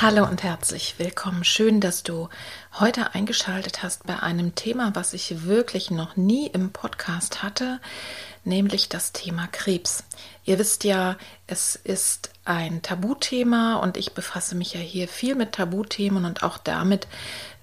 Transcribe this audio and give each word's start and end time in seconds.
Hallo 0.00 0.22
und 0.22 0.44
herzlich 0.44 0.94
willkommen. 0.98 1.42
Schön, 1.42 1.80
dass 1.80 2.04
du 2.04 2.28
heute 2.78 3.16
eingeschaltet 3.16 3.82
hast 3.82 4.06
bei 4.06 4.16
einem 4.20 4.54
Thema, 4.54 4.94
was 4.94 5.12
ich 5.12 5.44
wirklich 5.44 5.90
noch 5.90 6.14
nie 6.14 6.46
im 6.46 6.70
Podcast 6.70 7.42
hatte, 7.42 7.80
nämlich 8.44 8.88
das 8.88 9.10
Thema 9.10 9.48
Krebs. 9.48 10.04
Ihr 10.44 10.60
wisst 10.60 10.84
ja, 10.84 11.16
es 11.48 11.74
ist 11.74 12.30
ein 12.44 12.80
Tabuthema 12.80 13.74
und 13.78 13.96
ich 13.96 14.12
befasse 14.12 14.54
mich 14.54 14.72
ja 14.72 14.78
hier 14.78 15.08
viel 15.08 15.34
mit 15.34 15.50
Tabuthemen 15.50 16.26
und 16.26 16.44
auch 16.44 16.58
damit, 16.58 17.08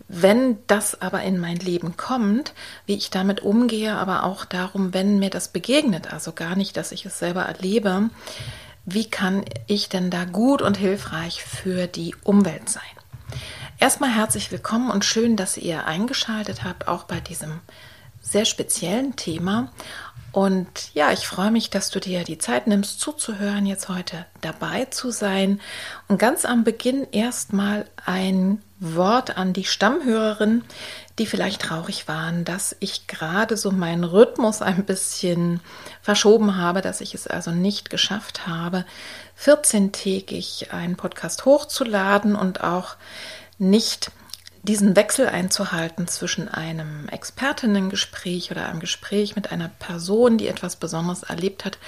wenn 0.10 0.58
das 0.68 1.02
aber 1.02 1.22
in 1.22 1.40
mein 1.40 1.56
Leben 1.56 1.96
kommt, 1.96 2.52
wie 2.86 2.96
ich 2.96 3.12
damit 3.12 3.44
umgehe, 3.44 3.96
aber 3.96 4.24
auch 4.26 4.44
darum, 4.44 4.94
wenn 4.94 5.20
mir 5.20 5.30
das 5.30 5.48
begegnet, 5.48 6.12
also 6.12 6.34
gar 6.34 6.58
nicht, 6.58 6.76
dass 6.76 6.92
ich 6.92 7.06
es 7.06 7.18
selber 7.18 7.44
erlebe, 7.44 8.10
wie 8.86 9.10
kann 9.10 9.44
ich 9.68 9.90
denn 9.90 10.12
da 10.12 10.26
gut 10.26 10.62
und 10.62 10.78
hilfreich 10.78 11.44
für 11.44 11.88
die 11.88 12.16
Umwelt 12.24 12.70
sein? 12.70 12.84
Erstmal 13.80 14.12
herzlich 14.12 14.52
willkommen 14.52 14.92
und 14.92 15.04
schön, 15.04 15.36
dass 15.36 15.58
ihr 15.58 15.86
eingeschaltet 15.86 16.64
habt, 16.64 16.88
auch 16.88 17.04
bei 17.04 17.20
diesem 17.20 17.60
sehr 18.22 18.46
speziellen 18.46 19.16
Thema. 19.16 19.72
Und 20.32 20.94
ja, 20.94 21.12
ich 21.12 21.26
freue 21.26 21.50
mich, 21.50 21.70
dass 21.70 21.90
du 21.90 22.00
dir 22.00 22.24
die 22.24 22.38
Zeit 22.38 22.68
nimmst, 22.68 23.00
zuzuhören, 23.00 23.66
jetzt 23.66 23.90
heute 23.90 24.26
dabei 24.42 24.86
zu 24.86 25.10
sein. 25.10 25.62
Und 26.08 26.20
ganz 26.20 26.46
am 26.46 26.64
Beginn 26.64 27.08
erstmal 27.12 27.86
ein 28.06 28.62
Wort 28.80 29.38
an 29.38 29.54
die 29.54 29.64
Stammhörerin, 29.64 30.64
die 31.18 31.26
vielleicht 31.26 31.62
traurig 31.62 32.08
waren, 32.08 32.44
dass 32.44 32.76
ich 32.82 33.08
gerade 33.08 33.56
so 33.56 33.72
meinen 33.72 34.04
Rhythmus 34.04 34.62
ein 34.62 34.86
bisschen 34.86 35.62
verschoben 36.06 36.56
habe, 36.56 36.82
dass 36.82 37.02
ich 37.02 37.16
es 37.16 37.26
also 37.26 37.50
nicht 37.50 37.90
geschafft 37.90 38.46
habe, 38.46 38.86
14-tägig 39.44 40.70
einen 40.70 40.98
Podcast 40.98 41.46
hochzuladen 41.46 42.36
und 42.36 42.64
auch 42.64 42.96
nicht 43.58 44.12
diesen 44.62 44.96
Wechsel 44.96 45.28
einzuhalten 45.28 46.08
zwischen 46.08 46.48
einem 46.48 47.10
Expertinnengespräch 47.10 48.52
oder 48.52 48.68
einem 48.68 48.82
Gespräch 48.82 49.36
mit 49.36 49.52
einer 49.52 49.68
Person, 49.68 50.38
die 50.38 50.48
etwas 50.48 50.76
Besonderes 50.76 51.24
erlebt 51.24 51.66
hat 51.66 51.80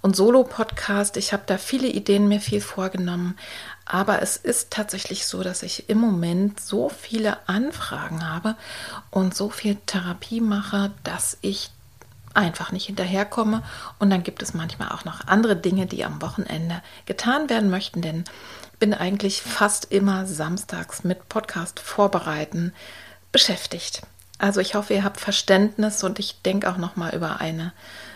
und 0.00 0.16
Solo-Podcast. 0.16 1.16
Ich 1.16 1.32
habe 1.32 1.44
da 1.46 1.56
viele 1.56 1.86
Ideen 1.86 2.26
mir 2.26 2.40
viel 2.40 2.60
vorgenommen, 2.60 3.38
aber 3.84 4.20
es 4.20 4.36
ist 4.36 4.72
tatsächlich 4.72 5.26
so, 5.26 5.44
dass 5.44 5.62
ich 5.62 5.88
im 5.88 5.98
Moment 5.98 6.58
so 6.58 6.88
viele 6.88 7.48
Anfragen 7.48 8.28
habe 8.28 8.56
und 9.12 9.32
so 9.32 9.48
viel 9.48 9.76
Therapie 9.86 10.40
mache, 10.40 10.90
dass 11.04 11.38
ich 11.40 11.70
einfach 12.34 12.72
nicht 12.72 12.86
hinterherkomme. 12.86 13.62
Und 13.98 14.10
dann 14.10 14.22
gibt 14.22 14.42
es 14.42 14.54
manchmal 14.54 14.90
auch 14.90 15.04
noch 15.04 15.26
andere 15.26 15.56
Dinge, 15.56 15.86
die 15.86 16.04
am 16.04 16.22
Wochenende 16.22 16.82
getan 17.06 17.50
werden 17.50 17.70
möchten, 17.70 18.02
denn 18.02 18.24
ich 18.72 18.78
bin 18.78 18.94
eigentlich 18.94 19.42
fast 19.42 19.92
immer 19.92 20.26
samstags 20.26 21.04
mit 21.04 21.28
Podcast 21.28 21.80
vorbereiten 21.80 22.72
beschäftigt. 23.32 24.02
Also 24.38 24.60
ich 24.60 24.74
hoffe, 24.74 24.94
ihr 24.94 25.04
habt 25.04 25.20
Verständnis 25.20 26.02
und 26.02 26.18
ich 26.18 26.40
denke 26.42 26.70
auch 26.70 26.78
noch 26.78 26.96
mal 26.96 27.14
über 27.14 27.40
eine 27.40 27.72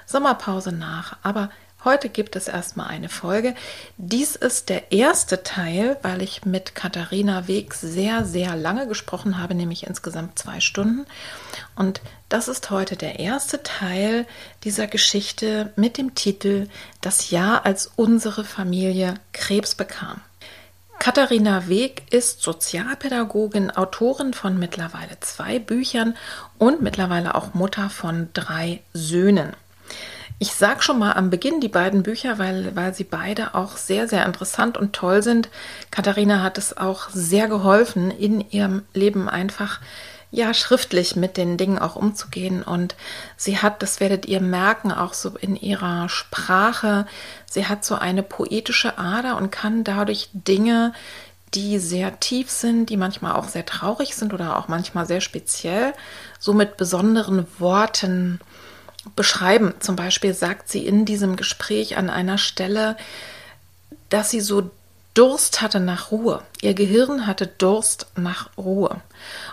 Sommerpause 0.06 0.72
nach. 0.72 1.16
Aber 1.22 1.50
Heute 1.84 2.08
gibt 2.08 2.34
es 2.34 2.48
erstmal 2.48 2.88
eine 2.88 3.10
Folge. 3.10 3.54
Dies 3.98 4.36
ist 4.36 4.70
der 4.70 4.90
erste 4.90 5.42
Teil, 5.42 5.98
weil 6.00 6.22
ich 6.22 6.46
mit 6.46 6.74
Katharina 6.74 7.46
Weg 7.46 7.74
sehr, 7.74 8.24
sehr 8.24 8.56
lange 8.56 8.88
gesprochen 8.88 9.38
habe, 9.38 9.54
nämlich 9.54 9.86
insgesamt 9.86 10.38
zwei 10.38 10.60
Stunden. 10.60 11.04
Und 11.76 12.00
das 12.34 12.48
ist 12.48 12.70
heute 12.70 12.96
der 12.96 13.20
erste 13.20 13.62
Teil 13.62 14.26
dieser 14.64 14.88
Geschichte 14.88 15.72
mit 15.76 15.98
dem 15.98 16.16
Titel 16.16 16.66
Das 17.00 17.30
Jahr, 17.30 17.64
als 17.64 17.92
unsere 17.94 18.42
Familie 18.42 19.14
Krebs 19.32 19.76
bekam. 19.76 20.20
Katharina 20.98 21.68
Weg 21.68 22.02
ist 22.12 22.42
Sozialpädagogin, 22.42 23.70
Autorin 23.70 24.34
von 24.34 24.58
mittlerweile 24.58 25.20
zwei 25.20 25.60
Büchern 25.60 26.16
und 26.58 26.82
mittlerweile 26.82 27.36
auch 27.36 27.54
Mutter 27.54 27.88
von 27.88 28.28
drei 28.32 28.80
Söhnen. 28.92 29.52
Ich 30.40 30.54
sage 30.54 30.82
schon 30.82 30.98
mal 30.98 31.12
am 31.12 31.30
Beginn 31.30 31.60
die 31.60 31.68
beiden 31.68 32.02
Bücher, 32.02 32.40
weil, 32.40 32.74
weil 32.74 32.92
sie 32.94 33.04
beide 33.04 33.54
auch 33.54 33.76
sehr, 33.76 34.08
sehr 34.08 34.26
interessant 34.26 34.76
und 34.76 34.92
toll 34.92 35.22
sind. 35.22 35.50
Katharina 35.92 36.42
hat 36.42 36.58
es 36.58 36.76
auch 36.76 37.10
sehr 37.10 37.46
geholfen, 37.46 38.10
in 38.10 38.40
ihrem 38.50 38.82
Leben 38.92 39.28
einfach 39.28 39.78
ja 40.34 40.52
schriftlich 40.52 41.16
mit 41.16 41.36
den 41.36 41.56
Dingen 41.56 41.78
auch 41.78 41.96
umzugehen. 41.96 42.62
Und 42.62 42.96
sie 43.36 43.58
hat, 43.58 43.82
das 43.82 44.00
werdet 44.00 44.26
ihr 44.26 44.40
merken, 44.40 44.92
auch 44.92 45.14
so 45.14 45.30
in 45.30 45.56
ihrer 45.56 46.08
Sprache, 46.08 47.06
sie 47.48 47.66
hat 47.66 47.84
so 47.84 47.94
eine 47.94 48.22
poetische 48.22 48.98
Ader 48.98 49.36
und 49.36 49.50
kann 49.50 49.84
dadurch 49.84 50.28
Dinge, 50.32 50.92
die 51.54 51.78
sehr 51.78 52.18
tief 52.18 52.50
sind, 52.50 52.90
die 52.90 52.96
manchmal 52.96 53.32
auch 53.32 53.48
sehr 53.48 53.64
traurig 53.64 54.16
sind 54.16 54.34
oder 54.34 54.58
auch 54.58 54.66
manchmal 54.66 55.06
sehr 55.06 55.20
speziell, 55.20 55.92
so 56.40 56.52
mit 56.52 56.76
besonderen 56.76 57.46
Worten 57.58 58.40
beschreiben. 59.14 59.74
Zum 59.78 59.94
Beispiel 59.94 60.34
sagt 60.34 60.68
sie 60.68 60.84
in 60.84 61.04
diesem 61.04 61.36
Gespräch 61.36 61.96
an 61.96 62.10
einer 62.10 62.38
Stelle, 62.38 62.96
dass 64.08 64.30
sie 64.30 64.40
so 64.40 64.70
Durst 65.14 65.62
hatte 65.62 65.80
nach 65.80 66.10
Ruhe. 66.10 66.42
Ihr 66.60 66.74
Gehirn 66.74 67.26
hatte 67.26 67.46
Durst 67.46 68.08
nach 68.16 68.50
Ruhe. 68.58 69.00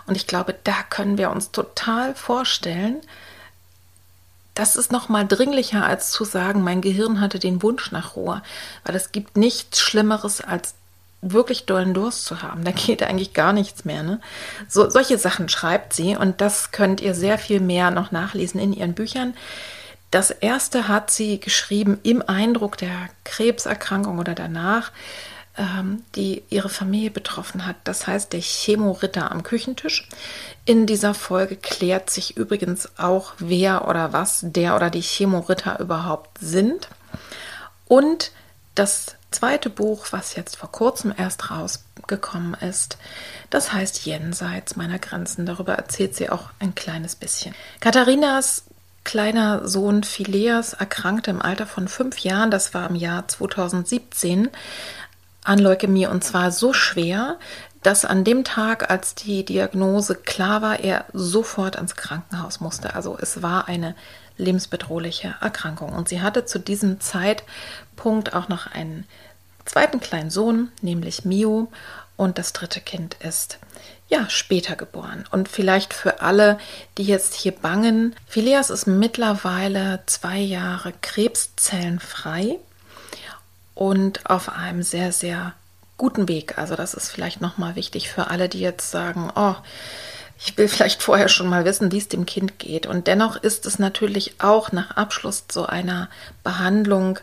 Und 0.07 0.16
ich 0.16 0.27
glaube, 0.27 0.55
da 0.63 0.83
können 0.89 1.17
wir 1.17 1.29
uns 1.29 1.51
total 1.51 2.16
vorstellen, 2.16 3.01
das 4.55 4.75
ist 4.75 4.91
noch 4.91 5.07
mal 5.07 5.25
dringlicher 5.25 5.85
als 5.85 6.11
zu 6.11 6.25
sagen, 6.25 6.61
mein 6.61 6.81
Gehirn 6.81 7.21
hatte 7.21 7.39
den 7.39 7.63
Wunsch 7.63 7.91
nach 7.91 8.16
Ruhe, 8.16 8.41
weil 8.83 8.95
es 8.95 9.11
gibt 9.11 9.38
nichts 9.38 9.79
Schlimmeres 9.79 10.41
als 10.41 10.73
wirklich 11.21 11.66
dollen 11.66 11.94
Durst 11.94 12.25
zu 12.25 12.41
haben. 12.41 12.63
Da 12.63 12.71
geht 12.71 13.03
eigentlich 13.03 13.33
gar 13.33 13.53
nichts 13.53 13.85
mehr. 13.85 14.03
Ne? 14.03 14.19
So, 14.67 14.89
solche 14.89 15.17
Sachen 15.17 15.47
schreibt 15.50 15.94
sie 15.94 16.16
und 16.16 16.41
das 16.41 16.71
könnt 16.71 17.00
ihr 17.00 17.13
sehr 17.13 17.38
viel 17.38 17.59
mehr 17.59 17.91
noch 17.91 18.11
nachlesen 18.11 18.59
in 18.59 18.74
ihren 18.74 18.94
Büchern. 18.94 19.36
Das 20.09 20.31
erste 20.31 20.88
hat 20.89 21.12
sie 21.12 21.39
geschrieben 21.39 22.00
im 22.03 22.21
Eindruck 22.27 22.77
der 22.77 23.09
Krebserkrankung 23.24 24.19
oder 24.19 24.36
danach, 24.36 24.91
ähm, 25.57 26.03
die 26.15 26.44
ihre 26.50 26.69
Familie 26.69 27.12
betroffen 27.12 27.65
hat. 27.65 27.75
Das 27.83 28.07
heißt, 28.07 28.33
der 28.33 28.42
Chemoritter 28.42 29.31
am 29.31 29.44
Küchentisch. 29.44 30.07
In 30.65 30.86
dieser 30.86 31.13
Folge 31.13 31.57
klärt 31.57 32.09
sich 32.09 32.38
übrigens 32.38 32.98
auch, 32.98 33.33
wer 33.38 33.88
oder 33.88 34.13
was 34.13 34.39
der 34.44 34.75
oder 34.75 34.89
die 34.89 35.01
Chemoritter 35.01 35.80
überhaupt 35.80 36.38
sind. 36.39 36.88
Und 37.88 38.31
das 38.75 39.15
zweite 39.31 39.69
Buch, 39.69 40.07
was 40.12 40.36
jetzt 40.36 40.56
vor 40.56 40.71
kurzem 40.71 41.13
erst 41.15 41.51
rausgekommen 41.51 42.53
ist, 42.56 42.98
das 43.50 43.74
heißt 43.74 44.06
Jenseits 44.06 44.75
meiner 44.75 45.00
Grenzen. 45.00 45.45
Darüber 45.45 45.74
erzählt 45.74 46.15
sie 46.15 46.30
auch 46.30 46.50
ein 46.59 46.75
kleines 46.75 47.15
bisschen. 47.15 47.53
Katharinas 47.81 48.63
kleiner 49.03 49.68
Sohn 49.68 50.03
Phileas 50.03 50.74
erkrankte 50.74 51.31
im 51.31 51.42
Alter 51.42 51.65
von 51.65 51.88
fünf 51.88 52.19
Jahren, 52.19 52.51
das 52.51 52.74
war 52.74 52.89
im 52.89 52.95
Jahr 52.95 53.27
2017, 53.27 54.50
an 55.43 55.59
Leukämie 55.59 56.07
und 56.07 56.23
zwar 56.23 56.51
so 56.51 56.73
schwer, 56.73 57.38
dass 57.83 58.05
an 58.05 58.23
dem 58.23 58.43
Tag, 58.43 58.91
als 58.91 59.15
die 59.15 59.43
Diagnose 59.43 60.15
klar 60.15 60.61
war, 60.61 60.79
er 60.79 61.05
sofort 61.13 61.75
ins 61.75 61.95
Krankenhaus 61.95 62.59
musste. 62.59 62.93
Also 62.95 63.17
es 63.19 63.41
war 63.41 63.67
eine 63.67 63.95
lebensbedrohliche 64.38 65.35
Erkrankung. 65.41 65.91
Und 65.93 66.07
sie 66.09 66.21
hatte 66.21 66.45
zu 66.45 66.59
diesem 66.59 66.99
Zeitpunkt 66.99 68.33
auch 68.33 68.49
noch 68.49 68.67
einen 68.67 69.05
zweiten 69.65 69.99
kleinen 69.99 70.29
Sohn, 70.29 70.71
nämlich 70.81 71.25
Mio. 71.25 71.71
Und 72.17 72.38
das 72.38 72.53
dritte 72.53 72.81
Kind 72.81 73.15
ist 73.15 73.57
ja 74.09 74.29
später 74.29 74.75
geboren. 74.75 75.23
Und 75.31 75.49
vielleicht 75.49 75.93
für 75.93 76.21
alle, 76.21 76.59
die 76.97 77.03
jetzt 77.03 77.33
hier 77.33 77.53
bangen, 77.53 78.15
Phileas 78.27 78.69
ist 78.69 78.85
mittlerweile 78.85 80.03
zwei 80.05 80.38
Jahre 80.38 80.93
krebszellenfrei 81.01 82.59
und 83.75 84.29
auf 84.29 84.50
einem 84.50 84.83
sehr, 84.83 85.12
sehr 85.12 85.53
guten 85.97 86.27
Weg. 86.27 86.57
Also 86.57 86.75
das 86.75 86.94
ist 86.94 87.09
vielleicht 87.09 87.41
nochmal 87.41 87.75
wichtig 87.75 88.09
für 88.09 88.29
alle, 88.29 88.50
die 88.50 88.59
jetzt 88.59 88.91
sagen, 88.91 89.31
oh, 89.35 89.56
ich 90.44 90.57
will 90.57 90.68
vielleicht 90.68 91.03
vorher 91.03 91.29
schon 91.29 91.47
mal 91.47 91.65
wissen, 91.65 91.91
wie 91.91 92.00
es 92.00 92.07
dem 92.07 92.25
Kind 92.25 92.57
geht. 92.57 92.88
Und 92.88 93.06
dennoch 93.07 93.35
ist 93.35 93.65
es 93.65 93.77
natürlich 93.77 94.41
auch 94.41 94.71
nach 94.71 94.91
Abschluss 94.91 95.45
so 95.51 95.68
einer 95.68 96.09
Behandlung 96.44 97.19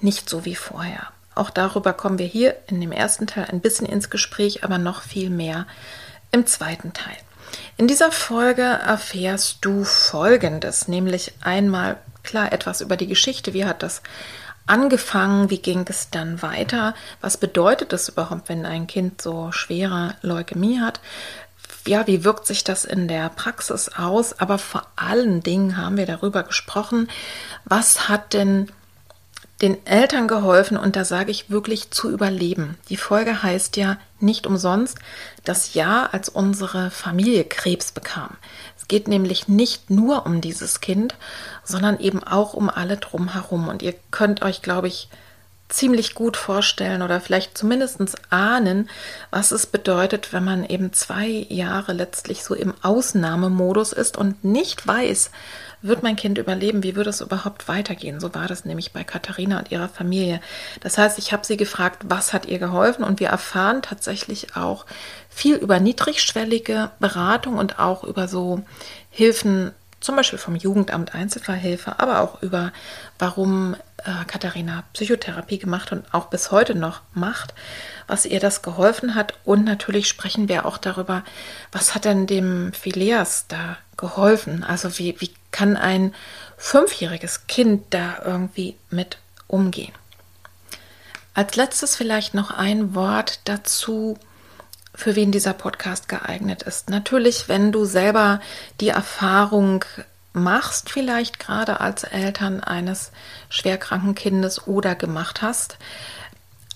nicht 0.00 0.28
so 0.28 0.44
wie 0.44 0.56
vorher. 0.56 1.08
Auch 1.36 1.50
darüber 1.50 1.92
kommen 1.92 2.18
wir 2.18 2.26
hier 2.26 2.56
in 2.66 2.80
dem 2.80 2.90
ersten 2.90 3.28
Teil 3.28 3.44
ein 3.44 3.60
bisschen 3.60 3.86
ins 3.86 4.10
Gespräch, 4.10 4.64
aber 4.64 4.78
noch 4.78 5.02
viel 5.02 5.30
mehr 5.30 5.66
im 6.32 6.46
zweiten 6.46 6.92
Teil. 6.92 7.16
In 7.76 7.86
dieser 7.86 8.10
Folge 8.10 8.62
erfährst 8.62 9.58
du 9.60 9.84
Folgendes, 9.84 10.88
nämlich 10.88 11.32
einmal 11.40 11.96
klar 12.24 12.52
etwas 12.52 12.80
über 12.80 12.96
die 12.96 13.06
Geschichte, 13.06 13.54
wie 13.54 13.64
hat 13.64 13.84
das 13.84 14.02
angefangen, 14.68 15.50
wie 15.50 15.58
ging 15.58 15.84
es 15.88 16.10
dann 16.10 16.42
weiter, 16.42 16.94
was 17.20 17.36
bedeutet 17.36 17.92
es 17.92 18.08
überhaupt, 18.08 18.48
wenn 18.48 18.66
ein 18.66 18.86
Kind 18.86 19.20
so 19.22 19.52
schwere 19.52 20.14
Leukämie 20.22 20.80
hat, 20.80 21.00
ja, 21.86 22.06
wie 22.06 22.24
wirkt 22.24 22.46
sich 22.46 22.64
das 22.64 22.84
in 22.84 23.08
der 23.08 23.30
Praxis 23.30 23.88
aus? 23.88 24.38
Aber 24.38 24.58
vor 24.58 24.86
allen 24.96 25.42
Dingen 25.42 25.76
haben 25.76 25.96
wir 25.96 26.06
darüber 26.06 26.42
gesprochen, 26.42 27.08
was 27.64 28.08
hat 28.08 28.34
denn 28.34 28.70
den 29.62 29.84
Eltern 29.86 30.28
geholfen 30.28 30.76
und 30.76 30.94
da 30.94 31.04
sage 31.04 31.32
ich 31.32 31.50
wirklich 31.50 31.90
zu 31.90 32.10
überleben. 32.10 32.78
Die 32.90 32.96
Folge 32.96 33.42
heißt 33.42 33.76
ja 33.76 33.98
nicht 34.20 34.46
umsonst 34.46 34.98
das 35.44 35.74
Jahr, 35.74 36.14
als 36.14 36.28
unsere 36.28 36.90
Familie 36.90 37.44
Krebs 37.44 37.90
bekam. 37.90 38.36
Es 38.88 38.96
geht 38.96 39.06
nämlich 39.06 39.48
nicht 39.48 39.90
nur 39.90 40.24
um 40.24 40.40
dieses 40.40 40.80
Kind, 40.80 41.14
sondern 41.62 42.00
eben 42.00 42.24
auch 42.24 42.54
um 42.54 42.70
alle 42.70 42.96
drumherum. 42.96 43.68
Und 43.68 43.82
ihr 43.82 43.94
könnt 44.10 44.40
euch, 44.40 44.62
glaube 44.62 44.88
ich, 44.88 45.10
ziemlich 45.68 46.14
gut 46.14 46.38
vorstellen 46.38 47.02
oder 47.02 47.20
vielleicht 47.20 47.58
zumindest 47.58 48.00
ahnen, 48.30 48.88
was 49.30 49.52
es 49.52 49.66
bedeutet, 49.66 50.32
wenn 50.32 50.42
man 50.42 50.64
eben 50.64 50.94
zwei 50.94 51.28
Jahre 51.50 51.92
letztlich 51.92 52.42
so 52.42 52.54
im 52.54 52.72
Ausnahmemodus 52.80 53.92
ist 53.92 54.16
und 54.16 54.42
nicht 54.42 54.86
weiß, 54.86 55.32
wird 55.82 56.02
mein 56.02 56.16
Kind 56.16 56.38
überleben, 56.38 56.82
wie 56.82 56.96
würde 56.96 57.10
es 57.10 57.20
überhaupt 57.20 57.68
weitergehen. 57.68 58.18
So 58.20 58.34
war 58.34 58.48
das 58.48 58.64
nämlich 58.64 58.92
bei 58.92 59.04
Katharina 59.04 59.58
und 59.58 59.70
ihrer 59.70 59.88
Familie. 59.88 60.40
Das 60.80 60.98
heißt, 60.98 61.18
ich 61.18 61.32
habe 61.32 61.46
sie 61.46 61.56
gefragt, 61.56 62.02
was 62.08 62.32
hat 62.32 62.46
ihr 62.46 62.58
geholfen 62.58 63.04
und 63.04 63.20
wir 63.20 63.28
erfahren 63.28 63.82
tatsächlich 63.82 64.56
auch 64.56 64.86
viel 65.38 65.54
über 65.54 65.78
niedrigschwellige 65.78 66.90
Beratung 66.98 67.58
und 67.58 67.78
auch 67.78 68.02
über 68.02 68.26
so 68.26 68.64
Hilfen 69.08 69.72
zum 70.00 70.16
Beispiel 70.16 70.38
vom 70.38 70.56
Jugendamt 70.56 71.14
Einzelfallhilfe, 71.14 72.00
aber 72.00 72.20
auch 72.20 72.42
über, 72.42 72.72
warum 73.20 73.76
äh, 73.98 74.24
Katharina 74.26 74.82
Psychotherapie 74.94 75.58
gemacht 75.58 75.92
und 75.92 76.12
auch 76.12 76.26
bis 76.26 76.50
heute 76.50 76.74
noch 76.74 77.02
macht, 77.14 77.54
was 78.08 78.26
ihr 78.26 78.40
das 78.40 78.62
geholfen 78.62 79.14
hat. 79.14 79.34
Und 79.44 79.64
natürlich 79.64 80.08
sprechen 80.08 80.48
wir 80.48 80.66
auch 80.66 80.76
darüber, 80.76 81.22
was 81.70 81.94
hat 81.94 82.04
denn 82.04 82.26
dem 82.26 82.72
Phileas 82.72 83.46
da 83.46 83.76
geholfen? 83.96 84.64
Also 84.64 84.98
wie, 84.98 85.20
wie 85.20 85.32
kann 85.52 85.76
ein 85.76 86.14
fünfjähriges 86.56 87.46
Kind 87.46 87.86
da 87.90 88.22
irgendwie 88.24 88.76
mit 88.90 89.18
umgehen? 89.46 89.92
Als 91.34 91.54
letztes 91.54 91.94
vielleicht 91.94 92.34
noch 92.34 92.50
ein 92.50 92.96
Wort 92.96 93.40
dazu, 93.44 94.18
für 94.98 95.14
wen 95.14 95.30
dieser 95.30 95.52
Podcast 95.52 96.08
geeignet 96.08 96.64
ist. 96.64 96.90
Natürlich, 96.90 97.48
wenn 97.48 97.70
du 97.70 97.84
selber 97.84 98.40
die 98.80 98.88
Erfahrung 98.88 99.84
machst, 100.32 100.90
vielleicht 100.90 101.38
gerade 101.38 101.80
als 101.80 102.02
Eltern 102.02 102.64
eines 102.64 103.12
schwerkranken 103.48 104.16
Kindes 104.16 104.66
oder 104.66 104.96
gemacht 104.96 105.40
hast. 105.40 105.78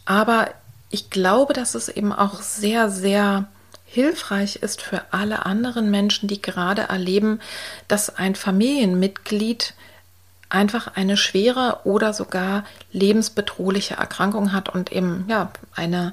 Aber 0.04 0.50
ich 0.88 1.10
glaube, 1.10 1.52
dass 1.52 1.74
es 1.74 1.88
eben 1.88 2.12
auch 2.12 2.42
sehr, 2.42 2.90
sehr 2.90 3.48
hilfreich 3.86 4.56
ist 4.56 4.82
für 4.82 5.02
alle 5.10 5.44
anderen 5.44 5.90
Menschen, 5.90 6.28
die 6.28 6.40
gerade 6.40 6.82
erleben, 6.82 7.40
dass 7.88 8.16
ein 8.16 8.36
Familienmitglied 8.36 9.74
einfach 10.48 10.94
eine 10.94 11.16
schwere 11.16 11.80
oder 11.84 12.12
sogar 12.12 12.64
lebensbedrohliche 12.92 13.94
Erkrankung 13.94 14.52
hat 14.52 14.68
und 14.68 14.92
eben 14.92 15.24
ja 15.28 15.50
eine 15.74 16.12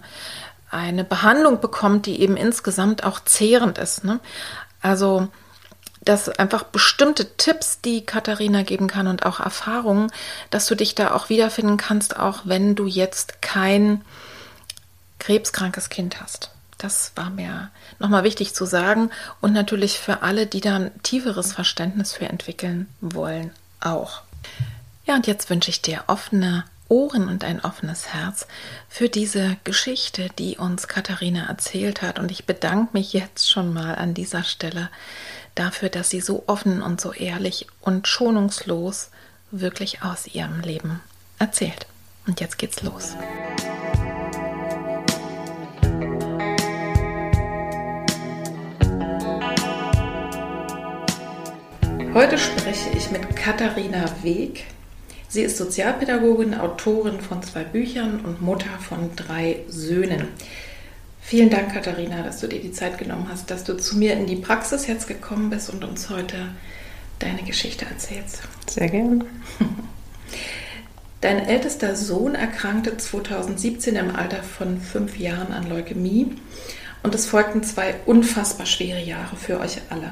eine 0.72 1.04
Behandlung 1.04 1.62
bekommt, 1.62 2.06
die 2.06 2.22
eben 2.22 2.38
insgesamt 2.38 3.04
auch 3.04 3.20
zehrend 3.20 3.78
ist. 3.78 4.04
Ne? 4.04 4.20
Also 4.82 5.30
dass 6.02 6.30
einfach 6.30 6.64
bestimmte 6.64 7.36
Tipps, 7.36 7.82
die 7.82 8.06
Katharina 8.06 8.64
geben 8.64 8.88
kann 8.88 9.08
und 9.08 9.26
auch 9.26 9.40
Erfahrungen, 9.40 10.12
dass 10.50 10.66
du 10.66 10.76
dich 10.76 10.96
da 10.96 11.12
auch 11.12 11.30
wiederfinden 11.30 11.78
kannst, 11.78 12.18
auch 12.18 12.42
wenn 12.46 12.76
du 12.76 12.88
jetzt 12.88 13.42
kein 13.42 14.02
krebskrankes 15.20 15.90
Kind 15.90 16.22
hast. 16.22 16.52
Das 16.78 17.12
war 17.16 17.30
mir 17.30 17.70
nochmal 18.00 18.24
wichtig 18.24 18.56
zu 18.56 18.66
sagen 18.66 19.12
und 19.42 19.52
natürlich 19.52 20.00
für 20.00 20.22
alle, 20.24 20.48
die 20.48 20.62
da 20.62 20.78
ein 20.78 21.04
tieferes 21.04 21.52
Verständnis 21.52 22.14
für 22.14 22.28
entwickeln 22.28 22.88
wollen, 23.02 23.52
auch. 23.82 24.22
Ja, 25.06 25.16
und 25.16 25.28
jetzt 25.28 25.50
wünsche 25.50 25.70
ich 25.70 25.82
dir 25.82 26.06
offene 26.08 26.64
Ohren 26.90 27.30
und 27.30 27.44
ein 27.44 27.64
offenes 27.64 28.14
Herz 28.14 28.48
für 28.90 29.08
diese 29.08 29.58
Geschichte, 29.64 30.30
die 30.38 30.58
uns 30.58 30.88
Katharina 30.88 31.48
erzählt 31.48 32.02
hat. 32.02 32.20
Und 32.20 32.32
ich 32.32 32.46
bedanke 32.46 32.90
mich 32.94 33.14
jetzt 33.14 33.50
schon 33.50 33.74
mal 33.74 33.96
an 33.96 34.14
dieser 34.14 34.44
Stelle 34.44 34.90
dafür, 35.56 35.90
dass 35.90 36.10
sie 36.10 36.22
so 36.22 36.44
offen 36.48 36.82
und 36.82 37.00
so 37.00 37.14
ehrlich 37.14 37.68
und 37.82 38.08
schonungslos 38.08 39.10
wirklich 39.52 40.04
aus 40.04 40.28
ihrem 40.28 40.62
Leben 40.62 41.02
erzählt. 41.38 41.86
Und 42.28 42.42
jetzt 42.42 42.58
geht's 42.58 42.84
los. 42.84 43.16
Heute 52.14 52.38
spreche 52.38 52.90
ich 52.98 53.12
mit 53.12 53.36
Katharina 53.36 54.06
Weg, 54.24 54.66
Sie 55.30 55.44
ist 55.44 55.58
Sozialpädagogin, 55.58 56.56
Autorin 56.56 57.22
von 57.22 57.44
zwei 57.44 57.64
Büchern 57.64 58.22
und 58.22 58.42
Mutter 58.42 58.80
von 58.80 59.16
drei 59.16 59.60
Söhnen. 59.68 60.28
Vielen 61.22 61.52
Dank, 61.52 61.72
Katharina, 61.72 62.24
dass 62.24 62.40
du 62.40 62.48
dir 62.48 62.60
die 62.60 62.72
Zeit 62.72 62.98
genommen 62.98 63.28
hast, 63.30 63.52
dass 63.52 63.64
du 63.64 63.78
zu 63.78 63.96
mir 63.96 64.14
in 64.14 64.26
die 64.26 64.38
Praxis 64.38 64.88
jetzt 64.88 65.08
gekommen 65.08 65.52
bist 65.52 65.70
und 65.70 65.84
uns 65.84 66.10
heute 66.10 66.36
deine 67.20 67.44
Geschichte 67.44 67.86
erzählst. 67.86 68.42
Sehr 68.68 68.90
gerne. 68.90 69.20
Dein 71.22 71.46
ältester 71.46 71.96
Sohn 71.96 72.34
erkrankte 72.34 72.98
2017 72.98 73.96
im 73.98 74.16
Alter 74.16 74.42
von 74.42 74.82
fünf 74.82 75.20
Jahren 75.20 75.54
an 75.54 75.70
Leukämie 75.70 76.34
und 77.04 77.14
es 77.14 77.28
folgten 77.28 77.62
zwei 77.62 77.94
unfassbar 78.08 78.66
schwere 78.66 79.04
Jahre 79.04 79.36
für 79.36 79.60
euch 79.60 79.80
alle. 79.92 80.12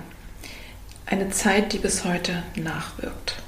Eine 1.07 1.31
Zeit, 1.31 1.73
die 1.73 1.79
bis 1.79 2.03
heute 2.03 2.43
nachwirkt. 2.55 3.41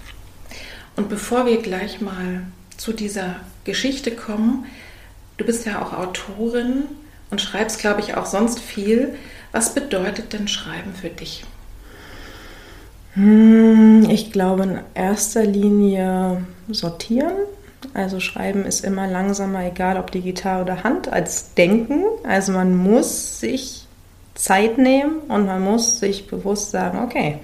Und 0.99 1.07
bevor 1.07 1.45
wir 1.45 1.61
gleich 1.61 2.01
mal 2.01 2.41
zu 2.75 2.91
dieser 2.91 3.37
Geschichte 3.63 4.11
kommen, 4.11 4.65
du 5.37 5.45
bist 5.45 5.65
ja 5.65 5.81
auch 5.81 5.93
Autorin 5.93 6.83
und 7.31 7.39
schreibst, 7.39 7.79
glaube 7.79 8.01
ich, 8.01 8.17
auch 8.17 8.25
sonst 8.25 8.59
viel. 8.59 9.15
Was 9.53 9.73
bedeutet 9.73 10.33
denn 10.33 10.49
Schreiben 10.49 10.93
für 10.93 11.07
dich? 11.07 11.45
Hm, 13.13 14.09
ich 14.09 14.33
glaube 14.33 14.63
in 14.63 14.79
erster 14.93 15.45
Linie 15.45 16.43
sortieren. 16.67 17.31
Also 17.93 18.19
Schreiben 18.19 18.65
ist 18.65 18.83
immer 18.83 19.07
langsamer, 19.07 19.65
egal 19.65 19.95
ob 19.95 20.11
digital 20.11 20.63
oder 20.63 20.83
Hand, 20.83 21.07
als 21.07 21.53
Denken. 21.53 22.03
Also 22.27 22.51
man 22.51 22.75
muss 22.75 23.39
sich 23.39 23.87
Zeit 24.35 24.77
nehmen 24.77 25.19
und 25.29 25.45
man 25.45 25.61
muss 25.61 26.01
sich 26.01 26.27
bewusst 26.27 26.71
sagen, 26.71 26.99
okay, 26.99 27.39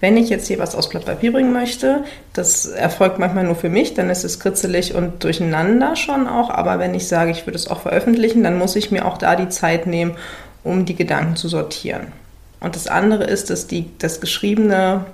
wenn 0.00 0.16
ich 0.16 0.28
jetzt 0.28 0.46
hier 0.46 0.58
was 0.58 0.74
aus 0.74 0.88
Blatt 0.88 1.06
Papier 1.06 1.32
bringen 1.32 1.52
möchte, 1.52 2.04
das 2.34 2.66
erfolgt 2.66 3.18
manchmal 3.18 3.44
nur 3.44 3.54
für 3.54 3.70
mich, 3.70 3.94
dann 3.94 4.10
ist 4.10 4.24
es 4.24 4.40
kritzelig 4.40 4.94
und 4.94 5.24
durcheinander 5.24 5.96
schon 5.96 6.26
auch. 6.28 6.50
Aber 6.50 6.78
wenn 6.78 6.94
ich 6.94 7.08
sage, 7.08 7.30
ich 7.30 7.46
würde 7.46 7.56
es 7.56 7.68
auch 7.68 7.80
veröffentlichen, 7.80 8.42
dann 8.42 8.58
muss 8.58 8.76
ich 8.76 8.90
mir 8.90 9.06
auch 9.06 9.16
da 9.16 9.36
die 9.36 9.48
Zeit 9.48 9.86
nehmen, 9.86 10.16
um 10.64 10.84
die 10.84 10.96
Gedanken 10.96 11.36
zu 11.36 11.48
sortieren. 11.48 12.12
Und 12.60 12.76
das 12.76 12.88
andere 12.88 13.24
ist, 13.24 13.48
dass 13.48 13.66
die, 13.66 13.90
das 13.98 14.20
Geschriebene 14.20 15.06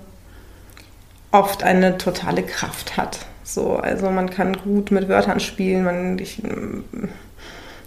oft 1.31 1.63
eine 1.63 1.97
totale 1.99 2.43
Kraft 2.43 2.97
hat. 2.97 3.21
So, 3.45 3.77
also 3.77 4.11
man 4.11 4.31
kann 4.31 4.57
gut 4.57 4.91
mit 4.91 5.09
Wörtern 5.09 5.41
spielen. 5.41 5.85
Man, 5.85 6.19
ich, 6.19 6.43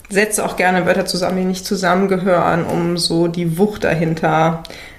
setze 0.10 0.46
auch 0.46 0.56
gerne 0.56 0.86
Wörter 0.86 1.06
zusammen, 1.06 1.38
die 1.38 1.46
nicht 1.46 1.66
zusammengehören, 1.66 2.66
um 2.66 2.98
so 2.98 3.28
die 3.28 3.58
Wucht 3.58 3.84
dahinter 3.84 4.64
äh, 4.64 4.95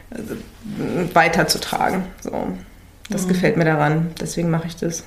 weiterzutragen. 1.12 2.04
So. 2.20 2.56
Das 3.10 3.25
mhm. 3.25 3.28
gefällt 3.28 3.56
mir 3.56 3.64
daran, 3.64 4.10
deswegen 4.20 4.50
mache 4.50 4.66
ich 4.66 4.76
das. 4.76 5.04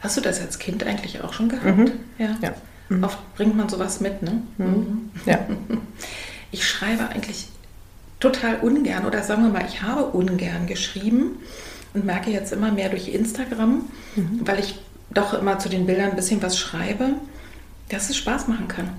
Hast 0.00 0.16
du 0.16 0.20
das 0.20 0.40
als 0.40 0.58
Kind 0.58 0.84
eigentlich 0.84 1.22
auch 1.22 1.32
schon 1.32 1.48
gehabt? 1.48 1.76
Mhm. 1.76 1.92
Ja. 2.18 2.36
ja. 2.42 2.54
Mhm. 2.88 3.04
Oft 3.04 3.18
bringt 3.36 3.56
man 3.56 3.68
sowas 3.68 4.00
mit, 4.00 4.22
ne? 4.22 4.42
Mhm. 4.58 4.66
mhm. 4.66 5.10
Ja. 5.24 5.38
Ich 6.52 6.66
schreibe 6.66 7.08
eigentlich 7.08 7.48
total 8.20 8.60
ungern 8.60 9.04
oder 9.04 9.22
sagen 9.22 9.42
wir 9.42 9.50
mal, 9.50 9.66
ich 9.66 9.82
habe 9.82 10.04
ungern 10.04 10.66
geschrieben 10.66 11.38
und 11.92 12.06
merke 12.06 12.30
jetzt 12.30 12.52
immer 12.52 12.70
mehr 12.70 12.88
durch 12.88 13.08
Instagram, 13.08 13.84
mhm. 14.14 14.40
weil 14.44 14.60
ich 14.60 14.78
doch 15.10 15.34
immer 15.34 15.58
zu 15.58 15.68
den 15.68 15.86
Bildern 15.86 16.10
ein 16.10 16.16
bisschen 16.16 16.40
was 16.42 16.56
schreibe, 16.56 17.10
dass 17.88 18.10
es 18.10 18.16
Spaß 18.16 18.48
machen 18.48 18.68
kann. 18.68 18.90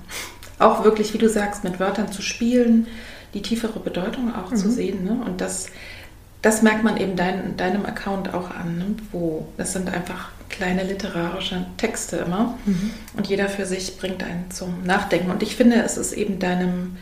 Auch 0.58 0.84
wirklich, 0.84 1.14
wie 1.14 1.18
du 1.18 1.28
sagst, 1.28 1.64
mit 1.64 1.80
Wörtern 1.80 2.12
zu 2.12 2.22
spielen, 2.22 2.86
die 3.34 3.42
tiefere 3.42 3.80
Bedeutung 3.80 4.34
auch 4.34 4.50
mhm. 4.50 4.56
zu 4.56 4.70
sehen. 4.70 5.04
Ne? 5.04 5.20
Und 5.24 5.40
das, 5.40 5.66
das 6.42 6.62
merkt 6.62 6.84
man 6.84 6.96
eben 6.96 7.16
dein, 7.16 7.56
deinem 7.56 7.84
Account 7.86 8.34
auch 8.34 8.50
an, 8.50 8.78
ne? 8.78 8.86
wo 9.12 9.48
das 9.56 9.72
sind 9.72 9.92
einfach 9.92 10.30
kleine 10.48 10.82
literarische 10.82 11.66
Texte 11.76 12.16
immer 12.16 12.58
mhm. 12.64 12.90
und 13.16 13.26
jeder 13.26 13.48
für 13.48 13.66
sich 13.66 13.98
bringt 13.98 14.22
einen 14.22 14.50
zum 14.50 14.82
Nachdenken. 14.84 15.30
Und 15.30 15.42
ich 15.42 15.56
finde, 15.56 15.76
es 15.82 15.96
ist 15.96 16.12
eben 16.12 16.38
deinem 16.38 16.96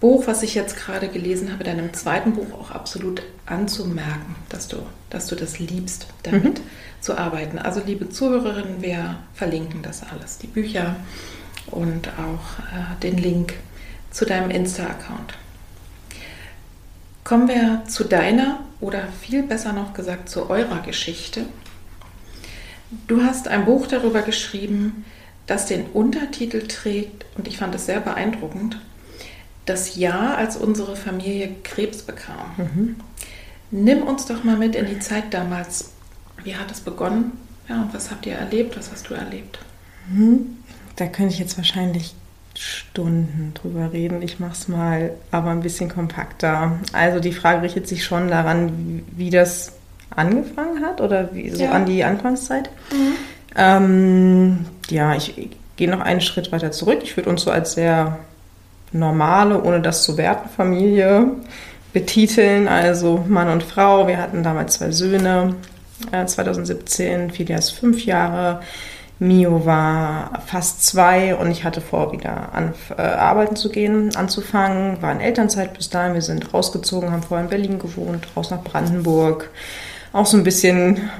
Buch, 0.00 0.26
was 0.26 0.42
ich 0.42 0.54
jetzt 0.54 0.76
gerade 0.76 1.08
gelesen 1.08 1.52
habe, 1.52 1.64
deinem 1.64 1.92
zweiten 1.94 2.34
Buch 2.34 2.52
auch 2.52 2.70
absolut 2.70 3.22
anzumerken, 3.46 4.36
dass 4.48 4.68
du, 4.68 4.76
dass 5.10 5.26
du 5.26 5.34
das 5.34 5.58
liebst, 5.58 6.08
damit 6.22 6.58
mhm. 6.58 6.62
zu 7.00 7.16
arbeiten. 7.16 7.58
Also 7.58 7.80
liebe 7.84 8.08
Zuhörerinnen, 8.08 8.82
wir 8.82 9.16
verlinken 9.34 9.82
das 9.82 10.02
alles, 10.02 10.38
die 10.38 10.46
Bücher 10.46 10.96
und 11.66 12.08
auch 12.08 12.58
äh, 12.58 13.00
den 13.02 13.16
Link 13.18 13.54
zu 14.10 14.24
deinem 14.24 14.50
Insta-Account. 14.50 15.34
Kommen 17.24 17.48
wir 17.48 17.82
zu 17.88 18.04
deiner 18.04 18.60
oder 18.80 19.08
viel 19.22 19.42
besser 19.42 19.72
noch 19.72 19.94
gesagt 19.94 20.28
zu 20.28 20.50
eurer 20.50 20.80
Geschichte. 20.82 21.46
Du 23.08 23.22
hast 23.22 23.48
ein 23.48 23.64
Buch 23.64 23.86
darüber 23.86 24.20
geschrieben, 24.20 25.06
das 25.46 25.64
den 25.64 25.86
Untertitel 25.86 26.66
trägt, 26.68 27.24
und 27.36 27.48
ich 27.48 27.56
fand 27.56 27.74
es 27.74 27.86
sehr 27.86 28.00
beeindruckend, 28.00 28.78
das 29.64 29.96
Jahr, 29.96 30.36
als 30.36 30.58
unsere 30.58 30.96
Familie 30.96 31.56
Krebs 31.62 32.02
bekam. 32.02 32.54
Mhm. 32.58 32.96
Nimm 33.70 34.02
uns 34.02 34.26
doch 34.26 34.44
mal 34.44 34.58
mit 34.58 34.76
in 34.76 34.86
die 34.86 34.98
Zeit 34.98 35.32
damals. 35.32 35.92
Wie 36.42 36.54
hat 36.54 36.70
es 36.70 36.80
begonnen? 36.80 37.32
Ja, 37.68 37.80
und 37.80 37.94
was 37.94 38.10
habt 38.10 38.26
ihr 38.26 38.34
erlebt? 38.34 38.76
Was 38.76 38.92
hast 38.92 39.08
du 39.08 39.14
erlebt? 39.14 39.58
Mhm. 40.10 40.58
Da 40.96 41.06
könnte 41.06 41.32
ich 41.32 41.40
jetzt 41.40 41.56
wahrscheinlich 41.56 42.14
Stunden 42.56 43.52
drüber 43.54 43.92
reden. 43.92 44.22
Ich 44.22 44.38
mache 44.38 44.52
es 44.52 44.68
mal 44.68 45.12
aber 45.30 45.50
ein 45.50 45.60
bisschen 45.60 45.88
kompakter. 45.88 46.78
Also 46.92 47.20
die 47.20 47.32
Frage 47.32 47.62
richtet 47.62 47.88
sich 47.88 48.04
schon 48.04 48.28
daran, 48.28 49.02
wie 49.16 49.30
das 49.30 49.72
angefangen 50.10 50.84
hat 50.84 51.00
oder 51.00 51.34
wie, 51.34 51.50
so 51.50 51.64
ja. 51.64 51.70
an 51.72 51.86
die 51.86 52.04
Anfangszeit. 52.04 52.70
Mhm. 52.92 53.14
Ähm, 53.56 54.66
ja, 54.90 55.14
ich 55.14 55.50
gehe 55.76 55.90
noch 55.90 56.00
einen 56.00 56.20
Schritt 56.20 56.52
weiter 56.52 56.72
zurück. 56.72 57.00
Ich 57.02 57.16
würde 57.16 57.30
uns 57.30 57.42
so 57.42 57.50
als 57.50 57.74
sehr 57.74 58.18
normale, 58.92 59.62
ohne 59.62 59.80
das 59.80 60.04
zu 60.04 60.16
werten, 60.16 60.48
Familie 60.48 61.26
betiteln. 61.92 62.68
Also 62.68 63.24
Mann 63.28 63.48
und 63.48 63.62
Frau. 63.62 64.06
Wir 64.06 64.18
hatten 64.18 64.42
damals 64.42 64.74
zwei 64.74 64.90
Söhne. 64.90 65.54
Äh, 66.12 66.26
2017, 66.26 67.30
Fidia 67.30 67.56
ist 67.56 67.70
fünf 67.70 68.04
Jahre. 68.04 68.60
Mio 69.20 69.64
war 69.64 70.42
fast 70.46 70.84
zwei 70.84 71.36
und 71.36 71.50
ich 71.50 71.64
hatte 71.64 71.80
vor, 71.80 72.12
wieder 72.12 72.52
an, 72.52 72.74
äh, 72.96 73.02
arbeiten 73.02 73.54
zu 73.54 73.70
gehen, 73.70 74.14
anzufangen. 74.16 75.00
War 75.02 75.12
in 75.12 75.20
Elternzeit 75.20 75.74
bis 75.74 75.88
dahin. 75.88 76.14
Wir 76.14 76.22
sind 76.22 76.52
rausgezogen, 76.52 77.12
haben 77.12 77.22
vorher 77.22 77.44
in 77.44 77.50
Berlin 77.50 77.78
gewohnt, 77.78 78.26
raus 78.36 78.50
nach 78.50 78.62
Brandenburg. 78.62 79.50
Auch 80.12 80.26
so 80.26 80.36
ein 80.36 80.44
bisschen 80.44 81.10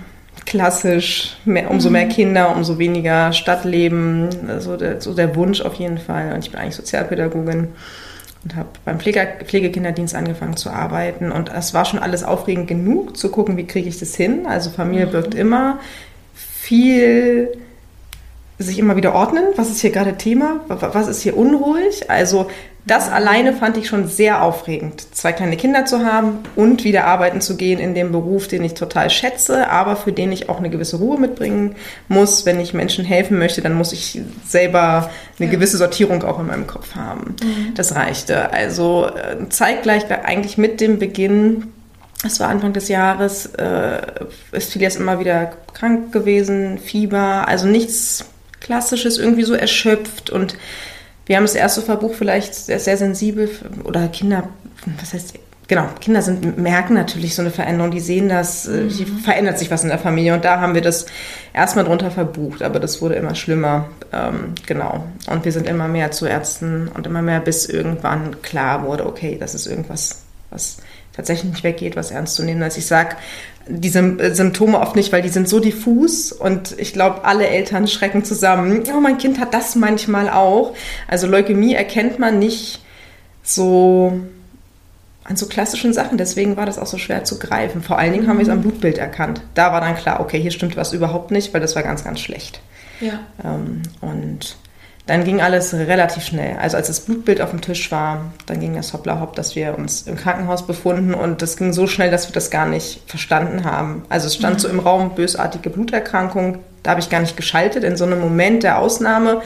klassisch, 0.44 1.36
mehr, 1.44 1.70
umso 1.70 1.88
mehr 1.88 2.06
mhm. 2.06 2.10
Kinder, 2.10 2.54
umso 2.54 2.78
weniger 2.78 3.32
Stadtleben, 3.32 4.28
also 4.48 4.76
der, 4.76 5.00
so 5.00 5.14
der 5.14 5.36
Wunsch 5.36 5.60
auf 5.60 5.74
jeden 5.74 5.98
Fall. 5.98 6.32
Und 6.32 6.44
ich 6.44 6.50
bin 6.50 6.60
eigentlich 6.60 6.76
Sozialpädagogin 6.76 7.68
und 8.42 8.56
habe 8.56 8.68
beim 8.84 8.98
Pflege, 8.98 9.26
Pflegekinderdienst 9.44 10.16
angefangen 10.16 10.56
zu 10.56 10.70
arbeiten. 10.70 11.30
Und 11.30 11.50
es 11.52 11.74
war 11.74 11.84
schon 11.84 12.00
alles 12.00 12.24
aufregend 12.24 12.66
genug, 12.66 13.16
zu 13.16 13.30
gucken, 13.30 13.56
wie 13.56 13.66
kriege 13.66 13.88
ich 13.88 13.98
das 13.98 14.16
hin. 14.16 14.46
Also 14.46 14.70
Familie 14.70 15.06
birgt 15.06 15.34
mhm. 15.34 15.40
immer 15.40 15.78
viel 16.34 17.56
sich 18.58 18.78
immer 18.78 18.96
wieder 18.96 19.14
ordnen, 19.14 19.44
was 19.56 19.70
ist 19.70 19.80
hier 19.80 19.90
gerade 19.90 20.16
Thema, 20.16 20.61
was 20.68 21.08
ist 21.08 21.23
hier 21.23 21.37
unruhig. 21.37 22.08
Also 22.11 22.46
das 22.87 23.11
alleine 23.11 23.54
fand 23.54 23.78
ich 23.78 23.88
schon 23.88 24.08
sehr 24.08 24.42
aufregend, 24.42 25.06
zwei 25.14 25.32
kleine 25.32 25.56
Kinder 25.56 25.87
zu 25.87 26.04
haben 26.04 26.40
und 26.54 26.84
wieder 26.84 27.04
arbeiten 27.04 27.40
zu 27.40 27.56
gehen 27.56 27.80
in 27.80 27.94
dem 27.94 28.12
Beruf, 28.12 28.46
den 28.46 28.62
ich 28.62 28.75
total 28.75 29.08
schätze, 29.08 29.70
aber 29.70 29.96
für 29.96 30.12
den 30.12 30.30
ich 30.32 30.50
auch 30.50 30.58
eine 30.58 30.68
gewisse 30.68 30.99
Ruhe 30.99 31.18
mitbringen 31.18 31.76
muss. 32.08 32.44
Wenn 32.44 32.61
ich 32.61 32.75
Menschen 32.75 33.04
helfen 33.04 33.38
möchte, 33.38 33.62
dann 33.62 33.73
muss 33.73 33.92
ich 33.92 34.20
selber 34.46 35.11
eine 35.40 35.49
gewisse 35.49 35.78
Sortierung 35.78 36.23
auch 36.25 36.38
in 36.38 36.46
meinem 36.46 36.66
Kopf 36.66 36.94
haben. 36.94 37.37
Mhm. 37.42 37.75
Das 37.75 37.94
reichte. 37.94 38.52
Also 38.52 39.06
äh, 39.06 39.49
zeitgleich 39.49 40.04
eigentlich 40.11 40.58
mit 40.58 40.80
dem 40.80 40.99
Beginn 40.99 41.73
es 42.26 42.40
war 42.40 42.49
Anfang 42.49 42.73
des 42.73 42.88
Jahres, 42.88 43.46
äh, 43.46 44.00
ist 44.52 44.73
Phileas 44.73 44.96
immer 44.96 45.18
wieder 45.18 45.52
krank 45.75 46.11
gewesen, 46.11 46.78
Fieber, 46.78 47.46
also 47.46 47.66
nichts 47.66 48.25
Klassisches, 48.64 49.18
irgendwie 49.18 49.44
so 49.44 49.52
erschöpft 49.52 50.30
und 50.30 50.56
wir 51.26 51.37
haben 51.37 51.44
das 51.44 51.54
erste 51.54 51.83
Verbuch 51.83 52.14
vielleicht 52.14 52.54
sehr, 52.54 52.80
sehr 52.80 52.97
sensibel 52.97 53.50
oder 53.85 54.09
Kinder, 54.09 54.49
was 54.99 55.12
heißt, 55.12 55.35
genau, 55.68 55.87
Kinder 56.00 56.23
sind, 56.23 56.56
merken 56.56 56.94
natürlich 56.94 57.35
so 57.35 57.42
eine 57.42 57.50
Veränderung, 57.50 57.90
die 57.90 58.00
sehen 58.00 58.30
das, 58.30 58.66
äh, 58.66 58.85
mhm. 58.85 59.18
verändert 59.18 59.59
sich 59.59 59.71
was 59.71 59.83
in 59.83 59.90
der 59.90 59.99
Familie 59.99 60.33
und 60.33 60.47
da 60.47 60.61
haben 60.61 60.75
wir 60.75 60.80
das 60.80 61.04
erstmal 61.52 61.85
drunter 61.85 62.11
verbucht, 62.11 62.62
aber 62.62 62.80
das 62.80 63.02
wurde 63.02 63.16
immer 63.16 63.35
schlimmer, 63.35 63.90
ähm, 64.12 64.54
genau. 64.66 65.04
Und 65.26 65.44
wir 65.44 65.52
sind 65.52 65.68
immer 65.68 65.88
mehr 65.88 66.11
zu 66.11 66.25
Ärzten 66.25 66.88
und 66.88 67.06
immer 67.06 67.21
mehr, 67.21 67.40
bis 67.40 67.66
irgendwann 67.66 68.40
klar 68.40 68.87
wurde, 68.87 69.04
okay, 69.06 69.37
das 69.38 69.54
ist 69.54 69.66
irgendwas, 69.66 70.23
was 70.49 70.78
tatsächlich 71.14 71.52
nicht 71.52 71.64
weggeht, 71.64 71.97
was 71.97 72.11
ernst 72.11 72.35
zu 72.35 72.42
nehmen. 72.42 72.62
Als 72.62 72.76
ich 72.76 72.87
sage, 72.87 73.16
diese 73.66 74.00
äh, 74.00 74.35
Symptome 74.35 74.80
oft 74.80 74.97
nicht, 74.97 75.12
weil 75.12 75.23
die 75.23 75.28
sind 75.28 75.49
so 75.49 75.61
diffus 75.61 76.33
und 76.33 76.78
ich 76.78 76.92
glaube, 76.92 77.25
alle 77.25 77.47
Eltern 77.47 77.87
schrecken 77.87 78.25
zusammen. 78.25 78.83
Oh, 78.94 79.00
mein 79.00 79.18
Kind 79.18 79.38
hat 79.38 79.54
das 79.54 79.76
manchmal 79.76 80.28
auch. 80.28 80.75
Also 81.09 81.26
Leukämie 81.26 81.75
erkennt 81.75 82.18
man 82.18 82.38
nicht 82.38 82.80
so 83.42 84.21
an 85.25 85.37
so 85.37 85.47
klassischen 85.47 85.92
Sachen. 85.92 86.18
Deswegen 86.18 86.56
war 86.56 86.66
das 86.66 86.78
auch 86.78 86.87
so 86.87 86.99
schwer 86.99 87.25
zu 87.25 87.38
greifen. 87.38 87.83
Vor 87.83 87.99
allen 87.99 88.12
Dingen 88.12 88.28
haben 88.28 88.38
wir 88.38 88.42
es 88.42 88.50
am 88.50 88.61
Blutbild 88.61 88.99
erkannt. 88.99 89.40
Da 89.54 89.73
war 89.73 89.80
dann 89.80 89.97
klar, 89.97 90.21
okay, 90.21 90.40
hier 90.40 90.50
stimmt 90.50 90.76
was 90.76 90.92
überhaupt 90.92 91.30
nicht, 91.30 91.54
weil 91.54 91.61
das 91.61 91.75
war 91.75 91.83
ganz, 91.83 92.04
ganz 92.04 92.21
schlecht. 92.21 92.61
Ja. 93.00 93.21
Ähm, 93.42 93.83
und 94.00 94.56
dann 95.06 95.25
ging 95.25 95.42
alles 95.42 95.75
relativ 95.75 96.25
schnell. 96.25 96.56
Also 96.56 96.78
als 96.78 96.87
das 96.87 97.00
Blutbild 97.00 97.42
auf 97.42 97.50
dem 97.50 97.61
Tisch 97.61 97.90
war, 97.92 98.32
dann 98.46 98.61
ging 98.61 98.75
das 98.75 98.94
hoppla 98.94 99.20
hopp, 99.20 99.37
dass 99.37 99.54
wir 99.54 99.76
uns 99.76 100.02
im 100.06 100.16
Krankenhaus 100.16 100.66
befunden 100.66 101.12
und 101.12 101.42
das 101.42 101.58
ging 101.58 101.75
so 101.75 101.87
schnell, 101.87 102.11
dass 102.11 102.28
wir 102.28 102.32
das 102.32 102.50
gar 102.50 102.66
nicht 102.66 103.02
verstanden 103.06 103.64
haben. 103.64 104.04
Also 104.08 104.28
es 104.28 104.34
stand 104.34 104.56
mhm. 104.56 104.61
so 104.61 104.68
im 104.68 104.78
Raum 104.78 105.14
bösartige 105.14 105.68
Bluterkrankung, 105.68 106.58
da 106.82 106.92
habe 106.92 107.00
ich 107.00 107.11
gar 107.11 107.20
nicht 107.20 107.37
geschaltet. 107.37 107.84
In 107.84 107.96
so 107.96 108.04
einem 108.04 108.20
Moment 108.20 108.62
der 108.62 108.78
Ausnahme 108.78 109.42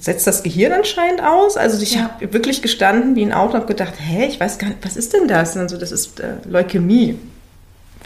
setzt 0.00 0.26
das 0.28 0.44
Gehirn 0.44 0.72
anscheinend 0.72 1.22
aus. 1.22 1.56
Also 1.56 1.82
ich 1.82 1.94
ja. 1.94 2.02
habe 2.02 2.32
wirklich 2.32 2.62
gestanden 2.62 3.16
wie 3.16 3.22
ein 3.22 3.32
Auto 3.32 3.54
und 3.54 3.62
habe 3.62 3.66
gedacht, 3.66 3.94
hä, 3.98 4.26
ich 4.26 4.38
weiß 4.38 4.58
gar 4.58 4.68
nicht, 4.68 4.84
was 4.84 4.96
ist 4.96 5.12
denn 5.12 5.26
das? 5.26 5.54
Und 5.54 5.62
dann 5.62 5.68
so, 5.68 5.76
das 5.76 5.90
ist 5.90 6.20
äh, 6.20 6.34
Leukämie. 6.48 7.18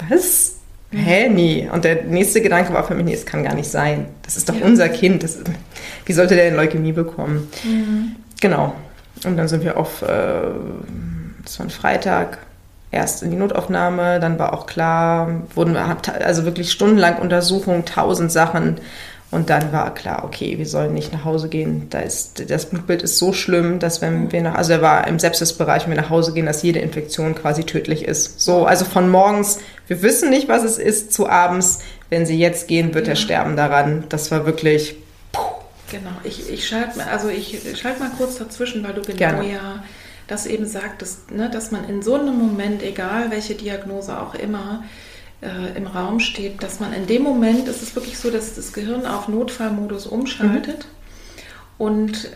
Was? 0.08 0.55
Hä, 0.92 1.28
nee. 1.28 1.68
Und 1.70 1.84
der 1.84 2.04
nächste 2.04 2.40
Gedanke 2.40 2.72
war 2.72 2.84
für 2.84 2.94
mich, 2.94 3.04
nee, 3.04 3.14
es 3.14 3.26
kann 3.26 3.42
gar 3.42 3.54
nicht 3.54 3.70
sein. 3.70 4.06
Das 4.22 4.36
ist 4.36 4.48
doch 4.48 4.54
ja. 4.54 4.64
unser 4.64 4.88
Kind. 4.88 5.22
Das, 5.22 5.38
wie 6.04 6.12
sollte 6.12 6.36
der 6.36 6.44
denn 6.46 6.56
Leukämie 6.56 6.92
bekommen? 6.92 7.50
Mhm. 7.64 8.16
Genau. 8.40 8.74
Und 9.24 9.36
dann 9.36 9.48
sind 9.48 9.64
wir 9.64 9.76
auf, 9.76 10.02
äh, 10.02 10.06
das 11.44 11.58
war 11.58 11.66
ein 11.66 11.70
Freitag, 11.70 12.38
erst 12.90 13.22
in 13.22 13.30
die 13.30 13.36
Notaufnahme, 13.36 14.20
dann 14.20 14.38
war 14.38 14.52
auch 14.52 14.66
klar, 14.66 15.42
wurden 15.54 15.74
wir, 15.74 15.96
also 16.24 16.44
wirklich 16.44 16.70
stundenlang 16.70 17.18
Untersuchungen, 17.18 17.84
tausend 17.84 18.30
Sachen. 18.32 18.80
Und 19.36 19.50
dann 19.50 19.70
war 19.70 19.92
klar, 19.92 20.24
okay, 20.24 20.56
wir 20.56 20.64
sollen 20.64 20.94
nicht 20.94 21.12
nach 21.12 21.26
Hause 21.26 21.50
gehen. 21.50 21.88
Da 21.90 22.00
ist, 22.00 22.50
das 22.50 22.70
Blutbild 22.70 23.02
ist 23.02 23.18
so 23.18 23.34
schlimm, 23.34 23.78
dass 23.78 24.00
wenn 24.00 24.32
wir 24.32 24.40
nach, 24.40 24.54
also 24.54 24.72
er 24.72 24.80
war 24.80 25.06
im 25.06 25.18
Sepsisbereich, 25.18 25.82
wenn 25.82 25.94
wir 25.94 26.00
nach 26.00 26.08
Hause 26.08 26.32
gehen, 26.32 26.46
dass 26.46 26.62
jede 26.62 26.78
Infektion 26.78 27.34
quasi 27.34 27.64
tödlich 27.64 28.06
ist. 28.06 28.40
So, 28.40 28.64
also 28.64 28.86
von 28.86 29.10
morgens, 29.10 29.58
wir 29.88 30.00
wissen 30.00 30.30
nicht, 30.30 30.48
was 30.48 30.64
es 30.64 30.78
ist, 30.78 31.12
zu 31.12 31.28
abends, 31.28 31.80
wenn 32.08 32.24
sie 32.24 32.38
jetzt 32.38 32.66
gehen, 32.66 32.94
wird 32.94 33.08
ja. 33.08 33.12
er 33.12 33.16
sterben 33.16 33.56
daran. 33.56 34.04
Das 34.08 34.30
war 34.30 34.46
wirklich. 34.46 34.96
Puh. 35.32 35.42
Genau, 35.90 36.16
ich, 36.24 36.50
ich 36.50 36.66
schalte 36.66 37.06
also 37.06 37.28
ich 37.28 37.60
schalt 37.78 38.00
mal 38.00 38.10
kurz 38.16 38.38
dazwischen, 38.38 38.82
weil 38.82 38.94
du 38.94 39.02
genau 39.02 39.18
Gerne. 39.18 39.52
ja 39.52 39.84
das 40.28 40.46
eben 40.46 40.66
sagtest, 40.66 41.30
ne, 41.30 41.50
dass 41.50 41.70
man 41.70 41.88
in 41.88 42.02
so 42.02 42.14
einem 42.14 42.36
Moment, 42.36 42.82
egal 42.82 43.30
welche 43.30 43.54
Diagnose 43.54 44.18
auch 44.18 44.34
immer, 44.34 44.82
äh, 45.42 45.76
im 45.76 45.86
Raum 45.86 46.20
steht, 46.20 46.62
dass 46.62 46.80
man 46.80 46.92
in 46.92 47.06
dem 47.06 47.22
Moment, 47.22 47.68
ist 47.68 47.82
es 47.82 47.94
wirklich 47.94 48.18
so, 48.18 48.30
dass 48.30 48.54
das 48.54 48.72
Gehirn 48.72 49.06
auf 49.06 49.28
Notfallmodus 49.28 50.06
umschaltet 50.06 50.86
mhm. 50.86 51.84
und 51.86 52.30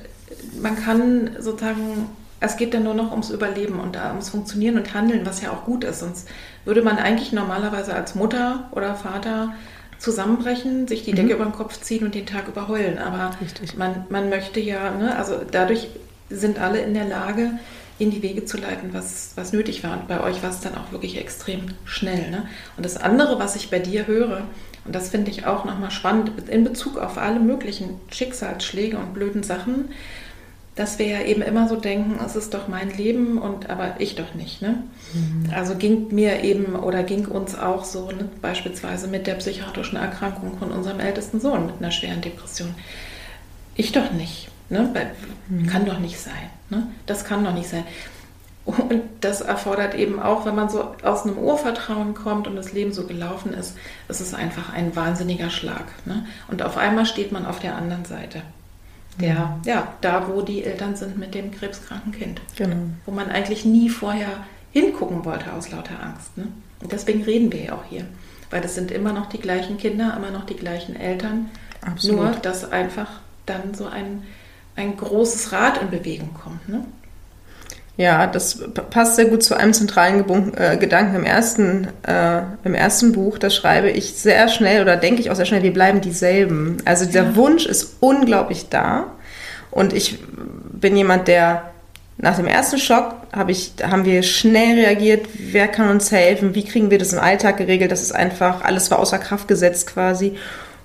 man 0.60 0.76
kann 0.76 1.30
sozusagen, 1.38 2.08
es 2.40 2.56
geht 2.56 2.74
dann 2.74 2.84
nur 2.84 2.94
noch 2.94 3.10
ums 3.10 3.30
Überleben 3.30 3.80
und 3.80 3.96
ums 3.96 4.30
Funktionieren 4.30 4.76
und 4.76 4.94
Handeln, 4.94 5.26
was 5.26 5.42
ja 5.42 5.50
auch 5.50 5.64
gut 5.64 5.84
ist. 5.84 6.00
Sonst 6.00 6.28
würde 6.64 6.82
man 6.82 6.98
eigentlich 6.98 7.32
normalerweise 7.32 7.94
als 7.94 8.14
Mutter 8.14 8.68
oder 8.72 8.94
Vater 8.94 9.54
zusammenbrechen, 9.98 10.88
sich 10.88 11.04
die 11.04 11.12
Decke 11.12 11.28
mhm. 11.28 11.34
über 11.34 11.44
den 11.44 11.52
Kopf 11.52 11.78
ziehen 11.80 12.04
und 12.04 12.14
den 12.14 12.26
Tag 12.26 12.48
überheulen. 12.48 12.98
Aber 12.98 13.32
man, 13.76 14.06
man 14.08 14.30
möchte 14.30 14.60
ja, 14.60 14.90
ne, 14.92 15.16
also 15.16 15.40
dadurch 15.50 15.88
sind 16.30 16.58
alle 16.58 16.80
in 16.80 16.94
der 16.94 17.06
Lage, 17.06 17.52
in 18.00 18.10
die 18.10 18.22
Wege 18.22 18.44
zu 18.44 18.56
leiten, 18.56 18.92
was, 18.92 19.32
was 19.36 19.52
nötig 19.52 19.84
war. 19.84 19.92
Und 19.92 20.08
bei 20.08 20.22
euch 20.22 20.42
war 20.42 20.50
es 20.50 20.60
dann 20.60 20.74
auch 20.74 20.90
wirklich 20.90 21.18
extrem 21.18 21.66
schnell. 21.84 22.30
Ne? 22.30 22.48
Und 22.76 22.84
das 22.84 22.96
andere, 22.96 23.38
was 23.38 23.56
ich 23.56 23.70
bei 23.70 23.78
dir 23.78 24.06
höre, 24.06 24.44
und 24.84 24.94
das 24.94 25.10
finde 25.10 25.30
ich 25.30 25.46
auch 25.46 25.64
nochmal 25.64 25.90
spannend 25.90 26.32
in 26.48 26.64
Bezug 26.64 26.98
auf 26.98 27.18
alle 27.18 27.40
möglichen 27.40 28.00
Schicksalsschläge 28.10 28.96
und 28.96 29.12
blöden 29.12 29.42
Sachen, 29.42 29.90
dass 30.76 30.98
wir 30.98 31.06
ja 31.06 31.22
eben 31.22 31.42
immer 31.42 31.68
so 31.68 31.76
denken, 31.76 32.18
es 32.24 32.36
ist 32.36 32.54
doch 32.54 32.68
mein 32.68 32.96
Leben 32.96 33.36
und 33.36 33.68
aber 33.68 33.96
ich 33.98 34.14
doch 34.14 34.34
nicht. 34.34 34.62
Ne? 34.62 34.82
Mhm. 35.12 35.50
Also 35.54 35.74
ging 35.74 36.14
mir 36.14 36.42
eben 36.42 36.74
oder 36.74 37.02
ging 37.02 37.26
uns 37.26 37.58
auch 37.58 37.84
so, 37.84 38.10
ne, 38.10 38.30
beispielsweise 38.40 39.08
mit 39.08 39.26
der 39.26 39.34
psychiatrischen 39.34 39.98
Erkrankung 39.98 40.56
von 40.58 40.70
unserem 40.70 41.00
ältesten 41.00 41.38
Sohn 41.38 41.66
mit 41.66 41.76
einer 41.80 41.90
schweren 41.90 42.22
Depression. 42.22 42.74
Ich 43.74 43.92
doch 43.92 44.10
nicht. 44.12 44.48
Ne? 44.70 45.12
Kann 45.68 45.84
doch 45.84 45.98
nicht 45.98 46.18
sein. 46.18 46.48
Ne? 46.70 46.86
Das 47.06 47.24
kann 47.24 47.44
doch 47.44 47.52
nicht 47.52 47.68
sein. 47.68 47.84
Und 48.64 49.02
das 49.20 49.40
erfordert 49.40 49.94
eben 49.94 50.20
auch, 50.20 50.46
wenn 50.46 50.54
man 50.54 50.68
so 50.68 50.94
aus 51.02 51.24
einem 51.24 51.38
Urvertrauen 51.38 52.14
kommt 52.14 52.46
und 52.46 52.56
das 52.56 52.72
Leben 52.72 52.92
so 52.92 53.06
gelaufen 53.06 53.52
ist, 53.52 53.76
es 54.08 54.20
ist 54.20 54.34
einfach 54.34 54.72
ein 54.72 54.94
wahnsinniger 54.94 55.50
Schlag. 55.50 55.86
Ne? 56.04 56.26
Und 56.48 56.62
auf 56.62 56.76
einmal 56.76 57.06
steht 57.06 57.32
man 57.32 57.46
auf 57.46 57.58
der 57.58 57.74
anderen 57.74 58.04
Seite. 58.04 58.42
Der, 59.18 59.34
mhm. 59.34 59.62
ja, 59.64 59.88
da 60.00 60.28
wo 60.28 60.42
die 60.42 60.62
Eltern 60.62 60.94
sind 60.94 61.18
mit 61.18 61.34
dem 61.34 61.50
krebskranken 61.50 62.12
Kind. 62.12 62.40
Genau. 62.56 62.76
Wo 63.06 63.12
man 63.12 63.28
eigentlich 63.28 63.64
nie 63.64 63.88
vorher 63.88 64.28
hingucken 64.72 65.24
wollte 65.24 65.52
aus 65.52 65.70
lauter 65.70 66.00
Angst. 66.00 66.36
Ne? 66.38 66.46
Und 66.80 66.92
deswegen 66.92 67.24
reden 67.24 67.52
wir 67.52 67.64
ja 67.64 67.72
auch 67.74 67.84
hier. 67.88 68.06
Weil 68.50 68.60
das 68.60 68.74
sind 68.74 68.90
immer 68.90 69.12
noch 69.12 69.26
die 69.26 69.38
gleichen 69.40 69.78
Kinder, 69.78 70.14
immer 70.16 70.30
noch 70.30 70.46
die 70.46 70.56
gleichen 70.56 70.96
Eltern. 70.96 71.50
Absolut. 71.80 72.20
Nur, 72.20 72.30
dass 72.34 72.70
einfach 72.70 73.08
dann 73.46 73.74
so 73.74 73.86
ein 73.86 74.22
ein 74.76 74.96
großes 74.96 75.52
Rad 75.52 75.80
in 75.80 75.90
Bewegung 75.90 76.34
kommt. 76.34 76.68
Ne? 76.68 76.84
Ja, 77.96 78.26
das 78.26 78.60
passt 78.88 79.16
sehr 79.16 79.26
gut 79.26 79.42
zu 79.42 79.54
einem 79.54 79.74
zentralen 79.74 80.24
äh, 80.56 80.78
Gedanken 80.78 81.16
im 81.16 81.24
ersten, 81.24 81.88
äh, 82.06 82.40
im 82.64 82.74
ersten 82.74 83.12
Buch. 83.12 83.36
Da 83.36 83.50
schreibe 83.50 83.90
ich 83.90 84.14
sehr 84.14 84.48
schnell 84.48 84.80
oder 84.80 84.96
denke 84.96 85.20
ich 85.20 85.30
auch 85.30 85.36
sehr 85.36 85.44
schnell, 85.44 85.62
wir 85.62 85.72
bleiben 85.72 86.00
dieselben. 86.00 86.78
Also 86.86 87.04
der 87.04 87.24
ja. 87.24 87.36
Wunsch 87.36 87.66
ist 87.66 87.96
unglaublich 88.00 88.70
da. 88.70 89.12
Und 89.70 89.92
ich 89.92 90.18
bin 90.72 90.96
jemand, 90.96 91.28
der 91.28 91.70
nach 92.16 92.36
dem 92.36 92.46
ersten 92.46 92.78
Schock 92.78 93.16
hab 93.32 93.48
ich, 93.48 93.72
haben 93.82 94.04
wir 94.04 94.22
schnell 94.22 94.78
reagiert, 94.78 95.26
wer 95.34 95.68
kann 95.68 95.90
uns 95.90 96.10
helfen, 96.10 96.54
wie 96.54 96.64
kriegen 96.64 96.90
wir 96.90 96.98
das 96.98 97.12
im 97.12 97.18
Alltag 97.18 97.58
geregelt. 97.58 97.92
Das 97.92 98.02
ist 98.02 98.12
einfach, 98.12 98.62
alles 98.64 98.90
war 98.90 98.98
außer 98.98 99.18
Kraft 99.18 99.46
gesetzt 99.46 99.86
quasi. 99.86 100.36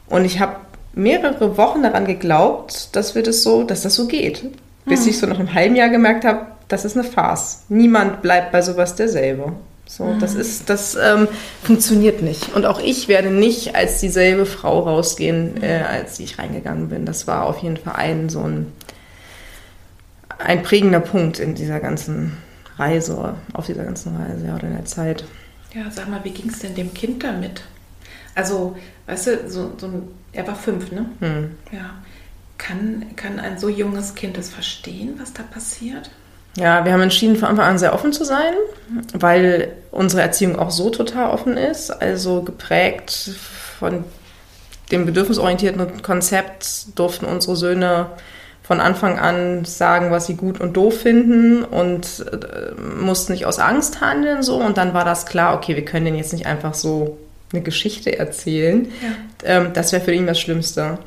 Und 0.08 0.25
ich 0.25 0.39
habe 0.39 0.58
mehrere 0.96 1.58
Wochen 1.58 1.84
daran 1.84 2.06
geglaubt, 2.06 2.96
dass 2.96 3.16
wir 3.16 3.24
das 3.24 3.44
so, 3.44 3.64
dass 3.64 3.84
das 3.84 3.96
so 3.96 4.08
geht. 4.08 4.44
Bis 4.86 5.02
hm. 5.02 5.10
ich 5.10 5.18
so 5.20 5.28
nach 5.28 5.40
einem 5.40 5.54
halben 5.54 5.75
Jahr 5.75 5.90
gemerkt 5.90 6.25
habe, 6.25 6.48
das 6.68 6.86
ist 6.86 6.98
eine 6.98 7.04
Farce. 7.04 7.64
Niemand 7.70 8.22
bleibt 8.22 8.52
bei 8.52 8.62
sowas 8.62 8.96
derselbe. 8.96 9.54
So, 9.86 10.06
hm. 10.06 10.20
das 10.20 10.34
ist, 10.34 10.70
das 10.70 10.96
ähm, 10.96 11.28
funktioniert 11.64 12.22
nicht. 12.22 12.56
Und 12.56 12.66
auch 12.66 12.80
ich 12.80 13.08
werde 13.08 13.30
nicht 13.30 13.75
als 13.75 14.00
dieselbe 14.00 14.46
Frau 14.46 14.80
rausgehen, 14.80 15.62
äh, 15.62 15.84
als 15.88 16.20
ich 16.20 16.40
reingegangen 16.40 16.90
bin. 16.90 17.06
Das 17.06 17.28
war 17.28 17.46
auf 17.46 17.60
jeden 17.60 17.78
Fall 17.78 17.96
ein 17.98 18.30
so 18.30 18.42
ein, 18.42 18.72
ein 20.40 20.64
prägender 20.64 21.02
Punkt 21.02 21.40
in 21.40 21.56
dieser 21.56 21.80
ganzen 21.80 22.38
Reise, 22.78 23.36
auf 23.54 23.68
dieser 23.68 23.84
ganzen 23.84 24.16
Reise 24.16 24.48
ja, 24.48 24.56
oder 24.56 24.68
in 24.68 24.75
der 24.75 24.86
Zeit. 24.86 25.24
Ja, 25.74 25.84
sag 25.92 26.10
mal, 26.10 26.24
wie 26.24 26.32
ging 26.32 26.50
es 26.50 26.60
denn 26.60 26.74
dem 26.74 26.94
Kind 26.94 27.24
damit? 27.24 27.64
Also, 28.34 28.75
weißt 29.08 29.28
du, 29.28 29.50
so, 29.50 29.72
so 29.78 29.88
ein 29.88 30.08
er 30.36 30.48
war 30.48 30.56
fünf, 30.56 30.92
ne? 30.92 31.05
Hm. 31.20 31.51
Ja. 31.72 31.96
Kann, 32.57 33.05
kann 33.16 33.40
ein 33.40 33.57
so 33.59 33.68
junges 33.68 34.16
Kind 34.16 34.38
das 34.38 34.50
verstehen, 34.50 35.16
was 35.20 35.33
da 35.33 35.44
passiert? 35.44 36.09
Ja, 36.57 36.86
wir 36.86 36.94
haben 36.94 37.01
entschieden, 37.01 37.36
von 37.36 37.50
Anfang 37.50 37.66
an 37.66 37.77
sehr 37.77 37.94
offen 37.94 38.14
zu 38.14 38.24
sein, 38.24 38.53
weil 39.14 39.74
unsere 39.92 40.22
Erziehung 40.22 40.57
auch 40.57 40.72
so 40.72 40.90
total 40.90 41.31
offen 41.31 41.57
ist, 41.57 41.92
also 41.92 42.44
geprägt 42.44 43.31
von 43.77 44.05
dem 44.92 45.05
bedürfnisorientierten 45.05 46.01
Konzept 46.01 46.98
durften 46.98 47.25
unsere 47.25 47.57
Söhne 47.57 48.07
von 48.64 48.79
Anfang 48.79 49.20
an 49.20 49.66
sagen, 49.66 50.12
was 50.12 50.27
sie 50.27 50.36
gut 50.36 50.59
und 50.62 50.77
doof 50.77 51.01
finden 51.01 51.64
und 51.64 52.25
äh, 52.31 52.72
mussten 52.81 53.33
nicht 53.33 53.46
aus 53.46 53.59
Angst 53.59 54.01
handeln 54.01 54.42
so 54.42 54.55
und 54.55 54.77
dann 54.77 54.94
war 54.94 55.05
das 55.05 55.25
klar, 55.25 55.55
okay, 55.55 55.75
wir 55.75 55.86
können 55.86 56.05
den 56.05 56.16
jetzt 56.16 56.33
nicht 56.33 56.46
einfach 56.46 56.74
so 56.74 57.18
eine 57.55 57.63
Geschichte 57.63 58.18
erzählen. 58.18 58.91
Ja. 59.01 59.57
Ähm, 59.57 59.74
das 59.74 59.91
wäre 59.91 60.03
für 60.03 60.13
ihn 60.13 60.27
das 60.27 60.39
Schlimmste. 60.39 61.00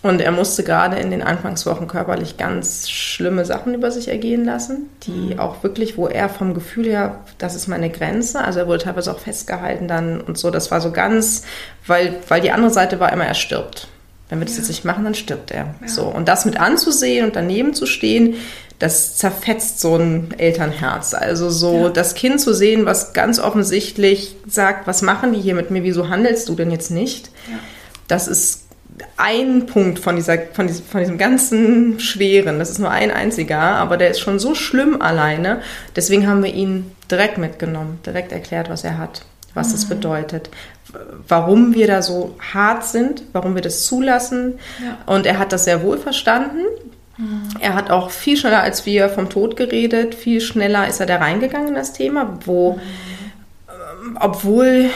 Und 0.00 0.20
er 0.20 0.30
musste 0.30 0.62
gerade 0.62 0.96
in 0.96 1.10
den 1.10 1.22
Anfangswochen 1.22 1.88
körperlich 1.88 2.36
ganz 2.36 2.88
schlimme 2.88 3.44
Sachen 3.44 3.74
über 3.74 3.90
sich 3.90 4.06
ergehen 4.06 4.44
lassen, 4.44 4.88
die 5.02 5.34
mhm. 5.34 5.40
auch 5.40 5.64
wirklich, 5.64 5.96
wo 5.96 6.06
er 6.06 6.28
vom 6.28 6.54
Gefühl 6.54 6.86
her, 6.86 7.18
das 7.38 7.56
ist 7.56 7.66
meine 7.66 7.90
Grenze, 7.90 8.44
also 8.44 8.60
er 8.60 8.68
wurde 8.68 8.84
teilweise 8.84 9.10
auch 9.10 9.18
festgehalten 9.18 9.88
dann 9.88 10.20
und 10.20 10.38
so, 10.38 10.50
das 10.50 10.70
war 10.70 10.80
so 10.80 10.92
ganz, 10.92 11.42
weil, 11.84 12.14
weil 12.28 12.40
die 12.40 12.52
andere 12.52 12.70
Seite 12.70 13.00
war 13.00 13.12
immer, 13.12 13.24
er 13.24 13.34
stirbt. 13.34 13.88
Wenn 14.28 14.38
wir 14.38 14.44
das 14.44 14.54
ja. 14.54 14.60
jetzt 14.60 14.68
nicht 14.68 14.84
machen, 14.84 15.02
dann 15.04 15.14
stirbt 15.14 15.50
er. 15.50 15.74
Ja. 15.80 15.88
So. 15.88 16.04
Und 16.04 16.28
das 16.28 16.44
mit 16.44 16.60
anzusehen 16.60 17.26
und 17.26 17.34
daneben 17.34 17.74
zu 17.74 17.86
stehen, 17.86 18.34
das 18.78 19.16
zerfetzt 19.16 19.80
so 19.80 19.96
ein 19.96 20.34
Elternherz. 20.38 21.14
Also 21.14 21.50
so 21.50 21.84
ja. 21.84 21.88
das 21.88 22.14
Kind 22.14 22.40
zu 22.40 22.54
sehen, 22.54 22.86
was 22.86 23.12
ganz 23.12 23.40
offensichtlich 23.40 24.36
sagt, 24.46 24.86
was 24.86 25.02
machen 25.02 25.32
die 25.32 25.40
hier 25.40 25.54
mit 25.54 25.70
mir, 25.70 25.82
wieso 25.82 26.08
handelst 26.08 26.48
du 26.48 26.54
denn 26.54 26.70
jetzt 26.70 26.90
nicht? 26.90 27.30
Ja. 27.50 27.58
Das 28.06 28.28
ist 28.28 28.68
ein 29.16 29.66
Punkt 29.66 29.98
von, 29.98 30.16
dieser, 30.16 30.38
von, 30.52 30.66
diesem, 30.66 30.84
von 30.84 31.00
diesem 31.00 31.18
ganzen 31.18 32.00
Schweren. 32.00 32.58
Das 32.58 32.70
ist 32.70 32.78
nur 32.78 32.90
ein 32.90 33.10
einziger, 33.10 33.60
aber 33.60 33.96
der 33.96 34.10
ist 34.10 34.20
schon 34.20 34.38
so 34.38 34.54
schlimm 34.54 35.02
alleine. 35.02 35.60
Deswegen 35.96 36.26
haben 36.26 36.42
wir 36.42 36.52
ihn 36.52 36.92
direkt 37.10 37.38
mitgenommen, 37.38 38.00
direkt 38.06 38.32
erklärt, 38.32 38.70
was 38.70 38.84
er 38.84 38.98
hat, 38.98 39.24
was 39.54 39.84
mhm. 39.84 39.88
bedeutet, 39.88 40.50
warum 41.26 41.74
wir 41.74 41.86
da 41.86 42.02
so 42.02 42.36
hart 42.52 42.84
sind, 42.84 43.22
warum 43.32 43.54
wir 43.54 43.62
das 43.62 43.84
zulassen. 43.84 44.58
Ja. 44.82 44.98
Und 45.12 45.26
er 45.26 45.38
hat 45.38 45.52
das 45.52 45.64
sehr 45.64 45.82
wohl 45.82 45.98
verstanden. 45.98 46.60
Mhm. 47.18 47.48
Er 47.60 47.74
hat 47.74 47.90
auch 47.90 48.10
viel 48.10 48.36
schneller 48.36 48.62
als 48.62 48.86
wir 48.86 49.08
vom 49.08 49.28
Tod 49.28 49.56
geredet, 49.56 50.14
viel 50.14 50.40
schneller 50.40 50.88
ist 50.88 51.00
er 51.00 51.06
da 51.06 51.16
reingegangen 51.16 51.68
in 51.68 51.74
das 51.74 51.92
Thema, 51.92 52.38
wo, 52.44 52.74
mhm. 52.74 54.16
obwohl, 54.20 54.90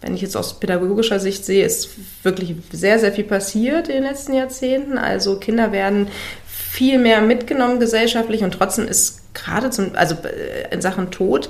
wenn 0.00 0.14
ich 0.14 0.22
jetzt 0.22 0.36
aus 0.36 0.58
pädagogischer 0.58 1.20
Sicht 1.20 1.44
sehe, 1.44 1.64
ist 1.64 1.90
wirklich 2.22 2.56
sehr, 2.72 2.98
sehr 2.98 3.12
viel 3.12 3.24
passiert 3.24 3.88
in 3.88 3.96
den 3.96 4.04
letzten 4.04 4.32
Jahrzehnten. 4.32 4.96
Also 4.96 5.38
Kinder 5.38 5.70
werden 5.70 6.08
viel 6.46 6.98
mehr 6.98 7.20
mitgenommen 7.20 7.78
gesellschaftlich 7.80 8.42
und 8.42 8.52
trotzdem 8.52 8.88
ist 8.88 9.34
gerade 9.34 9.70
zum, 9.70 9.94
also 9.94 10.14
äh, 10.14 10.72
in 10.72 10.80
Sachen 10.80 11.10
Tod 11.10 11.48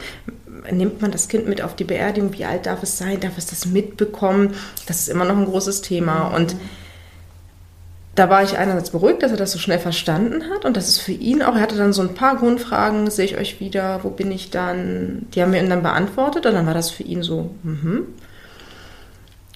nimmt 0.70 1.00
man 1.00 1.10
das 1.10 1.28
Kind 1.28 1.48
mit 1.48 1.62
auf 1.62 1.76
die 1.76 1.84
Beerdigung? 1.84 2.32
Wie 2.36 2.44
alt 2.44 2.66
darf 2.66 2.82
es 2.82 2.98
sein? 2.98 3.20
Darf 3.20 3.38
es 3.38 3.46
das 3.46 3.66
mitbekommen? 3.66 4.54
Das 4.86 5.00
ist 5.00 5.08
immer 5.08 5.24
noch 5.24 5.36
ein 5.36 5.46
großes 5.46 5.82
Thema. 5.82 6.28
Mhm. 6.28 6.34
Und 6.34 6.56
da 8.18 8.30
war 8.30 8.42
ich 8.42 8.58
einerseits 8.58 8.90
beruhigt, 8.90 9.22
dass 9.22 9.30
er 9.30 9.36
das 9.36 9.52
so 9.52 9.58
schnell 9.58 9.78
verstanden 9.78 10.50
hat 10.50 10.64
und 10.64 10.76
das 10.76 10.88
ist 10.88 11.00
für 11.00 11.12
ihn 11.12 11.42
auch, 11.42 11.54
er 11.54 11.62
hatte 11.62 11.76
dann 11.76 11.92
so 11.92 12.02
ein 12.02 12.14
paar 12.14 12.36
Grundfragen, 12.36 13.10
sehe 13.10 13.26
ich 13.26 13.36
euch 13.36 13.60
wieder, 13.60 14.00
wo 14.02 14.10
bin 14.10 14.30
ich 14.30 14.50
dann? 14.50 15.26
Die 15.34 15.42
haben 15.42 15.52
wir 15.52 15.60
ihm 15.60 15.70
dann 15.70 15.82
beantwortet 15.82 16.46
und 16.46 16.54
dann 16.54 16.66
war 16.66 16.74
das 16.74 16.90
für 16.90 17.02
ihn 17.04 17.22
so, 17.22 17.50
mhm. 17.62 18.06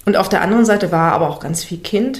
Und 0.05 0.17
auf 0.17 0.29
der 0.29 0.41
anderen 0.41 0.65
Seite 0.65 0.91
war 0.91 1.09
er 1.09 1.15
aber 1.15 1.29
auch 1.29 1.39
ganz 1.39 1.63
viel 1.63 1.77
Kind. 1.77 2.19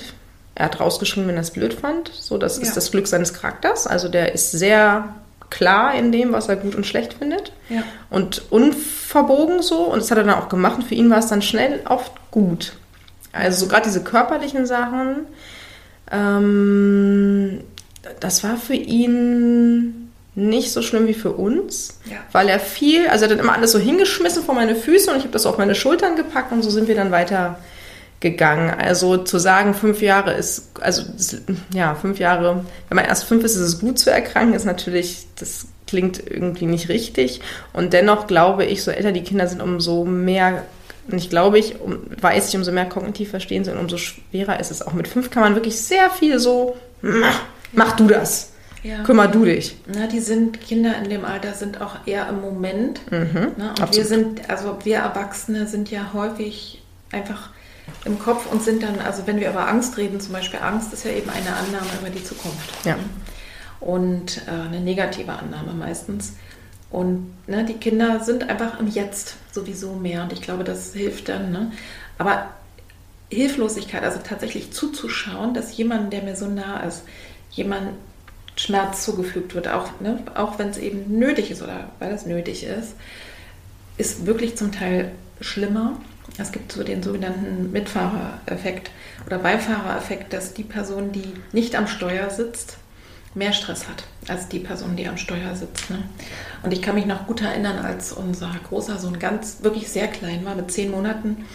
Er 0.55 0.65
hat 0.65 0.79
rausgeschrieben, 0.79 1.27
wenn 1.27 1.35
er 1.35 1.41
es 1.41 1.51
blöd 1.51 1.73
fand. 1.73 2.11
So, 2.13 2.37
das 2.37 2.57
ja. 2.57 2.63
ist 2.63 2.77
das 2.77 2.91
Glück 2.91 3.07
seines 3.07 3.33
Charakters. 3.33 3.87
Also 3.87 4.07
der 4.07 4.33
ist 4.33 4.51
sehr 4.51 5.15
klar 5.49 5.93
in 5.93 6.11
dem, 6.11 6.31
was 6.31 6.47
er 6.47 6.55
gut 6.55 6.75
und 6.75 6.85
schlecht 6.85 7.13
findet. 7.13 7.51
Ja. 7.69 7.83
Und 8.09 8.51
unverbogen 8.51 9.61
so. 9.61 9.83
Und 9.83 10.01
das 10.01 10.11
hat 10.11 10.17
er 10.17 10.23
dann 10.23 10.35
auch 10.35 10.49
gemacht. 10.49 10.77
Und 10.77 10.83
für 10.83 10.95
ihn 10.95 11.09
war 11.09 11.17
es 11.17 11.27
dann 11.27 11.41
schnell 11.41 11.81
oft 11.85 12.13
gut. 12.31 12.73
Also 13.33 13.65
so 13.65 13.67
gerade 13.67 13.85
diese 13.85 14.03
körperlichen 14.03 14.65
Sachen, 14.65 15.25
ähm, 16.13 17.61
das 18.19 18.43
war 18.43 18.57
für 18.57 18.75
ihn 18.75 20.11
nicht 20.35 20.71
so 20.71 20.81
schlimm 20.81 21.07
wie 21.07 21.13
für 21.13 21.31
uns, 21.31 21.99
ja. 22.09 22.17
weil 22.31 22.49
er 22.49 22.59
viel, 22.59 23.07
also 23.07 23.25
er 23.25 23.29
hat 23.29 23.37
dann 23.37 23.45
immer 23.45 23.55
alles 23.55 23.71
so 23.71 23.79
hingeschmissen 23.79 24.43
vor 24.43 24.55
meine 24.55 24.75
Füße 24.75 25.11
und 25.11 25.17
ich 25.17 25.23
habe 25.23 25.33
das 25.33 25.45
auf 25.45 25.57
meine 25.57 25.75
Schultern 25.75 26.15
gepackt 26.15 26.51
und 26.51 26.63
so 26.63 26.69
sind 26.69 26.87
wir 26.87 26.95
dann 26.95 27.11
weiter 27.11 27.59
gegangen. 28.19 28.71
Also 28.71 29.17
zu 29.17 29.37
sagen, 29.37 29.73
fünf 29.73 30.01
Jahre 30.01 30.33
ist, 30.33 30.71
also 30.81 31.03
ja, 31.73 31.93
fünf 31.93 32.17
Jahre, 32.19 32.65
wenn 32.89 32.95
man 32.95 33.05
erst 33.05 33.25
fünf 33.25 33.43
ist, 33.43 33.55
ist 33.55 33.61
es 33.61 33.79
gut 33.79 33.99
zu 33.99 34.09
erkranken, 34.09 34.55
ist 34.55 34.65
natürlich, 34.65 35.27
das 35.37 35.67
klingt 35.85 36.23
irgendwie 36.27 36.65
nicht 36.65 36.89
richtig. 36.89 37.41
Und 37.73 37.93
dennoch 37.93 38.25
glaube 38.25 38.65
ich, 38.65 38.81
so 38.81 38.89
älter 38.89 39.11
die 39.11 39.23
Kinder 39.23 39.47
sind, 39.47 39.61
umso 39.61 40.05
mehr, 40.05 40.63
nicht 41.07 41.29
glaube 41.29 41.59
ich, 41.59 41.79
um, 41.79 41.99
weiß 42.19 42.49
ich, 42.49 42.55
umso 42.55 42.71
mehr 42.71 42.85
kognitiv 42.85 43.29
verstehen 43.29 43.63
sie 43.63 43.71
und 43.71 43.77
umso 43.77 43.97
schwerer 43.97 44.59
ist 44.59 44.71
es 44.71 44.81
auch. 44.81 44.93
Mit 44.93 45.07
fünf 45.07 45.29
kann 45.29 45.43
man 45.43 45.55
wirklich 45.55 45.79
sehr 45.79 46.09
viel 46.09 46.39
so, 46.39 46.77
mach, 47.01 47.41
mach 47.73 47.95
du 47.95 48.07
das. 48.07 48.51
Ja. 48.83 49.03
Kümmer 49.03 49.29
du 49.29 49.45
dich. 49.45 49.77
Na, 49.87 50.07
die 50.07 50.19
sind, 50.19 50.59
Kinder 50.59 50.97
in 51.01 51.09
dem 51.09 51.23
Alter 51.23 51.53
sind 51.53 51.79
auch 51.79 52.05
eher 52.05 52.27
im 52.27 52.41
Moment. 52.41 52.99
Mhm, 53.09 53.33
ne? 53.33 53.51
Und 53.57 53.81
absolut. 53.81 53.95
wir 53.95 54.05
sind, 54.05 54.49
also 54.49 54.77
wir 54.83 54.97
Erwachsene 54.97 55.67
sind 55.67 55.89
ja 55.89 56.11
häufig 56.13 56.83
einfach 57.11 57.49
im 58.03 58.19
Kopf 58.19 58.51
und 58.51 58.61
sind 58.61 58.83
dann, 58.83 58.99
also 58.99 59.23
wenn 59.25 59.39
wir 59.39 59.49
über 59.49 59.67
Angst 59.69 59.97
reden, 59.97 60.19
zum 60.19 60.33
Beispiel 60.33 60.59
Angst 60.59 60.91
ist 60.91 61.05
ja 61.05 61.11
eben 61.11 61.29
eine 61.29 61.55
Annahme 61.55 61.87
über 62.01 62.09
die 62.09 62.23
Zukunft. 62.23 62.85
Ja. 62.85 62.97
Und 63.79 64.41
äh, 64.47 64.67
eine 64.67 64.81
negative 64.81 65.31
Annahme 65.31 65.73
meistens. 65.73 66.33
Und 66.93 67.33
ne, 67.47 67.65
die 67.65 67.73
Kinder 67.73 68.19
sind 68.19 68.47
einfach 68.49 68.79
im 68.79 68.87
Jetzt 68.87 69.35
sowieso 69.51 69.93
mehr. 69.93 70.21
Und 70.21 70.31
ich 70.31 70.43
glaube, 70.43 70.63
das 70.63 70.93
hilft 70.93 71.27
dann. 71.27 71.51
Ne? 71.51 71.71
Aber 72.19 72.49
Hilflosigkeit, 73.31 74.03
also 74.03 74.19
tatsächlich 74.23 74.71
zuzuschauen, 74.71 75.55
dass 75.55 75.75
jemand, 75.75 76.13
der 76.13 76.21
mir 76.21 76.35
so 76.35 76.47
nah 76.47 76.81
ist, 76.81 77.01
jemand 77.49 77.95
Schmerz 78.55 79.03
zugefügt 79.03 79.55
wird, 79.55 79.67
auch, 79.69 79.99
ne, 80.01 80.19
auch 80.35 80.59
wenn 80.59 80.69
es 80.69 80.77
eben 80.77 81.17
nötig 81.17 81.49
ist 81.49 81.63
oder 81.63 81.89
weil 81.97 82.11
es 82.13 82.27
nötig 82.27 82.63
ist, 82.63 82.93
ist 83.97 84.27
wirklich 84.27 84.55
zum 84.55 84.71
Teil 84.71 85.11
schlimmer. 85.41 85.97
Es 86.37 86.51
gibt 86.51 86.71
so 86.71 86.83
den 86.83 87.01
sogenannten 87.01 87.71
Mitfahrereffekt 87.71 88.91
oder 89.25 89.39
Beifahrereffekt, 89.39 90.31
dass 90.31 90.53
die 90.53 90.63
Person, 90.63 91.11
die 91.11 91.33
nicht 91.53 91.75
am 91.75 91.87
Steuer 91.87 92.29
sitzt, 92.29 92.77
mehr 93.35 93.53
Stress 93.53 93.87
hat 93.87 94.03
als 94.27 94.47
die 94.47 94.59
Person, 94.59 94.95
die 94.95 95.07
am 95.07 95.17
Steuer 95.17 95.55
sitzt. 95.55 95.89
Ne? 95.89 96.03
Und 96.63 96.71
ich 96.71 96.81
kann 96.81 96.95
mich 96.95 97.05
noch 97.05 97.27
gut 97.27 97.41
erinnern, 97.41 97.79
als 97.79 98.13
unser 98.13 98.51
großer 98.67 98.97
Sohn 98.97 99.19
ganz 99.19 99.57
wirklich 99.61 99.89
sehr 99.89 100.07
klein 100.07 100.45
war, 100.45 100.55
mit 100.55 100.71
zehn 100.71 100.91
Monaten, 100.91 101.45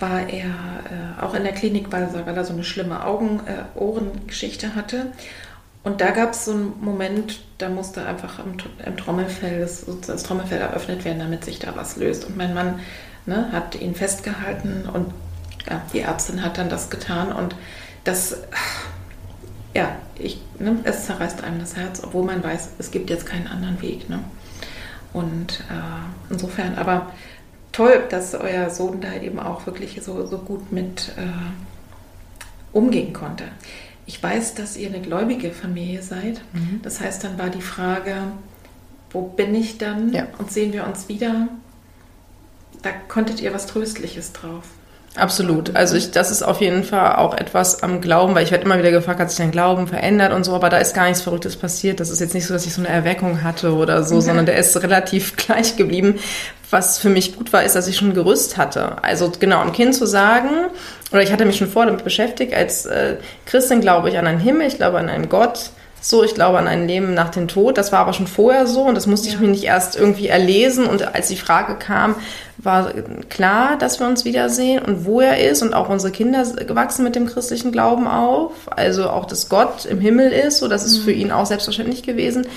war 0.00 0.28
er 0.28 0.46
äh, 0.46 1.22
auch 1.22 1.34
in 1.34 1.44
der 1.44 1.52
Klinik, 1.52 1.92
weil, 1.92 2.12
weil 2.12 2.36
er 2.36 2.44
so 2.44 2.52
eine 2.52 2.64
schlimme 2.64 3.04
Augen-Ohren-Geschichte 3.04 4.66
äh, 4.66 4.70
hatte. 4.70 5.12
Und 5.84 6.00
da 6.00 6.10
gab 6.10 6.32
es 6.32 6.44
so 6.44 6.52
einen 6.52 6.74
Moment, 6.80 7.40
da 7.58 7.68
musste 7.68 8.06
einfach 8.06 8.38
im, 8.38 8.56
im 8.84 8.96
Trommelfell, 8.96 9.60
das, 9.60 9.84
das, 10.06 10.22
Trommelfell 10.22 10.60
eröffnet 10.60 11.04
werden, 11.04 11.18
damit 11.18 11.44
sich 11.44 11.58
da 11.58 11.74
was 11.76 11.96
löst. 11.96 12.24
Und 12.24 12.36
mein 12.36 12.54
Mann 12.54 12.80
ne, 13.26 13.50
hat 13.52 13.74
ihn 13.80 13.94
festgehalten 13.94 14.88
und 14.92 15.12
ja, 15.68 15.82
die 15.92 16.00
Ärztin 16.00 16.42
hat 16.42 16.58
dann 16.58 16.68
das 16.68 16.90
getan. 16.90 17.32
Und 17.32 17.54
das, 18.04 18.36
ja, 19.74 19.96
ich, 20.18 20.40
ne, 20.58 20.78
es 20.84 21.06
zerreißt 21.06 21.42
einem 21.42 21.58
das 21.58 21.76
Herz, 21.76 22.02
obwohl 22.04 22.24
man 22.24 22.42
weiß, 22.42 22.70
es 22.78 22.90
gibt 22.90 23.10
jetzt 23.10 23.26
keinen 23.26 23.46
anderen 23.46 23.80
Weg. 23.80 24.08
Ne? 24.08 24.20
Und 25.12 25.60
äh, 25.70 26.32
insofern, 26.32 26.76
aber 26.76 27.12
toll, 27.72 28.04
dass 28.10 28.34
euer 28.34 28.70
Sohn 28.70 29.00
da 29.00 29.14
eben 29.14 29.38
auch 29.38 29.66
wirklich 29.66 30.00
so, 30.02 30.26
so 30.26 30.38
gut 30.38 30.72
mit 30.72 31.12
äh, 31.16 32.76
umgehen 32.76 33.12
konnte. 33.12 33.44
Ich 34.06 34.22
weiß, 34.22 34.54
dass 34.54 34.76
ihr 34.76 34.88
eine 34.88 35.00
gläubige 35.00 35.52
Familie 35.52 36.02
seid. 36.02 36.40
Mhm. 36.52 36.80
Das 36.82 37.00
heißt, 37.00 37.24
dann 37.24 37.38
war 37.38 37.50
die 37.50 37.62
Frage, 37.62 38.16
wo 39.10 39.22
bin 39.22 39.54
ich 39.54 39.78
dann 39.78 40.12
ja. 40.12 40.26
und 40.38 40.50
sehen 40.50 40.72
wir 40.72 40.86
uns 40.86 41.08
wieder? 41.08 41.48
Da 42.82 42.90
konntet 43.08 43.40
ihr 43.40 43.54
was 43.54 43.66
Tröstliches 43.66 44.32
drauf. 44.32 44.64
Absolut. 45.14 45.76
Also 45.76 45.94
ich, 45.94 46.10
das 46.10 46.30
ist 46.30 46.42
auf 46.42 46.62
jeden 46.62 46.84
Fall 46.84 47.16
auch 47.16 47.34
etwas 47.34 47.82
am 47.82 48.00
Glauben, 48.00 48.34
weil 48.34 48.44
ich 48.44 48.50
werde 48.50 48.64
immer 48.64 48.78
wieder 48.78 48.90
gefragt, 48.90 49.20
hat 49.20 49.28
sich 49.28 49.38
dein 49.38 49.50
Glauben 49.50 49.86
verändert 49.86 50.32
und 50.32 50.44
so, 50.44 50.54
aber 50.54 50.70
da 50.70 50.78
ist 50.78 50.94
gar 50.94 51.04
nichts 51.04 51.20
Verrücktes 51.20 51.56
passiert. 51.56 52.00
Das 52.00 52.08
ist 52.08 52.20
jetzt 52.20 52.32
nicht 52.32 52.46
so, 52.46 52.54
dass 52.54 52.64
ich 52.64 52.72
so 52.72 52.80
eine 52.80 52.88
Erweckung 52.88 53.42
hatte 53.42 53.74
oder 53.74 54.04
so, 54.04 54.16
okay. 54.16 54.24
sondern 54.24 54.46
der 54.46 54.56
ist 54.56 54.82
relativ 54.82 55.36
gleich 55.36 55.76
geblieben. 55.76 56.18
Was 56.70 56.98
für 56.98 57.10
mich 57.10 57.36
gut 57.36 57.52
war, 57.52 57.62
ist, 57.62 57.76
dass 57.76 57.88
ich 57.88 57.96
schon 57.96 58.14
Gerüst 58.14 58.56
hatte. 58.56 59.02
Also 59.02 59.30
genau, 59.38 59.60
um 59.60 59.72
Kind 59.72 59.94
zu 59.94 60.06
sagen, 60.06 60.48
oder 61.12 61.22
ich 61.22 61.30
hatte 61.30 61.44
mich 61.44 61.58
schon 61.58 61.68
vor 61.68 61.84
damit 61.84 62.04
beschäftigt, 62.04 62.54
als 62.54 62.86
äh, 62.86 63.16
Christin 63.44 63.82
glaube 63.82 64.08
ich 64.08 64.16
an 64.16 64.26
einen 64.26 64.40
Himmel, 64.40 64.66
ich 64.66 64.78
glaube 64.78 64.98
an 64.98 65.10
einen 65.10 65.28
Gott, 65.28 65.70
so, 66.04 66.24
ich 66.24 66.34
glaube 66.34 66.58
an 66.58 66.66
ein 66.66 66.88
Leben 66.88 67.14
nach 67.14 67.30
dem 67.30 67.46
Tod. 67.46 67.78
Das 67.78 67.92
war 67.92 68.00
aber 68.00 68.12
schon 68.12 68.26
vorher 68.26 68.66
so 68.66 68.82
und 68.82 68.96
das 68.96 69.06
musste 69.06 69.28
ich 69.28 69.38
mir 69.38 69.46
nicht 69.46 69.62
erst 69.62 69.94
irgendwie 69.96 70.26
erlesen. 70.26 70.86
Und 70.86 71.14
als 71.14 71.28
die 71.28 71.36
Frage 71.36 71.76
kam, 71.76 72.16
war 72.58 72.92
klar, 73.28 73.78
dass 73.78 74.00
wir 74.00 74.08
uns 74.08 74.24
wiedersehen 74.24 74.84
und 74.84 75.04
wo 75.04 75.20
er 75.20 75.48
ist. 75.48 75.62
Und 75.62 75.74
auch 75.74 75.88
unsere 75.88 76.12
Kinder 76.12 76.44
gewachsen 76.66 77.04
mit 77.04 77.14
dem 77.14 77.26
christlichen 77.26 77.70
Glauben 77.70 78.08
auf. 78.08 78.52
Also 78.70 79.08
auch, 79.10 79.26
dass 79.26 79.48
Gott 79.48 79.84
im 79.84 80.00
Himmel 80.00 80.32
ist. 80.32 80.58
So, 80.58 80.66
das 80.66 80.84
ist 80.84 80.98
mhm. 80.98 81.02
für 81.04 81.12
ihn 81.12 81.30
auch 81.30 81.46
selbstverständlich 81.46 82.02
gewesen. 82.02 82.48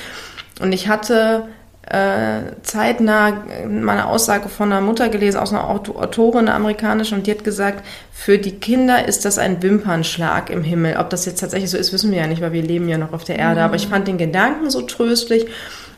Und 0.60 0.72
ich 0.72 0.88
hatte 0.88 1.44
äh, 1.90 2.40
zeitnah 2.64 3.44
meine 3.68 4.08
Aussage 4.08 4.50
von 4.50 4.72
einer 4.72 4.82
Mutter 4.82 5.10
gelesen, 5.10 5.38
aus 5.38 5.52
einer 5.52 5.70
Autorin, 5.70 6.48
einer 6.48 6.56
amerikanischen, 6.56 7.20
und 7.20 7.28
die 7.28 7.32
hat 7.32 7.44
gesagt, 7.44 7.86
für 8.12 8.38
die 8.38 8.60
Kinder 8.60 9.08
ist 9.08 9.26
das 9.26 9.38
ein 9.38 9.62
Wimpernschlag 9.62 10.50
im 10.50 10.64
Himmel. 10.64 10.98
Ob 10.98 11.10
das 11.10 11.26
jetzt 11.26 11.40
tatsächlich 11.40 11.70
so 11.70 11.78
ist, 11.78 11.94
wissen 11.94 12.12
wir 12.12 12.20
ja 12.20 12.28
nicht, 12.28 12.42
weil 12.42 12.54
wir 12.54 12.64
leben 12.64 12.90
ja 12.90 12.98
noch 12.98 13.14
auf 13.14 13.24
der 13.24 13.38
Erde. 13.38 13.60
Mhm. 13.60 13.66
Aber 13.66 13.76
ich 13.76 13.88
fand 13.88 14.08
den 14.08 14.18
Gedanken 14.18 14.70
so 14.70 14.82
tröstlich. 14.82 15.46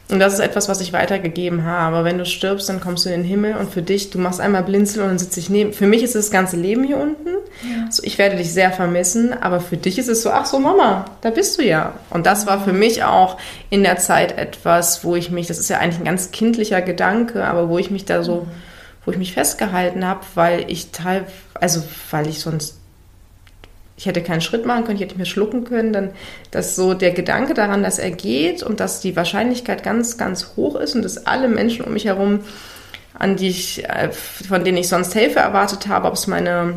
Und 0.10 0.20
das 0.20 0.34
ist 0.36 0.40
etwas, 0.40 0.70
was 0.70 0.80
ich 0.80 0.94
weitergegeben 0.94 1.66
habe. 1.66 2.06
Wenn 2.06 2.18
du 2.18 2.26
stirbst, 2.26 2.70
dann 2.70 2.80
kommst 2.80 3.06
du 3.06 3.10
in 3.10 3.22
den 3.22 3.30
Himmel 3.30 3.56
und 3.58 3.74
für 3.74 3.82
dich, 3.82 4.10
du 4.10 4.20
machst 4.20 4.40
einmal 4.40 4.64
Blinzeln 4.64 5.04
und 5.04 5.10
dann 5.10 5.20
sitze 5.20 5.40
ich 5.42 5.50
neben. 5.50 5.74
Für 5.74 5.86
mich 5.86 6.02
ist 6.02 6.16
das 6.16 6.32
ganze 6.32 6.56
Leben 6.56 6.86
hier 6.86 6.98
unten. 6.98 7.28
Ja. 7.64 7.92
So, 7.92 8.04
ich 8.04 8.18
werde 8.18 8.38
dich 8.38 8.54
sehr 8.54 8.72
vermissen, 8.72 9.34
aber 9.34 9.60
für 9.60 9.76
dich 9.76 9.98
ist 9.98 10.08
es 10.08 10.22
so, 10.22 10.32
ach 10.32 10.46
so, 10.46 10.60
Mama, 10.60 11.06
da 11.22 11.30
bist 11.30 11.58
du 11.58 11.64
ja. 11.64 11.94
Und 12.10 12.26
das 12.26 12.48
war 12.48 12.64
für 12.64 12.72
mich 12.72 13.04
auch 13.04 13.38
in 13.70 13.84
der 13.84 13.98
Zeit 13.98 14.38
etwas, 14.38 15.04
wo 15.04 15.18
ich 15.18 15.30
mich, 15.30 15.48
das 15.48 15.60
ist 15.60 15.70
ja 15.70 15.80
eigentlich 15.80 16.00
ein 16.00 16.06
ganz 16.06 16.32
kindlicher 16.32 16.82
Gedanke, 16.82 17.44
aber 17.44 17.68
wo 17.68 17.78
ich 17.78 17.92
mich 17.92 18.06
da 18.06 18.24
so, 18.24 18.48
wo 19.04 19.12
ich 19.12 19.18
mich 19.18 19.34
festgehalten 19.34 20.06
habe, 20.06 20.22
weil 20.36 20.72
ich 20.72 20.92
teil, 20.92 21.26
also 21.54 21.84
weil 22.12 22.28
ich 22.28 22.40
sonst 22.40 22.77
ich 23.98 24.06
hätte 24.06 24.22
keinen 24.22 24.42
Schritt 24.42 24.66
machen 24.66 24.86
können, 24.86 24.98
ich 24.98 25.04
hätte 25.04 25.18
mir 25.18 25.26
schlucken 25.26 25.64
können, 25.64 25.92
dann, 25.92 26.12
dass 26.52 26.76
so 26.76 26.94
der 26.94 27.12
Gedanke 27.12 27.56
daran, 27.56 27.82
dass 27.82 27.98
er 27.98 28.12
geht 28.12 28.62
und 28.62 28.80
dass 28.80 29.02
die 29.02 29.16
Wahrscheinlichkeit 29.16 29.84
ganz, 29.84 30.18
ganz 30.18 30.54
hoch 30.56 30.76
ist 30.76 30.96
und 30.96 31.04
dass 31.04 31.26
alle 31.26 31.48
Menschen 31.48 31.84
um 31.84 31.94
mich 31.94 32.06
herum, 32.06 32.42
an 33.18 33.36
die 33.36 33.50
ich, 33.50 33.84
äh, 33.90 34.12
von 34.12 34.64
denen 34.64 34.78
ich 34.78 34.88
sonst 34.88 35.14
Hilfe 35.14 35.40
erwartet 35.40 35.88
habe, 35.88 36.08
ob 36.08 36.14
es 36.14 36.28
meine 36.28 36.76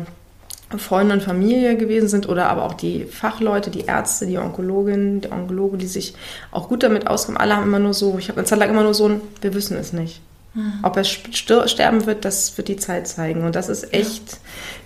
Freunde 0.77 1.13
und 1.13 1.21
Familie 1.21 1.77
gewesen 1.77 2.07
sind 2.07 2.27
oder 2.27 2.49
aber 2.49 2.63
auch 2.63 2.73
die 2.73 3.05
Fachleute, 3.05 3.69
die 3.69 3.85
Ärzte, 3.85 4.25
die 4.25 4.39
Onkologin, 4.39 5.21
die 5.21 5.31
Onkologe, 5.31 5.77
die 5.77 5.87
sich 5.87 6.15
auch 6.51 6.69
gut 6.69 6.81
damit 6.81 7.05
auskommen. 7.05 7.39
Alle 7.39 7.55
haben 7.55 7.63
immer 7.67 7.79
nur 7.79 7.93
so, 7.93 8.17
ich 8.17 8.29
habe 8.29 8.39
eine 8.39 8.47
Zeit 8.47 8.57
lang 8.57 8.69
immer 8.69 8.83
nur 8.83 8.95
so 8.95 9.07
ein, 9.07 9.21
wir 9.41 9.53
wissen 9.53 9.77
es 9.77 9.93
nicht. 9.93 10.21
Mhm. 10.53 10.79
Ob 10.83 10.97
er 10.97 11.03
sterben 11.03 12.05
wird, 12.05 12.25
das 12.25 12.57
wird 12.57 12.67
die 12.67 12.75
Zeit 12.75 13.07
zeigen. 13.07 13.43
Und 13.43 13.55
das 13.55 13.69
ist 13.69 13.93
echt 13.93 14.31
ja. 14.31 14.37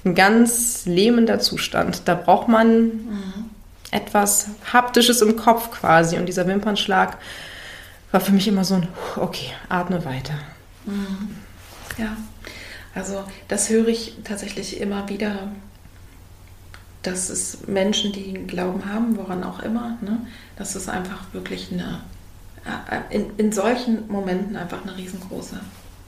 ein 0.05 0.15
ganz 0.15 0.85
lähmender 0.85 1.39
Zustand. 1.39 2.03
Da 2.05 2.15
braucht 2.15 2.47
man 2.47 2.83
mhm. 2.83 3.49
etwas 3.91 4.47
Haptisches 4.71 5.21
im 5.21 5.35
Kopf 5.35 5.71
quasi. 5.71 6.17
Und 6.17 6.27
dieser 6.27 6.47
Wimpernschlag 6.47 7.17
war 8.11 8.21
für 8.21 8.31
mich 8.31 8.47
immer 8.47 8.63
so 8.63 8.75
ein, 8.75 8.87
okay, 9.15 9.47
atme 9.69 10.05
weiter. 10.05 10.35
Mhm. 10.85 11.35
Ja, 11.97 12.15
also 12.93 13.23
das 13.47 13.69
höre 13.69 13.87
ich 13.87 14.17
tatsächlich 14.23 14.79
immer 14.79 15.09
wieder, 15.09 15.49
dass 17.01 17.29
es 17.29 17.67
Menschen, 17.67 18.13
die 18.13 18.35
einen 18.35 18.47
Glauben 18.47 18.85
haben, 18.91 19.17
woran 19.17 19.43
auch 19.43 19.59
immer, 19.59 19.97
ne, 20.01 20.19
dass 20.57 20.75
es 20.75 20.89
einfach 20.89 21.33
wirklich 21.33 21.71
eine 21.71 22.01
in, 23.09 23.37
in 23.37 23.51
solchen 23.51 24.07
Momenten 24.07 24.55
einfach 24.55 24.81
eine 24.83 24.97
riesengroße 24.97 25.59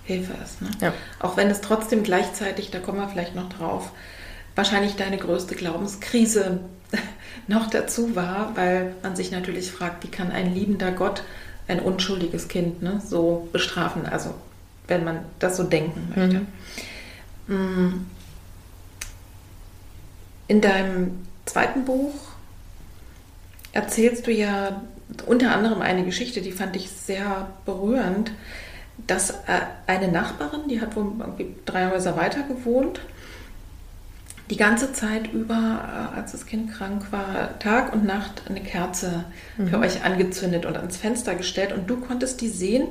Hilfe 0.03 0.33
ist. 0.43 0.61
Ne? 0.61 0.69
Ja. 0.81 0.93
Auch 1.19 1.37
wenn 1.37 1.49
es 1.49 1.61
trotzdem 1.61 2.03
gleichzeitig, 2.03 2.71
da 2.71 2.79
kommen 2.79 2.99
wir 2.99 3.09
vielleicht 3.09 3.35
noch 3.35 3.49
drauf, 3.49 3.91
wahrscheinlich 4.55 4.95
deine 4.95 5.17
größte 5.17 5.55
Glaubenskrise 5.55 6.61
noch 7.47 7.69
dazu 7.69 8.15
war, 8.15 8.55
weil 8.55 8.95
man 9.03 9.15
sich 9.15 9.31
natürlich 9.31 9.71
fragt, 9.71 10.03
wie 10.03 10.09
kann 10.09 10.31
ein 10.31 10.53
liebender 10.53 10.91
Gott 10.91 11.23
ein 11.67 11.79
unschuldiges 11.79 12.47
Kind 12.47 12.81
ne, 12.81 13.01
so 13.05 13.49
bestrafen, 13.51 14.05
also 14.05 14.33
wenn 14.87 15.03
man 15.03 15.19
das 15.39 15.57
so 15.57 15.63
denken 15.63 16.13
möchte. 16.15 16.41
Mhm. 17.47 17.55
Mm. 17.55 18.05
In 20.49 20.61
deinem 20.61 21.25
zweiten 21.45 21.83
Buch 21.83 22.13
erzählst 23.73 24.27
du 24.27 24.31
ja 24.31 24.81
unter 25.25 25.55
anderem 25.55 25.81
eine 25.81 26.03
Geschichte, 26.03 26.41
die 26.41 26.51
fand 26.51 26.75
ich 26.75 26.89
sehr 26.89 27.49
berührend, 27.65 28.31
dass 29.05 29.31
äh, 29.31 29.35
eine 29.85 30.09
Nachbarin, 30.09 30.67
die 30.69 30.81
hat 30.81 30.95
wohl 30.95 31.11
drei 31.65 31.91
Häuser 31.91 32.17
weiter 32.17 32.43
gewohnt, 32.43 32.99
die 34.49 34.57
ganze 34.57 34.93
Zeit 34.93 35.31
über, 35.33 36.11
äh, 36.13 36.17
als 36.17 36.31
das 36.31 36.45
Kind 36.45 36.73
krank 36.73 37.11
war, 37.11 37.57
Tag 37.59 37.93
und 37.93 38.05
Nacht 38.05 38.43
eine 38.49 38.61
Kerze 38.61 39.25
mhm. 39.57 39.67
für 39.67 39.79
euch 39.79 40.03
angezündet 40.03 40.65
und 40.65 40.77
ans 40.77 40.97
Fenster 40.97 41.35
gestellt 41.35 41.73
und 41.73 41.89
du 41.89 41.97
konntest 41.97 42.41
die 42.41 42.49
sehen. 42.49 42.87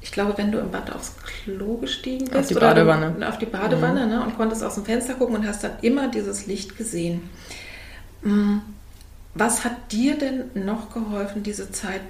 Ich 0.00 0.10
glaube, 0.10 0.36
wenn 0.36 0.50
du 0.50 0.58
im 0.58 0.70
Bad 0.70 0.92
aufs 0.92 1.14
Klo 1.16 1.76
gestiegen 1.76 2.24
bist 2.24 2.36
auf 2.36 2.46
die 2.48 2.54
Badewanne, 2.54 3.28
auf 3.28 3.38
die 3.38 3.46
Badewanne 3.46 4.04
mhm. 4.04 4.10
ne, 4.10 4.22
und 4.22 4.36
konntest 4.36 4.62
aus 4.62 4.74
dem 4.74 4.84
Fenster 4.84 5.14
gucken 5.14 5.36
und 5.36 5.46
hast 5.46 5.64
dann 5.64 5.72
immer 5.82 6.08
dieses 6.08 6.46
Licht 6.46 6.76
gesehen. 6.76 7.30
Mhm. 8.22 8.62
Was 9.34 9.64
hat 9.64 9.92
dir 9.92 10.18
denn 10.18 10.50
noch 10.54 10.92
geholfen, 10.92 11.42
diese 11.42 11.70
Zeit, 11.72 12.02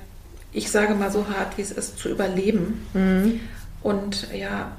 ich 0.52 0.70
sage 0.70 0.94
mal 0.94 1.10
so 1.10 1.26
hart, 1.28 1.56
wie 1.56 1.62
es 1.62 1.70
ist, 1.70 1.98
zu 1.98 2.08
überleben 2.08 2.86
mhm. 2.94 3.40
und 3.82 4.28
ja, 4.32 4.72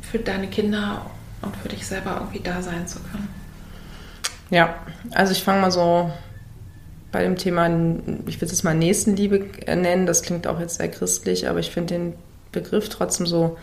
für 0.00 0.18
deine 0.18 0.48
Kinder 0.48 1.06
und 1.42 1.54
für 1.56 1.68
dich 1.68 1.86
selber 1.86 2.16
irgendwie 2.20 2.40
da 2.40 2.62
sein 2.62 2.86
zu 2.86 2.98
können? 3.00 3.28
Ja, 4.50 4.74
also 5.12 5.32
ich 5.32 5.42
fange 5.42 5.60
mal 5.60 5.70
so 5.70 6.10
bei 7.10 7.22
dem 7.22 7.36
Thema, 7.36 7.66
ich 8.26 8.40
will 8.40 8.48
es 8.48 8.62
mal 8.62 8.74
Nächstenliebe 8.74 9.46
nennen, 9.66 10.06
das 10.06 10.22
klingt 10.22 10.46
auch 10.46 10.58
jetzt 10.60 10.76
sehr 10.76 10.88
christlich, 10.88 11.48
aber 11.48 11.58
ich 11.58 11.70
finde 11.70 11.94
den 11.94 12.14
Begriff 12.52 12.88
trotzdem 12.88 13.26
so, 13.26 13.58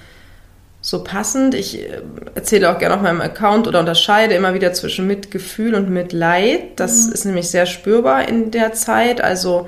so 0.81 1.03
passend. 1.03 1.55
Ich 1.55 1.79
äh, 1.79 2.01
erzähle 2.35 2.71
auch 2.71 2.79
gerne 2.79 2.95
auf 2.95 3.01
meinem 3.01 3.21
Account 3.21 3.67
oder 3.67 3.79
unterscheide 3.79 4.35
immer 4.35 4.53
wieder 4.53 4.73
zwischen 4.73 5.07
Mitgefühl 5.07 5.75
und 5.75 5.89
Mitleid. 5.89 6.79
Das 6.79 7.07
mhm. 7.07 7.13
ist 7.13 7.25
nämlich 7.25 7.49
sehr 7.49 7.65
spürbar 7.65 8.27
in 8.27 8.51
der 8.51 8.73
Zeit. 8.73 9.21
Also 9.21 9.67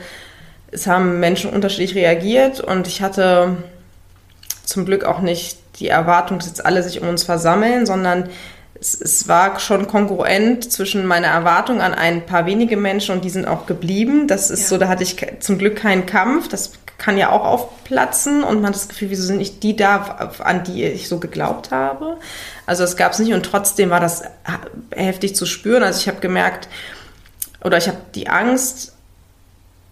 es 0.71 0.87
haben 0.87 1.19
Menschen 1.19 1.51
unterschiedlich 1.51 1.95
reagiert 1.95 2.61
und 2.61 2.87
ich 2.87 3.01
hatte 3.01 3.57
zum 4.63 4.85
Glück 4.85 5.03
auch 5.03 5.19
nicht 5.19 5.57
die 5.79 5.89
Erwartung, 5.89 6.39
dass 6.39 6.47
jetzt 6.47 6.65
alle 6.65 6.81
sich 6.83 7.01
um 7.01 7.09
uns 7.09 7.23
versammeln, 7.23 7.85
sondern 7.85 8.29
es, 8.79 8.99
es, 8.99 9.27
war 9.27 9.59
schon 9.59 9.87
kongruent 9.87 10.71
zwischen 10.71 11.05
meiner 11.05 11.27
Erwartung 11.27 11.81
an 11.81 11.93
ein 11.93 12.25
paar 12.25 12.45
wenige 12.45 12.77
Menschen 12.77 13.13
und 13.15 13.23
die 13.23 13.29
sind 13.29 13.47
auch 13.47 13.65
geblieben. 13.65 14.27
Das 14.27 14.49
ist 14.49 14.61
ja. 14.61 14.67
so, 14.67 14.77
da 14.77 14.87
hatte 14.87 15.03
ich 15.03 15.17
zum 15.39 15.57
Glück 15.57 15.75
keinen 15.75 16.05
Kampf. 16.05 16.47
Das 16.47 16.71
kann 17.01 17.17
ja 17.17 17.31
auch 17.31 17.43
aufplatzen 17.43 18.43
und 18.43 18.57
man 18.57 18.67
hat 18.67 18.75
das 18.75 18.87
Gefühl, 18.87 19.09
wieso 19.09 19.23
sind 19.23 19.37
nicht 19.37 19.63
die 19.63 19.75
da, 19.75 20.31
an 20.37 20.63
die 20.63 20.83
ich 20.83 21.07
so 21.07 21.17
geglaubt 21.17 21.71
habe. 21.71 22.17
Also 22.67 22.83
es 22.83 22.95
gab 22.95 23.13
es 23.13 23.19
nicht 23.19 23.33
und 23.33 23.43
trotzdem 23.43 23.89
war 23.89 23.99
das 23.99 24.21
heftig 24.91 25.35
zu 25.35 25.47
spüren. 25.47 25.81
Also 25.81 25.99
ich 25.99 26.07
habe 26.07 26.19
gemerkt, 26.19 26.67
oder 27.63 27.77
ich 27.79 27.87
habe 27.87 27.97
die 28.13 28.29
Angst 28.29 28.93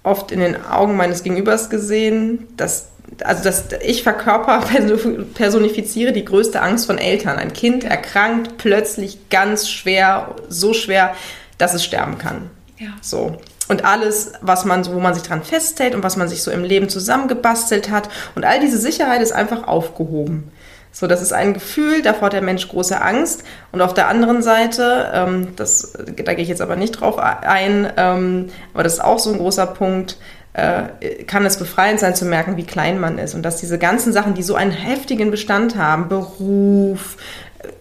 oft 0.03 0.31
in 0.31 0.39
den 0.39 0.63
Augen 0.63 0.97
meines 0.97 1.23
Gegenübers 1.23 1.71
gesehen, 1.71 2.47
dass 2.57 2.89
also 3.23 3.43
dass 3.43 3.65
ich 3.81 4.03
verkörper, 4.03 4.63
personifiziere 5.33 6.11
die 6.11 6.23
größte 6.25 6.61
Angst 6.61 6.85
von 6.85 6.99
Eltern. 6.99 7.39
Ein 7.39 7.53
Kind 7.53 7.83
erkrankt 7.83 8.57
plötzlich 8.57 9.29
ganz 9.31 9.67
schwer, 9.67 10.35
so 10.47 10.73
schwer, 10.73 11.15
dass 11.57 11.73
es 11.73 11.83
sterben 11.83 12.19
kann. 12.19 12.51
Ja. 12.77 12.89
So. 13.01 13.37
Und 13.69 13.85
alles, 13.85 14.33
was 14.41 14.65
man 14.65 14.85
wo 14.87 14.99
man 14.99 15.13
sich 15.13 15.23
dran 15.23 15.43
festhält 15.43 15.95
und 15.95 16.03
was 16.03 16.17
man 16.17 16.27
sich 16.27 16.43
so 16.43 16.51
im 16.51 16.63
Leben 16.63 16.89
zusammengebastelt 16.89 17.89
hat. 17.89 18.09
Und 18.35 18.43
all 18.43 18.59
diese 18.59 18.77
Sicherheit 18.77 19.21
ist 19.21 19.31
einfach 19.31 19.67
aufgehoben. 19.67 20.51
So, 20.91 21.05
das 21.07 21.21
ist 21.21 21.33
ein 21.33 21.53
Gefühl, 21.53 22.01
davor 22.01 22.25
hat 22.25 22.33
der 22.33 22.41
Mensch 22.41 22.67
große 22.67 22.99
Angst. 22.99 23.43
Und 23.71 23.81
auf 23.81 23.93
der 23.93 24.07
anderen 24.07 24.41
Seite, 24.41 25.11
ähm, 25.13 25.55
das, 25.55 25.93
da 25.93 26.33
gehe 26.33 26.43
ich 26.43 26.49
jetzt 26.49 26.61
aber 26.61 26.75
nicht 26.75 26.91
drauf 26.99 27.17
ein, 27.19 27.91
ähm, 27.95 28.49
aber 28.73 28.83
das 28.83 28.93
ist 28.93 29.03
auch 29.03 29.19
so 29.19 29.31
ein 29.31 29.37
großer 29.37 29.67
Punkt, 29.67 30.17
äh, 30.53 31.23
kann 31.25 31.45
es 31.45 31.57
befreiend 31.57 31.99
sein 31.99 32.15
zu 32.15 32.25
merken, 32.25 32.57
wie 32.57 32.65
klein 32.65 32.99
man 32.99 33.19
ist 33.19 33.35
und 33.35 33.43
dass 33.43 33.57
diese 33.57 33.77
ganzen 33.77 34.13
Sachen, 34.13 34.33
die 34.33 34.41
so 34.41 34.55
einen 34.55 34.71
heftigen 34.71 35.29
Bestand 35.29 35.75
haben, 35.75 36.09
Beruf, 36.09 37.17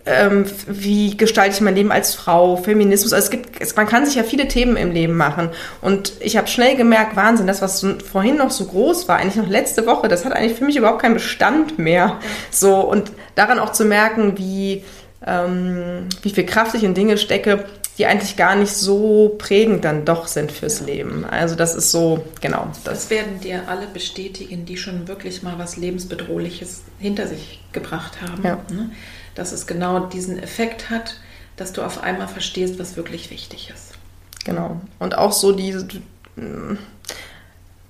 ähm, 0.07 0.45
wie 0.67 1.17
gestalte 1.17 1.55
ich 1.55 1.61
mein 1.61 1.77
Leben 1.77 1.93
als 1.93 2.15
Frau, 2.15 2.57
Feminismus, 2.57 3.13
also 3.13 3.25
es 3.25 3.31
gibt, 3.31 3.61
es, 3.61 3.77
man 3.77 3.87
kann 3.87 4.07
sich 4.07 4.17
ja 4.17 4.25
viele 4.25 4.49
Themen 4.49 4.77
im 4.77 4.91
Leben 4.91 5.17
machen 5.17 5.51
und 5.83 6.13
ich 6.21 6.37
habe 6.37 6.49
schnell 6.49 6.77
gemerkt, 6.77 7.15
Wahnsinn, 7.15 7.47
das, 7.47 7.63
was 7.63 7.81
so, 7.81 7.95
vorhin 7.99 8.37
noch 8.37 8.51
so 8.51 8.65
groß 8.65 9.07
war, 9.09 9.19
eigentlich 9.19 9.37
noch 9.37 9.49
letzte 9.49 9.87
Woche, 9.87 10.09
das 10.09 10.25
hat 10.25 10.33
eigentlich 10.33 10.59
für 10.59 10.65
mich 10.65 10.77
überhaupt 10.77 11.03
keinen 11.03 11.15
Bestand 11.15 11.79
mehr, 11.79 12.19
so 12.51 12.81
und 12.81 13.13
daran 13.35 13.59
auch 13.59 13.73
zu 13.73 13.85
merken, 13.85 14.37
wie 14.37 14.83
ähm, 15.27 16.09
wie 16.23 16.31
viel 16.31 16.47
Kraft 16.47 16.75
ich 16.75 16.85
in 16.85 16.95
Dinge 16.95 17.19
stecke, 17.19 17.65
die 17.99 18.07
eigentlich 18.07 18.37
gar 18.37 18.55
nicht 18.55 18.73
so 18.73 19.35
prägend 19.39 19.85
dann 19.85 20.05
doch 20.05 20.29
sind 20.29 20.53
fürs 20.53 20.81
ja. 20.81 20.87
Leben. 20.87 21.25
Also 21.25 21.57
das 21.57 21.75
ist 21.75 21.91
so, 21.91 22.25
genau. 22.41 22.69
Das. 22.73 22.85
das 22.85 23.11
werden 23.11 23.41
dir 23.41 23.69
alle 23.69 23.89
bestätigen, 23.89 24.65
die 24.65 24.77
schon 24.77 25.09
wirklich 25.09 25.43
mal 25.43 25.59
was 25.59 25.77
Lebensbedrohliches 25.77 26.85
hinter 27.01 27.27
sich 27.27 27.61
gebracht 27.73 28.19
haben. 28.23 28.45
Ja. 28.45 28.59
Ne? 28.71 28.91
Dass 29.39 29.53
es 29.53 29.69
genau 29.69 30.01
diesen 30.01 30.43
Effekt 30.43 30.91
hat, 30.91 31.15
dass 31.57 31.73
du 31.73 31.83
auf 31.83 32.03
einmal 32.03 32.27
verstehst, 32.27 32.81
was 32.81 32.97
wirklich 32.97 33.31
wichtig 33.31 33.73
ist. 33.73 33.93
Genau. 34.45 34.81
Und 34.99 35.17
auch 35.17 35.31
so 35.31 35.53
diese, 35.53 35.87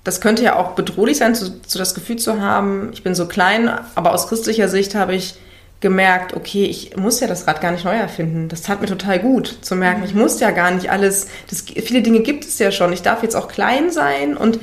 das 0.03 0.21
könnte 0.21 0.43
ja 0.43 0.57
auch 0.57 0.71
bedrohlich 0.71 1.17
sein, 1.17 1.33
so, 1.33 1.47
so 1.65 1.79
das 1.79 1.95
Gefühl 1.95 2.17
zu 2.17 2.39
haben, 2.39 2.91
ich 2.93 3.01
bin 3.01 3.15
so 3.15 3.27
klein, 3.27 3.67
aber 3.95 4.13
aus 4.13 4.27
christlicher 4.27 4.69
Sicht 4.69 4.93
habe 4.93 5.15
ich 5.15 5.39
gemerkt, 5.79 6.35
okay, 6.35 6.65
ich 6.65 6.95
muss 6.97 7.19
ja 7.19 7.25
das 7.25 7.47
Rad 7.47 7.61
gar 7.61 7.71
nicht 7.71 7.85
neu 7.85 7.95
erfinden. 7.95 8.47
Das 8.47 8.61
tat 8.61 8.81
mir 8.81 8.87
total 8.87 9.17
gut 9.17 9.57
zu 9.61 9.75
merken, 9.75 10.03
ich 10.03 10.13
muss 10.13 10.39
ja 10.39 10.51
gar 10.51 10.69
nicht 10.69 10.91
alles, 10.91 11.29
das, 11.49 11.61
viele 11.61 12.03
Dinge 12.03 12.19
gibt 12.19 12.45
es 12.45 12.59
ja 12.59 12.71
schon. 12.71 12.93
Ich 12.93 13.01
darf 13.01 13.23
jetzt 13.23 13.35
auch 13.35 13.47
klein 13.47 13.89
sein 13.89 14.37
und 14.37 14.59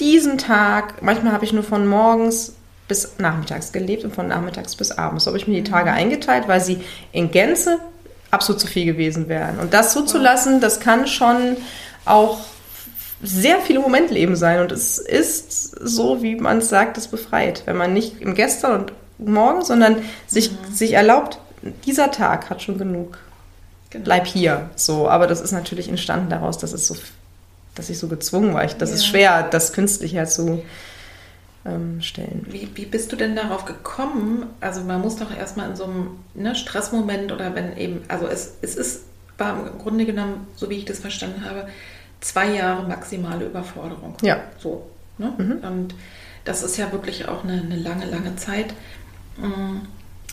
diesen 0.00 0.36
Tag, 0.36 1.02
manchmal 1.02 1.32
habe 1.32 1.46
ich 1.46 1.54
nur 1.54 1.62
von 1.62 1.86
morgens 1.86 2.55
bis 2.88 3.18
nachmittags 3.18 3.72
gelebt 3.72 4.04
und 4.04 4.14
von 4.14 4.28
nachmittags 4.28 4.76
bis 4.76 4.92
abends. 4.92 5.24
So 5.24 5.30
habe 5.30 5.38
ich 5.38 5.48
mir 5.48 5.62
die 5.62 5.70
Tage 5.70 5.92
eingeteilt, 5.92 6.48
weil 6.48 6.60
sie 6.60 6.80
in 7.12 7.30
Gänze 7.30 7.78
absolut 8.30 8.60
zu 8.60 8.66
viel 8.66 8.84
gewesen 8.84 9.28
wären. 9.28 9.58
Und 9.58 9.74
das 9.74 9.92
zuzulassen, 9.92 10.60
das 10.60 10.80
kann 10.80 11.06
schon 11.06 11.56
auch 12.04 12.38
sehr 13.22 13.58
viele 13.60 13.80
Momentleben 13.80 14.36
sein. 14.36 14.60
Und 14.60 14.72
es 14.72 14.98
ist 14.98 15.70
so, 15.80 16.22
wie 16.22 16.36
man 16.36 16.58
es 16.58 16.68
sagt, 16.68 16.98
es 16.98 17.08
befreit. 17.08 17.62
Wenn 17.66 17.76
man 17.76 17.92
nicht 17.92 18.20
im 18.20 18.34
Gestern 18.34 18.80
und 18.80 18.92
morgen, 19.18 19.64
sondern 19.64 19.96
sich, 20.26 20.52
mhm. 20.52 20.74
sich 20.74 20.92
erlaubt, 20.92 21.40
dieser 21.84 22.10
Tag 22.10 22.50
hat 22.50 22.62
schon 22.62 22.78
genug. 22.78 23.18
Genau. 23.90 24.04
Bleib 24.04 24.26
hier. 24.26 24.70
So, 24.76 25.08
aber 25.08 25.26
das 25.26 25.40
ist 25.40 25.52
natürlich 25.52 25.88
entstanden 25.88 26.28
daraus, 26.28 26.58
dass 26.58 26.72
es 26.72 26.86
so, 26.86 26.96
dass 27.74 27.88
ich 27.88 27.98
so 27.98 28.08
gezwungen 28.08 28.54
war. 28.54 28.64
Ich, 28.64 28.74
das 28.74 28.90
ja. 28.90 28.96
ist 28.96 29.06
schwer, 29.06 29.42
das 29.42 29.72
künstlich 29.72 30.14
herzustellen. 31.66 32.46
Wie, 32.48 32.68
wie 32.74 32.86
bist 32.86 33.12
du 33.12 33.16
denn 33.16 33.36
darauf 33.36 33.64
gekommen? 33.64 34.46
Also 34.60 34.82
man 34.82 35.00
muss 35.00 35.16
doch 35.16 35.36
erstmal 35.36 35.70
in 35.70 35.76
so 35.76 35.84
einem 35.84 36.18
ne, 36.34 36.54
Stressmoment 36.54 37.32
oder 37.32 37.54
wenn 37.54 37.76
eben, 37.76 38.02
also 38.08 38.26
es, 38.26 38.54
es 38.62 38.76
ist, 38.76 39.04
war 39.38 39.66
im 39.66 39.78
Grunde 39.78 40.06
genommen, 40.06 40.46
so 40.56 40.70
wie 40.70 40.76
ich 40.76 40.84
das 40.84 40.98
verstanden 40.98 41.44
habe, 41.44 41.68
zwei 42.20 42.54
Jahre 42.54 42.86
maximale 42.86 43.46
Überforderung. 43.46 44.14
Ja. 44.22 44.42
So. 44.58 44.86
Ne? 45.18 45.32
Mhm. 45.36 45.58
Und 45.62 45.94
das 46.44 46.62
ist 46.62 46.76
ja 46.76 46.92
wirklich 46.92 47.28
auch 47.28 47.44
eine, 47.44 47.60
eine 47.60 47.76
lange, 47.76 48.06
lange 48.06 48.36
Zeit. 48.36 48.72
Mm. 49.36 49.78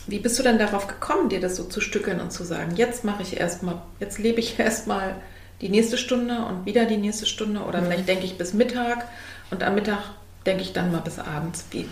Wie 0.06 0.18
bist 0.18 0.38
du 0.38 0.42
denn 0.42 0.58
darauf 0.58 0.86
gekommen, 0.86 1.28
dir 1.28 1.40
das 1.40 1.56
so 1.56 1.64
zu 1.64 1.80
stückeln 1.80 2.20
und 2.20 2.30
zu 2.30 2.44
sagen, 2.44 2.76
jetzt 2.76 3.04
mache 3.04 3.22
ich 3.22 3.40
erstmal, 3.40 3.82
jetzt 4.00 4.18
lebe 4.18 4.38
ich 4.38 4.58
erstmal 4.58 5.16
die 5.60 5.68
nächste 5.68 5.96
Stunde 5.98 6.44
und 6.44 6.66
wieder 6.66 6.84
die 6.84 6.98
nächste 6.98 7.26
Stunde 7.26 7.60
oder 7.62 7.80
mhm. 7.80 7.86
vielleicht 7.86 8.08
denke 8.08 8.24
ich 8.26 8.38
bis 8.38 8.54
Mittag 8.54 9.06
und 9.50 9.62
am 9.62 9.74
Mittag 9.74 9.98
denke 10.46 10.62
ich 10.62 10.72
dann 10.72 10.92
mal 10.92 11.00
bis 11.00 11.18
abends. 11.18 11.64
Wie, 11.70 11.86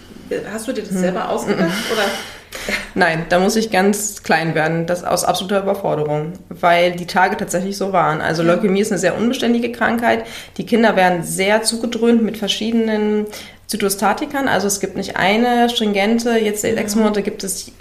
hast 0.53 0.69
du 0.69 0.73
dir 0.73 0.83
das 0.83 0.93
mhm. 0.93 0.99
selber 0.99 1.29
ausgedacht 1.29 1.71
oder? 1.93 2.05
Nein, 2.95 3.25
da 3.31 3.39
muss 3.39 3.57
ich 3.57 3.71
ganz 3.71 4.23
klein 4.23 4.55
werden, 4.55 4.87
das 4.87 5.05
aus 5.05 5.25
absoluter 5.25 5.63
Überforderung, 5.63 6.35
weil 6.51 6.93
die 6.93 7.07
Tage 7.07 7.37
tatsächlich 7.37 7.77
so 7.79 7.93
waren. 7.93 8.21
Also 8.21 8.43
Leukämie 8.43 8.81
ist 8.81 8.93
eine 8.93 8.99
sehr 8.99 9.17
unbeständige 9.17 9.73
Krankheit. 9.73 10.27
Die 10.59 10.67
Kinder 10.67 10.95
werden 10.95 11.23
sehr 11.23 11.63
zugedröhnt 11.63 12.23
mit 12.23 12.37
verschiedenen 12.37 13.27
Zytostatikern. 13.73 14.49
Also 14.49 14.67
es 14.67 14.81
gibt 14.81 14.97
nicht 14.97 15.17
eine 15.17 15.71
stringente, 15.71 16.37
jetzt 16.37 16.61
sechs 16.61 16.95
Monate 16.95 17.23
gibt 17.23 17.43
es 17.43 17.73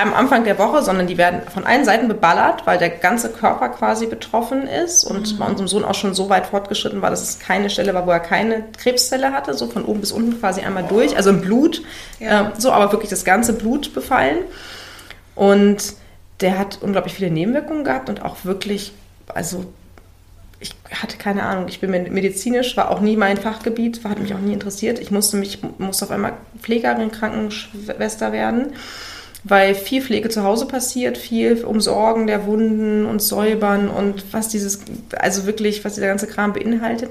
am 0.00 0.14
Anfang 0.14 0.44
der 0.44 0.58
Woche, 0.58 0.82
sondern 0.82 1.06
die 1.06 1.18
werden 1.18 1.42
von 1.52 1.66
allen 1.66 1.84
Seiten 1.84 2.08
beballert, 2.08 2.66
weil 2.66 2.78
der 2.78 2.88
ganze 2.88 3.28
Körper 3.28 3.68
quasi 3.68 4.06
betroffen 4.06 4.66
ist 4.66 5.04
und 5.04 5.34
mhm. 5.34 5.38
bei 5.38 5.44
unserem 5.44 5.68
Sohn 5.68 5.84
auch 5.84 5.94
schon 5.94 6.14
so 6.14 6.30
weit 6.30 6.46
fortgeschritten 6.46 7.02
war, 7.02 7.10
dass 7.10 7.22
es 7.22 7.38
keine 7.38 7.68
Stelle 7.68 7.92
war, 7.92 8.06
wo 8.06 8.10
er 8.10 8.20
keine 8.20 8.64
Krebszelle 8.78 9.32
hatte, 9.32 9.52
so 9.52 9.66
von 9.66 9.84
oben 9.84 10.00
bis 10.00 10.10
unten 10.10 10.40
quasi 10.40 10.62
einmal 10.62 10.84
durch, 10.84 11.14
also 11.14 11.28
im 11.28 11.42
Blut, 11.42 11.82
ja. 12.18 12.48
äh, 12.48 12.50
so, 12.56 12.72
aber 12.72 12.90
wirklich 12.90 13.10
das 13.10 13.24
ganze 13.26 13.52
Blut 13.52 13.92
befallen. 13.92 14.38
Und 15.34 15.92
der 16.40 16.58
hat 16.58 16.78
unglaublich 16.80 17.12
viele 17.12 17.30
Nebenwirkungen 17.30 17.84
gehabt 17.84 18.08
und 18.08 18.24
auch 18.24 18.44
wirklich, 18.44 18.92
also 19.28 19.66
ich 20.60 20.74
hatte 20.90 21.16
keine 21.16 21.42
Ahnung, 21.44 21.66
ich 21.68 21.80
bin 21.80 21.90
medizinisch, 21.90 22.76
war 22.76 22.90
auch 22.90 23.00
nie 23.00 23.16
mein 23.16 23.38
Fachgebiet, 23.38 24.04
hat 24.04 24.20
mich 24.20 24.34
auch 24.34 24.38
nie 24.38 24.52
interessiert. 24.52 24.98
Ich 24.98 25.10
musste 25.10 25.38
mich, 25.38 25.58
musste 25.78 26.04
auf 26.04 26.10
einmal 26.10 26.34
Pflegerin, 26.60 27.10
Krankenschwester 27.10 28.32
werden, 28.32 28.74
weil 29.42 29.74
viel 29.74 30.02
Pflege 30.02 30.28
zu 30.28 30.44
Hause 30.44 30.66
passiert, 30.66 31.16
viel 31.16 31.64
Umsorgen 31.64 32.26
der 32.26 32.46
Wunden 32.46 33.06
und 33.06 33.22
Säubern 33.22 33.88
und 33.88 34.34
was 34.34 34.48
dieses, 34.48 34.80
also 35.16 35.46
wirklich, 35.46 35.82
was 35.84 35.94
dieser 35.94 36.08
ganze 36.08 36.26
Kram 36.26 36.52
beinhaltet. 36.52 37.10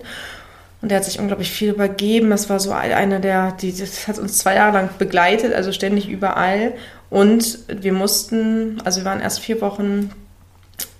Und 0.81 0.91
er 0.91 0.97
hat 0.97 1.05
sich 1.05 1.19
unglaublich 1.19 1.51
viel 1.51 1.71
übergeben. 1.71 2.29
Das 2.29 2.49
war 2.49 2.59
so 2.59 2.71
einer 2.71 3.19
der, 3.19 3.51
die, 3.53 3.75
das 3.75 4.07
hat 4.07 4.17
uns 4.17 4.37
zwei 4.37 4.55
Jahre 4.55 4.73
lang 4.73 4.89
begleitet, 4.97 5.53
also 5.53 5.71
ständig 5.71 6.07
überall. 6.07 6.73
Und 7.09 7.59
wir 7.67 7.91
mussten, 7.91 8.79
also 8.85 9.01
wir 9.01 9.05
waren 9.05 9.19
erst 9.19 9.39
vier 9.39 9.59
Wochen 9.59 10.11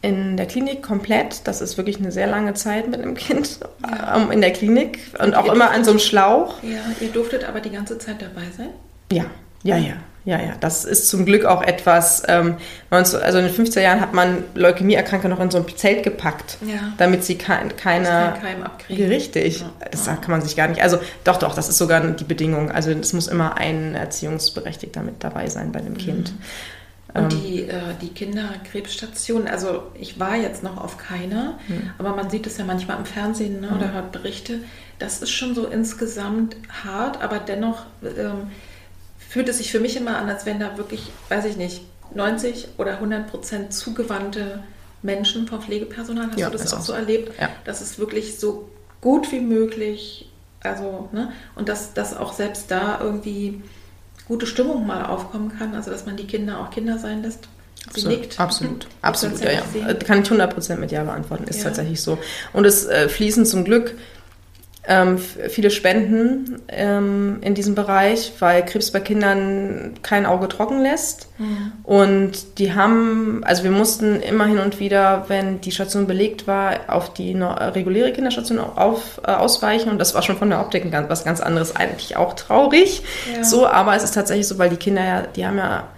in 0.02 0.38
der 0.38 0.46
Klinik 0.46 0.82
komplett. 0.82 1.48
Das 1.48 1.62
ist 1.62 1.78
wirklich 1.78 1.98
eine 1.98 2.12
sehr 2.12 2.28
lange 2.28 2.54
Zeit 2.54 2.88
mit 2.90 3.02
einem 3.02 3.16
Kind 3.16 3.60
ja. 3.84 4.18
ähm, 4.18 4.32
in 4.32 4.42
der 4.42 4.52
Klinik 4.52 5.00
und, 5.20 5.28
und 5.28 5.36
auch 5.36 5.52
immer 5.52 5.72
an 5.72 5.84
so 5.84 5.92
einem 5.92 6.00
Schlauch. 6.00 6.62
Ja, 6.64 6.80
ihr 7.02 7.10
durftet 7.10 7.44
aber 7.44 7.60
die 7.60 7.72
ganze 7.72 7.98
Zeit 7.98 8.22
dabei 8.22 8.46
sein? 8.56 8.70
Ja, 9.12 9.26
ja, 9.64 9.78
ja. 9.78 9.94
Ja, 10.26 10.38
ja, 10.40 10.54
das 10.60 10.84
ist 10.86 11.08
zum 11.08 11.26
Glück 11.26 11.46
auch 11.46 11.64
etwas, 11.64 12.24
ähm, 12.28 12.58
also 12.90 13.18
in 13.18 13.46
den 13.46 13.54
50er 13.54 13.80
Jahren 13.80 14.02
hat 14.02 14.14
man 14.14 14.44
Leukämieerkranke 14.54 15.30
noch 15.30 15.40
in 15.40 15.50
so 15.50 15.58
ein 15.58 15.66
Zelt 15.76 16.04
gepackt, 16.04 16.58
ja. 16.62 16.94
damit 16.98 17.24
sie 17.24 17.38
kein, 17.38 17.76
keine... 17.78 18.36
Keim 18.40 18.62
abkriegen. 18.62 19.08
Richtig, 19.08 19.62
ja. 19.62 19.72
das 19.90 20.06
kann 20.06 20.30
man 20.30 20.42
sich 20.42 20.56
gar 20.58 20.68
nicht, 20.68 20.84
also 20.84 21.00
doch, 21.24 21.38
doch, 21.38 21.56
das 21.56 21.70
ist 21.70 21.78
sogar 21.78 22.02
die 22.02 22.26
Bedingung, 22.26 22.70
also 22.70 22.92
es 22.92 23.14
muss 23.14 23.28
immer 23.28 23.58
ein 23.58 23.96
Erziehungsberechtigter 23.96 25.02
mit 25.02 25.24
dabei 25.24 25.48
sein 25.48 25.72
bei 25.72 25.80
dem 25.80 25.98
Kind. 25.98 26.34
Mhm. 26.34 26.42
Und 27.14 27.34
ähm, 27.34 27.42
die, 27.42 27.64
äh, 27.64 27.96
die 28.02 28.10
Kinderkrebsstation, 28.10 29.48
also 29.48 29.84
ich 29.96 30.20
war 30.20 30.36
jetzt 30.36 30.64
noch 30.64 30.78
auf 30.78 30.98
keiner, 30.98 31.58
mhm. 31.68 31.90
aber 31.98 32.16
man 32.16 32.30
sieht 32.30 32.46
es 32.46 32.58
ja 32.58 32.66
manchmal 32.66 32.98
im 32.98 33.06
Fernsehen 33.06 33.62
ne, 33.62 33.70
oder 33.76 33.88
mhm. 33.88 33.94
hört 33.94 34.12
Berichte. 34.12 34.60
Das 35.00 35.22
ist 35.22 35.32
schon 35.32 35.56
so 35.56 35.66
insgesamt 35.66 36.56
hart, 36.84 37.22
aber 37.22 37.40
dennoch 37.40 37.86
ähm, 38.04 38.52
fühlt 39.18 39.50
es 39.50 39.58
sich 39.58 39.72
für 39.72 39.80
mich 39.80 39.96
immer 39.98 40.18
an, 40.18 40.30
als 40.30 40.46
wenn 40.46 40.60
da 40.60 40.78
wirklich, 40.78 41.12
weiß 41.30 41.46
ich 41.46 41.58
nicht, 41.58 41.82
90 42.14 42.70
oder 42.78 42.94
100 42.94 43.28
Prozent 43.28 43.74
zugewandte 43.74 44.64
Menschen 45.02 45.48
vom 45.48 45.62
Pflegepersonal. 45.62 46.28
Hast 46.28 46.40
ja, 46.40 46.50
du 46.50 46.58
das 46.58 46.74
auch 46.74 46.82
so 46.82 46.94
erlebt? 46.94 47.40
Ja. 47.40 47.50
Dass 47.66 47.82
es 47.82 47.98
wirklich 47.98 48.40
so 48.40 48.70
gut 49.02 49.32
wie 49.32 49.40
möglich, 49.40 50.30
also, 50.62 51.10
ne, 51.12 51.32
und 51.56 51.70
dass, 51.70 51.94
dass 51.94 52.16
auch 52.16 52.34
selbst 52.34 52.70
da 52.70 53.00
irgendwie 53.02 53.62
gute 54.30 54.46
Stimmung 54.46 54.88
mal 54.88 55.06
aufkommen 55.06 55.52
kann, 55.58 55.76
also 55.76 55.92
dass 55.92 56.06
man 56.06 56.16
die 56.16 56.26
Kinder 56.28 56.62
auch 56.62 56.70
Kinder 56.70 56.98
sein 56.98 57.22
lässt. 57.24 57.50
Sie 57.92 58.02
absolut, 58.02 58.20
nickt. 58.20 58.40
Absolut, 58.40 58.88
absolut, 59.02 59.40
ja, 59.42 59.52
ja. 59.52 59.94
Kann 59.96 60.22
ich 60.22 60.30
100% 60.30 60.76
mit 60.78 60.92
Ja 60.92 61.04
beantworten, 61.04 61.46
ist 61.46 61.58
ja. 61.58 61.64
tatsächlich 61.66 62.02
so. 62.02 62.18
Und 62.54 62.66
es 62.66 62.86
äh, 62.86 63.10
fließen 63.10 63.46
zum 63.46 63.66
Glück 63.66 63.96
ähm, 64.88 65.18
viele 65.18 65.70
Spenden 65.72 66.62
ähm, 66.70 67.40
in 67.42 67.54
diesem 67.54 67.76
Bereich, 67.76 68.34
weil 68.40 68.66
Krebs 68.66 68.92
bei 68.92 69.00
Kindern 69.02 69.96
kein 70.02 70.26
Auge 70.26 70.48
trocken 70.48 70.82
lässt. 70.82 71.28
Mhm. 71.38 71.74
Und 71.84 72.60
die 72.60 72.74
haben, 72.74 73.44
also 73.44 73.64
wir 73.64 73.72
mussten 73.72 74.22
immer 74.22 74.46
hin 74.46 74.58
und 74.58 74.80
wieder, 74.80 75.26
wenn 75.28 75.62
die 75.62 75.72
Station 75.72 76.08
belegt 76.08 76.48
war, 76.48 76.80
auf 76.88 77.14
die 77.14 77.34
reguläre 77.34 78.14
Kinderstation 78.14 78.60
auf, 78.60 79.22
äh, 79.26 79.32
ausweichen. 79.32 79.90
Und 79.90 80.00
das 80.00 80.16
war 80.16 80.22
schon 80.22 80.38
von 80.38 80.50
der 80.50 80.62
Optik 80.62 80.90
ganz, 80.92 81.10
was 81.10 81.26
ganz 81.26 81.42
anderes, 81.42 81.76
eigentlich 81.76 82.16
auch 82.16 82.34
traurig. 82.34 83.04
Ja. 83.36 83.44
So, 83.44 83.68
aber 83.68 83.96
es 83.96 84.04
ist 84.04 84.16
tatsächlich 84.16 84.48
so, 84.48 84.58
weil 84.58 84.70
die 84.70 84.78
Kinder 84.78 85.04
ja, 85.04 85.22
die 85.22 85.46
haben 85.46 85.58
ja 85.58 85.90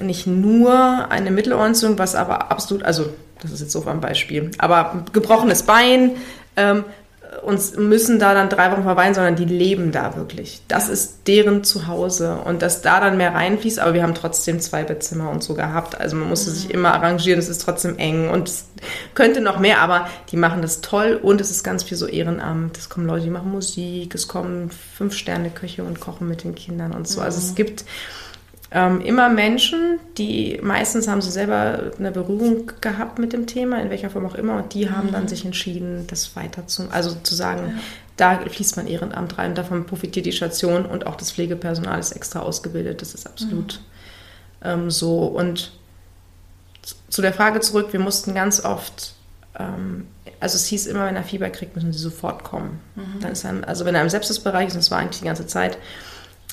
nicht 0.00 0.26
nur 0.26 1.10
eine 1.10 1.30
Mittelohrentzündung, 1.30 1.98
was 1.98 2.14
aber 2.14 2.50
absolut, 2.50 2.82
also 2.82 3.10
das 3.42 3.50
ist 3.50 3.60
jetzt 3.60 3.72
so 3.72 3.84
ein 3.86 4.00
Beispiel, 4.00 4.50
aber 4.58 5.04
gebrochenes 5.12 5.64
Bein, 5.64 6.12
ähm, 6.56 6.84
und 7.40 7.78
müssen 7.78 8.18
da 8.18 8.34
dann 8.34 8.48
drei 8.48 8.70
Wochen 8.72 8.82
verweilen, 8.82 9.14
sondern 9.14 9.36
die 9.36 9.44
leben 9.44 9.90
da 9.90 10.16
wirklich. 10.16 10.60
Das 10.68 10.88
ist 10.88 11.26
deren 11.26 11.64
Zuhause 11.64 12.36
und 12.44 12.62
dass 12.62 12.82
da 12.82 13.00
dann 13.00 13.16
mehr 13.16 13.34
reinfließt, 13.34 13.78
aber 13.78 13.94
wir 13.94 14.02
haben 14.02 14.14
trotzdem 14.14 14.60
zwei 14.60 14.84
Bettzimmer 14.84 15.30
und 15.30 15.42
so 15.42 15.54
gehabt. 15.54 15.98
Also 15.98 16.16
man 16.16 16.28
musste 16.28 16.50
mhm. 16.50 16.54
sich 16.54 16.70
immer 16.70 16.92
arrangieren, 16.92 17.38
es 17.38 17.48
ist 17.48 17.62
trotzdem 17.62 17.96
eng 17.98 18.28
und 18.28 18.48
es 18.48 18.66
könnte 19.14 19.40
noch 19.40 19.58
mehr, 19.58 19.80
aber 19.80 20.08
die 20.30 20.36
machen 20.36 20.62
das 20.62 20.80
toll 20.82 21.18
und 21.20 21.40
es 21.40 21.50
ist 21.50 21.64
ganz 21.64 21.82
viel 21.82 21.96
so 21.96 22.06
Ehrenamt. 22.06 22.76
Es 22.76 22.88
kommen 22.88 23.06
Leute, 23.06 23.24
die 23.24 23.30
machen 23.30 23.50
Musik, 23.50 24.14
es 24.14 24.28
kommen 24.28 24.70
Fünf-Sterne-Köche 24.70 25.82
und 25.84 26.00
kochen 26.00 26.28
mit 26.28 26.44
den 26.44 26.54
Kindern 26.54 26.92
und 26.92 27.08
so. 27.08 27.20
Mhm. 27.20 27.26
Also 27.26 27.38
es 27.38 27.50
mhm. 27.50 27.54
gibt 27.54 27.84
ähm, 28.72 29.00
immer 29.00 29.28
Menschen, 29.28 29.98
die 30.16 30.58
meistens 30.62 31.06
haben 31.06 31.20
sie 31.20 31.30
selber 31.30 31.92
eine 31.98 32.10
Berührung 32.10 32.72
gehabt 32.80 33.18
mit 33.18 33.32
dem 33.32 33.46
Thema, 33.46 33.80
in 33.80 33.90
welcher 33.90 34.10
Form 34.10 34.26
auch 34.26 34.34
immer, 34.34 34.56
und 34.56 34.74
die 34.74 34.90
haben 34.90 35.12
dann 35.12 35.24
mhm. 35.24 35.28
sich 35.28 35.44
entschieden, 35.44 36.06
das 36.06 36.34
weiter 36.36 36.66
zu, 36.66 36.88
also 36.90 37.14
zu 37.22 37.34
sagen, 37.34 37.74
ja. 37.76 37.82
da 38.16 38.38
fließt 38.38 38.76
man 38.76 38.86
Ehrenamt 38.86 39.38
rein, 39.38 39.54
davon 39.54 39.84
profitiert 39.84 40.26
die 40.26 40.32
Station 40.32 40.86
und 40.86 41.06
auch 41.06 41.16
das 41.16 41.32
Pflegepersonal 41.32 42.00
ist 42.00 42.12
extra 42.12 42.40
ausgebildet, 42.40 43.02
das 43.02 43.14
ist 43.14 43.26
absolut 43.26 43.80
mhm. 44.62 44.68
ähm, 44.68 44.90
so. 44.90 45.24
Und 45.24 45.72
zu 47.10 47.20
der 47.20 47.34
Frage 47.34 47.60
zurück, 47.60 47.92
wir 47.92 48.00
mussten 48.00 48.34
ganz 48.34 48.64
oft 48.64 49.14
ähm, 49.58 50.06
also 50.40 50.56
es 50.56 50.66
hieß 50.66 50.86
immer, 50.86 51.06
wenn 51.06 51.16
er 51.16 51.22
Fieber 51.22 51.50
kriegt, 51.50 51.76
müssen 51.76 51.92
sie 51.92 51.98
sofort 51.98 52.42
kommen. 52.42 52.80
Mhm. 52.96 53.20
Dann 53.20 53.32
ist 53.32 53.44
er, 53.44 53.68
also 53.68 53.84
wenn 53.84 53.94
er 53.94 54.02
im 54.02 54.08
Sepsisbereich 54.08 54.68
ist, 54.68 54.74
und 54.74 54.80
das 54.80 54.90
war 54.90 54.98
eigentlich 54.98 55.20
die 55.20 55.26
ganze 55.26 55.46
Zeit, 55.46 55.78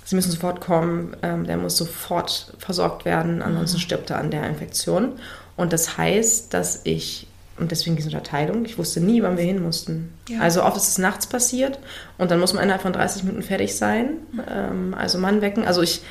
Sie 0.09 0.15
müssen 0.15 0.31
sofort 0.31 0.59
kommen, 0.59 1.15
ähm, 1.21 1.45
der 1.45 1.57
muss 1.57 1.77
sofort 1.77 2.55
versorgt 2.57 3.05
werden, 3.05 3.43
ansonsten 3.43 3.77
mhm. 3.77 3.81
stirbt 3.81 4.09
er 4.09 4.17
an 4.17 4.31
der 4.31 4.49
Infektion. 4.49 5.19
Und 5.55 5.71
das 5.71 5.99
heißt, 5.99 6.51
dass 6.51 6.81
ich, 6.83 7.27
und 7.59 7.69
deswegen 7.69 7.95
diese 7.95 8.07
Unterteilung, 8.07 8.65
ich 8.65 8.79
wusste 8.79 9.01
nie, 9.01 9.21
wann 9.21 9.37
wir 9.37 9.43
hin 9.43 9.61
mussten. 9.61 10.11
Ja. 10.27 10.39
Also 10.39 10.63
oft 10.63 10.77
ist 10.77 10.87
es 10.87 10.97
nachts 10.97 11.27
passiert 11.27 11.77
und 12.17 12.31
dann 12.31 12.39
muss 12.39 12.53
man 12.53 12.63
innerhalb 12.63 12.81
von 12.81 12.91
30 12.91 13.21
Minuten 13.21 13.43
fertig 13.43 13.75
sein, 13.75 14.13
mhm. 14.31 14.41
ähm, 14.49 14.95
also 14.97 15.19
Mann 15.19 15.41
wecken. 15.41 15.63
Also 15.63 15.83
ich 15.83 16.01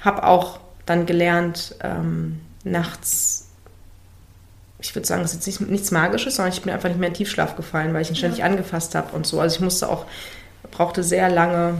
habe 0.00 0.24
auch 0.24 0.58
dann 0.84 1.06
gelernt, 1.06 1.76
ähm, 1.80 2.40
nachts 2.64 3.46
ich 4.80 4.96
würde 4.96 5.06
sagen, 5.06 5.22
es 5.22 5.32
ist 5.32 5.46
jetzt 5.46 5.60
nicht, 5.60 5.70
nichts 5.70 5.92
Magisches, 5.92 6.34
sondern 6.34 6.52
ich 6.52 6.60
bin 6.60 6.72
einfach 6.72 6.88
nicht 6.88 6.98
mehr 6.98 7.08
in 7.08 7.14
Tiefschlaf 7.14 7.54
gefallen, 7.54 7.94
weil 7.94 8.02
ich 8.02 8.10
ihn 8.10 8.16
ständig 8.16 8.40
ja. 8.40 8.46
angefasst 8.46 8.96
habe 8.96 9.14
und 9.14 9.28
so. 9.28 9.38
Also 9.38 9.54
ich 9.54 9.60
musste 9.60 9.88
auch, 9.88 10.06
brauchte 10.72 11.04
sehr 11.04 11.30
lange, 11.30 11.78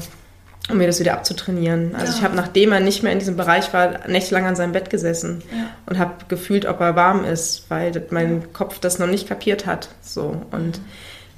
um 0.71 0.79
mir 0.79 0.87
das 0.87 0.99
wieder 0.99 1.15
abzutrainieren. 1.15 1.95
Also 1.95 2.13
ja. 2.13 2.19
ich 2.19 2.25
habe, 2.25 2.37
nachdem 2.37 2.73
er 2.73 2.81
nicht 2.81 3.03
mehr 3.03 3.13
in 3.13 3.19
diesem 3.19 3.37
Bereich 3.37 3.73
war, 3.73 4.09
nächtelang 4.09 4.47
an 4.47 4.57
seinem 4.57 4.73
Bett 4.73 4.89
gesessen 4.89 5.43
ja. 5.53 5.69
und 5.87 5.99
habe 5.99 6.15
gefühlt, 6.29 6.65
ob 6.67 6.81
er 6.81 6.97
warm 6.97 7.25
ist, 7.25 7.67
weil 7.69 7.93
mein 8.11 8.53
Kopf 8.53 8.79
das 8.79 8.99
noch 8.99 9.07
nicht 9.07 9.29
kapiert 9.29 9.67
hat. 9.67 9.89
So 10.01 10.43
und 10.53 10.81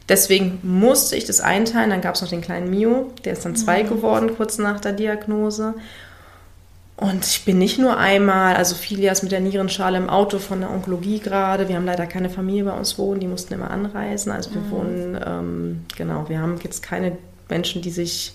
deswegen 0.08 0.60
musste 0.62 1.16
ich 1.16 1.24
das 1.24 1.40
einteilen. 1.40 1.90
Dann 1.90 2.02
gab 2.02 2.14
es 2.14 2.22
noch 2.22 2.28
den 2.28 2.40
kleinen 2.40 2.70
Mio, 2.70 3.12
der 3.24 3.32
ist 3.32 3.44
dann 3.44 3.56
zwei 3.56 3.82
mhm. 3.82 3.88
geworden 3.88 4.30
kurz 4.36 4.58
nach 4.58 4.80
der 4.80 4.92
Diagnose. 4.92 5.74
Und 6.96 7.26
ich 7.26 7.44
bin 7.44 7.58
nicht 7.58 7.78
nur 7.78 7.98
einmal, 7.98 8.56
also 8.56 8.74
Filias 8.74 9.22
mit 9.22 9.30
der 9.30 9.40
Nierenschale 9.40 9.98
im 9.98 10.08
Auto 10.08 10.38
von 10.38 10.60
der 10.60 10.70
Onkologie 10.70 11.18
gerade. 11.18 11.68
Wir 11.68 11.76
haben 11.76 11.84
leider 11.84 12.06
keine 12.06 12.30
Familie 12.30 12.64
bei 12.64 12.72
uns 12.72 12.96
wohnen, 12.96 13.20
die 13.20 13.26
mussten 13.26 13.52
immer 13.52 13.70
anreisen. 13.70 14.32
Also 14.32 14.54
wir 14.54 14.62
mhm. 14.62 14.70
wohnen, 14.70 15.20
ähm, 15.26 15.84
genau, 15.96 16.28
wir 16.28 16.40
haben 16.40 16.58
jetzt 16.62 16.82
keine 16.82 17.18
Menschen, 17.50 17.82
die 17.82 17.90
sich 17.90 18.32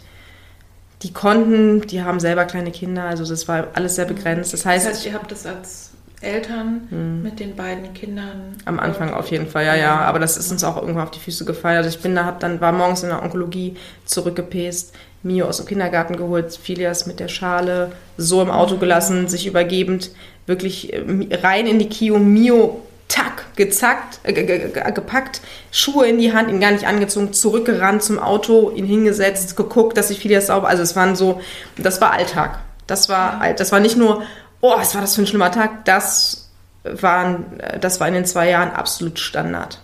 die 1.03 1.13
konnten, 1.13 1.81
die 1.81 2.03
haben 2.03 2.19
selber 2.19 2.45
kleine 2.45 2.71
Kinder, 2.71 3.03
also 3.03 3.25
das 3.25 3.47
war 3.47 3.67
alles 3.73 3.95
sehr 3.95 4.05
begrenzt. 4.05 4.53
Das 4.53 4.65
heißt, 4.65 4.85
das 4.85 4.93
heißt 4.93 5.05
ihr 5.05 5.13
habt 5.13 5.31
das 5.31 5.45
als 5.45 5.91
Eltern 6.21 6.87
hm. 6.89 7.23
mit 7.23 7.39
den 7.39 7.55
beiden 7.55 7.93
Kindern. 7.93 8.55
Am 8.65 8.79
Anfang 8.79 9.13
auf 9.13 9.31
jeden 9.31 9.47
Fall, 9.47 9.65
ja, 9.65 9.75
ja. 9.75 10.01
Aber 10.01 10.19
das 10.19 10.37
ist 10.37 10.51
uns 10.51 10.63
auch 10.63 10.77
irgendwann 10.77 11.03
auf 11.03 11.11
die 11.11 11.19
Füße 11.19 11.45
gefallen. 11.45 11.77
Also 11.77 11.89
ich 11.89 11.99
bin 11.99 12.15
da, 12.15 12.25
hab 12.25 12.39
dann 12.39 12.61
war 12.61 12.71
morgens 12.71 13.01
in 13.01 13.09
der 13.09 13.23
Onkologie 13.23 13.75
zurückgepest, 14.05 14.93
Mio 15.23 15.47
aus 15.47 15.57
dem 15.57 15.65
Kindergarten 15.65 16.15
geholt, 16.15 16.53
Filias 16.53 17.07
mit 17.07 17.19
der 17.19 17.27
Schale 17.27 17.91
so 18.17 18.41
im 18.41 18.51
Auto 18.51 18.77
gelassen, 18.77 19.27
sich 19.27 19.47
übergebend, 19.47 20.11
wirklich 20.45 20.93
äh, 20.93 21.03
rein 21.41 21.65
in 21.65 21.79
die 21.79 21.89
Kio, 21.89 22.19
Mio 22.19 22.81
tack, 23.11 23.55
gezackt, 23.55 24.19
äh, 24.23 24.33
gepackt, 24.33 25.41
Schuhe 25.71 26.07
in 26.07 26.17
die 26.17 26.33
Hand, 26.33 26.49
ihn 26.49 26.61
gar 26.61 26.71
nicht 26.71 26.87
angezogen, 26.87 27.33
zurückgerannt 27.33 28.03
zum 28.03 28.19
Auto, 28.19 28.71
ihn 28.71 28.85
hingesetzt, 28.85 29.57
geguckt, 29.57 29.97
dass 29.97 30.09
ich 30.09 30.19
vieles 30.19 30.47
sauber, 30.47 30.69
also 30.69 30.81
es 30.81 30.95
waren 30.95 31.15
so, 31.15 31.41
das 31.77 31.99
war 31.99 32.11
Alltag. 32.11 32.59
Das 32.87 33.09
war, 33.09 33.53
das 33.53 33.71
war 33.71 33.79
nicht 33.79 33.97
nur, 33.97 34.23
oh, 34.61 34.73
was 34.75 34.95
war 34.95 35.01
das 35.01 35.15
für 35.15 35.21
ein 35.21 35.27
schlimmer 35.27 35.51
Tag, 35.51 35.85
das 35.85 36.49
waren, 36.83 37.61
das 37.79 37.99
war 37.99 38.07
in 38.07 38.13
den 38.13 38.25
zwei 38.25 38.49
Jahren 38.49 38.71
absolut 38.71 39.19
Standard. 39.19 39.79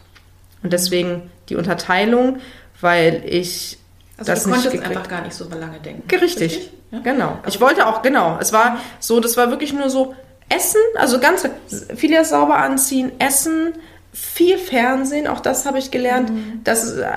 Und 0.63 0.73
deswegen 0.73 1.29
die 1.49 1.55
Unterteilung, 1.55 2.39
weil 2.81 3.23
ich 3.25 3.77
also 4.17 4.31
das 4.31 4.43
du 4.43 4.49
konntest 4.49 4.73
nicht 4.73 4.83
einfach 4.83 5.07
gar 5.07 5.21
nicht 5.21 5.35
so 5.35 5.47
lange 5.47 5.79
denken. 5.79 6.09
Richtig, 6.09 6.41
Richtig? 6.41 6.71
Ja? 6.91 6.99
genau. 6.99 7.37
Also 7.43 7.55
ich 7.55 7.61
wollte 7.61 7.85
auch, 7.85 8.01
genau, 8.01 8.37
es 8.39 8.51
war 8.51 8.77
so, 8.99 9.19
das 9.19 9.37
war 9.37 9.51
wirklich 9.51 9.73
nur 9.73 9.89
so, 9.89 10.15
Essen, 10.49 10.81
also 10.95 11.19
ganz 11.19 11.47
viel 11.95 12.23
sauber 12.23 12.57
anziehen, 12.57 13.11
Essen, 13.19 13.73
viel 14.13 14.57
Fernsehen, 14.57 15.27
auch 15.27 15.39
das 15.41 15.65
habe 15.65 15.77
ich 15.77 15.91
gelernt. 15.91 16.31
Mhm. 16.31 16.61
Das, 16.63 16.93
äh, 16.93 17.09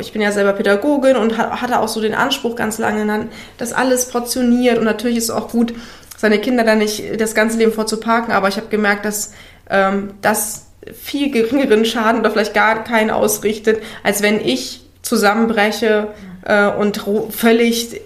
ich 0.00 0.12
bin 0.12 0.22
ja 0.22 0.32
selber 0.32 0.52
Pädagogin 0.52 1.16
und 1.16 1.36
hatte 1.36 1.80
auch 1.80 1.88
so 1.88 2.00
den 2.00 2.14
Anspruch 2.14 2.56
ganz 2.56 2.78
lange, 2.78 3.28
das 3.58 3.72
alles 3.72 4.06
portioniert 4.08 4.78
und 4.78 4.84
natürlich 4.84 5.18
ist 5.18 5.24
es 5.24 5.30
auch 5.30 5.48
gut, 5.48 5.74
seine 6.16 6.38
Kinder 6.38 6.62
dann 6.62 6.78
nicht 6.78 7.20
das 7.20 7.34
ganze 7.34 7.58
Leben 7.58 7.72
vorzuparken, 7.72 8.32
aber 8.32 8.48
ich 8.48 8.56
habe 8.56 8.68
gemerkt, 8.68 9.04
dass 9.04 9.32
ähm, 9.68 10.14
das 10.22 10.66
viel 11.00 11.30
geringeren 11.30 11.84
Schaden 11.84 12.20
oder 12.20 12.30
vielleicht 12.30 12.54
gar 12.54 12.84
keinen 12.84 13.10
ausrichtet, 13.10 13.82
als 14.02 14.22
wenn 14.22 14.40
ich 14.40 14.84
zusammenbreche 15.02 16.08
äh, 16.44 16.68
und 16.68 17.04
völlig 17.30 18.00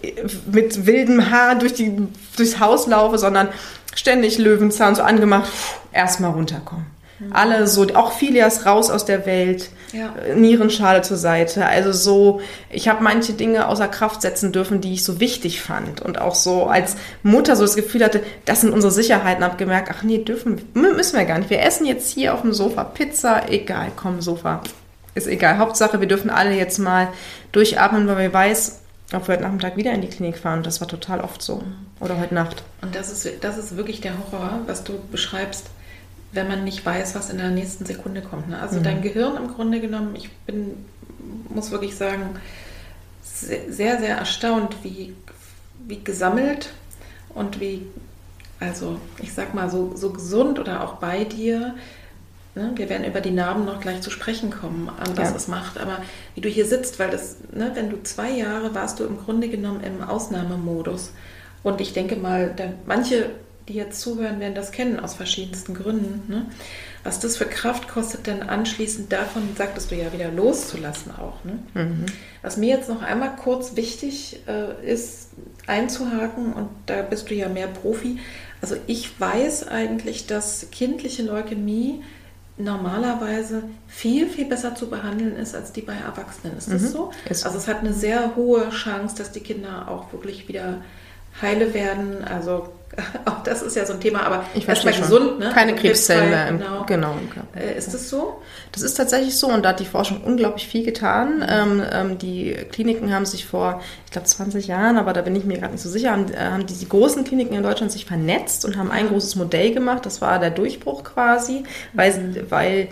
mit 0.51 0.87
wildem 0.87 1.31
Haar 1.31 1.57
durch 1.57 1.75
die, 1.75 2.09
durchs 2.37 2.59
Haus 2.59 2.87
laufe, 2.87 3.19
sondern 3.19 3.49
ständig 3.97 4.39
Löwenzahn 4.39 4.95
so 4.95 5.03
angemacht, 5.03 5.51
erstmal 5.93 6.31
runterkommen. 6.31 6.87
Mhm. 7.19 7.33
Alle 7.33 7.67
so, 7.67 7.87
auch 7.95 8.13
Filias 8.13 8.67
raus 8.67 8.91
aus 8.91 9.05
der 9.05 9.27
Welt, 9.27 9.71
ja. 9.93 10.15
Äh, 10.17 10.35
Nierenschale 10.35 11.03
zur 11.03 11.17
Seite. 11.17 11.67
Also 11.67 11.93
so, 11.93 12.41
ich 12.71 12.89
habe 12.89 13.03
manche 13.03 13.33
Dinge 13.33 13.69
außer 13.69 13.89
Kraft 13.89 14.23
setzen 14.23 14.53
dürfen, 14.53 14.81
die 14.81 14.95
ich 14.95 15.05
so 15.05 15.21
wichtig 15.21 15.63
fand. 15.63 16.03
Und 16.03 16.21
auch 16.21 16.35
so 16.35 16.67
als 16.67 16.97
Mutter 17.23 17.57
so 17.57 17.63
das 17.63 17.77
Gefühl 17.77 18.05
hatte, 18.05 18.23
das 18.45 18.61
sind 18.61 18.73
unsere 18.73 18.93
Sicherheiten. 18.93 19.45
Habe 19.45 19.57
gemerkt, 19.57 19.89
ach 19.91 20.03
nee, 20.03 20.19
dürfen, 20.19 20.61
müssen 20.75 21.17
wir 21.17 21.25
gar 21.25 21.39
nicht. 21.39 21.51
Wir 21.51 21.63
essen 21.63 21.87
jetzt 21.87 22.13
hier 22.13 22.35
auf 22.35 22.43
dem 22.43 22.53
Sofa 22.53 22.85
Pizza, 22.85 23.49
egal, 23.51 23.93
komm, 23.97 24.21
Sofa. 24.21 24.61
Ist 25.15 25.27
egal. 25.27 25.59
Hauptsache, 25.59 26.01
wir 26.01 26.09
dürfen 26.09 26.31
alle 26.31 26.55
jetzt 26.55 26.79
mal 26.79 27.09
durchatmen, 27.53 28.07
weil 28.07 28.19
wir 28.19 28.33
weiß, 28.33 28.81
ob 29.13 29.29
wir 29.29 29.35
heute 29.35 29.43
Nachmittag 29.45 29.77
wieder 29.77 29.93
in 29.93 30.01
die 30.01 30.09
Klinik 30.09 30.39
fahren. 30.39 30.63
Das 30.63 30.81
war 30.81 30.89
total 30.89 31.21
oft 31.21 31.43
so. 31.43 31.63
Oder 32.01 32.19
heute 32.19 32.35
Nacht. 32.35 32.65
Und 32.83 32.95
das 32.95 33.11
ist, 33.11 33.45
das 33.45 33.59
ist 33.59 33.77
wirklich 33.77 34.01
der 34.01 34.15
Horror, 34.19 34.61
was 34.67 34.85
du 34.85 34.95
beschreibst, 35.11 35.67
wenn 36.33 36.49
man 36.49 36.65
nicht 36.65 36.85
weiß, 36.85 37.15
was 37.15 37.31
in 37.31 37.39
der 37.39 37.51
nächsten 37.51 37.87
Sekunde 37.87 38.21
kommt. 38.21 38.49
Ne? 38.49 38.61
Also 38.61 38.79
mhm. 38.79 38.83
dein 38.83 39.03
Gehirn 39.03 39.37
im 39.37 39.49
Grunde 39.49 39.81
genommen, 39.81 40.17
ich 40.17 40.31
bin, 40.47 40.85
muss 41.49 41.71
wirklich 41.71 41.95
sagen, 41.97 42.37
sehr, 43.23 43.99
sehr 43.99 44.17
erstaunt, 44.17 44.77
wie, 44.83 45.15
wie 45.87 46.03
gesammelt 46.03 46.71
und 47.35 47.61
wie 47.61 47.87
also 48.61 48.99
ich 49.21 49.33
sag 49.33 49.55
mal, 49.55 49.71
so, 49.71 49.95
so 49.95 50.13
gesund 50.13 50.59
oder 50.59 50.83
auch 50.83 50.95
bei 50.95 51.25
dir. 51.25 51.75
Ne? 52.57 52.73
Wir 52.75 52.89
werden 52.89 53.05
über 53.05 53.21
die 53.21 53.31
Narben 53.31 53.67
noch 53.67 53.81
gleich 53.81 54.01
zu 54.01 54.11
sprechen 54.11 54.51
kommen, 54.51 54.89
an 54.89 55.17
was 55.17 55.31
ja. 55.31 55.37
es 55.37 55.47
macht. 55.47 55.79
Aber 55.79 55.99
wie 56.35 56.41
du 56.41 56.49
hier 56.49 56.65
sitzt, 56.65 56.99
weil 56.99 57.11
das, 57.11 57.37
ne, 57.53 57.71
wenn 57.75 57.91
du 57.91 58.03
zwei 58.03 58.31
Jahre 58.31 58.75
warst 58.75 58.99
du 58.99 59.05
im 59.05 59.19
Grunde 59.19 59.49
genommen 59.49 59.83
im 59.85 60.03
Ausnahmemodus. 60.03 61.13
Und 61.63 61.83
ich 61.83 61.93
denke 61.93 62.17
mal, 62.17 62.55
da, 62.57 62.65
manche, 62.87 63.29
die 63.69 63.75
jetzt 63.75 64.01
zuhören, 64.01 64.41
werden 64.41 64.55
das 64.55 64.73
kennen 64.73 64.99
aus 64.99 65.15
verschiedensten 65.15 65.75
Gründen. 65.75 66.23
Ne? 66.33 66.47
Was 67.05 67.21
das 67.21 67.37
für 67.37 67.45
Kraft 67.45 67.89
kostet, 67.89 68.27
dann 68.27 68.43
anschließend 68.43 69.13
davon, 69.13 69.43
sagtest 69.55 69.91
du 69.91 69.95
ja, 69.95 70.13
wieder 70.15 70.31
loszulassen 70.31 71.13
auch. 71.13 71.45
Ne? 71.45 71.59
Mhm. 71.75 72.07
Was 72.41 72.57
mir 72.57 72.71
jetzt 72.71 72.89
noch 72.89 73.03
einmal 73.03 73.37
kurz 73.37 73.77
wichtig 73.77 74.41
äh, 74.49 74.91
ist, 74.91 75.29
einzuhaken, 75.67 76.55
und 76.55 76.71
da 76.87 77.03
bist 77.03 77.29
du 77.29 77.35
ja 77.35 77.51
mehr 77.51 77.67
Profi, 77.67 78.19
also 78.63 78.77
ich 78.87 79.21
weiß 79.21 79.69
eigentlich, 79.69 80.27
dass 80.27 80.69
kindliche 80.71 81.23
Leukämie 81.23 82.03
normalerweise 82.59 83.65
viel, 83.87 84.29
viel 84.29 84.47
besser 84.47 84.75
zu 84.75 84.89
behandeln 84.89 85.37
ist 85.37 85.55
als 85.55 85.73
die 85.73 85.83
bei 85.83 85.95
Erwachsenen. 85.95 86.57
Ist 86.57 86.73
das 86.73 86.83
mhm. 86.83 86.89
so? 86.89 87.13
Ist 87.29 87.45
also 87.45 87.59
es 87.59 87.69
hat 87.69 87.81
eine 87.81 87.93
sehr 87.93 88.35
hohe 88.37 88.71
Chance, 88.71 89.17
dass 89.17 89.33
die 89.33 89.41
Kinder 89.41 89.89
auch 89.89 90.13
wirklich 90.13 90.49
wieder 90.49 90.83
heile 91.43 91.75
werden. 91.75 92.25
Also 92.25 92.69
auch 93.27 93.43
das 93.43 93.63
ist 93.63 93.77
ja 93.77 93.85
so 93.85 93.93
ein 93.93 94.01
Thema, 94.01 94.25
aber 94.25 94.45
erstmal 94.67 94.95
gesund, 94.95 95.39
ne? 95.39 95.51
Keine 95.53 95.75
Krebszellen 95.75 96.31
mehr. 96.31 96.49
Im, 96.49 96.59
genau. 96.59 96.85
genau 96.87 97.15
äh, 97.55 97.77
ist 97.77 97.93
das 97.93 98.09
so? 98.09 98.41
Das 98.73 98.83
ist 98.83 98.95
tatsächlich 98.95 99.37
so 99.37 99.49
und 99.49 99.65
da 99.65 99.71
hat 99.71 99.81
die 99.81 99.87
Forschung 99.87 100.23
unglaublich 100.23 100.67
viel 100.67 100.85
getan. 100.85 101.39
Mhm. 101.39 101.47
Ähm, 101.49 101.83
ähm, 101.93 102.19
die 102.19 102.53
Kliniken 102.71 103.13
haben 103.15 103.27
sich 103.27 103.45
vor, 103.45 103.83
ich 104.07 104.13
glaube, 104.13 104.27
20 104.27 104.67
Jahren, 104.67 104.97
aber 104.97 105.13
da 105.13 105.23
bin 105.23 105.37
ich 105.37 105.45
mir 105.45 105.59
gerade 105.59 105.73
nicht 105.73 105.83
so 105.83 105.91
sicher, 105.91 106.13
haben, 106.13 106.33
äh, 106.33 106.39
haben 106.39 106.67
die, 106.67 106.75
die, 106.75 106.89
großen 106.89 107.25
Kliniken 107.25 107.55
in 107.55 107.63
Deutschland 107.63 107.93
sich 107.93 108.07
vernetzt 108.07 108.65
und 108.65 108.77
haben 108.77 108.91
ein 108.91 109.09
großes 109.09 109.37
Modell 109.37 109.73
gemacht. 109.73 110.07
Das 110.07 110.21
war 110.21 110.39
der 110.39 110.51
Durchbruch 110.51 111.05
quasi, 111.05 111.65
weil, 111.93 112.13
mhm. 112.19 112.51
weil 112.51 112.89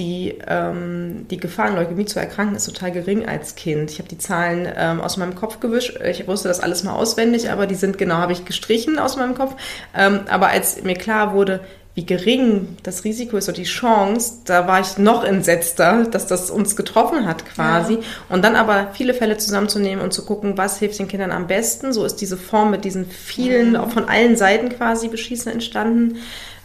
die, 0.00 0.38
ähm, 0.48 1.26
die 1.30 1.36
Gefahr, 1.36 1.66
an 1.66 1.76
Leukämie 1.76 2.06
zu 2.06 2.18
erkranken, 2.18 2.56
ist 2.56 2.64
total 2.64 2.90
gering 2.90 3.28
als 3.28 3.54
Kind. 3.54 3.90
Ich 3.90 3.98
habe 3.98 4.08
die 4.08 4.18
Zahlen 4.18 4.66
ähm, 4.74 5.00
aus 5.00 5.18
meinem 5.18 5.34
Kopf 5.34 5.60
gewischt. 5.60 6.00
Ich 6.02 6.26
wusste 6.26 6.48
das 6.48 6.60
alles 6.60 6.82
mal 6.82 6.94
auswendig, 6.94 7.50
aber 7.50 7.66
die 7.66 7.74
sind 7.74 7.98
genau, 7.98 8.16
habe 8.16 8.32
ich 8.32 8.46
gestrichen 8.46 8.98
aus 8.98 9.16
meinem 9.16 9.34
Kopf. 9.34 9.54
Ähm, 9.94 10.20
aber 10.28 10.48
als 10.48 10.82
mir 10.82 10.94
klar 10.94 11.34
wurde, 11.34 11.60
wie 11.94 12.06
gering 12.06 12.76
das 12.82 13.04
Risiko 13.04 13.36
ist 13.36 13.48
und 13.48 13.58
die 13.58 13.64
Chance, 13.64 14.38
da 14.46 14.66
war 14.66 14.80
ich 14.80 14.96
noch 14.96 15.24
entsetzter, 15.24 16.04
dass 16.04 16.26
das 16.26 16.50
uns 16.50 16.76
getroffen 16.76 17.26
hat 17.26 17.44
quasi. 17.44 17.94
Ja. 17.94 18.00
Und 18.28 18.42
dann 18.42 18.56
aber 18.56 18.88
viele 18.94 19.12
Fälle 19.12 19.36
zusammenzunehmen 19.36 20.02
und 20.02 20.12
zu 20.12 20.24
gucken, 20.24 20.56
was 20.56 20.78
hilft 20.78 20.98
den 20.98 21.08
Kindern 21.08 21.32
am 21.32 21.46
besten. 21.46 21.92
So 21.92 22.04
ist 22.04 22.16
diese 22.16 22.36
Form 22.36 22.70
mit 22.70 22.84
diesen 22.84 23.06
vielen, 23.06 23.76
auch 23.76 23.90
von 23.90 24.08
allen 24.08 24.36
Seiten 24.36 24.70
quasi 24.70 25.08
beschießen 25.08 25.52
entstanden. 25.52 26.18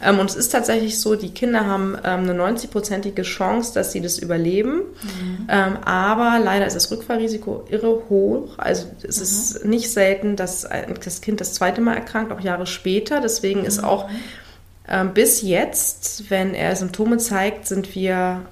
Ähm, 0.06 0.20
und 0.20 0.30
es 0.30 0.36
ist 0.36 0.50
tatsächlich 0.50 1.00
so, 1.00 1.16
die 1.16 1.32
Kinder 1.32 1.66
haben 1.66 1.98
ähm, 2.04 2.30
eine 2.30 2.34
90-prozentige 2.34 3.24
Chance, 3.24 3.74
dass 3.74 3.92
sie 3.92 4.02
das 4.02 4.20
überleben. 4.20 4.76
Mhm. 5.02 5.48
Ähm, 5.50 5.78
aber 5.84 6.40
leider 6.44 6.68
ist 6.68 6.76
das 6.76 6.92
Rückfallrisiko 6.92 7.66
irre 7.70 8.04
hoch. 8.10 8.58
Also 8.58 8.86
es 9.02 9.18
mhm. 9.18 9.24
ist 9.24 9.66
nicht 9.66 9.92
selten, 9.92 10.36
dass 10.36 10.68
das 11.04 11.22
Kind 11.22 11.42
das 11.42 11.54
zweite 11.54 11.82
Mal 11.82 11.96
erkrankt, 11.96 12.32
auch 12.32 12.42
Jahre 12.42 12.68
später. 12.68 13.22
Deswegen 13.22 13.62
mhm. 13.62 13.66
ist 13.66 13.84
auch 13.84 14.10
ähm, 14.88 15.14
bis 15.14 15.42
jetzt, 15.42 16.30
wenn 16.30 16.54
er 16.54 16.76
Symptome 16.76 17.18
zeigt, 17.18 17.68
sind 17.68 17.96
wir 17.96 18.46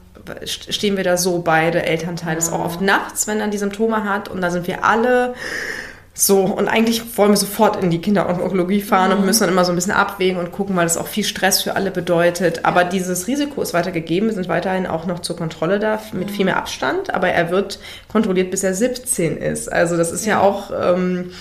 stehen 0.46 0.96
wir 0.96 1.04
da 1.04 1.18
so 1.18 1.40
beide 1.40 1.84
Elternteile. 1.84 2.36
Das 2.36 2.48
ist 2.48 2.54
auch 2.54 2.64
oft 2.64 2.82
nachts, 2.82 3.28
wenn 3.28 3.42
er 3.42 3.50
die 3.50 3.58
Symptome 3.58 4.06
hat 4.06 4.30
und 4.30 4.42
da 4.42 4.52
sind 4.52 4.68
wir 4.68 4.86
alle 4.86 5.34
so, 6.16 6.42
und 6.42 6.68
eigentlich 6.68 7.18
wollen 7.18 7.32
wir 7.32 7.38
sofort 7.38 7.82
in 7.82 7.90
die 7.90 8.00
Kinderonkologie 8.00 8.82
fahren 8.82 9.12
mhm. 9.12 9.18
und 9.18 9.26
müssen 9.26 9.42
dann 9.42 9.50
immer 9.50 9.66
so 9.66 9.72
ein 9.72 9.76
bisschen 9.76 9.94
abwägen 9.94 10.38
und 10.38 10.52
gucken, 10.52 10.76
weil 10.76 10.86
das 10.86 10.96
auch 10.96 11.08
viel 11.08 11.24
Stress 11.24 11.64
für 11.64 11.76
alle 11.76 11.90
bedeutet. 11.90 12.66
Aber 12.66 12.84
dieses 12.84 13.28
Risiko 13.28 13.64
ist 13.64 13.74
weiter 13.74 13.92
gegeben. 13.92 14.28
Wir 14.28 14.34
sind 14.34 14.48
weiterhin 14.48 14.86
auch 14.86 15.08
noch 15.08 15.20
zur 15.20 15.36
Kontrolle 15.36 15.80
da, 15.80 16.00
mit 16.14 16.30
mhm. 16.30 16.34
viel 16.34 16.46
mehr 16.46 16.58
Abstand. 16.58 17.12
Aber 17.12 17.30
er 17.30 17.50
wird 17.50 17.80
kontrolliert, 18.12 18.52
bis 18.52 18.64
er 18.64 18.76
17 18.76 19.38
ist. 19.38 19.72
Also 19.74 19.98
das 19.98 20.12
ist 20.12 20.26
ja, 20.28 20.36
ja 20.36 20.42
auch, 20.42 20.72
ähm, 20.80 21.32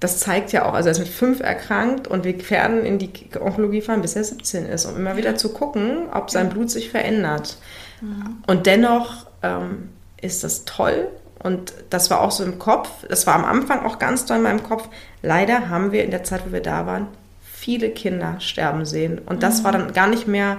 das 0.00 0.18
zeigt 0.18 0.50
ja 0.52 0.64
auch, 0.64 0.72
also 0.72 0.88
er 0.88 0.92
ist 0.92 0.98
mit 0.98 1.08
fünf 1.08 1.40
erkrankt 1.40 2.08
und 2.08 2.24
wir 2.24 2.50
werden 2.50 2.86
in 2.86 2.98
die 2.98 3.10
Onkologie 3.38 3.82
fahren, 3.82 4.00
bis 4.00 4.16
er 4.16 4.24
17 4.24 4.64
ist, 4.64 4.86
um 4.86 4.96
immer 4.96 5.18
wieder 5.18 5.36
zu 5.36 5.50
gucken, 5.50 6.08
ob 6.12 6.30
sein 6.30 6.48
Blut 6.48 6.70
sich 6.70 6.90
verändert. 6.90 7.58
Mhm. 8.00 8.38
Und 8.46 8.64
dennoch 8.64 9.26
ähm, 9.42 9.90
ist 10.22 10.42
das 10.42 10.64
toll 10.64 11.08
und 11.46 11.72
das 11.90 12.10
war 12.10 12.20
auch 12.20 12.32
so 12.32 12.44
im 12.44 12.58
Kopf, 12.58 12.88
das 13.08 13.26
war 13.26 13.34
am 13.34 13.44
Anfang 13.44 13.86
auch 13.86 13.98
ganz 13.98 14.26
doll 14.26 14.38
in 14.38 14.42
meinem 14.42 14.62
Kopf. 14.62 14.88
Leider 15.22 15.68
haben 15.68 15.92
wir 15.92 16.04
in 16.04 16.10
der 16.10 16.24
Zeit, 16.24 16.42
wo 16.46 16.52
wir 16.52 16.60
da 16.60 16.86
waren, 16.86 17.06
viele 17.40 17.90
Kinder 17.90 18.36
sterben 18.40 18.84
sehen. 18.84 19.20
Und 19.24 19.42
das 19.42 19.60
mhm. 19.60 19.64
war 19.64 19.72
dann 19.72 19.92
gar 19.92 20.08
nicht 20.08 20.26
mehr, 20.26 20.58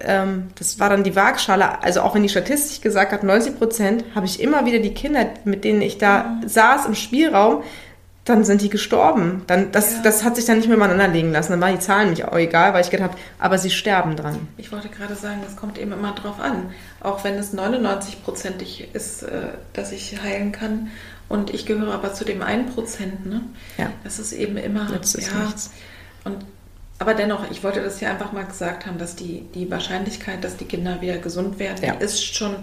ähm, 0.00 0.48
das 0.58 0.80
war 0.80 0.88
dann 0.88 1.04
die 1.04 1.14
Waagschale. 1.14 1.82
Also 1.82 2.00
auch 2.00 2.14
wenn 2.14 2.22
die 2.22 2.30
Statistik 2.30 2.82
gesagt 2.82 3.12
hat, 3.12 3.22
90 3.22 3.58
Prozent, 3.58 4.04
habe 4.14 4.26
ich 4.26 4.40
immer 4.40 4.64
wieder 4.64 4.78
die 4.78 4.94
Kinder, 4.94 5.26
mit 5.44 5.64
denen 5.64 5.82
ich 5.82 5.98
da 5.98 6.24
mhm. 6.24 6.48
saß 6.48 6.86
im 6.86 6.94
Spielraum, 6.94 7.62
dann 8.26 8.44
sind 8.44 8.60
die 8.60 8.68
gestorben. 8.68 9.44
Dann, 9.46 9.70
das, 9.70 9.94
ja. 9.94 10.02
das 10.02 10.24
hat 10.24 10.34
sich 10.34 10.44
dann 10.44 10.58
nicht 10.58 10.66
mehr 10.66 10.76
übereinander 10.76 11.06
legen 11.06 11.30
lassen. 11.30 11.52
Dann 11.52 11.60
waren 11.60 11.74
die 11.74 11.80
Zahlen 11.80 12.10
mich 12.10 12.24
auch 12.24 12.36
egal, 12.36 12.74
weil 12.74 12.82
ich 12.82 12.90
gedacht 12.90 13.10
habe, 13.10 13.20
aber 13.38 13.56
sie 13.56 13.70
sterben 13.70 14.16
dran. 14.16 14.48
Ich 14.56 14.72
wollte 14.72 14.88
gerade 14.88 15.14
sagen, 15.14 15.40
das 15.44 15.56
kommt 15.56 15.78
eben 15.78 15.92
immer 15.92 16.12
drauf 16.12 16.40
an. 16.40 16.70
Auch 17.00 17.22
wenn 17.22 17.34
es 17.34 17.54
99-prozentig 17.54 18.88
ist, 18.92 19.22
äh, 19.22 19.50
dass 19.72 19.92
ich 19.92 20.20
heilen 20.20 20.50
kann. 20.50 20.88
Und 21.28 21.54
ich 21.54 21.66
gehöre 21.66 21.94
aber 21.94 22.14
zu 22.14 22.24
dem 22.24 22.42
1%. 22.42 22.66
Ne? 23.24 23.42
Ja. 23.78 23.92
Das 24.02 24.18
ist 24.18 24.32
eben 24.32 24.56
immer. 24.56 24.90
Jetzt 24.92 25.14
ist 25.14 25.30
ja, 25.32 25.44
nichts. 25.44 25.70
Und, 26.24 26.38
aber 26.98 27.14
dennoch, 27.14 27.48
ich 27.52 27.62
wollte 27.62 27.80
das 27.80 28.00
hier 28.00 28.10
einfach 28.10 28.32
mal 28.32 28.44
gesagt 28.44 28.86
haben, 28.86 28.98
dass 28.98 29.14
die, 29.14 29.42
die 29.54 29.70
Wahrscheinlichkeit, 29.70 30.42
dass 30.42 30.56
die 30.56 30.64
Kinder 30.64 31.00
wieder 31.00 31.18
gesund 31.18 31.60
werden, 31.60 31.84
ja. 31.84 31.94
ist 31.94 32.34
schon 32.34 32.56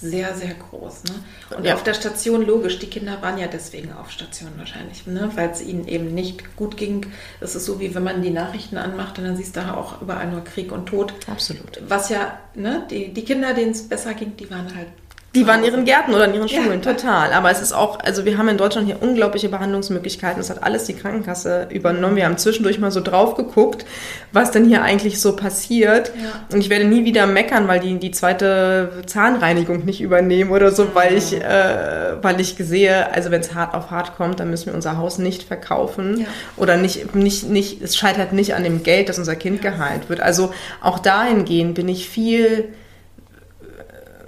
sehr, 0.00 0.34
sehr 0.34 0.54
groß. 0.54 1.04
Ne? 1.04 1.56
Und 1.56 1.64
ja. 1.64 1.74
auf 1.74 1.82
der 1.82 1.94
Station, 1.94 2.46
logisch, 2.46 2.78
die 2.78 2.88
Kinder 2.88 3.20
waren 3.22 3.38
ja 3.38 3.46
deswegen 3.46 3.92
auf 3.92 4.10
Station 4.10 4.50
wahrscheinlich, 4.56 5.06
ne? 5.06 5.30
weil 5.34 5.50
es 5.50 5.60
ihnen 5.60 5.86
eben 5.86 6.14
nicht 6.14 6.56
gut 6.56 6.76
ging. 6.76 7.06
Es 7.40 7.54
ist 7.54 7.66
so, 7.66 7.80
wie 7.80 7.94
wenn 7.94 8.02
man 8.02 8.22
die 8.22 8.30
Nachrichten 8.30 8.78
anmacht 8.78 9.18
und 9.18 9.24
dann 9.24 9.36
siehst 9.36 9.56
du 9.56 9.60
auch 9.60 10.00
überall 10.00 10.30
nur 10.30 10.42
Krieg 10.42 10.72
und 10.72 10.86
Tod. 10.86 11.12
Absolut. 11.26 11.82
Was 11.86 12.08
ja, 12.08 12.38
ne, 12.54 12.86
die, 12.90 13.12
die 13.12 13.24
Kinder, 13.24 13.54
denen 13.54 13.72
es 13.72 13.88
besser 13.88 14.14
ging, 14.14 14.36
die 14.36 14.50
waren 14.50 14.74
halt 14.74 14.88
die 15.34 15.46
waren 15.46 15.60
in 15.60 15.66
ihren 15.66 15.84
Gärten 15.84 16.12
oder 16.12 16.24
in 16.24 16.34
ihren 16.34 16.48
Schulen, 16.48 16.82
ja. 16.82 16.92
total. 16.92 17.32
Aber 17.32 17.52
es 17.52 17.62
ist 17.62 17.72
auch, 17.72 18.00
also 18.00 18.24
wir 18.24 18.36
haben 18.36 18.48
in 18.48 18.56
Deutschland 18.56 18.88
hier 18.88 19.00
unglaubliche 19.00 19.48
Behandlungsmöglichkeiten. 19.48 20.38
Das 20.38 20.50
hat 20.50 20.64
alles 20.64 20.86
die 20.86 20.94
Krankenkasse 20.94 21.68
übernommen. 21.70 22.16
Wir 22.16 22.24
haben 22.24 22.36
zwischendurch 22.36 22.80
mal 22.80 22.90
so 22.90 23.00
drauf 23.00 23.36
geguckt, 23.36 23.86
was 24.32 24.50
denn 24.50 24.64
hier 24.64 24.82
eigentlich 24.82 25.20
so 25.20 25.36
passiert. 25.36 26.10
Ja. 26.20 26.44
Und 26.52 26.58
ich 26.58 26.68
werde 26.68 26.84
nie 26.84 27.04
wieder 27.04 27.28
meckern, 27.28 27.68
weil 27.68 27.78
die 27.78 27.96
die 28.00 28.10
zweite 28.10 29.04
Zahnreinigung 29.06 29.84
nicht 29.84 30.00
übernehmen 30.00 30.50
oder 30.50 30.72
so, 30.72 30.88
weil 30.94 31.16
ich, 31.16 31.32
äh, 31.32 32.22
weil 32.22 32.40
ich 32.40 32.56
sehe, 32.58 33.12
also 33.12 33.30
wenn 33.30 33.40
es 33.40 33.54
hart 33.54 33.74
auf 33.74 33.92
hart 33.92 34.16
kommt, 34.16 34.40
dann 34.40 34.50
müssen 34.50 34.66
wir 34.66 34.74
unser 34.74 34.98
Haus 34.98 35.18
nicht 35.18 35.44
verkaufen 35.44 36.22
ja. 36.22 36.26
oder 36.56 36.76
nicht, 36.76 37.14
nicht, 37.14 37.48
nicht, 37.48 37.82
es 37.82 37.96
scheitert 37.96 38.32
nicht 38.32 38.56
an 38.56 38.64
dem 38.64 38.82
Geld, 38.82 39.08
dass 39.08 39.18
unser 39.18 39.36
Kind 39.36 39.62
geheilt 39.62 40.08
wird. 40.08 40.18
Also 40.18 40.52
auch 40.80 40.98
dahingehend 40.98 41.76
bin 41.76 41.88
ich 41.88 42.08
viel 42.08 42.70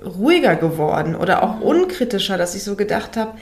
ruhiger 0.04 0.56
geworden 0.56 1.14
oder 1.14 1.42
auch 1.42 1.60
unkritischer, 1.60 2.36
dass 2.36 2.54
ich 2.54 2.64
so 2.64 2.76
gedacht 2.76 3.16
habe, 3.16 3.32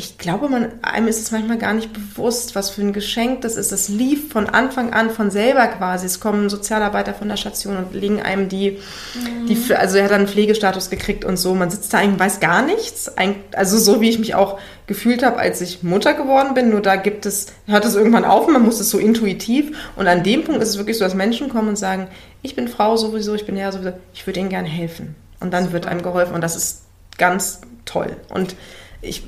ich 0.00 0.16
glaube, 0.16 0.48
man, 0.48 0.70
einem 0.80 1.08
ist 1.08 1.20
es 1.20 1.32
manchmal 1.32 1.58
gar 1.58 1.74
nicht 1.74 1.92
bewusst, 1.92 2.54
was 2.54 2.70
für 2.70 2.82
ein 2.82 2.92
Geschenk 2.92 3.40
das 3.40 3.56
ist. 3.56 3.72
Das 3.72 3.88
lief 3.88 4.32
von 4.32 4.46
Anfang 4.46 4.92
an 4.92 5.10
von 5.10 5.32
selber 5.32 5.66
quasi. 5.66 6.06
Es 6.06 6.20
kommen 6.20 6.48
Sozialarbeiter 6.48 7.14
von 7.14 7.28
der 7.28 7.36
Station 7.36 7.76
und 7.76 7.92
legen 7.94 8.22
einem 8.22 8.48
die, 8.48 8.78
mhm. 9.14 9.46
die 9.48 9.74
also 9.74 9.98
er 9.98 10.04
hat 10.04 10.12
dann 10.12 10.20
einen 10.20 10.28
Pflegestatus 10.28 10.88
gekriegt 10.88 11.24
und 11.24 11.36
so. 11.36 11.52
Man 11.56 11.70
sitzt 11.70 11.92
da 11.92 11.98
eigentlich, 11.98 12.20
weiß 12.20 12.38
gar 12.38 12.64
nichts. 12.64 13.10
Also 13.56 13.76
so 13.76 14.00
wie 14.00 14.08
ich 14.08 14.20
mich 14.20 14.36
auch 14.36 14.60
gefühlt 14.86 15.24
habe, 15.24 15.38
als 15.38 15.60
ich 15.60 15.82
Mutter 15.82 16.14
geworden 16.14 16.54
bin. 16.54 16.70
Nur 16.70 16.80
da 16.80 16.94
gibt 16.94 17.26
es, 17.26 17.46
hört 17.66 17.84
es 17.84 17.96
irgendwann 17.96 18.24
auf, 18.24 18.46
man 18.46 18.62
muss 18.62 18.78
es 18.78 18.90
so 18.90 18.98
intuitiv. 18.98 19.76
Und 19.96 20.06
an 20.06 20.22
dem 20.22 20.44
Punkt 20.44 20.62
ist 20.62 20.68
es 20.68 20.78
wirklich 20.78 20.96
so, 20.96 21.02
dass 21.04 21.14
Menschen 21.16 21.48
kommen 21.48 21.70
und 21.70 21.76
sagen, 21.76 22.06
ich 22.42 22.54
bin 22.54 22.68
Frau 22.68 22.96
sowieso, 22.96 23.34
ich 23.34 23.46
bin 23.46 23.56
Herr 23.56 23.72
sowieso, 23.72 23.94
ich 24.14 24.24
würde 24.28 24.38
Ihnen 24.38 24.48
gerne 24.48 24.68
helfen. 24.68 25.16
Und 25.40 25.52
dann 25.52 25.72
wird 25.72 25.86
einem 25.86 26.02
geholfen 26.02 26.34
und 26.34 26.40
das 26.40 26.56
ist 26.56 26.82
ganz 27.16 27.60
toll. 27.84 28.16
Und 28.30 28.56
ich, 29.00 29.22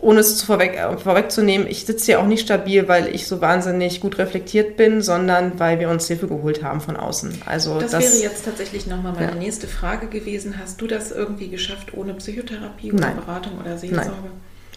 ohne 0.00 0.20
es 0.20 0.38
zu 0.38 0.46
vorweg, 0.46 0.74
äh, 0.74 0.96
vorwegzunehmen, 0.96 1.66
ich 1.66 1.84
sitze 1.84 2.06
hier 2.06 2.20
auch 2.20 2.26
nicht 2.26 2.42
stabil, 2.42 2.88
weil 2.88 3.14
ich 3.14 3.26
so 3.26 3.40
wahnsinnig 3.42 4.00
gut 4.00 4.16
reflektiert 4.18 4.76
bin, 4.76 5.02
sondern 5.02 5.58
weil 5.60 5.80
wir 5.80 5.90
uns 5.90 6.08
Hilfe 6.08 6.28
geholt 6.28 6.62
haben 6.62 6.80
von 6.80 6.96
außen. 6.96 7.42
Also 7.44 7.78
das, 7.78 7.90
das 7.90 8.04
wäre 8.04 8.22
jetzt 8.22 8.44
tatsächlich 8.44 8.86
nochmal 8.86 9.12
meine 9.12 9.32
ja. 9.32 9.34
nächste 9.34 9.66
Frage 9.66 10.06
gewesen. 10.06 10.58
Hast 10.58 10.80
du 10.80 10.86
das 10.86 11.10
irgendwie 11.10 11.48
geschafft 11.48 11.94
ohne 11.94 12.14
Psychotherapie 12.14 12.92
oder 12.92 13.08
Nein. 13.08 13.16
Beratung 13.16 13.58
oder 13.60 13.76
Seelsorge? 13.76 14.10
Nein. 14.10 14.32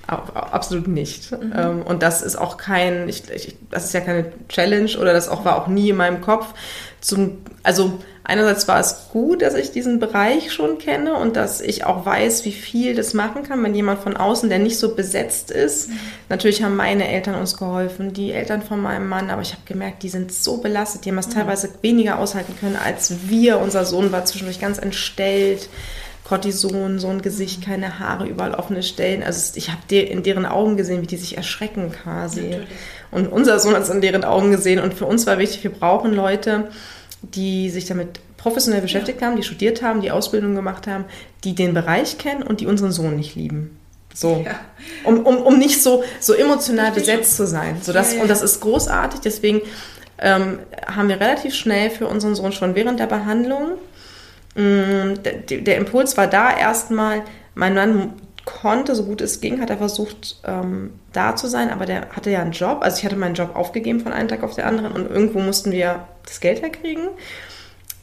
Absolut 0.08 0.88
nicht. 0.88 1.32
Mhm. 1.32 1.54
Ähm, 1.56 1.82
und 1.82 2.04
das 2.04 2.22
ist 2.22 2.36
auch 2.36 2.58
kein, 2.58 3.10
ich, 3.10 3.28
ich, 3.32 3.58
das 3.72 3.86
ist 3.86 3.94
ja 3.94 4.02
keine 4.02 4.32
Challenge 4.50 4.92
oder 5.00 5.14
das 5.14 5.30
auch 5.30 5.46
war 5.46 5.60
auch 5.60 5.68
nie 5.68 5.90
in 5.90 5.96
meinem 5.96 6.22
Kopf 6.22 6.54
zum, 7.02 7.40
also 7.64 8.00
einerseits 8.26 8.68
war 8.68 8.80
es 8.80 9.08
gut, 9.12 9.42
dass 9.42 9.54
ich 9.54 9.72
diesen 9.72 10.00
Bereich 10.00 10.52
schon 10.52 10.78
kenne 10.78 11.14
und 11.16 11.36
dass 11.36 11.62
ich 11.62 11.86
auch 11.86 12.06
weiß, 12.06 12.44
wie 12.46 12.52
viel 12.52 12.96
das 12.96 13.14
machen 13.14 13.44
kann, 13.44 13.64
wenn 13.64 13.76
jemand 13.76 14.02
von 14.02 14.18
außen, 14.18 14.50
der 14.50 14.60
nicht 14.60 14.78
so 14.78 14.96
besetzt 14.96 15.52
ist. 15.52 15.90
Mhm. 15.90 16.00
Natürlich 16.30 16.64
haben 16.64 16.76
meine 16.76 17.08
Eltern 17.08 17.36
uns 17.36 17.56
geholfen, 17.56 18.14
die 18.14 18.32
Eltern 18.32 18.62
von 18.62 18.82
meinem 18.82 19.08
Mann, 19.08 19.30
aber 19.30 19.42
ich 19.42 19.52
habe 19.54 19.62
gemerkt, 19.66 20.04
die 20.04 20.10
sind 20.10 20.34
so 20.34 20.58
belastet, 20.58 21.06
die 21.06 21.12
haben 21.12 21.18
es 21.18 21.28
mhm. 21.28 21.34
teilweise 21.34 21.70
weniger 21.82 22.20
aushalten 22.20 22.56
können 22.60 22.76
als 22.76 23.14
wir. 23.28 23.60
Unser 23.60 23.86
Sohn 23.86 24.12
war 24.12 24.26
zwischendurch 24.26 24.60
ganz 24.60 24.78
entstellt. 24.78 25.70
Cortison, 26.24 26.98
so 26.98 27.08
ein 27.08 27.22
Gesicht, 27.22 27.60
mhm. 27.60 27.66
keine 27.66 28.00
Haare, 28.00 28.26
überall 28.28 28.56
offene 28.56 28.82
Stellen. 28.82 29.22
Also 29.24 29.54
ich 29.56 29.70
habe 29.70 29.96
in 29.96 30.24
deren 30.24 30.48
Augen 30.48 30.76
gesehen, 30.76 31.04
wie 31.04 31.08
die 31.08 31.18
sich 31.18 31.38
erschrecken 31.38 31.92
quasi. 31.92 32.42
Natürlich. 32.42 32.68
Und 33.12 33.28
unser 33.28 33.60
Sohn 33.60 33.76
hat 33.76 33.84
es 33.84 33.90
in 33.90 34.02
deren 34.02 34.24
Augen 34.24 34.52
gesehen. 34.52 34.80
Und 34.80 34.94
für 34.94 35.06
uns 35.06 35.26
war 35.28 35.38
wichtig, 35.38 35.64
wir 35.64 35.72
brauchen 35.72 36.14
Leute, 36.14 36.70
die 37.34 37.70
sich 37.70 37.86
damit 37.86 38.20
professionell 38.38 38.82
beschäftigt 38.82 39.22
ja. 39.22 39.28
haben, 39.28 39.36
die 39.36 39.44
studiert 39.44 39.82
haben, 39.82 40.02
die 40.02 40.12
Ausbildung 40.12 40.56
gemacht 40.56 40.88
haben, 40.88 41.06
die 41.44 41.56
den 41.56 41.74
Bereich 41.74 42.18
kennen 42.18 42.44
und 42.44 42.62
die 42.62 42.68
unseren 42.68 42.92
Sohn 42.92 43.16
nicht 43.16 43.36
lieben. 43.36 43.78
So. 44.14 44.44
Ja. 44.46 44.60
Um, 45.04 45.26
um, 45.26 45.38
um 45.38 45.58
nicht 45.58 45.82
so, 45.82 46.04
so 46.20 46.34
emotional 46.34 46.92
besetzt 46.92 47.36
zu 47.36 47.46
sein. 47.46 47.78
So 47.82 47.92
das, 47.92 48.16
ja, 48.16 48.22
Und 48.22 48.30
das 48.30 48.42
ist 48.42 48.62
großartig. 48.62 49.20
Deswegen 49.20 49.62
ähm, 50.20 50.60
haben 50.88 51.10
wir 51.10 51.20
relativ 51.20 51.54
schnell 51.54 51.90
für 51.90 52.08
unseren 52.08 52.36
Sohn 52.36 52.54
schon 52.54 52.76
während 52.76 53.00
der 53.00 53.08
Behandlung, 53.08 53.74
mh, 54.56 54.64
mm, 54.64 55.24
der, 55.24 55.34
der, 55.62 55.78
Impuls 55.78 56.16
war 56.16 56.28
da 56.28 56.56
erstmal, 56.58 57.24
mein 57.56 57.74
Mann 57.74 58.14
konnte, 58.46 58.96
so 58.96 59.04
gut 59.04 59.22
es 59.22 59.42
ging, 59.42 59.60
hat 59.60 59.70
er 59.70 59.78
versucht, 59.78 60.38
ähm, 60.46 60.94
da 61.12 61.36
zu 61.36 61.48
sein, 61.48 61.70
aber 61.70 61.86
der 61.86 62.10
hatte 62.12 62.30
ja 62.30 62.42
einen 62.42 62.52
Job. 62.52 62.80
Also 62.82 63.00
ich 63.00 63.06
hatte 63.06 63.16
meinen 63.16 63.36
Job 63.36 63.56
aufgegeben 63.56 64.00
von 64.00 64.14
einem 64.14 64.28
Tag 64.28 64.44
auf 64.44 64.56
den 64.56 64.66
anderen 64.66 64.92
und 64.92 65.10
irgendwo 65.10 65.40
mussten 65.40 65.72
wir 65.72 66.08
das 66.26 66.40
Geld 66.40 66.62
herkriegen. 66.62 67.08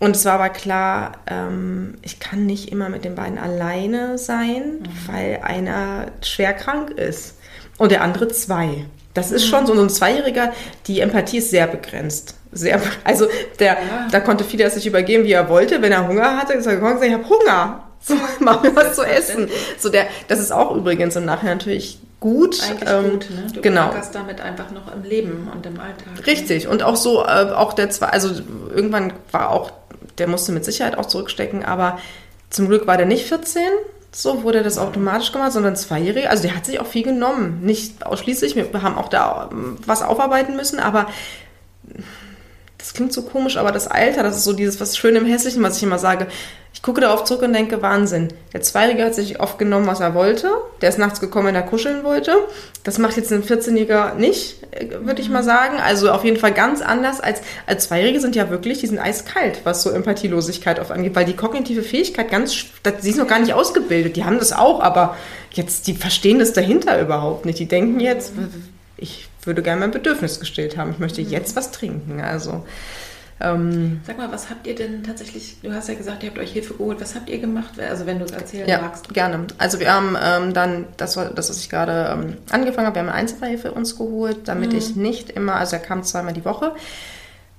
Und 0.01 0.17
es 0.17 0.25
war 0.25 0.33
aber 0.33 0.49
klar, 0.49 1.13
ähm, 1.29 1.95
ich 2.03 2.19
kann 2.19 2.45
nicht 2.45 2.73
immer 2.73 2.89
mit 2.89 3.05
den 3.05 3.15
beiden 3.15 3.39
alleine 3.39 4.19
sein, 4.19 4.81
mhm. 4.81 4.89
weil 5.07 5.41
einer 5.45 6.07
schwer 6.23 6.55
krank 6.55 6.91
ist 6.91 7.37
und 7.79 7.93
der 7.93 8.03
andere 8.03 8.27
zwei. 8.29 8.85
Das 9.15 9.31
ist 9.31 9.47
mhm. 9.47 9.49
schon 9.49 9.67
so, 9.67 9.77
so 9.77 9.83
ein 9.83 9.91
Zweijähriger, 9.91 10.53
die 10.89 11.01
Empathie 11.01 11.39
ist 11.39 11.51
sehr 11.51 11.69
begrenzt. 11.69 12.35
Sehr, 12.51 12.83
also 13.05 13.29
der, 13.61 13.75
ja. 13.75 14.09
da 14.11 14.21
konnte 14.21 14.45
Fidas 14.45 14.75
sich 14.75 14.87
übergeben, 14.87 15.25
wie 15.25 15.33
er 15.33 15.49
wollte. 15.49 15.81
Wenn 15.81 15.93
er 15.93 16.07
Hunger 16.09 16.37
hatte, 16.37 16.55
ist 16.55 16.67
er 16.67 16.75
gekommen 16.75 16.95
und 16.95 17.01
gesagt, 17.01 17.21
ich 17.21 17.27
habe 17.27 17.41
Hunger. 17.41 17.85
So, 18.03 18.15
mach 18.41 18.63
mir 18.63 18.75
was 18.75 18.97
zu 18.97 19.03
essen. 19.03 19.49
So 19.79 19.89
der, 19.89 20.07
das 20.29 20.41
ist 20.41 20.53
auch 20.53 20.75
übrigens 20.75 21.15
im 21.17 21.25
Nachhinein 21.25 21.59
natürlich 21.59 21.99
gut. 22.23 22.63
Eigentlich 22.63 22.91
ähm, 22.91 23.11
gut, 23.11 23.31
ne? 23.31 23.47
Du 23.53 23.61
genau. 23.61 23.95
damit 24.13 24.41
einfach 24.41 24.71
noch 24.71 24.93
im 24.93 25.03
Leben 25.03 25.51
und 25.53 25.67
im 25.67 25.79
Alltag. 25.79 26.07
Ne? 26.17 26.27
Richtig. 26.27 26.69
Und 26.69 26.83
auch 26.83 26.97
so, 26.97 27.25
äh, 27.25 27.53
auch 27.55 27.75
der 27.75 27.91
zwei, 27.91 28.07
also 28.07 28.43
irgendwann 28.75 29.13
war 29.31 29.51
auch, 29.51 29.73
der 30.19 30.29
musste 30.29 30.53
mit 30.53 30.65
Sicherheit 30.65 30.97
auch 30.99 31.07
zurückstecken, 31.07 31.65
aber 31.65 31.99
zum 32.51 32.69
Glück 32.69 32.87
war 32.87 32.97
der 32.97 33.07
nicht 33.07 33.27
14, 33.27 33.63
so 34.13 34.43
wurde 34.43 34.63
das 34.63 34.79
automatisch 34.79 35.33
gemacht, 35.33 35.53
sondern 35.53 35.75
zweijährig. 35.75 36.29
Also 36.29 36.43
der 36.43 36.55
hat 36.55 36.67
sich 36.67 36.81
auch 36.81 36.87
viel 36.87 37.03
genommen. 37.03 37.61
Nicht 37.63 38.05
ausschließlich, 38.05 38.57
wir 38.57 38.83
haben 38.83 38.97
auch 38.97 39.09
da 39.09 39.49
ähm, 39.51 39.77
was 39.87 40.03
aufarbeiten 40.03 40.55
müssen, 40.55 40.79
aber 40.79 41.07
das 42.79 42.95
klingt 42.95 43.13
so 43.13 43.23
komisch, 43.23 43.57
aber 43.57 43.73
das 43.73 43.89
Alter, 43.89 44.23
das 44.23 44.37
ist 44.37 44.45
so 44.45 44.53
dieses 44.53 44.81
was 44.81 44.97
schön 44.97 45.17
im 45.17 45.25
Hässlichen, 45.25 45.63
was 45.63 45.77
ich 45.77 45.83
immer 45.83 45.99
sage. 45.99 46.27
Ich 46.83 46.85
gucke 46.85 47.01
darauf 47.01 47.23
zurück 47.23 47.43
und 47.43 47.53
denke, 47.53 47.81
Wahnsinn. 47.81 48.27
Der 48.53 48.61
Zweijährige 48.61 49.05
hat 49.05 49.15
sich 49.15 49.39
oft 49.39 49.57
genommen, 49.57 49.87
was 49.87 50.01
er 50.01 50.15
wollte. 50.15 50.51
Der 50.81 50.89
ist 50.89 50.99
nachts 50.99 51.21
gekommen, 51.21 51.47
wenn 51.47 51.55
er 51.55 51.63
kuscheln 51.63 52.03
wollte. 52.03 52.35
Das 52.83 52.99
macht 52.99 53.17
jetzt 53.17 53.33
ein 53.33 53.45
14-Jähriger 53.45 54.15
nicht, 54.15 54.57
würde 55.05 55.23
ich 55.23 55.29
mal 55.29 55.45
sagen. 55.45 55.77
Also 55.77 56.11
auf 56.11 56.25
jeden 56.25 56.39
Fall 56.39 56.51
ganz 56.51 56.83
anders 56.83 57.21
als, 57.21 57.41
als 57.69 57.85
Zweijährige 57.85 58.19
sind 58.19 58.35
ja 58.35 58.51
wirklich, 58.51 58.81
die 58.81 58.89
sind 58.89 58.99
eiskalt, 58.99 59.61
was 59.63 59.85
so 59.85 59.91
Empathielosigkeit 59.91 60.81
auf 60.81 60.91
angeht, 60.91 61.15
weil 61.15 61.25
die 61.25 61.37
kognitive 61.37 61.85
Fähigkeit 61.85 62.33
ganz, 62.33 62.65
sie 62.99 63.11
ist 63.11 63.17
noch 63.17 63.29
gar 63.29 63.39
nicht 63.39 63.55
ausgebildet. 63.55 64.17
Die 64.17 64.25
haben 64.25 64.41
das 64.41 64.53
auch, 64.53 64.81
aber 64.81 65.17
jetzt, 65.53 65.87
die 65.87 65.95
verstehen 65.95 66.41
das 66.41 66.53
dahinter 66.53 67.01
überhaupt 67.01 67.47
nicht. 67.47 67.61
Die 67.61 67.67
denken 67.67 68.01
jetzt, 68.01 68.33
ich 68.97 69.29
würde 69.45 69.63
gerne 69.63 69.83
mein 69.83 69.93
Bedürfnis 69.93 70.41
gestillt 70.41 70.77
haben. 70.77 70.91
Ich 70.91 70.99
möchte 70.99 71.23
mhm. 71.23 71.29
jetzt 71.29 71.55
was 71.55 71.71
trinken. 71.71 72.21
Also. 72.21 72.65
Ähm, 73.43 74.01
Sag 74.07 74.19
mal, 74.19 74.31
was 74.31 74.51
habt 74.51 74.67
ihr 74.67 74.75
denn 74.75 75.03
tatsächlich, 75.03 75.57
du 75.63 75.73
hast 75.73 75.89
ja 75.89 75.95
gesagt, 75.95 76.23
ihr 76.23 76.31
habt 76.31 76.39
euch 76.39 76.53
Hilfe 76.53 76.75
geholt, 76.75 77.01
was 77.01 77.15
habt 77.15 77.29
ihr 77.29 77.39
gemacht, 77.39 77.81
also 77.81 78.07
wenn 78.07 78.19
du 78.19 78.25
es 78.25 78.31
erzählen 78.31 78.69
ja, 78.69 78.81
magst? 78.81 79.13
gerne. 79.13 79.47
Also 79.59 79.81
wir 79.81 79.93
haben 79.93 80.17
ähm, 80.23 80.55
dann, 80.55 80.87
das 80.97 81.17
war 81.17 81.27
das, 81.31 81.51
was 81.51 81.59
ich 81.59 81.69
gerade 81.69 82.11
ähm, 82.13 82.37
angefangen 82.51 82.87
habe, 82.87 82.97
wir 82.97 83.03
haben 83.03 83.09
eine 83.09 83.19
Einzelfallhilfe 83.19 83.73
uns 83.73 83.99
geholt, 83.99 84.47
damit 84.47 84.73
mhm. 84.73 84.79
ich 84.79 84.97
nicht 84.97 85.31
immer, 85.31 85.57
also 85.57 85.77
er 85.77 85.83
kam 85.83 86.05
zweimal 86.05 86.35
die 86.35 86.45
Woche, 86.45 86.73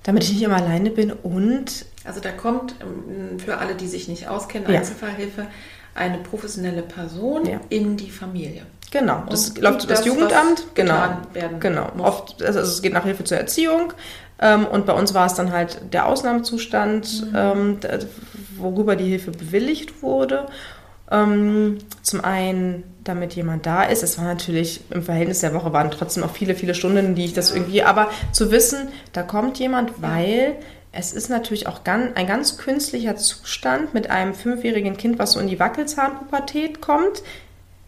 damit 0.04 0.24
ich 0.24 0.32
nicht 0.32 0.42
immer 0.42 0.56
alleine 0.56 0.90
bin 0.90 1.12
und... 1.12 1.84
Also 2.04 2.20
da 2.20 2.30
kommt, 2.30 2.74
ähm, 2.80 3.38
für 3.38 3.58
alle, 3.58 3.74
die 3.74 3.86
sich 3.86 4.08
nicht 4.08 4.28
auskennen, 4.28 4.70
ja. 4.72 4.78
Einzelfallhilfe, 4.78 5.46
eine 5.94 6.18
professionelle 6.18 6.82
Person 6.82 7.46
ja. 7.46 7.60
in 7.68 7.96
die 7.96 8.10
Familie. 8.10 8.62
Genau, 8.90 9.24
das 9.28 9.50
und 9.50 9.58
läuft 9.58 9.90
das, 9.90 9.98
das 9.98 10.06
Jugendamt. 10.06 10.66
Genau, 10.74 11.16
genau. 11.58 11.90
Oft, 11.98 12.42
also 12.42 12.60
es 12.60 12.80
geht 12.80 12.92
nach 12.92 13.04
Hilfe 13.04 13.24
zur 13.24 13.38
Erziehung. 13.38 13.92
Ähm, 14.40 14.66
und 14.66 14.86
bei 14.86 14.92
uns 14.92 15.14
war 15.14 15.26
es 15.26 15.34
dann 15.34 15.52
halt 15.52 15.92
der 15.92 16.06
Ausnahmezustand, 16.06 17.32
mhm. 17.32 17.36
ähm, 17.36 17.78
worüber 18.56 18.96
die 18.96 19.08
Hilfe 19.08 19.30
bewilligt 19.30 20.02
wurde. 20.02 20.46
Ähm, 21.10 21.78
zum 22.02 22.24
einen, 22.24 22.84
damit 23.04 23.34
jemand 23.34 23.66
da 23.66 23.84
ist. 23.84 24.02
Es 24.02 24.18
war 24.18 24.24
natürlich 24.24 24.80
im 24.90 25.02
Verhältnis 25.02 25.40
der 25.40 25.54
Woche 25.54 25.72
waren 25.72 25.90
trotzdem 25.90 26.24
auch 26.24 26.30
viele, 26.30 26.54
viele 26.54 26.74
Stunden, 26.74 27.14
die 27.14 27.26
ich 27.26 27.34
das 27.34 27.50
irgendwie, 27.54 27.82
aber 27.82 28.10
zu 28.32 28.50
wissen, 28.50 28.88
da 29.12 29.22
kommt 29.22 29.58
jemand, 29.58 30.02
weil 30.02 30.56
es 30.92 31.12
ist 31.12 31.28
natürlich 31.28 31.66
auch 31.66 31.80
ein 31.84 32.26
ganz 32.26 32.56
künstlicher 32.56 33.16
Zustand 33.16 33.92
mit 33.94 34.10
einem 34.10 34.32
fünfjährigen 34.32 34.96
Kind, 34.96 35.18
was 35.18 35.32
so 35.32 35.40
in 35.40 35.48
die 35.48 35.58
Wackelzahnpubertät 35.58 36.80
kommt 36.80 37.22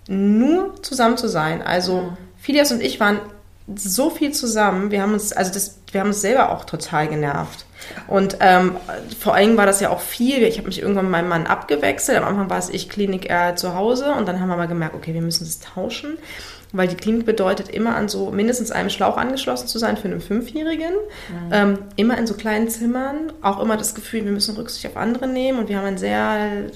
nur 0.09 0.81
zusammen 0.83 1.17
zu 1.17 1.29
sein. 1.29 1.63
Also. 1.63 2.13
Phileas 2.39 2.71
und 2.71 2.81
ich 2.81 3.01
waren 3.01 3.19
so 3.75 4.11
viel 4.11 4.33
zusammen. 4.33 4.91
Wir 4.91 5.03
haben 5.03 5.13
uns, 5.13 5.33
also 5.33 5.53
das, 5.53 5.79
wir 5.91 6.01
haben 6.01 6.09
uns 6.09 6.21
selber 6.21 6.51
auch 6.51 6.65
total 6.65 7.09
genervt. 7.09 7.67
Und 8.07 8.39
ähm, 8.41 8.77
vor 9.19 9.35
allem 9.35 9.57
war 9.57 9.67
das 9.67 9.81
ja 9.81 9.91
auch 9.91 10.01
viel. 10.01 10.43
Ich 10.43 10.59
habe 10.59 10.69
mich 10.69 10.81
irgendwann 10.81 11.07
mit 11.07 11.13
meinem 11.13 11.29
Mann 11.29 11.47
abgewechselt. 11.47 12.19
Am 12.19 12.25
Anfang 12.25 12.51
war 12.51 12.59
es 12.59 12.69
ich 12.69 12.89
Klinik, 12.89 13.29
er 13.29 13.57
zu 13.57 13.75
Hause. 13.75 14.13
Und 14.13 14.27
dann 14.27 14.41
haben 14.41 14.49
wir 14.49 14.57
mal 14.57 14.69
gemerkt, 14.69 14.95
okay, 14.95 15.15
wir 15.15 15.23
müssen 15.23 15.45
das 15.45 15.61
tauschen 15.61 16.19
weil 16.73 16.89
die 16.89 16.97
Klinik 16.97 17.27
bedeutet 17.27 17.69
immer 17.69 17.97
an 17.97 18.09
so 18.09 18.31
mindestens 18.31 18.71
einem 18.71 18.91
Schlauch 18.91 19.17
angeschlossen 19.17 19.69
zu 19.69 19.79
sein 19.79 19.97
für 19.97 20.09
einen 20.09 20.21
Fünfjährigen. 20.21 20.93
Mhm. 20.93 21.53
Ähm, 21.53 21.79
immer 21.97 22.19
in 22.19 22.27
so 22.27 22.35
kleinen 22.35 22.69
Zimmern, 22.69 23.33
auch 23.43 23.61
immer 23.61 23.77
das 23.77 23.95
Gefühl, 23.95 24.25
wir 24.25 24.33
müssen 24.33 24.57
Rücksicht 24.57 24.87
auf 24.87 24.97
andere 24.97 25.27
nehmen 25.27 25.59
und 25.59 25.69
wir 25.69 25.79
haben 25.79 25.87
ein 25.87 25.99
sehr, 25.99 26.71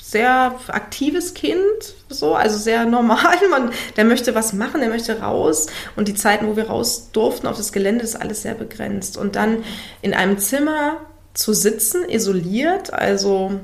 sehr 0.00 0.54
aktives 0.68 1.34
Kind, 1.34 1.60
so, 2.08 2.34
also 2.34 2.58
sehr 2.58 2.84
normal. 2.84 3.36
Man, 3.50 3.70
der 3.96 4.04
möchte 4.04 4.34
was 4.34 4.52
machen, 4.52 4.80
der 4.80 4.90
möchte 4.90 5.20
raus 5.20 5.66
und 5.96 6.08
die 6.08 6.14
Zeiten, 6.14 6.46
wo 6.46 6.56
wir 6.56 6.68
raus 6.68 7.10
durften 7.12 7.46
auf 7.46 7.56
das 7.56 7.72
Gelände, 7.72 8.04
ist 8.04 8.16
alles 8.16 8.42
sehr 8.42 8.54
begrenzt. 8.54 9.16
Und 9.16 9.36
dann 9.36 9.64
in 10.02 10.14
einem 10.14 10.38
Zimmer 10.38 10.98
zu 11.32 11.52
sitzen, 11.52 12.08
isoliert, 12.08 12.92
also 12.92 13.60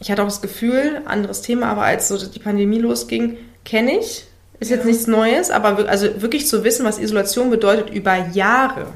ich 0.00 0.10
hatte 0.10 0.22
auch 0.22 0.26
das 0.26 0.42
Gefühl, 0.42 1.02
anderes 1.06 1.42
Thema, 1.42 1.66
aber 1.66 1.82
als 1.82 2.08
so 2.08 2.18
die 2.18 2.38
Pandemie 2.38 2.78
losging, 2.78 3.38
kenne 3.64 3.98
ich, 3.98 4.26
ist 4.60 4.70
ja. 4.70 4.76
jetzt 4.76 4.86
nichts 4.86 5.06
Neues, 5.06 5.50
aber 5.50 5.88
also 5.88 6.20
wirklich 6.20 6.46
zu 6.46 6.64
wissen, 6.64 6.84
was 6.84 6.98
Isolation 6.98 7.50
bedeutet 7.50 7.90
über 7.90 8.14
Jahre. 8.32 8.92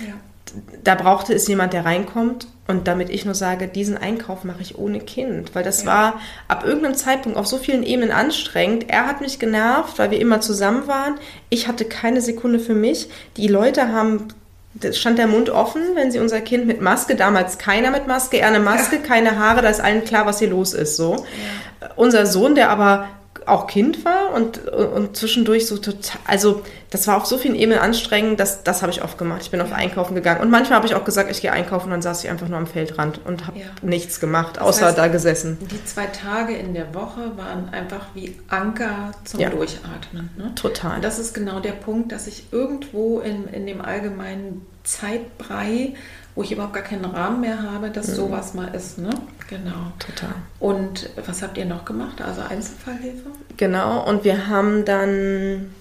Ja. 0.00 0.14
Da 0.84 0.94
brauchte 0.94 1.34
es 1.34 1.48
jemand, 1.48 1.72
der 1.72 1.84
reinkommt 1.84 2.46
und 2.68 2.86
damit 2.86 3.10
ich 3.10 3.24
nur 3.24 3.34
sage, 3.34 3.66
diesen 3.66 3.96
Einkauf 3.96 4.44
mache 4.44 4.62
ich 4.62 4.78
ohne 4.78 5.00
Kind, 5.00 5.54
weil 5.54 5.64
das 5.64 5.82
ja. 5.82 5.86
war 5.88 6.20
ab 6.46 6.64
irgendeinem 6.64 6.94
Zeitpunkt 6.94 7.36
auf 7.36 7.46
so 7.46 7.58
vielen 7.58 7.82
Ebenen 7.82 8.12
anstrengend. 8.12 8.88
Er 8.88 9.06
hat 9.06 9.20
mich 9.20 9.38
genervt, 9.38 9.98
weil 9.98 10.12
wir 10.12 10.20
immer 10.20 10.40
zusammen 10.40 10.86
waren. 10.86 11.16
Ich 11.50 11.66
hatte 11.66 11.84
keine 11.84 12.20
Sekunde 12.20 12.60
für 12.60 12.74
mich. 12.74 13.08
Die 13.36 13.48
Leute 13.48 13.88
haben 13.88 14.28
stand 14.92 15.18
der 15.18 15.26
Mund 15.26 15.50
offen, 15.50 15.82
wenn 15.94 16.10
sie 16.10 16.18
unser 16.18 16.40
Kind 16.40 16.66
mit 16.66 16.80
Maske, 16.80 17.14
damals 17.14 17.58
keiner 17.58 17.90
mit 17.90 18.06
Maske, 18.06 18.38
er 18.38 18.48
eine 18.48 18.60
Maske, 18.60 18.96
ja. 18.96 19.02
keine 19.02 19.38
Haare, 19.38 19.60
da 19.60 19.68
ist 19.68 19.80
allen 19.80 20.04
klar, 20.04 20.24
was 20.24 20.38
hier 20.38 20.48
los 20.48 20.72
ist, 20.72 20.96
so. 20.96 21.26
Ja. 21.80 21.90
Unser 21.96 22.24
Sohn, 22.26 22.54
der 22.54 22.70
aber 22.70 23.08
auch 23.46 23.66
Kind 23.66 24.04
war 24.04 24.32
und, 24.34 24.68
und 24.68 25.16
zwischendurch 25.16 25.66
so 25.66 25.78
total, 25.78 26.20
also 26.26 26.62
das 26.90 27.06
war 27.06 27.16
auf 27.16 27.26
so 27.26 27.38
vielen 27.38 27.54
Ebenen 27.54 27.78
anstrengend, 27.78 28.38
dass 28.38 28.64
das 28.64 28.82
habe 28.82 28.92
ich 28.92 29.02
oft 29.02 29.16
gemacht. 29.18 29.42
Ich 29.42 29.50
bin 29.50 29.60
auf 29.60 29.72
Einkaufen 29.72 30.14
gegangen 30.14 30.40
und 30.40 30.50
manchmal 30.50 30.76
habe 30.76 30.86
ich 30.86 30.94
auch 30.94 31.04
gesagt, 31.04 31.30
ich 31.30 31.40
gehe 31.40 31.52
einkaufen 31.52 31.86
und 31.86 31.90
dann 31.92 32.02
saß 32.02 32.24
ich 32.24 32.30
einfach 32.30 32.48
nur 32.48 32.58
am 32.58 32.66
Feldrand 32.66 33.20
und 33.24 33.46
habe 33.46 33.60
ja. 33.60 33.66
nichts 33.82 34.20
gemacht, 34.20 34.56
das 34.56 34.64
außer 34.64 34.86
heißt, 34.86 34.98
da 34.98 35.08
gesessen. 35.08 35.58
Die 35.60 35.84
zwei 35.84 36.06
Tage 36.06 36.54
in 36.54 36.74
der 36.74 36.94
Woche 36.94 37.36
waren 37.36 37.70
einfach 37.70 38.06
wie 38.14 38.36
Anker 38.48 39.12
zum 39.24 39.40
ja. 39.40 39.50
Durchatmen. 39.50 40.30
Ne? 40.36 40.54
Total. 40.54 40.96
Und 40.96 41.04
das 41.04 41.18
ist 41.18 41.34
genau 41.34 41.60
der 41.60 41.72
Punkt, 41.72 42.12
dass 42.12 42.26
ich 42.26 42.52
irgendwo 42.52 43.20
in, 43.20 43.48
in 43.48 43.66
dem 43.66 43.80
allgemeinen 43.80 44.66
Zeitbrei 44.84 45.94
wo 46.34 46.42
ich 46.42 46.52
überhaupt 46.52 46.74
gar 46.74 46.82
keinen 46.82 47.04
Rahmen 47.04 47.40
mehr 47.40 47.62
habe, 47.62 47.90
dass 47.90 48.08
mhm. 48.08 48.14
sowas 48.14 48.54
mal 48.54 48.74
ist. 48.74 48.98
Ne? 48.98 49.10
Genau. 49.48 49.92
Total. 49.98 50.34
Und 50.58 51.10
was 51.26 51.42
habt 51.42 51.58
ihr 51.58 51.66
noch 51.66 51.84
gemacht? 51.84 52.22
Also 52.22 52.40
Einzelfallhilfe? 52.42 53.30
Genau, 53.56 54.08
und 54.08 54.24
wir 54.24 54.48
haben 54.48 54.84
dann 54.84 55.74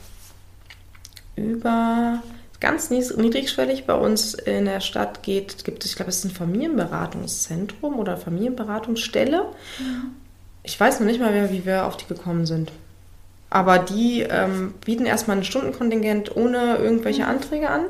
über, 1.36 2.22
ganz 2.60 2.90
niedrigschwellig 2.90 3.86
bei 3.86 3.96
uns 3.96 4.34
in 4.34 4.66
der 4.66 4.82
Stadt 4.82 5.24
geht, 5.24 5.64
gibt 5.64 5.84
es, 5.84 5.92
ich 5.92 5.96
glaube, 5.96 6.10
es 6.10 6.18
ist 6.18 6.26
ein 6.26 6.32
Familienberatungszentrum 6.32 7.98
oder 7.98 8.18
Familienberatungsstelle. 8.18 9.38
Ja. 9.38 9.86
Ich 10.64 10.80
weiß 10.80 11.00
noch 11.00 11.08
nicht 11.08 11.20
mal 11.20 11.32
mehr, 11.32 11.52
wie 11.52 11.66
wir 11.66 11.86
auf 11.86 11.98
die 11.98 12.06
gekommen 12.06 12.46
sind. 12.46 12.72
Aber 13.50 13.80
die 13.80 14.22
ähm, 14.22 14.76
bieten 14.86 15.06
erstmal 15.06 15.38
ein 15.38 15.44
Stundenkontingent 15.44 16.36
ohne 16.36 16.78
irgendwelche 16.78 17.26
Anträge 17.26 17.70
an. 17.70 17.82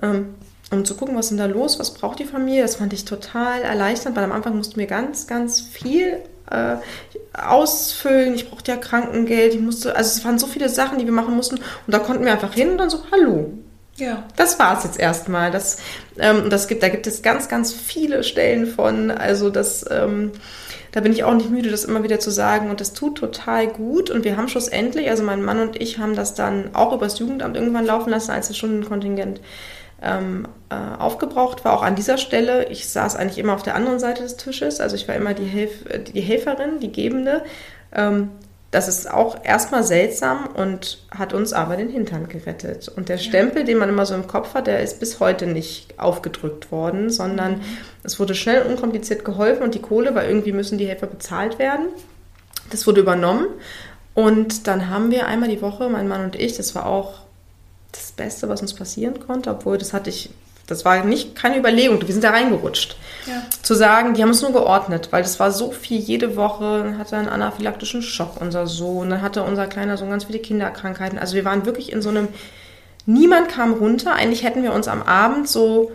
Ja. 0.00 0.10
Ähm, 0.10 0.34
um 0.74 0.84
zu 0.84 0.94
gucken, 0.94 1.16
was 1.16 1.26
ist 1.26 1.30
denn 1.30 1.38
da 1.38 1.46
los, 1.46 1.78
was 1.78 1.94
braucht 1.94 2.18
die 2.18 2.24
Familie. 2.24 2.62
Das 2.62 2.76
fand 2.76 2.92
ich 2.92 3.04
total 3.04 3.62
erleichternd, 3.62 4.16
weil 4.16 4.24
am 4.24 4.32
Anfang 4.32 4.56
mussten 4.56 4.78
wir 4.78 4.86
ganz, 4.86 5.26
ganz 5.26 5.60
viel 5.60 6.18
äh, 6.50 6.76
ausfüllen. 7.32 8.34
Ich 8.34 8.50
brauchte 8.50 8.70
ja 8.70 8.76
Krankengeld, 8.76 9.54
ich 9.54 9.60
musste, 9.60 9.96
also 9.96 10.18
es 10.18 10.24
waren 10.24 10.38
so 10.38 10.46
viele 10.46 10.68
Sachen, 10.68 10.98
die 10.98 11.04
wir 11.04 11.12
machen 11.12 11.34
mussten. 11.34 11.56
Und 11.56 11.94
da 11.94 11.98
konnten 11.98 12.24
wir 12.24 12.32
einfach 12.32 12.54
hin 12.54 12.70
und 12.70 12.78
dann 12.78 12.90
so, 12.90 12.98
hallo. 13.10 13.52
Ja. 13.96 14.24
Das 14.36 14.58
war 14.58 14.76
es 14.76 14.84
jetzt 14.84 14.98
erstmal. 14.98 15.50
Das, 15.50 15.78
ähm, 16.18 16.50
das 16.50 16.66
gibt, 16.66 16.82
da 16.82 16.88
gibt 16.88 17.06
es 17.06 17.22
ganz, 17.22 17.48
ganz 17.48 17.72
viele 17.72 18.24
Stellen 18.24 18.66
von. 18.66 19.10
Also 19.10 19.50
das, 19.50 19.84
ähm, 19.90 20.32
da 20.92 21.00
bin 21.00 21.12
ich 21.12 21.24
auch 21.24 21.34
nicht 21.34 21.50
müde, 21.50 21.70
das 21.70 21.84
immer 21.84 22.02
wieder 22.02 22.18
zu 22.18 22.30
sagen. 22.30 22.70
Und 22.70 22.80
das 22.80 22.92
tut 22.92 23.18
total 23.18 23.68
gut. 23.68 24.10
Und 24.10 24.24
wir 24.24 24.36
haben 24.36 24.48
schlussendlich, 24.48 25.08
also 25.10 25.22
mein 25.22 25.42
Mann 25.42 25.60
und 25.60 25.80
ich 25.80 25.98
haben 25.98 26.16
das 26.16 26.34
dann 26.34 26.74
auch 26.74 26.92
übers 26.92 27.18
Jugendamt 27.18 27.56
irgendwann 27.56 27.86
laufen 27.86 28.10
lassen, 28.10 28.32
als 28.32 28.48
das 28.48 28.56
Stundenkontingent 28.56 29.40
ähm, 30.04 30.46
äh, 30.68 30.74
aufgebraucht 30.98 31.64
war, 31.64 31.72
auch 31.72 31.82
an 31.82 31.96
dieser 31.96 32.18
Stelle. 32.18 32.68
Ich 32.68 32.88
saß 32.88 33.16
eigentlich 33.16 33.38
immer 33.38 33.54
auf 33.54 33.62
der 33.62 33.74
anderen 33.74 33.98
Seite 33.98 34.22
des 34.22 34.36
Tisches, 34.36 34.80
also 34.80 34.94
ich 34.94 35.08
war 35.08 35.14
immer 35.14 35.34
die, 35.34 35.46
Helf 35.46 35.84
die 36.12 36.20
Helferin, 36.20 36.80
die 36.80 36.92
Gebende. 36.92 37.42
Ähm, 37.92 38.30
das 38.70 38.88
ist 38.88 39.08
auch 39.08 39.44
erstmal 39.44 39.84
seltsam 39.84 40.48
und 40.52 41.06
hat 41.12 41.32
uns 41.32 41.52
aber 41.52 41.76
den 41.76 41.88
Hintern 41.88 42.28
gerettet. 42.28 42.88
Und 42.88 43.08
der 43.08 43.18
Stempel, 43.18 43.62
den 43.62 43.78
man 43.78 43.88
immer 43.88 44.04
so 44.04 44.16
im 44.16 44.26
Kopf 44.26 44.54
hat, 44.54 44.66
der 44.66 44.80
ist 44.80 44.98
bis 44.98 45.20
heute 45.20 45.46
nicht 45.46 45.98
aufgedrückt 46.00 46.72
worden, 46.72 47.08
sondern 47.08 47.58
mhm. 47.58 47.62
es 48.02 48.18
wurde 48.18 48.34
schnell 48.34 48.62
und 48.62 48.72
unkompliziert 48.72 49.24
geholfen 49.24 49.62
und 49.62 49.76
die 49.76 49.80
Kohle, 49.80 50.16
weil 50.16 50.28
irgendwie 50.28 50.50
müssen 50.50 50.76
die 50.76 50.88
Helfer 50.88 51.06
bezahlt 51.06 51.60
werden. 51.60 51.86
Das 52.70 52.84
wurde 52.88 53.00
übernommen. 53.00 53.46
Und 54.12 54.66
dann 54.66 54.90
haben 54.90 55.12
wir 55.12 55.26
einmal 55.26 55.48
die 55.48 55.62
Woche, 55.62 55.88
mein 55.88 56.08
Mann 56.08 56.24
und 56.24 56.34
ich, 56.34 56.56
das 56.56 56.74
war 56.74 56.86
auch 56.86 57.20
das 57.96 58.12
Beste, 58.12 58.48
was 58.48 58.60
uns 58.60 58.74
passieren 58.74 59.20
konnte, 59.26 59.50
obwohl 59.50 59.78
das 59.78 59.92
hatte 59.92 60.10
ich, 60.10 60.30
das 60.66 60.84
war 60.84 61.04
nicht 61.04 61.34
keine 61.34 61.58
Überlegung, 61.58 62.00
wir 62.00 62.12
sind 62.12 62.24
da 62.24 62.30
reingerutscht. 62.30 62.96
Ja. 63.26 63.42
Zu 63.62 63.74
sagen, 63.74 64.14
die 64.14 64.22
haben 64.22 64.30
es 64.30 64.42
nur 64.42 64.52
geordnet, 64.52 65.08
weil 65.10 65.22
das 65.22 65.38
war 65.40 65.50
so 65.50 65.70
viel 65.70 65.98
jede 65.98 66.36
Woche, 66.36 66.82
dann 66.84 66.98
hatte 66.98 67.16
er 67.16 67.20
einen 67.20 67.28
anaphylaktischen 67.28 68.02
Schock, 68.02 68.40
unser 68.40 68.66
Sohn, 68.66 69.10
dann 69.10 69.22
hatte 69.22 69.42
unser 69.42 69.66
kleiner 69.66 69.96
Sohn 69.96 70.10
ganz 70.10 70.24
viele 70.24 70.38
Kinderkrankheiten. 70.38 71.18
Also 71.18 71.34
wir 71.34 71.44
waren 71.44 71.66
wirklich 71.66 71.92
in 71.92 72.02
so 72.02 72.08
einem, 72.08 72.28
niemand 73.06 73.48
kam 73.48 73.74
runter, 73.74 74.14
eigentlich 74.14 74.42
hätten 74.42 74.62
wir 74.62 74.72
uns 74.72 74.88
am 74.88 75.02
Abend 75.02 75.48
so 75.48 75.92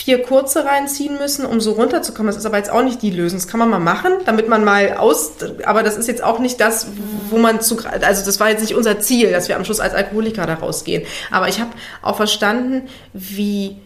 vier 0.00 0.22
kurze 0.22 0.64
reinziehen 0.64 1.18
müssen, 1.18 1.44
um 1.44 1.60
so 1.60 1.72
runterzukommen. 1.72 2.28
Das 2.28 2.38
ist 2.38 2.46
aber 2.46 2.56
jetzt 2.56 2.70
auch 2.70 2.82
nicht 2.82 3.02
die 3.02 3.10
Lösung. 3.10 3.38
Das 3.38 3.46
kann 3.46 3.60
man 3.60 3.68
mal 3.68 3.78
machen, 3.78 4.12
damit 4.24 4.48
man 4.48 4.64
mal 4.64 4.94
aus, 4.94 5.32
aber 5.66 5.82
das 5.82 5.98
ist 5.98 6.08
jetzt 6.08 6.24
auch 6.24 6.38
nicht 6.38 6.58
das, 6.58 6.86
wo 7.28 7.36
man 7.36 7.60
zu, 7.60 7.76
also 7.84 8.24
das 8.24 8.40
war 8.40 8.48
jetzt 8.48 8.62
nicht 8.62 8.74
unser 8.74 9.00
Ziel, 9.00 9.30
dass 9.30 9.48
wir 9.48 9.56
am 9.56 9.64
Schluss 9.66 9.78
als 9.78 9.92
Alkoholiker 9.92 10.46
da 10.46 10.54
rausgehen. 10.54 11.04
Aber 11.30 11.48
ich 11.48 11.60
habe 11.60 11.72
auch 12.00 12.16
verstanden, 12.16 12.88
wie 13.12 13.76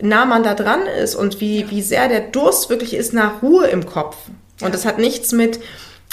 nah 0.00 0.24
man 0.24 0.42
da 0.42 0.54
dran 0.54 0.86
ist 0.86 1.14
und 1.14 1.40
wie, 1.40 1.70
wie 1.70 1.82
sehr 1.82 2.08
der 2.08 2.20
Durst 2.20 2.68
wirklich 2.68 2.92
ist 2.92 3.12
nach 3.12 3.40
Ruhe 3.40 3.68
im 3.68 3.86
Kopf. 3.86 4.16
Und 4.60 4.74
das 4.74 4.84
hat 4.84 4.98
nichts 4.98 5.30
mit, 5.30 5.60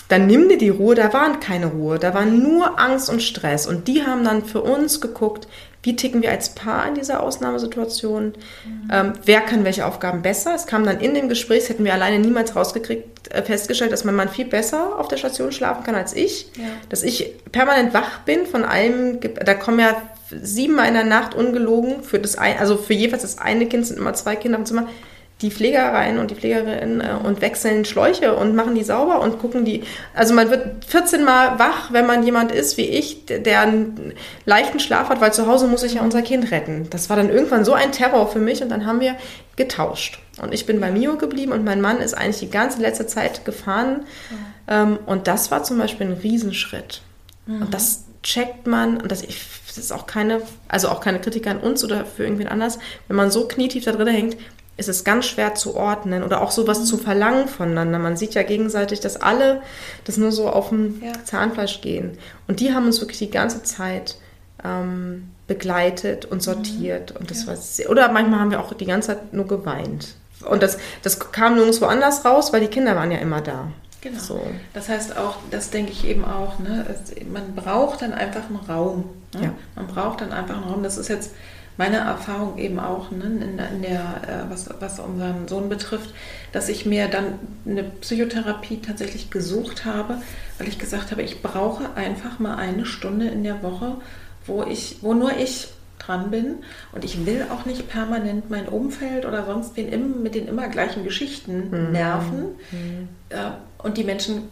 dann 0.07 0.27
nimm 0.27 0.49
dir 0.49 0.59
die 0.59 0.69
Ruhe, 0.69 0.93
da 0.93 1.11
waren 1.13 1.39
keine 1.39 1.65
Ruhe, 1.65 1.97
da 1.97 2.13
war 2.13 2.25
nur 2.25 2.79
Angst 2.79 3.09
und 3.09 3.23
Stress. 3.23 3.65
Und 3.65 3.87
die 3.87 4.03
haben 4.03 4.23
dann 4.23 4.45
für 4.45 4.61
uns 4.61 5.01
geguckt, 5.01 5.47
wie 5.83 5.95
ticken 5.95 6.21
wir 6.21 6.31
als 6.31 6.49
Paar 6.49 6.87
in 6.87 6.95
dieser 6.95 7.23
Ausnahmesituation, 7.23 8.33
mhm. 8.65 8.89
ähm, 8.91 9.13
wer 9.23 9.41
kann 9.41 9.63
welche 9.63 9.85
Aufgaben 9.85 10.21
besser. 10.21 10.53
Es 10.55 10.65
kam 10.65 10.83
dann 10.83 10.99
in 10.99 11.13
dem 11.13 11.29
Gespräch, 11.29 11.59
das 11.61 11.69
hätten 11.69 11.85
wir 11.85 11.93
alleine 11.93 12.19
niemals 12.19 12.55
rausgekriegt, 12.55 13.33
äh, 13.33 13.43
festgestellt, 13.43 13.91
dass 13.91 14.03
mein 14.03 14.15
Mann 14.15 14.29
viel 14.29 14.45
besser 14.45 14.97
auf 14.99 15.07
der 15.07 15.17
Station 15.17 15.51
schlafen 15.51 15.83
kann 15.83 15.95
als 15.95 16.13
ich, 16.13 16.47
ja. 16.57 16.63
dass 16.89 17.03
ich 17.03 17.33
permanent 17.51 17.93
wach 17.93 18.19
bin 18.25 18.45
von 18.45 18.65
allem, 18.65 19.19
da 19.21 19.53
kommen 19.53 19.79
ja 19.79 20.01
siebenmal 20.29 20.87
in 20.87 20.93
der 20.93 21.05
Nacht 21.05 21.33
ungelogen 21.33 22.03
für 22.03 22.19
das 22.19 22.37
ein, 22.37 22.57
also 22.57 22.77
für 22.77 22.93
jeweils 22.93 23.21
das 23.21 23.37
eine 23.37 23.67
Kind 23.67 23.85
sind 23.85 23.97
immer 23.97 24.13
zwei 24.13 24.35
Kinder 24.35 24.57
im 24.57 24.65
Zimmer 24.65 24.87
die 25.41 25.51
Pfleger 25.51 25.93
rein 25.93 26.17
und 26.17 26.31
die 26.31 26.35
Pflegerinnen 26.35 26.99
äh, 26.99 27.13
und 27.23 27.41
wechseln 27.41 27.85
Schläuche 27.85 28.35
und 28.35 28.55
machen 28.55 28.73
die 28.73 28.83
sauber 28.83 29.21
und 29.21 29.39
gucken 29.39 29.65
die. 29.65 29.83
Also 30.15 30.33
man 30.33 30.49
wird 30.49 30.85
14 30.85 31.23
Mal 31.23 31.59
wach, 31.59 31.93
wenn 31.93 32.07
man 32.07 32.23
jemand 32.23 32.51
ist 32.51 32.77
wie 32.77 32.85
ich, 32.85 33.25
der 33.25 33.61
einen 33.61 34.13
leichten 34.45 34.79
Schlaf 34.79 35.09
hat, 35.09 35.21
weil 35.21 35.33
zu 35.33 35.45
Hause 35.45 35.67
muss 35.67 35.83
ich 35.83 35.95
ja 35.95 36.01
unser 36.01 36.23
Kind 36.23 36.49
retten. 36.51 36.87
Das 36.89 37.09
war 37.09 37.17
dann 37.17 37.29
irgendwann 37.29 37.65
so 37.65 37.73
ein 37.73 37.91
Terror 37.91 38.27
für 38.27 38.39
mich 38.39 38.63
und 38.63 38.69
dann 38.69 38.85
haben 38.85 38.99
wir 38.99 39.15
getauscht. 39.55 40.19
Und 40.41 40.53
ich 40.53 40.65
bin 40.65 40.79
bei 40.79 40.91
Mio 40.91 41.17
geblieben 41.17 41.51
und 41.51 41.63
mein 41.63 41.81
Mann 41.81 41.99
ist 41.99 42.15
eigentlich 42.15 42.39
die 42.39 42.49
ganze 42.49 42.81
letzte 42.81 43.07
Zeit 43.07 43.45
gefahren. 43.45 44.05
Mhm. 44.67 44.99
und 45.05 45.27
das 45.27 45.49
war 45.49 45.63
zum 45.63 45.77
Beispiel 45.77 46.07
ein 46.07 46.13
Riesenschritt. 46.13 47.01
Mhm. 47.45 47.61
Und 47.61 47.73
das 47.73 48.03
checkt 48.23 48.67
man, 48.67 48.97
und 48.97 49.11
das, 49.11 49.23
ich, 49.23 49.41
das 49.67 49.77
ist 49.77 49.91
auch 49.93 50.05
keine, 50.05 50.41
also 50.67 50.89
auch 50.89 50.99
keine 50.99 51.21
Kritik 51.21 51.47
an 51.47 51.59
uns 51.59 51.83
oder 51.83 52.05
für 52.05 52.23
irgendwen 52.23 52.47
anders, 52.47 52.77
wenn 53.07 53.15
man 53.15 53.31
so 53.31 53.47
knietief 53.47 53.85
da 53.85 53.93
drin 53.93 54.07
hängt, 54.07 54.37
ist 54.77 54.89
es 54.89 55.03
ganz 55.03 55.25
schwer 55.25 55.55
zu 55.55 55.75
ordnen 55.75 56.23
oder 56.23 56.41
auch 56.41 56.51
sowas 56.51 56.79
mhm. 56.79 56.85
zu 56.85 56.97
verlangen 56.97 57.47
voneinander. 57.47 57.99
Man 57.99 58.15
sieht 58.15 58.35
ja 58.35 58.43
gegenseitig, 58.43 58.99
dass 58.99 59.19
alle 59.19 59.61
das 60.05 60.17
nur 60.17 60.31
so 60.31 60.49
auf 60.49 60.69
dem 60.69 61.01
ja. 61.03 61.11
Zahnfleisch 61.25 61.81
gehen. 61.81 62.17
Und 62.47 62.59
die 62.59 62.73
haben 62.73 62.85
uns 62.85 63.01
wirklich 63.01 63.17
die 63.17 63.31
ganze 63.31 63.63
Zeit 63.63 64.17
ähm, 64.63 65.31
begleitet 65.47 66.25
und 66.25 66.43
sortiert. 66.43 67.11
Mhm. 67.11 67.17
Und 67.17 67.31
das 67.31 67.41
ja. 67.41 67.47
war 67.47 67.55
sehr, 67.57 67.89
oder 67.89 68.11
manchmal 68.11 68.39
haben 68.39 68.51
wir 68.51 68.59
auch 68.59 68.73
die 68.73 68.85
ganze 68.85 69.09
Zeit 69.09 69.33
nur 69.33 69.47
geweint. 69.47 70.15
Und 70.47 70.61
das, 70.61 70.77
das 71.01 71.19
kam 71.31 71.55
nirgendwo 71.55 71.85
anders 71.85 72.23
raus, 72.23 72.53
weil 72.53 72.61
die 72.61 72.67
Kinder 72.67 72.95
waren 72.95 73.11
ja 73.11 73.17
immer 73.17 73.41
da. 73.41 73.71
Genau. 74.01 74.19
So. 74.19 74.41
Das 74.73 74.89
heißt 74.89 75.17
auch, 75.17 75.37
das 75.49 75.71
denke 75.71 75.91
ich 75.91 76.05
eben 76.05 76.23
auch, 76.23 76.59
ne? 76.59 76.85
man 77.33 77.55
braucht 77.55 78.03
dann 78.03 78.13
einfach 78.13 78.45
einen 78.47 78.57
Raum. 78.57 79.05
Ne? 79.33 79.45
Ja. 79.45 79.53
Man 79.75 79.87
braucht 79.87 80.21
dann 80.21 80.31
einfach 80.31 80.55
einen 80.55 80.65
Raum. 80.65 80.83
Das 80.83 80.97
ist 80.97 81.07
jetzt 81.07 81.31
meine 81.77 81.97
Erfahrung 81.97 82.57
eben 82.57 82.79
auch 82.79 83.11
ne, 83.11 83.25
in, 83.25 83.59
in, 83.59 83.81
der, 83.81 84.01
äh, 84.27 84.51
was, 84.51 84.69
was 84.79 84.99
unseren 84.99 85.47
Sohn 85.47 85.69
betrifft, 85.69 86.13
dass 86.51 86.69
ich 86.69 86.85
mir 86.85 87.07
dann 87.07 87.39
eine 87.65 87.83
Psychotherapie 87.83 88.81
tatsächlich 88.81 89.29
gesucht 89.29 89.85
habe, 89.85 90.21
weil 90.57 90.67
ich 90.67 90.79
gesagt 90.79 91.11
habe, 91.11 91.21
ich 91.21 91.41
brauche 91.41 91.95
einfach 91.95 92.39
mal 92.39 92.55
eine 92.55 92.85
Stunde 92.85 93.27
in 93.27 93.43
der 93.43 93.61
Woche, 93.63 93.95
wo 94.45 94.63
ich, 94.63 94.97
wo 95.01 95.13
nur 95.13 95.37
ich 95.37 95.69
dran 95.99 96.31
bin 96.31 96.55
und 96.93 97.03
ich 97.03 97.25
will 97.25 97.45
auch 97.51 97.65
nicht 97.65 97.89
permanent 97.89 98.49
mein 98.49 98.67
Umfeld 98.67 99.25
oder 99.25 99.45
sonst 99.45 99.75
wen 99.75 100.21
mit 100.21 100.35
den 100.35 100.47
immer 100.47 100.67
gleichen 100.69 101.03
Geschichten 101.03 101.69
mhm. 101.69 101.91
nerven. 101.91 102.41
Mhm. 102.71 103.09
Äh, 103.29 103.51
und 103.83 103.97
die 103.97 104.03
Menschen 104.03 104.43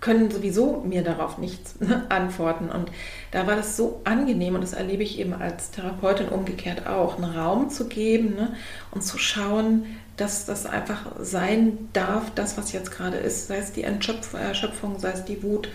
können 0.00 0.30
sowieso 0.30 0.82
mir 0.86 1.02
darauf 1.02 1.38
nichts 1.38 1.74
antworten. 2.08 2.70
Und 2.70 2.90
da 3.30 3.46
war 3.46 3.56
das 3.56 3.76
so 3.76 4.00
angenehm 4.04 4.54
und 4.54 4.62
das 4.62 4.72
erlebe 4.72 5.02
ich 5.02 5.18
eben 5.18 5.34
als 5.34 5.70
Therapeutin 5.70 6.28
umgekehrt 6.28 6.86
auch, 6.86 7.16
einen 7.16 7.36
Raum 7.36 7.70
zu 7.70 7.86
geben 7.88 8.34
ne, 8.34 8.54
und 8.90 9.02
zu 9.02 9.18
schauen, 9.18 9.86
dass 10.16 10.44
das 10.44 10.66
einfach 10.66 11.06
sein 11.20 11.88
darf, 11.92 12.30
das, 12.34 12.58
was 12.58 12.72
jetzt 12.72 12.90
gerade 12.90 13.16
ist, 13.16 13.48
sei 13.48 13.58
es 13.58 13.72
die 13.72 13.82
Erschöpfung, 13.82 14.98
sei 14.98 15.12
es 15.12 15.24
die 15.24 15.42
Wut, 15.42 15.68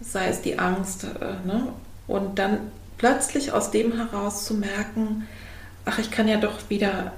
sei 0.00 0.28
es 0.28 0.42
die 0.42 0.58
Angst. 0.58 1.04
Äh, 1.04 1.46
ne, 1.46 1.68
und 2.06 2.38
dann 2.38 2.58
plötzlich 2.98 3.52
aus 3.52 3.70
dem 3.70 3.96
heraus 3.96 4.44
zu 4.44 4.54
merken, 4.54 5.26
ach, 5.84 5.98
ich 5.98 6.10
kann 6.10 6.28
ja 6.28 6.38
doch 6.38 6.68
wieder 6.68 7.12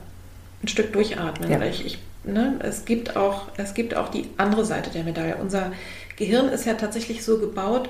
ein 0.62 0.68
Stück 0.68 0.92
durchatmen. 0.92 1.50
Ja. 1.50 1.62
Ich, 1.62 1.84
ich, 1.84 1.98
ne, 2.24 2.58
es, 2.60 2.84
gibt 2.84 3.16
auch, 3.16 3.48
es 3.56 3.74
gibt 3.74 3.94
auch 3.94 4.08
die 4.08 4.28
andere 4.36 4.64
Seite 4.64 4.90
der 4.90 5.04
Medaille. 5.04 5.36
Unser 5.36 5.72
Gehirn 6.16 6.48
ist 6.48 6.66
ja 6.66 6.74
tatsächlich 6.74 7.24
so 7.24 7.38
gebaut, 7.38 7.88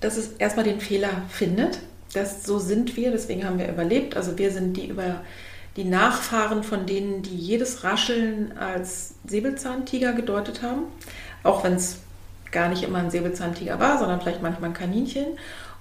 dass 0.00 0.16
es 0.16 0.32
erstmal 0.38 0.64
den 0.64 0.80
Fehler 0.80 1.10
findet. 1.28 1.80
Das, 2.14 2.44
so 2.44 2.58
sind 2.58 2.96
wir, 2.96 3.10
deswegen 3.10 3.44
haben 3.44 3.58
wir 3.58 3.68
überlebt. 3.68 4.16
Also 4.16 4.38
wir 4.38 4.50
sind 4.50 4.76
die 4.76 4.86
über 4.88 5.22
die 5.76 5.84
Nachfahren 5.84 6.64
von 6.64 6.86
denen, 6.86 7.22
die 7.22 7.36
jedes 7.36 7.84
Rascheln 7.84 8.56
als 8.58 9.14
Säbelzahntiger 9.26 10.12
gedeutet 10.12 10.62
haben, 10.62 10.84
auch 11.44 11.62
wenn 11.62 11.74
es 11.74 11.98
gar 12.50 12.68
nicht 12.68 12.82
immer 12.82 12.98
ein 12.98 13.10
Säbelzahntiger 13.10 13.78
war, 13.78 13.98
sondern 13.98 14.20
vielleicht 14.20 14.42
manchmal 14.42 14.70
ein 14.70 14.74
Kaninchen. 14.74 15.26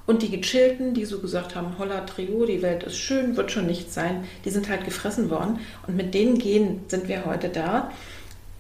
Und 0.05 0.21
die 0.21 0.29
Gechillten, 0.29 0.93
die 0.93 1.03
so 1.03 1.19
gesagt 1.19 1.55
haben, 1.55 1.77
holla 1.77 2.01
trio, 2.01 2.45
die 2.45 2.61
Welt 2.61 2.83
ist 2.83 2.97
schön, 2.97 3.35
wird 3.35 3.51
schon 3.51 3.65
nichts 3.65 3.93
sein, 3.93 4.23
die 4.45 4.51
sind 4.51 4.69
halt 4.69 4.85
gefressen 4.85 5.29
worden. 5.29 5.59
Und 5.85 5.97
mit 5.97 6.13
denen 6.13 6.37
gehen 6.37 6.81
sind 6.87 7.07
wir 7.07 7.25
heute 7.25 7.49
da. 7.49 7.91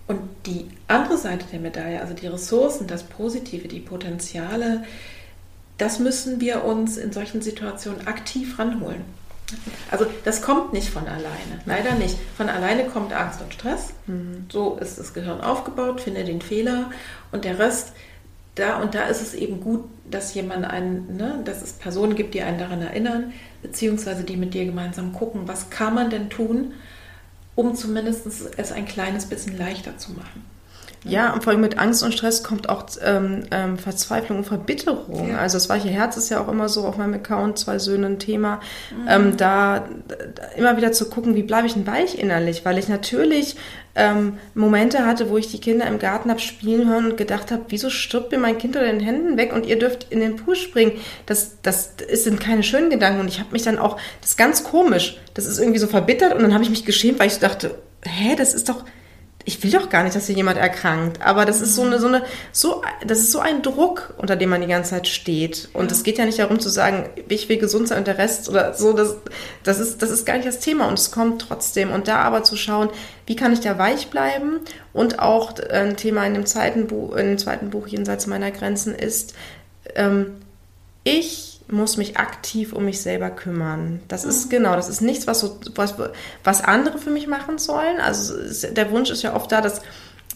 Und 0.07 0.21
die 0.45 0.65
andere 0.87 1.17
Seite 1.17 1.45
der 1.51 1.59
Medaille, 1.59 1.99
also 1.99 2.13
die 2.13 2.27
Ressourcen, 2.27 2.87
das 2.87 3.03
Positive, 3.03 3.67
die 3.67 3.81
Potenziale, 3.81 4.83
das 5.77 5.99
müssen 5.99 6.39
wir 6.39 6.63
uns 6.63 6.97
in 6.97 7.11
solchen 7.11 7.41
Situationen 7.41 8.07
aktiv 8.07 8.57
ranholen. 8.57 9.03
Also 9.91 10.05
das 10.25 10.41
kommt 10.41 10.73
nicht 10.73 10.89
von 10.89 11.07
alleine, 11.07 11.61
leider 11.65 11.93
nicht. 11.93 12.17
Von 12.35 12.49
alleine 12.49 12.85
kommt 12.85 13.13
Angst 13.13 13.41
und 13.41 13.53
Stress. 13.53 13.93
Mhm. 14.05 14.45
So 14.51 14.75
ist 14.75 14.97
das 14.97 15.13
Gehirn 15.13 15.39
aufgebaut, 15.41 16.01
finde 16.01 16.23
den 16.25 16.41
Fehler 16.41 16.91
und 17.31 17.45
der 17.45 17.57
Rest, 17.59 17.93
da 18.55 18.81
und 18.81 18.95
da 18.95 19.03
ist 19.03 19.21
es 19.21 19.33
eben 19.33 19.61
gut, 19.61 19.85
dass 20.09 20.33
jemand 20.33 20.65
einen, 20.65 21.15
ne, 21.15 21.41
dass 21.45 21.61
es 21.61 21.73
Personen 21.73 22.15
gibt, 22.15 22.33
die 22.33 22.41
einen 22.41 22.57
daran 22.57 22.81
erinnern, 22.81 23.33
beziehungsweise 23.61 24.23
die 24.23 24.35
mit 24.35 24.53
dir 24.53 24.65
gemeinsam 24.65 25.13
gucken, 25.13 25.47
was 25.47 25.69
kann 25.69 25.93
man 25.93 26.09
denn 26.09 26.29
tun, 26.29 26.73
um 27.57 27.75
zumindest 27.75 28.27
es 28.55 28.71
ein 28.71 28.85
kleines 28.85 29.25
bisschen 29.25 29.57
leichter 29.57 29.97
zu 29.97 30.11
machen. 30.11 30.45
Ja, 31.03 31.33
und 31.33 31.43
vor 31.43 31.51
allem 31.51 31.61
mit 31.61 31.77
Angst 31.79 32.03
und 32.03 32.13
Stress 32.13 32.43
kommt 32.43 32.69
auch 32.69 32.85
ähm, 33.03 33.43
ähm, 33.51 33.77
Verzweiflung 33.77 34.39
und 34.39 34.43
Verbitterung. 34.45 35.29
Ja. 35.29 35.37
Also 35.37 35.57
das 35.57 35.69
weiche 35.69 35.89
Herz 35.89 36.17
ist 36.17 36.29
ja 36.29 36.41
auch 36.41 36.47
immer 36.47 36.69
so 36.69 36.85
auf 36.85 36.97
meinem 36.97 37.13
Account, 37.13 37.59
zwei 37.59 37.79
Söhne 37.79 38.07
ein 38.07 38.19
Thema. 38.19 38.59
Mhm. 38.91 39.07
Ähm, 39.07 39.37
da, 39.37 39.87
da, 40.07 40.43
immer 40.57 40.75
wieder 40.77 40.91
zu 40.91 41.09
gucken, 41.09 41.35
wie 41.35 41.43
bleibe 41.43 41.67
ich 41.67 41.73
denn 41.73 41.87
weich 41.87 42.17
innerlich, 42.17 42.65
weil 42.65 42.77
ich 42.77 42.89
natürlich 42.89 43.55
ähm, 43.95 44.37
Momente 44.53 45.05
hatte, 45.05 45.29
wo 45.29 45.37
ich 45.37 45.49
die 45.49 45.59
Kinder 45.59 45.87
im 45.87 45.97
Garten 45.99 46.29
habe 46.29 46.39
spielen 46.39 46.87
hören 46.87 47.11
und 47.11 47.17
gedacht 47.17 47.51
habe, 47.51 47.63
wieso 47.69 47.89
stirbt 47.89 48.31
mir 48.31 48.37
mein 48.37 48.57
Kind 48.57 48.75
unter 48.75 48.87
den 48.87 48.99
Händen 48.99 49.37
weg 49.37 49.53
und 49.53 49.65
ihr 49.65 49.79
dürft 49.79 50.11
in 50.11 50.19
den 50.19 50.35
Pool 50.35 50.55
springen. 50.55 50.93
Das, 51.25 51.57
das, 51.63 51.95
das 51.95 52.23
sind 52.23 52.39
keine 52.39 52.63
schönen 52.63 52.89
Gedanken 52.89 53.21
und 53.21 53.27
ich 53.27 53.39
habe 53.39 53.51
mich 53.51 53.63
dann 53.63 53.79
auch, 53.79 53.97
das 54.21 54.31
ist 54.31 54.37
ganz 54.37 54.63
komisch, 54.63 55.17
das 55.33 55.47
ist 55.47 55.59
irgendwie 55.59 55.79
so 55.79 55.87
verbittert 55.87 56.35
und 56.35 56.43
dann 56.43 56.53
habe 56.53 56.63
ich 56.63 56.69
mich 56.69 56.85
geschämt, 56.85 57.19
weil 57.19 57.27
ich 57.27 57.39
dachte, 57.39 57.75
hä, 58.03 58.35
das 58.37 58.53
ist 58.53 58.69
doch 58.69 58.83
ich 59.47 59.63
will 59.63 59.71
doch 59.71 59.87
gar 59.89 60.03
nicht, 60.03 60.13
dass 60.13 60.27
hier 60.27 60.35
jemand 60.35 60.57
erkrankt. 60.57 61.21
Aber 61.21 61.45
das 61.45 61.61
ist 61.61 61.73
so 61.73 61.83
eine, 61.83 61.99
so 61.99 62.07
eine, 62.07 62.21
so, 62.51 62.83
das 63.05 63.19
ist 63.19 63.31
so 63.31 63.39
ein 63.39 63.61
Druck, 63.61 64.13
unter 64.17 64.35
dem 64.35 64.49
man 64.49 64.59
die 64.59 64.67
ganze 64.67 64.89
Zeit 64.89 65.07
steht. 65.07 65.69
Und 65.71 65.89
es 65.89 66.03
geht 66.03 66.17
ja 66.17 66.25
nicht 66.25 66.37
darum 66.37 66.59
zu 66.59 66.67
sagen, 66.67 67.09
ich 67.29 67.47
will 67.47 67.57
gesund 67.57 67.87
sein 67.87 67.99
und 67.99 68.07
der 68.07 68.17
Rest 68.17 68.49
oder 68.49 68.73
so. 68.73 68.91
Das, 68.91 69.15
das 69.63 69.79
ist, 69.79 70.01
das 70.01 70.09
ist 70.09 70.25
gar 70.25 70.35
nicht 70.35 70.49
das 70.49 70.59
Thema 70.59 70.89
und 70.89 70.99
es 70.99 71.11
kommt 71.11 71.43
trotzdem. 71.43 71.91
Und 71.91 72.09
da 72.09 72.17
aber 72.17 72.43
zu 72.43 72.57
schauen, 72.57 72.89
wie 73.25 73.37
kann 73.37 73.53
ich 73.53 73.61
da 73.61 73.79
weich 73.79 74.09
bleiben? 74.09 74.59
Und 74.91 75.19
auch 75.19 75.53
ein 75.71 75.95
Thema 75.95 76.27
in 76.27 76.33
dem 76.33 76.45
zweiten 76.45 76.87
Buch, 76.87 77.15
in 77.15 77.27
dem 77.27 77.37
zweiten 77.37 77.69
Buch 77.69 77.87
jenseits 77.87 78.27
meiner 78.27 78.51
Grenzen 78.51 78.93
ist, 78.93 79.33
ähm, 79.95 80.41
ich 81.05 81.46
muss 81.69 81.97
mich 81.97 82.17
aktiv 82.17 82.73
um 82.73 82.85
mich 82.85 83.01
selber 83.01 83.29
kümmern. 83.29 83.99
Das 84.07 84.23
ist 84.23 84.45
mhm. 84.45 84.49
genau, 84.49 84.75
das 84.75 84.89
ist 84.89 85.01
nichts, 85.01 85.27
was, 85.27 85.39
so, 85.39 85.59
was, 85.75 85.95
was 86.43 86.63
andere 86.63 86.97
für 86.97 87.09
mich 87.09 87.27
machen 87.27 87.57
sollen. 87.57 87.99
Also 87.99 88.33
der 88.71 88.91
Wunsch 88.91 89.09
ist 89.09 89.23
ja 89.23 89.35
oft 89.35 89.51
da, 89.51 89.61
dass 89.61 89.81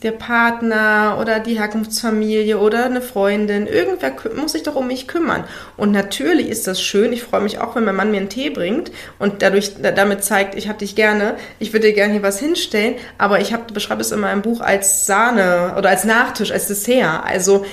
der 0.04 0.12
Partner 0.12 1.18
oder 1.22 1.40
die 1.40 1.60
Herkunftsfamilie 1.60 2.58
oder 2.58 2.86
eine 2.86 3.02
Freundin, 3.02 3.68
irgendwer 3.68 4.14
muss 4.36 4.54
sich 4.54 4.64
doch 4.64 4.76
um 4.76 4.88
mich 4.88 5.08
kümmern. 5.08 5.44
Und 5.78 5.92
natürlich 5.92 6.50
ist 6.50 6.66
das 6.66 6.82
schön. 6.82 7.14
Ich 7.14 7.22
freue 7.22 7.42
mich 7.42 7.60
auch, 7.60 7.76
wenn 7.76 7.84
mein 7.84 7.96
Mann 7.96 8.10
mir 8.10 8.18
einen 8.18 8.30
Tee 8.30 8.50
bringt 8.50 8.92
und 9.20 9.44
dadurch 9.44 9.74
damit 9.80 10.24
zeigt, 10.24 10.56
ich 10.56 10.68
habe 10.68 10.80
dich 10.80 10.96
gerne, 10.96 11.36
ich 11.60 11.72
würde 11.72 11.88
dir 11.88 11.94
gerne 11.94 12.14
hier 12.14 12.24
was 12.24 12.40
hinstellen. 12.40 12.96
Aber 13.20 13.42
ich 13.42 13.54
hab, 13.54 13.74
beschreibe 13.74 14.02
es 14.02 14.12
in 14.12 14.20
meinem 14.20 14.42
Buch 14.42 14.62
als 14.62 15.06
Sahne 15.06 15.76
oder 15.78 15.90
als 15.90 16.04
Nachtisch, 16.04 16.52
als 16.52 16.68
Dessert. 16.68 17.24
Also 17.24 17.66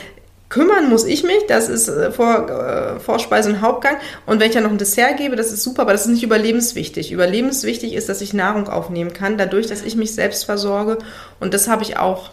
kümmern 0.48 0.88
muss 0.88 1.04
ich 1.04 1.22
mich, 1.22 1.46
das 1.46 1.68
ist 1.68 1.88
äh, 1.88 2.10
Vor, 2.10 2.48
äh, 2.48 3.00
Vorspeise 3.00 3.50
und 3.50 3.60
Hauptgang. 3.60 3.96
Und 4.26 4.40
wenn 4.40 4.48
ich 4.48 4.54
dann 4.54 4.64
noch 4.64 4.70
ein 4.70 4.78
Dessert 4.78 5.16
gebe, 5.16 5.36
das 5.36 5.52
ist 5.52 5.62
super, 5.62 5.82
aber 5.82 5.92
das 5.92 6.02
ist 6.02 6.12
nicht 6.12 6.22
überlebenswichtig. 6.22 7.12
Überlebenswichtig 7.12 7.94
ist, 7.94 8.08
dass 8.08 8.20
ich 8.20 8.34
Nahrung 8.34 8.68
aufnehmen 8.68 9.12
kann, 9.12 9.38
dadurch, 9.38 9.66
dass 9.66 9.82
ich 9.82 9.96
mich 9.96 10.14
selbst 10.14 10.44
versorge. 10.44 10.98
Und 11.40 11.54
das 11.54 11.68
habe 11.68 11.82
ich 11.82 11.98
auch 11.98 12.30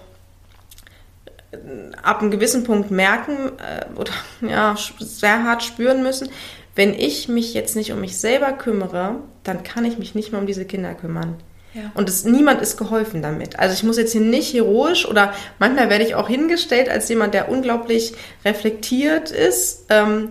äh, 1.51 1.57
ab 2.01 2.21
einem 2.21 2.31
gewissen 2.31 2.63
Punkt 2.63 2.91
merken 2.91 3.51
äh, 3.59 3.85
oder 3.99 4.13
ja, 4.41 4.75
sehr 4.99 5.43
hart 5.43 5.63
spüren 5.63 6.03
müssen. 6.03 6.29
Wenn 6.75 6.93
ich 6.93 7.29
mich 7.29 7.53
jetzt 7.53 7.75
nicht 7.75 7.91
um 7.93 8.01
mich 8.01 8.17
selber 8.17 8.51
kümmere, 8.51 9.15
dann 9.43 9.63
kann 9.63 9.85
ich 9.85 9.97
mich 9.97 10.13
nicht 10.13 10.31
mehr 10.31 10.41
um 10.41 10.47
diese 10.47 10.65
Kinder 10.65 10.93
kümmern. 10.93 11.37
Ja. 11.75 11.91
Und 11.93 12.07
es, 12.07 12.23
niemand 12.23 12.61
ist 12.61 12.77
geholfen 12.77 13.21
damit. 13.21 13.59
Also 13.59 13.73
ich 13.73 13.83
muss 13.83 13.97
jetzt 13.97 14.13
hier 14.13 14.21
nicht 14.21 14.53
heroisch 14.53 15.05
oder 15.05 15.33
manchmal 15.59 15.89
werde 15.89 16.05
ich 16.05 16.15
auch 16.15 16.29
hingestellt 16.29 16.87
als 16.87 17.09
jemand, 17.09 17.33
der 17.33 17.49
unglaublich 17.49 18.13
reflektiert 18.45 19.29
ist. 19.29 19.85
Ähm, 19.89 20.29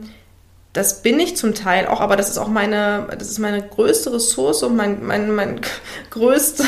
das 0.75 1.03
bin 1.03 1.21
ich 1.21 1.37
zum 1.37 1.55
Teil 1.55 1.87
auch, 1.87 2.01
aber 2.01 2.17
das 2.17 2.29
ist 2.29 2.37
auch 2.37 2.49
meine, 2.49 3.07
das 3.17 3.31
ist 3.31 3.39
meine 3.39 3.63
größte 3.63 4.13
Ressource 4.13 4.65
und 4.65 4.75
mein, 4.75 5.07
mein, 5.07 5.33
mein 5.33 5.61
größte, 6.11 6.65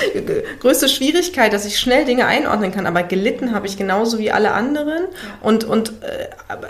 größte 0.60 0.88
Schwierigkeit, 0.88 1.52
dass 1.52 1.66
ich 1.66 1.78
schnell 1.78 2.04
Dinge 2.04 2.26
einordnen 2.26 2.70
kann. 2.70 2.86
Aber 2.86 3.02
gelitten 3.02 3.52
habe 3.52 3.66
ich 3.66 3.76
genauso 3.76 4.18
wie 4.20 4.30
alle 4.30 4.52
anderen. 4.52 5.02
Und, 5.40 5.64
und 5.64 5.94
äh, 6.02 6.28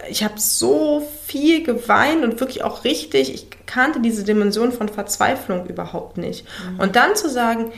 ich 0.09 0.25
habe 0.25 0.41
so 0.41 1.07
viel 1.27 1.63
geweint 1.63 2.25
und 2.25 2.41
wirklich 2.41 2.65
auch 2.65 2.85
richtig, 2.85 3.33
ich 3.35 3.49
kannte 3.67 4.01
diese 4.01 4.25
Dimension 4.25 4.73
von 4.73 4.89
Verzweiflung 4.89 5.67
überhaupt 5.67 6.17
nicht. 6.17 6.47
Mhm. 6.73 6.81
Und 6.81 6.97
dann 6.97 7.15
zu 7.15 7.29
sagen, 7.29 7.73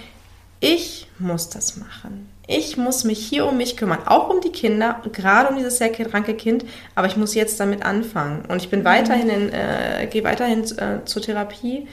ich 0.60 1.08
muss 1.18 1.48
das 1.48 1.76
machen 1.76 2.31
ich 2.46 2.76
muss 2.76 3.04
mich 3.04 3.18
hier 3.18 3.46
um 3.46 3.56
mich 3.56 3.76
kümmern, 3.76 4.00
auch 4.06 4.28
um 4.28 4.40
die 4.40 4.50
Kinder, 4.50 5.00
gerade 5.12 5.48
um 5.48 5.56
dieses 5.56 5.78
sehr 5.78 5.90
kranke 5.90 6.34
Kind, 6.34 6.64
aber 6.94 7.06
ich 7.06 7.16
muss 7.16 7.34
jetzt 7.34 7.60
damit 7.60 7.84
anfangen. 7.84 8.44
Und 8.48 8.62
ich 8.62 8.68
bin 8.68 8.80
mhm. 8.80 8.84
weiterhin, 8.84 9.28
in, 9.28 9.52
äh, 9.52 10.08
gehe 10.10 10.24
weiterhin 10.24 10.62
äh, 10.78 11.04
zur 11.04 11.22
Therapie. 11.22 11.86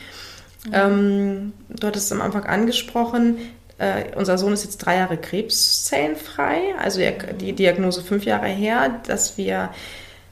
Mhm. 0.65 0.73
Ähm, 0.73 1.53
du 1.69 1.87
hattest 1.87 2.07
es 2.07 2.11
am 2.11 2.21
Anfang 2.21 2.45
angesprochen, 2.45 3.37
äh, 3.79 4.15
unser 4.15 4.37
Sohn 4.37 4.51
ist 4.53 4.65
jetzt 4.65 4.79
drei 4.79 4.97
Jahre 4.97 5.17
krebszellenfrei, 5.17 6.75
also 6.77 6.99
die 7.39 7.53
Diagnose 7.53 8.01
fünf 8.01 8.25
Jahre 8.25 8.47
her, 8.47 8.99
dass 9.07 9.37
wir, 9.37 9.69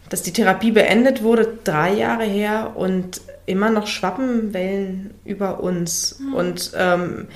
dass 0.09 0.21
die 0.21 0.33
Therapie 0.33 0.71
beendet 0.71 1.23
wurde, 1.23 1.57
drei 1.63 1.93
Jahre 1.93 2.25
her 2.25 2.73
und 2.75 3.21
immer 3.45 3.69
noch 3.69 3.87
Schwappenwellen 3.87 5.13
über 5.23 5.61
uns. 5.61 6.19
Mhm. 6.19 6.33
Und 6.33 6.71
ähm, 6.75 7.27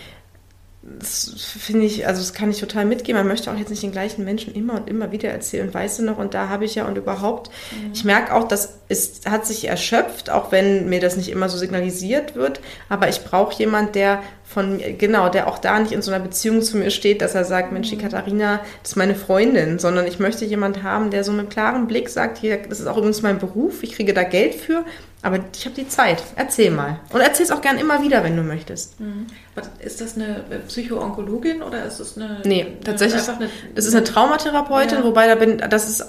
das 0.84 1.32
finde 1.60 1.86
ich, 1.86 2.08
also 2.08 2.22
das 2.22 2.34
kann 2.34 2.50
ich 2.50 2.60
total 2.60 2.86
mitgehen. 2.86 3.16
Man 3.16 3.28
möchte 3.28 3.52
auch 3.52 3.56
jetzt 3.56 3.70
nicht 3.70 3.84
den 3.84 3.92
gleichen 3.92 4.26
Menschen 4.26 4.56
immer 4.56 4.74
und 4.74 4.90
immer 4.90 5.12
wieder 5.12 5.30
erzählen. 5.30 5.68
Und 5.68 5.74
weißt 5.76 6.00
du 6.00 6.04
noch, 6.04 6.18
und 6.18 6.34
da 6.34 6.50
habe 6.50 6.66
ich 6.66 6.74
ja 6.74 6.88
und 6.88 6.98
überhaupt, 6.98 7.52
mhm. 7.72 7.92
ich 7.94 8.04
merke 8.04 8.34
auch, 8.34 8.48
das 8.48 8.80
ist, 8.88 9.30
hat 9.30 9.46
sich 9.46 9.68
erschöpft, 9.68 10.32
auch 10.32 10.52
wenn 10.52 10.90
mir 10.90 11.00
das 11.00 11.18
nicht 11.18 11.30
immer 11.30 11.50
so 11.50 11.58
signalisiert 11.60 12.36
wird. 12.36 12.62
Aber 12.90 13.10
ich 13.10 13.24
brauche 13.24 13.56
jemand, 13.60 13.94
der 13.94 14.24
von 14.54 14.78
mir, 14.78 14.94
genau, 14.94 15.30
der 15.30 15.48
auch 15.48 15.60
da 15.60 15.80
nicht 15.80 15.94
in 15.94 16.02
so 16.02 16.12
einer 16.12 16.24
Beziehung 16.24 16.62
zu 16.62 16.78
mir 16.78 16.92
steht, 16.92 17.22
dass 17.22 17.36
er 17.36 17.46
sagt, 17.46 17.72
Mensch, 17.72 17.90
die 17.90 17.96
mhm. 17.96 18.02
Katharina, 18.02 18.60
das 18.82 18.92
ist 18.92 18.98
meine 18.98 19.16
Freundin, 19.16 19.80
sondern 19.80 20.06
ich 20.08 20.20
möchte 20.20 20.46
jemand 20.46 20.84
haben, 20.84 21.10
der 21.10 21.24
so 21.24 21.32
einen 21.32 21.48
klaren 21.50 21.88
Blick 21.88 22.10
sagt, 22.10 22.38
hier, 22.38 22.58
das 22.58 22.80
ist 22.80 22.88
auch 22.88 22.98
übrigens 22.98 23.22
mein 23.22 23.40
Beruf, 23.40 23.84
ich 23.84 23.94
kriege 23.94 24.14
da 24.14 24.24
Geld 24.24 24.56
für, 24.56 24.84
aber 25.22 25.40
ich 25.56 25.66
habe 25.66 25.76
die 25.76 25.88
Zeit. 25.88 26.24
Erzähl 26.36 26.72
mal. 26.72 27.00
Und 27.14 27.22
erzähl 27.22 27.46
es 27.46 27.52
auch 27.52 27.62
gern 27.62 27.78
immer 27.78 28.02
wieder, 28.02 28.24
wenn 28.24 28.36
du 28.36 28.44
möchtest. 28.44 29.00
Mhm. 29.00 29.28
Ist 29.80 30.02
das 30.02 30.16
eine 30.16 30.44
Psychoonkologin 30.68 31.62
oder 31.62 31.86
ist 31.86 32.00
es 32.00 32.18
eine. 32.18 32.42
Nee, 32.44 32.78
tatsächlich. 32.84 33.28
Eine, 33.30 33.50
das 33.76 33.86
ist 33.86 33.94
eine 33.94 34.04
Traumatherapeutin, 34.04 35.00
ja. 35.00 35.04
wobei 35.04 35.28
da 35.28 35.36
bin, 35.36 35.58
das 35.70 35.88
ist. 35.88 36.06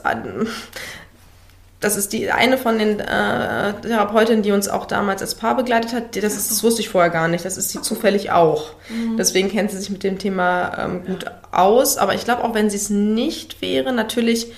Das 1.83 1.97
ist 1.97 2.13
die 2.13 2.31
eine 2.31 2.57
von 2.57 2.79
den 2.79 3.01
äh, 3.01 3.75
Therapeutinnen, 3.83 4.43
die 4.43 4.53
uns 4.53 4.69
auch 4.69 4.87
damals 4.87 5.21
als 5.21 5.35
Paar 5.35 5.57
begleitet 5.57 5.93
hat. 5.93 6.17
Das, 6.17 6.37
ist, 6.37 6.51
das 6.51 6.63
wusste 6.63 6.81
ich 6.81 6.89
vorher 6.89 7.11
gar 7.11 7.29
nicht. 7.29 7.45
Das 7.45 7.59
ist 7.59 7.71
sie 7.71 7.83
zufällig 7.83 8.31
auch. 8.31 8.71
Mhm. 8.89 9.17
Deswegen 9.19 9.51
kennt 9.51 9.71
sie 9.71 9.79
sich 9.79 9.91
mit 9.91 10.03
dem 10.03 10.19
Thema 10.19 10.79
ähm, 10.79 11.05
gut 11.05 11.27
aus. 11.51 11.99
Aber 11.99 12.15
ich 12.15 12.25
glaube, 12.25 12.45
auch 12.45 12.55
wenn 12.55 12.71
sie 12.71 12.77
es 12.77 12.89
nicht 12.89 13.61
wäre, 13.61 13.93
natürlich 13.93 14.53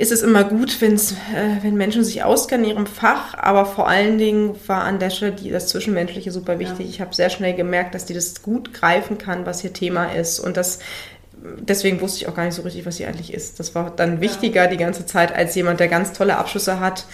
ist 0.00 0.12
es 0.12 0.22
immer 0.22 0.44
gut, 0.44 0.80
wenn's, 0.80 1.12
äh, 1.12 1.62
wenn 1.62 1.74
Menschen 1.74 2.04
sich 2.04 2.22
auskennen 2.22 2.64
in 2.64 2.70
ihrem 2.70 2.86
Fach, 2.86 3.34
aber 3.34 3.66
vor 3.66 3.86
allen 3.86 4.16
Dingen 4.16 4.54
war 4.66 4.84
an 4.84 4.98
der 4.98 5.10
Stelle 5.10 5.32
die, 5.32 5.50
das 5.50 5.66
Zwischenmenschliche 5.66 6.30
super 6.30 6.58
wichtig. 6.58 6.86
Ja. 6.86 6.90
Ich 6.90 7.00
habe 7.02 7.14
sehr 7.14 7.28
schnell 7.28 7.52
gemerkt, 7.52 7.94
dass 7.94 8.06
die 8.06 8.14
das 8.14 8.40
gut 8.40 8.72
greifen 8.72 9.18
kann, 9.18 9.44
was 9.44 9.60
hier 9.60 9.74
Thema 9.74 10.06
ist 10.06 10.40
und 10.40 10.56
das 10.56 10.78
deswegen 11.60 12.00
wusste 12.00 12.18
ich 12.18 12.28
auch 12.28 12.34
gar 12.34 12.44
nicht 12.44 12.54
so 12.54 12.62
richtig, 12.62 12.86
was 12.86 12.96
sie 12.96 13.06
eigentlich 13.06 13.32
ist. 13.32 13.58
Das 13.60 13.74
war 13.74 13.92
dann 13.94 14.20
wichtiger 14.20 14.66
die 14.66 14.76
ganze 14.76 15.06
Zeit 15.06 15.34
als 15.34 15.54
jemand, 15.54 15.80
der 15.80 15.88
ganz 15.88 16.12
tolle 16.12 16.36
Abschlüsse 16.36 16.80
hat, 16.80 17.06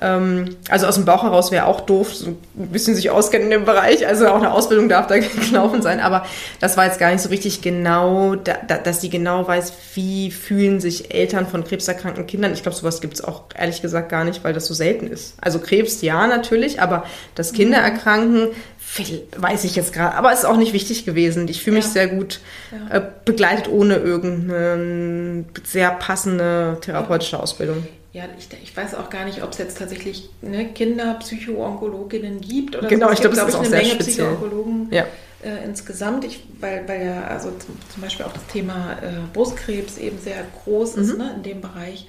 ähm, 0.00 0.56
also 0.70 0.86
aus 0.86 0.94
dem 0.94 1.04
Bauch 1.04 1.22
heraus 1.22 1.50
wäre 1.50 1.66
auch 1.66 1.80
doof, 1.80 2.14
so 2.14 2.28
ein 2.28 2.38
bisschen 2.54 2.94
sich 2.94 3.10
auskennen 3.10 3.46
in 3.46 3.50
dem 3.50 3.64
Bereich. 3.64 4.06
Also 4.06 4.28
auch 4.28 4.36
eine 4.36 4.52
Ausbildung 4.52 4.88
darf 4.88 5.06
da 5.06 5.18
gelaufen 5.48 5.82
sein. 5.82 6.00
Aber 6.00 6.24
das 6.58 6.76
war 6.76 6.86
jetzt 6.86 6.98
gar 6.98 7.10
nicht 7.10 7.20
so 7.20 7.28
richtig 7.28 7.60
genau, 7.60 8.34
da, 8.34 8.54
da, 8.66 8.78
dass 8.78 9.00
sie 9.00 9.10
genau 9.10 9.46
weiß, 9.46 9.72
wie 9.94 10.30
fühlen 10.30 10.80
sich 10.80 11.14
Eltern 11.14 11.46
von 11.46 11.64
krebserkrankten 11.64 12.26
Kindern. 12.26 12.52
Ich 12.52 12.62
glaube, 12.62 12.76
sowas 12.76 13.00
gibt 13.00 13.14
es 13.14 13.24
auch 13.24 13.42
ehrlich 13.54 13.82
gesagt 13.82 14.08
gar 14.08 14.24
nicht, 14.24 14.42
weil 14.42 14.54
das 14.54 14.66
so 14.66 14.74
selten 14.74 15.06
ist. 15.06 15.34
Also 15.40 15.58
Krebs 15.58 16.00
ja 16.00 16.26
natürlich, 16.26 16.80
aber 16.80 17.04
das 17.34 17.52
Kinder 17.52 17.78
mhm. 17.78 17.84
erkranken, 17.84 18.48
weiß 19.36 19.64
ich 19.64 19.76
jetzt 19.76 19.92
gerade. 19.92 20.16
Aber 20.16 20.32
es 20.32 20.40
ist 20.40 20.44
auch 20.44 20.56
nicht 20.56 20.72
wichtig 20.72 21.04
gewesen. 21.04 21.48
Ich 21.48 21.62
fühle 21.62 21.76
mich 21.76 21.86
ja. 21.86 21.90
sehr 21.90 22.08
gut 22.08 22.40
ja. 22.72 22.96
äh, 22.96 23.02
begleitet 23.24 23.68
ohne 23.68 23.96
irgendeine 23.96 25.44
sehr 25.64 25.90
passende 25.92 26.78
therapeutische 26.80 27.38
Ausbildung. 27.38 27.86
Ja, 28.12 28.24
ich, 28.36 28.48
ich, 28.60 28.76
weiß 28.76 28.96
auch 28.96 29.08
gar 29.08 29.24
nicht, 29.24 29.42
ob 29.44 29.52
es 29.52 29.58
jetzt 29.58 29.78
tatsächlich 29.78 30.28
ne, 30.42 30.66
Kinderpsychoonkologinnen 30.72 32.40
gibt 32.40 32.74
oder 32.74 32.88
genau, 32.88 33.06
so. 33.06 33.12
ich 33.12 33.20
glaube, 33.20 33.36
es 33.36 33.42
ist 33.42 33.54
auch 33.54 33.60
eine 33.60 33.68
sehr 33.68 33.82
Menge 33.82 33.94
speziell. 33.94 34.26
Psychoonkologen 34.26 34.88
ja. 34.90 35.04
äh, 35.44 35.64
insgesamt. 35.64 36.24
Ich, 36.24 36.42
weil, 36.58 36.88
weil 36.88 37.06
ja 37.06 37.22
also 37.28 37.50
zum, 37.50 37.78
zum 37.92 38.02
Beispiel 38.02 38.26
auch 38.26 38.32
das 38.32 38.44
Thema 38.48 38.94
äh, 39.00 39.12
Brustkrebs 39.32 39.98
eben 39.98 40.18
sehr 40.18 40.44
groß 40.64 40.96
ist 40.96 41.12
mhm. 41.12 41.18
ne, 41.18 41.32
in 41.36 41.42
dem 41.44 41.60
Bereich. 41.60 42.08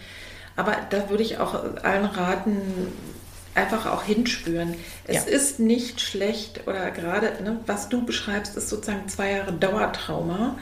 Aber 0.55 0.75
da 0.89 1.09
würde 1.11 1.21
ich 1.21 1.37
auch 1.37 1.53
allen 1.83 2.05
raten, 2.05 2.57
einfach 3.55 3.85
auch 3.85 4.03
hinspüren. 4.03 4.75
Es 5.05 5.25
ja. 5.25 5.31
ist 5.31 5.59
nicht 5.59 6.01
schlecht 6.01 6.67
oder 6.67 6.91
gerade, 6.91 7.43
ne, 7.43 7.59
was 7.65 7.89
du 7.89 8.05
beschreibst, 8.05 8.55
ist 8.55 8.69
sozusagen 8.69 9.07
zwei 9.07 9.31
Jahre 9.31 9.53
Dauertrauma 9.53 10.57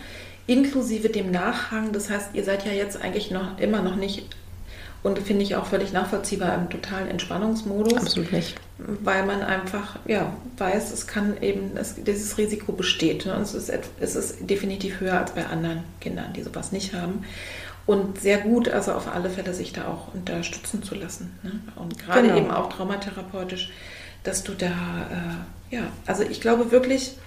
inklusive 0.48 1.10
dem 1.10 1.32
Nachhang. 1.32 1.92
Das 1.92 2.10
heißt, 2.10 2.30
ihr 2.34 2.44
seid 2.44 2.66
ja 2.66 2.72
jetzt 2.72 3.02
eigentlich 3.02 3.32
noch 3.32 3.60
immer 3.60 3.82
noch 3.82 3.96
nicht 3.96 4.26
Und 5.02 5.18
finde 5.20 5.44
ich 5.44 5.56
auch 5.56 5.66
völlig 5.66 5.94
nachvollziehbar 5.94 6.56
im 6.56 6.70
totalen 6.70 7.08
Entspannungsmodus. 7.08 7.96
Absolut 7.96 8.34
nicht. 8.34 8.56
Weil 8.78 9.26
man 9.26 9.42
einfach 9.42 9.98
ja, 10.06 10.34
weiß, 10.58 10.92
es 10.92 11.08
kann 11.08 11.42
eben, 11.42 11.78
es, 11.78 11.96
dieses 11.96 12.38
Risiko 12.38 12.74
besteht. 12.74 13.26
Ne? 13.26 13.36
Und 13.36 13.44
es 13.44 13.54
ist, 13.54 13.72
es 14.00 14.16
ist 14.16 14.50
definitiv 14.50 15.00
höher 15.00 15.18
als 15.20 15.32
bei 15.32 15.46
anderen 15.46 15.84
Kindern, 16.02 16.34
die 16.34 16.44
sowas 16.44 16.74
nicht 16.74 16.94
haben. 16.94 17.24
Und 17.86 18.20
sehr 18.20 18.40
gut, 18.40 18.70
also 18.70 18.92
auf 18.92 19.14
alle 19.14 19.30
Fälle 19.30 19.54
sich 19.54 19.74
da 19.74 19.88
auch 19.88 20.14
unterstützen 20.14 20.84
zu 20.84 20.96
lassen. 20.96 21.38
Ne? 21.44 21.60
Und 21.76 21.98
gerade 21.98 22.28
genau. 22.28 22.38
eben 22.38 22.52
auch 22.52 22.70
traumatherapeutisch, 22.70 23.72
dass 24.24 24.44
du 24.44 24.54
da, 24.54 24.68
äh, 24.68 25.76
ja, 25.76 25.84
also 26.06 26.24
ich 26.24 26.40
glaube 26.42 26.72
wirklich, 26.72 27.18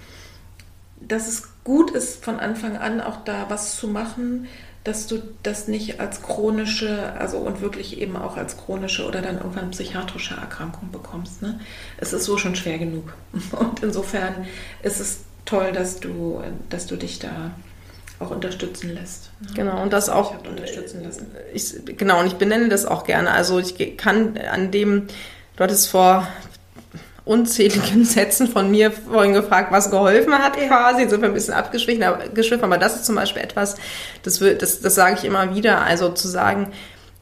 dass 1.01 1.27
es 1.27 1.49
gut 1.63 1.91
ist, 1.91 2.23
von 2.23 2.39
Anfang 2.39 2.77
an 2.77 3.01
auch 3.01 3.23
da 3.25 3.49
was 3.49 3.75
zu 3.75 3.87
machen, 3.87 4.47
dass 4.83 5.07
du 5.07 5.21
das 5.43 5.67
nicht 5.67 5.99
als 6.01 6.21
chronische, 6.21 7.13
also 7.13 7.37
und 7.37 7.61
wirklich 7.61 7.99
eben 7.99 8.17
auch 8.17 8.35
als 8.35 8.57
chronische 8.57 9.05
oder 9.07 9.21
dann 9.21 9.37
irgendwann 9.37 9.71
psychiatrische 9.71 10.35
Erkrankung 10.35 10.91
bekommst. 10.91 11.41
Ne? 11.41 11.59
Es 11.97 12.11
ist 12.11 12.25
so 12.25 12.37
schon 12.37 12.55
schwer 12.55 12.77
genug. 12.77 13.13
Und 13.51 13.81
insofern 13.81 14.45
ist 14.81 14.99
es 14.99 15.21
toll, 15.45 15.71
dass 15.71 16.01
du, 16.01 16.41
dass 16.69 16.85
du 16.85 16.97
dich 16.97 17.19
da 17.19 17.51
auch 18.23 18.31
unterstützen 18.31 18.93
lässt. 18.93 19.31
Ne? 19.41 19.47
Genau, 19.55 19.81
und 19.81 19.93
das 19.93 20.09
auch 20.09 20.33
unterstützen 20.47 21.03
lassen. 21.03 21.31
Ich, 21.53 21.73
genau, 21.97 22.19
und 22.19 22.27
ich 22.27 22.35
benenne 22.35 22.69
das 22.69 22.85
auch 22.85 23.03
gerne. 23.03 23.31
Also 23.31 23.59
ich 23.59 23.97
kann 23.97 24.37
an 24.37 24.71
dem, 24.71 25.07
du 25.55 25.63
hattest 25.63 25.89
vor 25.89 26.27
unzähligen 27.25 28.05
Sätzen 28.05 28.47
von 28.47 28.69
mir 28.69 28.91
vorhin 28.91 29.33
gefragt, 29.33 29.71
was 29.71 29.91
geholfen 29.91 30.33
hat 30.33 30.57
quasi. 30.57 31.07
Sind 31.07 31.21
wir 31.21 31.29
ein 31.29 31.33
bisschen 31.33 31.53
abgeschwiffen, 31.53 32.03
aber, 32.03 32.23
aber 32.61 32.77
das 32.77 32.95
ist 32.95 33.05
zum 33.05 33.15
Beispiel 33.15 33.41
etwas, 33.41 33.75
das, 34.23 34.39
das, 34.39 34.81
das 34.81 34.95
sage 34.95 35.15
ich 35.17 35.25
immer 35.25 35.55
wieder, 35.55 35.81
also 35.81 36.09
zu 36.09 36.27
sagen, 36.27 36.71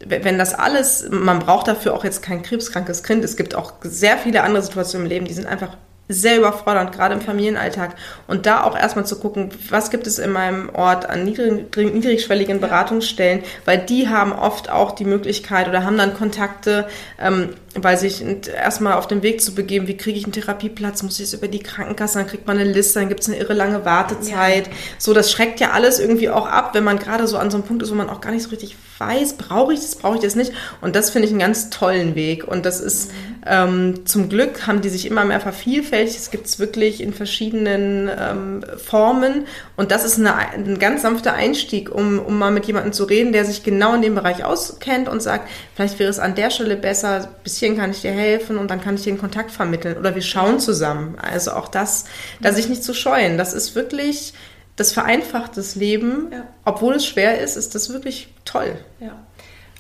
wenn 0.04 0.40
das 0.40 0.56
alles, 0.56 1.08
man 1.12 1.40
braucht 1.40 1.68
dafür 1.68 1.94
auch 1.94 2.04
jetzt 2.04 2.24
kein 2.24 2.42
krebskrankes 2.42 3.04
Kind. 3.04 3.24
Es 3.24 3.36
gibt 3.36 3.54
auch 3.54 3.74
sehr 3.84 4.18
viele 4.18 4.42
andere 4.42 4.64
Situationen 4.64 5.06
im 5.06 5.10
Leben, 5.10 5.26
die 5.26 5.34
sind 5.34 5.46
einfach 5.46 5.78
sehr 6.08 6.38
überfordernd, 6.38 6.92
gerade 6.92 7.14
im 7.16 7.22
Familienalltag. 7.22 7.96
Und 8.28 8.46
da 8.46 8.64
auch 8.64 8.78
erstmal 8.78 9.06
zu 9.06 9.20
gucken, 9.20 9.50
was 9.70 9.90
gibt 9.90 10.08
es 10.08 10.20
in 10.20 10.32
meinem 10.32 10.70
Ort 10.74 11.10
an 11.10 11.24
niedrig, 11.24 11.76
niedrigschwelligen 11.76 12.60
Beratungsstellen, 12.60 13.44
weil 13.66 13.80
die 13.80 14.10
haben 14.10 14.34
oft 14.34 14.70
auch 14.70 14.92
die 14.92 15.06
Möglichkeit 15.06 15.68
oder 15.68 15.84
haben 15.84 15.98
dann 15.98 16.14
Kontakte, 16.14 16.88
ähm, 17.20 17.50
weil 17.76 17.98
sich 17.98 18.24
erstmal 18.48 18.94
auf 18.94 19.08
den 19.08 19.24
Weg 19.24 19.42
zu 19.42 19.56
begeben, 19.56 19.88
wie 19.88 19.96
kriege 19.96 20.18
ich 20.18 20.26
einen 20.26 20.34
Therapieplatz, 20.34 21.04
muss 21.04 21.20
ich 21.20 21.26
es 21.26 21.34
über 21.34 21.48
die 21.48 21.60
Krankenkasse, 21.60 22.20
dann 22.20 22.28
kriegt 22.28 22.46
man 22.46 22.58
eine 22.58 22.70
Liste, 22.70 23.00
dann 23.00 23.08
gibt 23.08 23.22
es 23.22 23.30
eine 23.30 23.38
irre 23.38 23.54
lange 23.54 23.86
Wartezeit. 23.86 24.68
Ja. 24.68 24.74
So, 24.98 25.14
das 25.14 25.32
schreckt 25.32 25.60
ja 25.60 25.72
alles 25.72 26.00
irgendwie 26.00 26.30
auch 26.30 26.48
ab, 26.48 26.72
wenn 26.74 26.84
man 26.84 27.00
gerade 27.00 27.28
so 27.28 27.38
an 27.38 27.50
so 27.50 27.58
einem 27.58 27.66
Punkt 27.66 27.84
ist, 27.84 27.92
wo 27.92 27.96
man 27.96 28.10
auch 28.10 28.20
gar 28.20 28.32
nicht 28.32 28.44
so 28.44 28.50
richtig 28.50 28.76
weiß, 28.98 29.34
brauche 29.34 29.74
ich 29.74 29.80
das, 29.80 29.96
brauche 29.96 30.16
ich 30.16 30.22
das 30.22 30.36
nicht. 30.36 30.52
Und 30.82 30.96
das 30.96 31.10
finde 31.10 31.28
ich 31.28 31.32
einen 31.32 31.40
ganz 31.40 31.70
tollen 31.70 32.16
Weg. 32.16 32.46
Und 32.46 32.66
das 32.66 32.82
ist 32.82 33.12
mhm. 33.12 33.44
ähm, 33.46 34.06
zum 34.06 34.30
Glück 34.30 34.68
haben 34.68 34.82
die 34.82 34.90
sich 34.90 35.06
immer 35.06 35.24
mehr 35.24 35.40
vervielfältigt. 35.40 36.20
Es 36.20 36.30
gibt 36.30 36.48
es 36.48 36.60
wirklich 36.60 37.02
in 37.02 37.14
verschiedenen 37.14 38.10
ähm, 38.10 38.66
Formen. 38.78 39.46
Und 39.78 39.92
das 39.92 40.04
ist 40.04 40.20
eine, 40.20 40.36
ein 40.36 40.78
ganz 40.78 41.04
sanfter 41.04 41.34
Einstieg, 41.34 41.90
um, 41.90 42.20
um 42.20 42.38
mal 42.38 42.52
mit 42.52 42.66
jemandem 42.66 42.92
zu 42.92 43.06
reden, 43.06 43.32
der 43.32 43.46
sich 43.46 43.64
genau 43.64 43.96
in 43.96 44.02
dem 44.02 44.16
Bereich 44.16 44.44
auskennt 44.44 45.08
und 45.08 45.22
sagt, 45.22 45.50
vielleicht 45.76 45.98
wäre 46.00 46.10
es 46.10 46.20
an 46.20 46.36
der 46.36 46.52
Stelle 46.52 46.76
besser, 46.76 47.30
bis 47.44 47.61
hierhin 47.62 47.78
kann 47.78 47.92
ich 47.92 48.02
dir 48.02 48.12
helfen 48.12 48.58
und 48.58 48.70
dann 48.70 48.82
kann 48.82 48.96
ich 48.96 49.04
dir 49.04 49.12
einen 49.12 49.20
Kontakt 49.20 49.52
vermitteln. 49.52 49.98
Oder 49.98 50.14
wir 50.14 50.22
schauen 50.22 50.60
zusammen. 50.60 51.18
Also 51.18 51.52
auch 51.52 51.70
das, 51.70 52.04
da 52.42 52.52
sich 52.52 52.68
nicht 52.68 52.84
zu 52.84 52.94
scheuen. 52.94 53.38
Das 53.38 53.54
ist 53.54 53.74
wirklich 53.74 54.34
das 54.76 54.94
vereinfacht 54.94 55.58
das 55.58 55.76
Leben. 55.76 56.30
Ja. 56.32 56.48
Obwohl 56.66 56.96
es 56.96 57.06
schwer 57.06 57.40
ist, 57.40 57.56
ist 57.56 57.76
das 57.76 57.92
wirklich 57.92 58.34
toll. 58.46 58.78
Ja. 59.00 59.16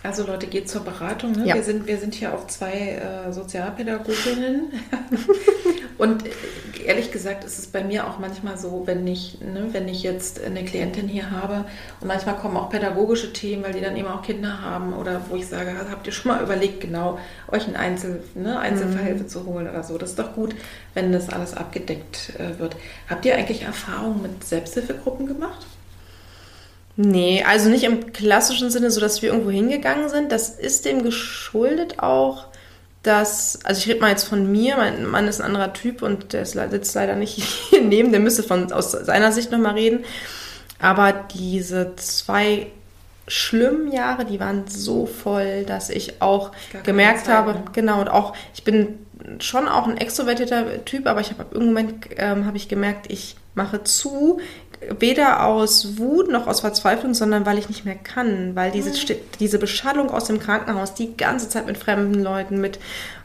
Also 0.04 0.26
Leute, 0.26 0.48
geht 0.48 0.68
zur 0.68 0.82
Beratung. 0.82 1.34
Ne? 1.34 1.48
Ja. 1.48 1.56
Wir, 1.56 1.64
sind, 1.64 1.86
wir 1.86 1.98
sind 1.98 2.16
hier 2.16 2.34
auch 2.34 2.48
zwei 2.48 2.74
äh, 2.74 3.32
Sozialpädagoginnen. 3.32 4.74
und 6.00 6.24
ehrlich 6.84 7.12
gesagt 7.12 7.44
ist 7.44 7.60
es 7.60 7.68
bei 7.68 7.84
mir 7.84 8.08
auch 8.08 8.18
manchmal 8.18 8.58
so, 8.58 8.84
wenn 8.86 9.06
ich, 9.06 9.40
ne, 9.42 9.68
wenn 9.72 9.88
ich 9.88 10.02
jetzt 10.02 10.44
eine 10.44 10.66
Klientin 10.66 11.08
hier 11.08 11.30
habe 11.30 11.66
und 12.00 12.08
manchmal 12.08 12.36
kommen 12.36 12.58
auch 12.58 12.72
pädagogische 12.72 13.32
Themen, 13.32 13.64
weil 13.64 13.74
die 13.74 13.82
dann 13.82 13.96
eben 13.96 14.08
auch 14.08 14.24
Kinder 14.24 14.62
haben 14.62 14.94
oder 14.94 15.22
wo 15.30 15.36
ich 15.36 15.46
sage, 15.48 15.76
habt 15.90 16.08
ihr 16.08 16.14
schon 16.14 16.32
mal 16.32 16.42
überlegt, 16.42 16.82
genau 16.82 17.20
euch 17.52 17.68
ein 17.68 17.76
Einzel, 17.76 18.24
ne, 18.34 18.60
Einzelverhilfe 18.60 19.24
mhm. 19.24 19.30
zu 19.30 19.46
holen 19.46 19.70
oder 19.70 19.84
so. 19.84 20.00
Das 20.00 20.12
ist 20.12 20.20
doch 20.20 20.34
gut, 20.34 20.56
wenn 20.96 21.12
das 21.12 21.30
alles 21.30 21.54
abgedeckt 21.54 22.34
äh, 22.40 22.58
wird. 22.60 22.76
Habt 23.08 23.26
ihr 23.26 23.36
eigentlich 23.36 23.62
Erfahrungen 23.62 24.24
mit 24.24 24.44
Selbsthilfegruppen 24.44 25.28
gemacht? 25.28 25.68
Nee, 27.04 27.44
also 27.48 27.70
nicht 27.70 27.84
im 27.84 28.14
klassischen 28.14 28.70
Sinne, 28.70 28.92
so 28.92 29.02
dass 29.02 29.22
wir 29.22 29.30
irgendwo 29.30 29.50
hingegangen 29.50 30.10
sind. 30.10 30.32
Das 30.32 30.50
ist 30.50 30.86
dem 30.86 31.02
geschuldet 31.04 32.00
auch, 32.00 32.46
dass, 33.02 33.60
also 33.64 33.80
ich 33.80 33.88
rede 33.88 34.02
mal 34.02 34.12
jetzt 34.12 34.26
von 34.26 34.52
mir, 34.52 34.78
mein 34.78 35.06
Mann 35.08 35.28
ist 35.28 35.42
ein 35.42 35.48
anderer 35.48 35.74
Typ 35.74 36.04
und 36.04 36.34
der 36.34 36.46
sitzt 36.46 36.94
leider 36.94 37.16
nicht 37.16 37.34
hier 37.70 37.82
neben, 37.82 38.12
der 38.12 38.20
müsste 38.20 38.44
von, 38.44 38.72
aus 38.72 38.92
seiner 38.92 39.32
Sicht 39.32 39.52
nochmal 39.52 39.74
reden. 39.74 40.06
Aber 40.80 41.12
diese 41.12 41.96
zwei 41.96 42.68
schlimmen 43.28 43.92
Jahre, 43.92 44.26
die 44.26 44.40
waren 44.40 44.68
so 44.68 45.06
voll, 45.06 45.64
dass 45.64 45.90
ich 45.90 46.22
auch 46.22 46.52
gemerkt 46.84 47.26
Zeit, 47.26 47.36
habe, 47.36 47.54
ne? 47.54 47.64
genau, 47.74 48.02
und 48.02 48.10
auch, 48.10 48.36
ich 48.54 48.64
bin 48.64 49.00
schon 49.40 49.68
auch 49.68 49.88
ein 49.88 49.98
extrovertierter 49.98 50.84
Typ, 50.86 51.08
aber 51.08 51.22
ich 51.22 51.30
habe 51.30 51.42
ab 51.42 51.54
irgendeinem 51.54 51.86
Moment 51.86 52.10
ähm, 52.18 52.46
habe 52.46 52.58
ich 52.58 52.68
gemerkt, 52.68 53.12
ich 53.12 53.36
mache 53.54 53.84
zu, 53.84 54.40
weder 55.00 55.46
aus 55.46 55.98
Wut 55.98 56.30
noch 56.30 56.48
aus 56.48 56.62
Verzweiflung, 56.62 57.14
sondern 57.14 57.46
weil 57.46 57.58
ich 57.58 57.70
nicht 57.70 57.86
mehr 57.86 57.96
kann, 57.96 58.56
weil 58.56 58.72
diese, 58.72 58.90
mhm. 58.90 59.20
diese 59.40 59.60
Beschallung 59.60 60.10
aus 60.10 60.26
dem 60.26 60.40
Krankenhaus 60.40 60.94
die 60.96 61.16
ganze 61.16 61.50
Zeit 61.50 61.68
mit 61.68 61.78
fremden 61.78 62.22
Leuten, 62.22 62.60
mit 62.60 62.80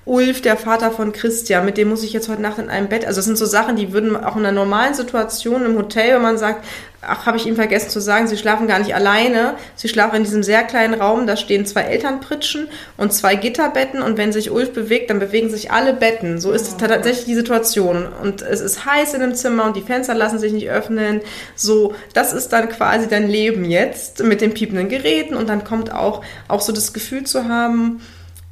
Ulf, 0.07 0.40
der 0.40 0.57
Vater 0.57 0.92
von 0.92 1.12
Christian, 1.12 1.64
mit 1.64 1.76
dem 1.76 1.88
muss 1.88 2.04
ich 2.04 2.12
jetzt 2.12 2.28
heute 2.28 2.40
Nacht 2.40 2.59
in 2.59 2.70
einem 2.70 2.88
Bett. 2.88 3.04
Also 3.04 3.18
das 3.18 3.24
sind 3.24 3.36
so 3.36 3.44
Sachen, 3.44 3.74
die 3.74 3.92
würden 3.92 4.16
auch 4.16 4.36
in 4.36 4.46
einer 4.46 4.52
normalen 4.52 4.94
Situation 4.94 5.66
im 5.66 5.76
Hotel, 5.76 6.14
wenn 6.14 6.22
man 6.22 6.38
sagt, 6.38 6.64
ach, 7.02 7.26
habe 7.26 7.36
ich 7.36 7.46
ihm 7.46 7.57
vergessen 7.57 7.90
zu 7.90 8.00
sagen, 8.00 8.28
sie 8.28 8.36
schlafen 8.36 8.68
gar 8.68 8.78
nicht 8.78 8.94
alleine. 8.94 9.54
Sie 9.74 9.88
schlafen 9.88 10.14
in 10.14 10.22
diesem 10.22 10.44
sehr 10.44 10.62
kleinen 10.62 10.94
Raum, 10.94 11.26
da 11.26 11.36
stehen 11.36 11.66
zwei 11.66 11.82
Elternpritschen 11.82 12.68
und 12.96 13.12
zwei 13.12 13.34
Gitterbetten 13.34 14.00
und 14.00 14.16
wenn 14.16 14.32
sich 14.32 14.52
Ulf 14.52 14.72
bewegt, 14.72 15.11
dann 15.11 15.18
bewegen 15.18 15.50
sich 15.50 15.72
alle 15.72 15.92
Betten. 15.92 16.40
So 16.40 16.52
ist 16.52 16.76
oh. 16.76 16.86
tatsächlich 16.86 17.24
die 17.24 17.34
Situation. 17.34 18.07
Und 18.22 18.42
es 18.42 18.61
ist 18.61 18.86
heiß 18.86 19.12
in 19.14 19.20
dem 19.20 19.34
Zimmer 19.34 19.64
und 19.64 19.74
die 19.74 19.82
Fenster 19.82 20.14
lassen 20.14 20.38
sich 20.38 20.52
nicht 20.52 20.70
öffnen. 20.70 21.20
So, 21.57 21.94
das 22.14 22.32
ist 22.32 22.52
dann 22.52 22.68
quasi 22.68 23.09
dein 23.09 23.28
Leben 23.28 23.64
jetzt 23.64 24.22
mit 24.22 24.40
den 24.40 24.54
piependen 24.54 24.88
Geräten 24.88 25.34
und 25.34 25.48
dann 25.48 25.64
kommt 25.64 25.92
auch, 25.92 26.22
auch 26.46 26.61
so 26.61 26.72
das 26.72 26.92
Gefühl 26.92 27.24
zu 27.24 27.48
haben, 27.48 28.00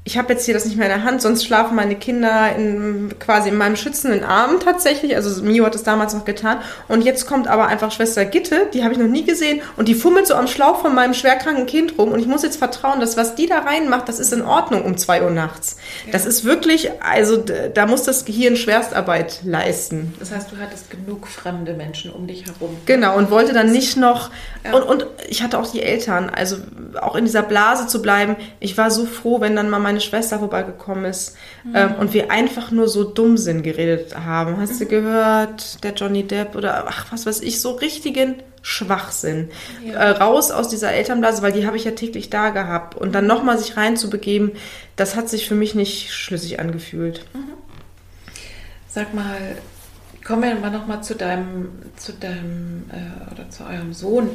ich 0.07 0.19
habe 0.19 0.35
jetzt 0.35 0.45
hier 0.45 0.53
das 0.53 0.67
nicht 0.67 0.77
mehr 0.77 0.87
in 0.87 0.93
der 0.93 1.05
Hand, 1.05 1.23
sonst 1.23 1.47
schlafen 1.47 1.75
meine 1.75 1.97
Kinder 1.97 2.55
in, 2.55 3.15
quasi 3.19 3.49
in 3.49 3.57
meinem 3.57 3.75
schützenden 3.75 4.23
Arm 4.23 4.61
tatsächlich. 4.61 5.17
Also 5.17 5.43
Mio 5.43 5.65
hat 5.65 5.75
es 5.75 5.83
damals 5.83 6.13
noch 6.13 6.27
getan. 6.27 6.59
Und 6.89 7.05
jetzt 7.05 7.27
kommt 7.27 7.49
aber 7.49 7.69
einfach 7.69 7.91
Schwester 7.91 8.27
Gitte, 8.27 8.69
die 8.75 8.85
habe 8.85 8.93
ich 8.93 8.99
noch 8.99 9.09
nie 9.09 9.25
gesehen, 9.25 9.63
und 9.79 9.89
die 9.89 9.95
fummelt 9.95 10.27
so 10.27 10.35
am 10.35 10.47
Schlauch 10.47 10.83
von 10.83 10.95
meinem 10.95 11.15
schwerkranken 11.15 11.65
Kind 11.65 11.97
rum. 11.97 12.13
Und 12.13 12.21
ich 12.21 12.27
muss 12.27 12.43
jetzt 12.43 12.59
vertrauen, 12.59 13.01
dass 13.01 13.17
was 13.17 13.35
die 13.35 13.47
da 13.47 13.61
reinmacht, 13.61 14.07
das 14.07 14.21
ist 14.21 14.35
in 14.35 14.43
Ordnung 14.43 14.85
um 14.85 14.99
zwei 14.99 15.23
Uhr 15.23 15.31
nachts. 15.31 15.77
Ja. 16.05 16.13
Das 16.13 16.27
ist 16.27 16.45
wirklich, 16.45 16.91
also 17.03 17.39
da 17.39 17.87
muss 17.87 18.03
das 18.03 18.27
Gehirn 18.27 18.57
Schwerstarbeit 18.57 19.41
leisten. 19.43 20.15
Das 20.19 20.31
heißt, 20.31 20.53
du 20.53 20.57
hattest 20.61 20.91
genug 20.91 21.27
fremde 21.27 21.73
Menschen 21.73 22.13
um 22.13 22.27
dich 22.27 22.45
herum. 22.45 22.77
Genau, 22.85 23.17
und 23.17 23.31
wollte 23.31 23.55
dann 23.55 23.73
nicht 23.73 23.97
noch, 23.97 24.31
ja. 24.65 24.75
und, 24.75 24.83
und 24.83 25.07
ich 25.31 25.43
hatte 25.43 25.59
auch 25.59 25.71
die 25.71 25.81
Eltern, 25.81 26.29
also 26.29 26.57
auch 27.01 27.17
in 27.17 27.25
dieser 27.25 27.43
Blase 27.43 27.87
zu 27.87 28.03
bleiben. 28.03 28.37
Ich 28.61 28.77
war 28.77 28.91
so 28.91 29.07
froh, 29.07 29.41
wenn 29.41 29.57
dann 29.57 29.71
mal 29.71 29.79
meine 29.79 29.94
meine 29.95 30.01
Schwester 30.01 30.41
vorbeigekommen 30.41 31.05
ist 31.05 31.37
mhm. 31.63 31.77
ähm, 31.77 31.95
und 32.01 32.15
wir 32.15 32.33
einfach 32.33 32.73
nur 32.73 32.89
so 32.89 33.05
Dummsinn 33.05 33.63
geredet 33.63 34.17
haben. 34.17 34.57
Hast 34.57 34.81
du 34.81 34.87
mhm. 34.87 34.89
gehört, 34.89 35.85
der 35.85 35.95
Johnny 35.95 36.25
Depp 36.25 36.57
oder 36.57 36.87
ach, 36.89 37.13
was 37.13 37.27
weiß 37.27 37.41
ich, 37.43 37.61
so 37.61 37.73
richtigen 37.73 38.43
Schwachsinn. 38.61 39.51
Ja. 39.87 39.93
Äh, 39.93 40.11
raus 40.11 40.51
aus 40.51 40.69
dieser 40.69 40.91
Elternblase, 40.91 41.43
weil 41.43 41.53
die 41.53 41.65
habe 41.65 41.77
ich 41.77 41.85
ja 41.85 41.93
täglich 41.93 42.29
da 42.29 42.51
gehabt. 42.51 42.97
Und 42.97 43.15
dann 43.15 43.29
nochmal 43.29 43.57
sich 43.57 43.77
reinzubegeben, 43.77 44.53
das 44.97 45.15
hat 45.15 45.29
sich 45.29 45.47
für 45.47 45.55
mich 45.55 45.77
nicht 45.77 46.13
schlüssig 46.13 46.59
angefühlt. 46.59 47.25
Mhm. 47.35 47.53
Sag 48.89 49.15
mal, 49.15 49.57
kommen 50.25 50.43
wir 50.43 50.55
mal 50.57 50.71
nochmal 50.73 51.05
zu 51.05 51.15
deinem, 51.15 51.69
zu 51.97 52.13
deinem 52.15 52.91
äh, 52.91 53.33
oder 53.33 53.49
zu 53.49 53.65
eurem 53.65 53.93
Sohn. 53.93 54.31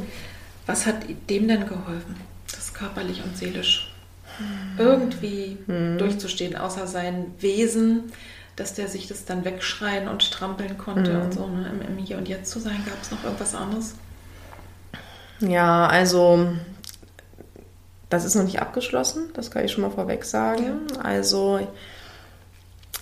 Was 0.66 0.86
hat 0.86 0.96
dem 1.30 1.50
denn 1.50 1.68
geholfen? 1.68 2.16
Das 2.50 2.74
körperlich 2.74 3.24
und 3.24 3.36
seelisch 3.36 3.89
irgendwie 4.78 5.58
mhm. 5.68 5.98
durchzustehen, 5.98 6.56
außer 6.56 6.88
sein 6.88 7.34
Wesen, 7.40 8.12
dass 8.56 8.74
der 8.74 8.88
sich 8.88 9.08
das 9.08 9.26
dann 9.26 9.46
wegschreien 9.46 10.08
und 10.08 10.24
strampeln 10.24 10.78
konnte 10.78 11.14
mhm. 11.14 11.22
und 11.22 11.34
so, 11.34 11.48
ne? 11.48 11.70
Im, 11.70 11.98
Im, 11.98 12.04
Hier 12.04 12.18
und 12.18 12.28
Jetzt 12.28 12.52
zu 12.52 12.60
sein. 12.60 12.82
Gab 12.86 13.02
es 13.02 13.12
noch 13.12 13.24
irgendwas 13.24 13.56
anderes? 13.56 13.96
Ja, 15.40 15.88
also 15.88 16.50
das 18.10 18.26
ist 18.26 18.36
noch 18.36 18.44
nicht 18.44 18.62
abgeschlossen, 18.62 19.30
das 19.34 19.52
kann 19.52 19.64
ich 19.64 19.72
schon 19.72 19.84
mal 19.84 19.92
vorweg 19.92 20.26
sagen. 20.26 20.88
Ja. 20.94 21.02
Also 21.02 21.60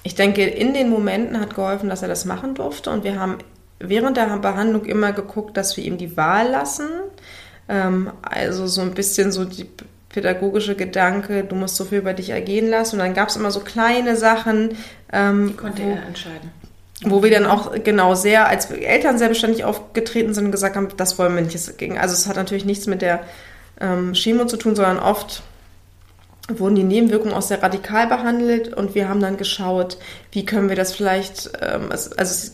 ich 0.03 0.15
denke, 0.15 0.45
in 0.45 0.73
den 0.73 0.89
Momenten 0.89 1.39
hat 1.39 1.55
geholfen, 1.55 1.89
dass 1.89 2.01
er 2.01 2.07
das 2.07 2.25
machen 2.25 2.55
durfte 2.55 2.91
und 2.91 3.03
wir 3.03 3.19
haben 3.19 3.37
während 3.79 4.17
der 4.17 4.37
Behandlung 4.37 4.85
immer 4.85 5.11
geguckt, 5.11 5.57
dass 5.57 5.77
wir 5.77 5.83
ihm 5.83 5.97
die 5.97 6.17
Wahl 6.17 6.49
lassen. 6.49 6.87
Ähm, 7.69 8.11
also 8.21 8.67
so 8.67 8.81
ein 8.81 8.93
bisschen 8.93 9.31
so 9.31 9.45
die 9.45 9.69
pädagogische 10.09 10.75
Gedanke, 10.75 11.43
du 11.43 11.55
musst 11.55 11.75
so 11.75 11.85
viel 11.85 11.99
über 11.99 12.13
dich 12.13 12.29
ergehen 12.29 12.69
lassen. 12.69 12.95
Und 12.95 12.99
dann 12.99 13.13
gab 13.13 13.29
es 13.29 13.35
immer 13.35 13.51
so 13.51 13.59
kleine 13.59 14.15
Sachen. 14.15 14.77
Ähm, 15.11 15.49
Die 15.49 15.53
konnte 15.53 15.83
wo, 15.83 15.89
er 15.89 16.07
entscheiden. 16.07 16.51
Wo 17.03 17.23
wir 17.23 17.31
dann 17.31 17.45
auch 17.45 17.73
genau 17.83 18.15
sehr 18.15 18.47
als 18.47 18.71
Eltern 18.71 19.17
selbstständig 19.17 19.63
aufgetreten 19.63 20.33
sind 20.33 20.45
und 20.45 20.51
gesagt 20.51 20.75
haben, 20.75 20.89
das 20.97 21.19
wollen 21.19 21.35
wir 21.35 21.41
nicht. 21.41 21.55
Also 21.99 22.13
es 22.13 22.27
hat 22.27 22.37
natürlich 22.37 22.65
nichts 22.65 22.87
mit 22.87 23.01
der 23.01 23.21
ähm, 23.79 24.13
Chemo 24.13 24.45
zu 24.45 24.57
tun, 24.57 24.75
sondern 24.75 24.97
oft 24.97 25.43
wurden 26.49 26.75
die 26.75 26.83
Nebenwirkungen 26.83 27.33
auch 27.33 27.41
sehr 27.41 27.61
radikal 27.61 28.07
behandelt 28.07 28.73
und 28.73 28.95
wir 28.95 29.09
haben 29.09 29.19
dann 29.19 29.37
geschaut, 29.37 29.97
wie 30.31 30.45
können 30.45 30.69
wir 30.69 30.75
das 30.75 30.95
vielleicht, 30.95 31.51
ähm, 31.61 31.91
also 31.91 32.51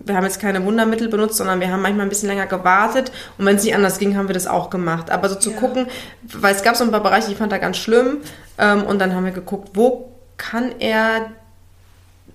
wir 0.00 0.16
haben 0.16 0.24
jetzt 0.24 0.40
keine 0.40 0.64
Wundermittel 0.64 1.08
benutzt, 1.08 1.36
sondern 1.36 1.60
wir 1.60 1.70
haben 1.70 1.82
manchmal 1.82 2.06
ein 2.06 2.08
bisschen 2.08 2.28
länger 2.28 2.46
gewartet 2.46 3.12
und 3.38 3.46
wenn 3.46 3.56
es 3.56 3.64
nicht 3.64 3.74
anders 3.74 3.98
ging, 3.98 4.16
haben 4.16 4.28
wir 4.28 4.34
das 4.34 4.46
auch 4.46 4.70
gemacht. 4.70 5.10
Aber 5.10 5.28
so 5.28 5.34
zu 5.34 5.50
ja. 5.50 5.56
gucken, 5.56 5.86
weil 6.22 6.54
es 6.54 6.62
gab 6.62 6.76
so 6.76 6.84
ein 6.84 6.90
paar 6.90 7.02
Bereiche, 7.02 7.28
die 7.28 7.34
fand 7.34 7.52
er 7.52 7.58
ganz 7.58 7.76
schlimm 7.76 8.18
ähm, 8.58 8.84
und 8.84 8.98
dann 8.98 9.14
haben 9.14 9.24
wir 9.24 9.32
geguckt, 9.32 9.70
wo 9.74 10.12
kann 10.36 10.72
er 10.78 11.32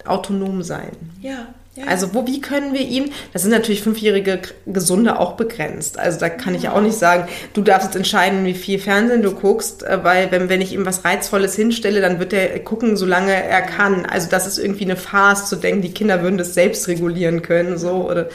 autonom 0.06 0.64
sein? 0.64 0.92
Ja. 1.22 1.48
Also 1.86 2.14
wo, 2.14 2.26
wie 2.26 2.40
können 2.40 2.74
wir 2.74 2.82
ihm, 2.82 3.12
das 3.34 3.42
sind 3.42 3.52
natürlich 3.52 3.82
fünfjährige 3.82 4.40
Gesunde 4.66 5.20
auch 5.20 5.34
begrenzt. 5.34 6.00
Also 6.00 6.20
da 6.20 6.30
kann 6.30 6.56
ich 6.56 6.64
ja 6.64 6.74
auch 6.74 6.82
nicht 6.82 6.98
sagen, 6.98 7.28
du 7.54 7.62
darfst 7.62 7.88
jetzt 7.88 7.98
entscheiden, 7.98 8.46
wie 8.46 8.54
viel 8.54 8.80
Fernsehen 8.80 9.22
du 9.22 9.32
guckst, 9.32 9.84
äh, 9.84 10.02
weil 10.04 10.32
wenn, 10.32 10.48
wenn 10.48 10.62
ich 10.62 10.72
ihm 10.72 10.86
was 10.86 11.04
Reizvolles 11.04 11.56
hinstelle, 11.56 12.00
dann 12.00 12.20
wird 12.20 12.32
er 12.32 12.60
gucken, 12.60 12.96
solange 12.96 13.34
er 13.34 13.62
kann. 13.62 14.06
Also 14.06 14.30
das 14.30 14.48
ist 14.48 14.58
irgendwie 14.58 14.86
eine 14.86 14.96
Farce 14.96 15.50
zu 15.50 15.58
denken, 15.58 15.82
die 15.82 15.94
Kinder 15.94 16.22
würden 16.22 16.38
das 16.38 16.54
selbst 16.54 16.88
regulieren 16.88 17.42
können, 17.42 17.78
so 17.78 18.10
oder 18.10 18.30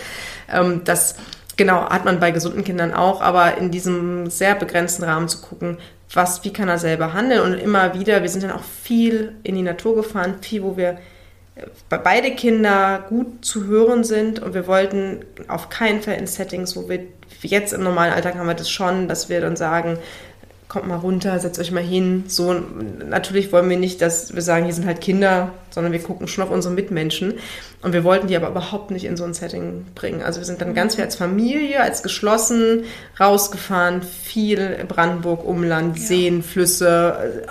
ähm, 0.53 0.82
das 0.84 1.14
genau 1.57 1.88
hat 1.88 2.05
man 2.05 2.20
bei 2.20 2.32
gesunden 2.32 2.64
Kindern 2.64 2.93
auch, 2.93 3.22
aber 3.22 3.57
in 3.57 3.70
diesem 3.70 4.28
sehr 4.28 4.55
begrenzten 4.55 5.05
Rahmen 5.05 5.28
zu 5.28 5.41
gucken, 5.41 5.78
was, 6.12 6.45
wie 6.45 6.53
kann 6.53 6.68
er 6.68 6.78
selber 6.78 7.14
handeln 7.14 7.41
und 7.41 7.55
immer 7.55 7.95
wieder, 7.95 8.22
wir 8.22 8.28
sind 8.28 8.43
dann 8.43 8.53
auch 8.53 8.64
viel 8.64 9.36
in 9.45 9.55
die 9.55 9.62
Natur 9.62 9.95
gefahren, 9.95 10.36
viel, 10.41 10.62
wo 10.62 10.76
wir 10.76 10.99
beide 11.89 12.31
Kinder 12.33 13.05
gut 13.09 13.45
zu 13.45 13.67
hören 13.67 14.05
sind 14.05 14.41
und 14.41 14.55
wir 14.55 14.67
wollten 14.67 15.25
auf 15.49 15.69
keinen 15.69 16.01
Fall 16.01 16.15
in 16.15 16.27
Settings, 16.27 16.77
wo 16.77 16.89
wir 16.89 17.01
jetzt 17.43 17.73
im 17.73 17.83
normalen 17.83 18.13
Alltag 18.13 18.37
haben 18.37 18.47
wir 18.47 18.55
das 18.55 18.71
schon, 18.71 19.09
dass 19.09 19.29
wir 19.29 19.41
dann 19.41 19.57
sagen, 19.57 19.99
kommt 20.71 20.87
mal 20.87 20.97
runter, 20.97 21.39
setzt 21.41 21.59
euch 21.59 21.73
mal 21.73 21.83
hin. 21.83 22.25
So, 22.29 22.55
natürlich 22.55 23.53
wollen 23.53 23.69
wir 23.69 23.77
nicht, 23.77 24.01
dass 24.01 24.35
wir 24.35 24.41
sagen, 24.41 24.65
hier 24.65 24.75
sind 24.75 24.87
halt 24.87 25.01
Kinder, 25.01 25.53
sondern 25.71 25.93
wir 25.93 26.01
gucken 26.01 26.29
schon 26.29 26.45
auf 26.45 26.51
unsere 26.51 26.73
Mitmenschen. 26.73 27.35
Und 27.83 27.93
wir 27.93 28.05
wollten 28.05 28.29
die 28.29 28.37
aber 28.37 28.49
überhaupt 28.49 28.93
nicht 28.93 29.05
in 29.05 29.17
so 29.17 29.25
ein 29.25 29.35
Setting 29.35 29.87
bringen. 29.97 30.23
Also 30.23 30.39
wir 30.41 30.45
sind 30.45 30.61
dann 30.61 30.73
ganz 30.73 30.95
viel 30.95 31.05
als 31.05 31.17
Familie, 31.17 31.81
als 31.81 32.05
geschlossen 32.05 32.85
rausgefahren, 33.19 34.03
viel 34.03 34.85
Brandenburg, 34.87 35.45
Umland, 35.45 35.99
ja. 35.99 36.05
Seen, 36.05 36.43
Flüsse, 36.43 37.49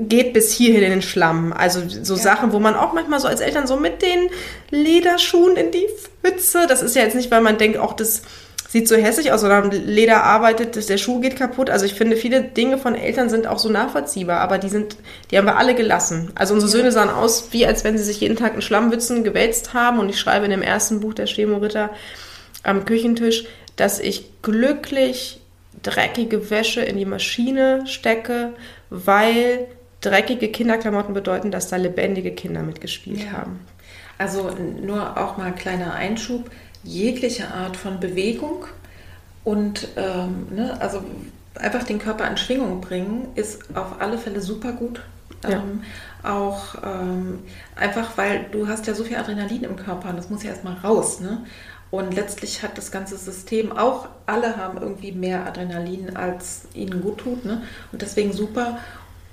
geht 0.00 0.32
bis 0.32 0.52
hierhin 0.52 0.82
in 0.82 0.90
den 0.90 1.02
Schlamm. 1.02 1.52
Also 1.52 1.82
so 1.88 2.14
ja. 2.14 2.20
Sachen, 2.20 2.52
wo 2.52 2.58
man 2.58 2.74
auch 2.74 2.92
manchmal 2.92 3.20
so 3.20 3.28
als 3.28 3.40
Eltern 3.40 3.66
so 3.66 3.76
mit 3.76 4.02
den 4.02 4.28
Lederschuhen 4.70 5.56
in 5.56 5.70
die 5.70 5.86
Pfütze, 6.22 6.66
das 6.68 6.82
ist 6.82 6.96
ja 6.96 7.02
jetzt 7.02 7.14
nicht, 7.14 7.30
weil 7.30 7.40
man 7.40 7.58
denkt, 7.58 7.78
auch 7.78 7.92
das 7.92 8.22
sieht 8.68 8.88
so 8.88 8.96
hässlich 8.96 9.32
aus, 9.32 9.40
sondern 9.40 9.70
Leder 9.70 10.24
arbeitet, 10.24 10.88
der 10.88 10.98
Schuh 10.98 11.20
geht 11.20 11.36
kaputt. 11.36 11.70
Also 11.70 11.86
ich 11.86 11.94
finde, 11.94 12.16
viele 12.16 12.42
Dinge 12.42 12.78
von 12.78 12.94
Eltern 12.94 13.28
sind 13.28 13.46
auch 13.46 13.58
so 13.58 13.68
nachvollziehbar, 13.68 14.40
aber 14.40 14.58
die 14.58 14.68
sind, 14.68 14.96
die 15.30 15.38
haben 15.38 15.46
wir 15.46 15.56
alle 15.56 15.74
gelassen. 15.74 16.32
Also 16.34 16.54
unsere 16.54 16.70
Söhne 16.70 16.92
sahen 16.92 17.08
aus, 17.08 17.48
wie 17.52 17.66
als 17.66 17.84
wenn 17.84 17.96
sie 17.96 18.04
sich 18.04 18.20
jeden 18.20 18.36
Tag 18.36 18.54
in 18.54 18.62
Schlammwitzen 18.62 19.24
gewälzt 19.24 19.72
haben. 19.72 19.98
Und 19.98 20.08
ich 20.08 20.18
schreibe 20.18 20.46
in 20.46 20.50
dem 20.50 20.62
ersten 20.62 21.00
Buch 21.00 21.14
der 21.14 21.26
Chemoritter 21.26 21.90
am 22.64 22.84
Küchentisch, 22.84 23.46
dass 23.76 24.00
ich 24.00 24.42
glücklich 24.42 25.40
dreckige 25.82 26.50
Wäsche 26.50 26.80
in 26.80 26.96
die 26.96 27.04
Maschine 27.04 27.86
stecke, 27.86 28.52
weil 28.90 29.66
dreckige 30.00 30.48
Kinderklamotten 30.48 31.14
bedeuten, 31.14 31.50
dass 31.50 31.68
da 31.68 31.76
lebendige 31.76 32.32
Kinder 32.32 32.62
mitgespielt 32.62 33.24
ja. 33.24 33.32
haben. 33.32 33.60
Also 34.18 34.50
nur 34.82 35.16
auch 35.16 35.36
mal 35.36 35.46
ein 35.46 35.54
kleiner 35.54 35.94
Einschub. 35.94 36.50
Jegliche 36.82 37.48
Art 37.52 37.76
von 37.76 37.98
Bewegung 37.98 38.66
und 39.44 39.88
ähm, 39.96 40.46
ne, 40.50 40.80
also 40.80 41.02
einfach 41.56 41.82
den 41.84 41.98
Körper 41.98 42.28
in 42.28 42.36
Schwingung 42.36 42.80
bringen, 42.80 43.28
ist 43.34 43.76
auf 43.76 44.00
alle 44.00 44.18
Fälle 44.18 44.40
super 44.40 44.72
gut. 44.72 45.02
Ja. 45.42 45.58
Ähm, 45.58 45.82
auch 46.22 46.76
ähm, 46.84 47.40
einfach, 47.76 48.16
weil 48.16 48.46
du 48.50 48.68
hast 48.68 48.86
ja 48.86 48.94
so 48.94 49.04
viel 49.04 49.16
Adrenalin 49.16 49.64
im 49.64 49.76
Körper 49.76 50.10
und 50.10 50.16
das 50.16 50.30
muss 50.30 50.42
ja 50.42 50.50
erstmal 50.50 50.74
raus. 50.74 51.20
Ne? 51.20 51.44
Und 51.90 52.14
letztlich 52.14 52.62
hat 52.62 52.76
das 52.78 52.90
ganze 52.90 53.16
System, 53.16 53.76
auch 53.76 54.08
alle 54.26 54.56
haben 54.56 54.78
irgendwie 54.78 55.12
mehr 55.12 55.46
Adrenalin, 55.46 56.16
als 56.16 56.62
ihnen 56.74 57.00
gut 57.00 57.18
tut. 57.18 57.44
Ne? 57.44 57.62
Und 57.92 58.02
deswegen 58.02 58.32
super. 58.32 58.78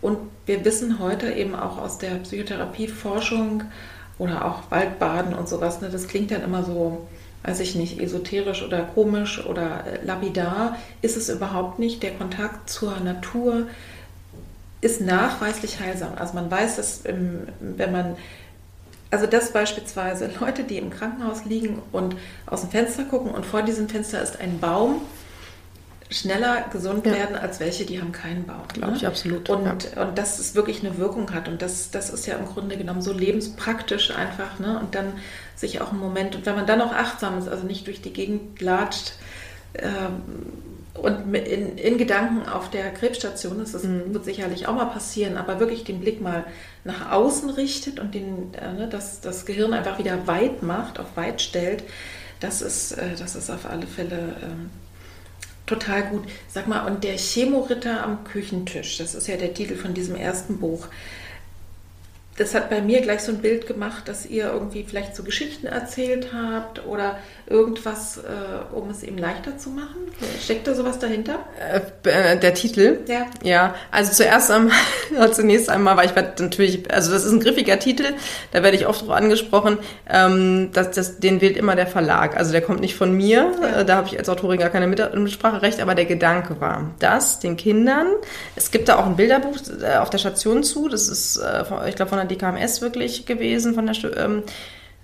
Und 0.01 0.17
wir 0.45 0.63
wissen 0.65 0.99
heute 0.99 1.31
eben 1.31 1.55
auch 1.55 1.77
aus 1.77 1.97
der 1.97 2.15
Psychotherapieforschung 2.15 3.63
oder 4.17 4.45
auch 4.45 4.69
Waldbaden 4.69 5.33
und 5.33 5.47
sowas, 5.49 5.81
ne, 5.81 5.89
das 5.89 6.07
klingt 6.07 6.31
dann 6.31 6.43
immer 6.43 6.63
so, 6.63 7.07
weiß 7.43 7.61
ich 7.61 7.75
nicht, 7.75 7.99
esoterisch 7.99 8.63
oder 8.63 8.81
komisch 8.81 9.43
oder 9.45 9.85
äh, 9.87 10.05
lapidar, 10.05 10.77
ist 11.01 11.17
es 11.17 11.29
überhaupt 11.29 11.79
nicht. 11.79 12.03
Der 12.03 12.11
Kontakt 12.11 12.69
zur 12.69 12.99
Natur 12.99 13.67
ist 14.81 14.99
nachweislich 14.99 15.79
heilsam. 15.79 16.13
Also 16.17 16.33
man 16.33 16.51
weiß, 16.51 16.75
dass 16.75 17.03
wenn 17.05 17.91
man, 17.91 18.17
also 19.13 19.27
das 19.27 19.51
beispielsweise 19.51 20.31
Leute, 20.39 20.63
die 20.63 20.77
im 20.77 20.89
Krankenhaus 20.89 21.45
liegen 21.45 21.81
und 21.91 22.15
aus 22.47 22.61
dem 22.61 22.71
Fenster 22.71 23.03
gucken 23.03 23.31
und 23.31 23.45
vor 23.45 23.61
diesem 23.61 23.87
Fenster 23.87 24.21
ist 24.21 24.39
ein 24.39 24.59
Baum, 24.59 25.01
schneller 26.09 26.65
gesund 26.71 27.05
ja. 27.05 27.13
werden 27.13 27.35
als 27.35 27.59
welche, 27.59 27.85
die 27.85 28.01
haben 28.01 28.11
keinen 28.11 28.45
Bauch. 28.45 28.67
Glaube 28.69 28.91
ne? 28.91 28.97
ich 28.97 29.05
absolut. 29.05 29.49
Und, 29.49 29.91
ja. 29.95 30.03
und 30.03 30.17
dass 30.17 30.39
es 30.39 30.55
wirklich 30.55 30.83
eine 30.83 30.97
Wirkung 30.97 31.31
hat. 31.31 31.47
Und 31.47 31.61
das, 31.61 31.91
das 31.91 32.09
ist 32.09 32.25
ja 32.25 32.35
im 32.37 32.45
Grunde 32.45 32.75
genommen 32.75 33.01
so 33.01 33.13
lebenspraktisch 33.13 34.11
einfach. 34.11 34.57
Ne? 34.59 34.79
Und 34.79 34.95
dann 34.95 35.13
sich 35.55 35.79
auch 35.81 35.91
einen 35.91 35.99
Moment, 35.99 36.35
und 36.35 36.45
wenn 36.45 36.55
man 36.55 36.65
dann 36.65 36.81
auch 36.81 36.93
achtsam 36.93 37.37
ist, 37.37 37.47
also 37.47 37.65
nicht 37.65 37.85
durch 37.85 38.01
die 38.01 38.13
Gegend 38.13 38.61
latscht 38.61 39.13
ähm, 39.75 40.23
und 40.93 41.33
in, 41.33 41.77
in, 41.77 41.97
Gedanken 41.97 42.47
auf 42.47 42.69
der 42.69 42.91
Krebsstation 42.91 43.59
ist, 43.59 43.73
das 43.73 43.83
mhm. 43.83 44.13
wird 44.13 44.25
sicherlich 44.25 44.67
auch 44.67 44.75
mal 44.75 44.85
passieren, 44.85 45.37
aber 45.37 45.59
wirklich 45.59 45.83
den 45.83 45.99
Blick 45.99 46.21
mal 46.21 46.45
nach 46.83 47.11
außen 47.11 47.49
richtet 47.49 47.99
und 47.99 48.13
den, 48.13 48.53
äh, 48.53 48.73
ne, 48.73 48.87
das, 48.87 49.19
das 49.19 49.45
Gehirn 49.45 49.73
einfach 49.73 49.97
wieder 49.97 50.27
weit 50.27 50.61
macht, 50.61 50.99
auf 50.99 51.15
weit 51.15 51.41
stellt, 51.41 51.83
das 52.39 52.61
ist, 52.61 52.91
äh, 52.91 53.15
das 53.17 53.35
ist 53.35 53.49
auf 53.49 53.65
alle 53.65 53.87
Fälle 53.87 54.35
ähm, 54.43 54.69
total 55.65 56.03
gut. 56.03 56.25
Sag 56.47 56.67
mal, 56.67 56.85
und 56.85 57.03
der 57.03 57.17
Chemoritter 57.17 58.03
am 58.03 58.23
Küchentisch, 58.23 58.97
das 58.97 59.15
ist 59.15 59.27
ja 59.27 59.37
der 59.37 59.53
Titel 59.53 59.75
von 59.75 59.95
diesem 59.95 60.15
ersten 60.15 60.59
Buch 60.59 60.87
das 62.37 62.55
hat 62.55 62.69
bei 62.69 62.81
mir 62.81 63.01
gleich 63.01 63.21
so 63.21 63.31
ein 63.31 63.39
Bild 63.39 63.67
gemacht, 63.67 64.07
dass 64.07 64.25
ihr 64.25 64.45
irgendwie 64.45 64.83
vielleicht 64.83 65.15
so 65.15 65.23
Geschichten 65.23 65.67
erzählt 65.67 66.29
habt 66.33 66.85
oder 66.85 67.17
irgendwas, 67.45 68.17
äh, 68.17 68.75
um 68.75 68.89
es 68.89 69.03
ihm 69.03 69.17
leichter 69.17 69.57
zu 69.57 69.69
machen. 69.69 70.07
Steckt 70.41 70.65
da 70.65 70.73
sowas 70.73 70.97
dahinter? 70.97 71.39
Äh, 72.03 72.37
der 72.37 72.53
Titel? 72.53 72.99
Ja. 73.07 73.27
Ja, 73.43 73.75
also 73.91 74.11
zuerst 74.13 74.49
einmal, 74.49 74.75
zunächst 75.31 75.69
einmal, 75.69 75.97
weil 75.97 76.07
ich 76.07 76.15
natürlich, 76.15 76.91
also 76.91 77.11
das 77.11 77.23
ist 77.25 77.31
ein 77.31 77.39
griffiger 77.39 77.77
Titel, 77.77 78.05
da 78.51 78.63
werde 78.63 78.77
ich 78.77 78.87
oft 78.87 79.01
drauf 79.01 79.11
angesprochen, 79.11 79.77
ähm, 80.09 80.71
dass 80.73 80.91
das, 80.91 81.19
den 81.19 81.41
wählt 81.41 81.57
immer 81.57 81.75
der 81.75 81.87
Verlag. 81.87 82.35
Also 82.35 82.51
der 82.51 82.61
kommt 82.61 82.79
nicht 82.79 82.95
von 82.95 83.11
mir, 83.15 83.51
ja. 83.61 83.81
Äh, 83.81 83.85
da 83.85 83.97
habe 83.97 84.07
ich 84.07 84.17
als 84.17 84.29
Autorin 84.29 84.57
gar 84.57 84.69
keine 84.69 84.87
Mitspracherecht, 84.87 85.79
aber 85.81 85.93
der 85.93 86.05
Gedanke 86.05 86.59
war, 86.59 86.91
dass 86.99 87.39
den 87.39 87.57
Kindern, 87.57 88.07
es 88.55 88.71
gibt 88.71 88.89
da 88.89 88.97
auch 88.97 89.05
ein 89.05 89.17
Bilderbuch 89.17 89.57
äh, 89.81 89.97
auf 89.97 90.09
der 90.09 90.17
Station 90.17 90.63
zu, 90.63 90.89
das 90.89 91.07
ist, 91.09 91.37
äh, 91.37 91.63
ich 91.89 91.95
glaube, 91.95 92.09
von 92.09 92.22
der 92.27 92.37
DKMS 92.37 92.81
wirklich 92.81 93.25
gewesen, 93.25 93.73
von 93.73 93.85
der 93.85 94.17
ähm, 94.17 94.43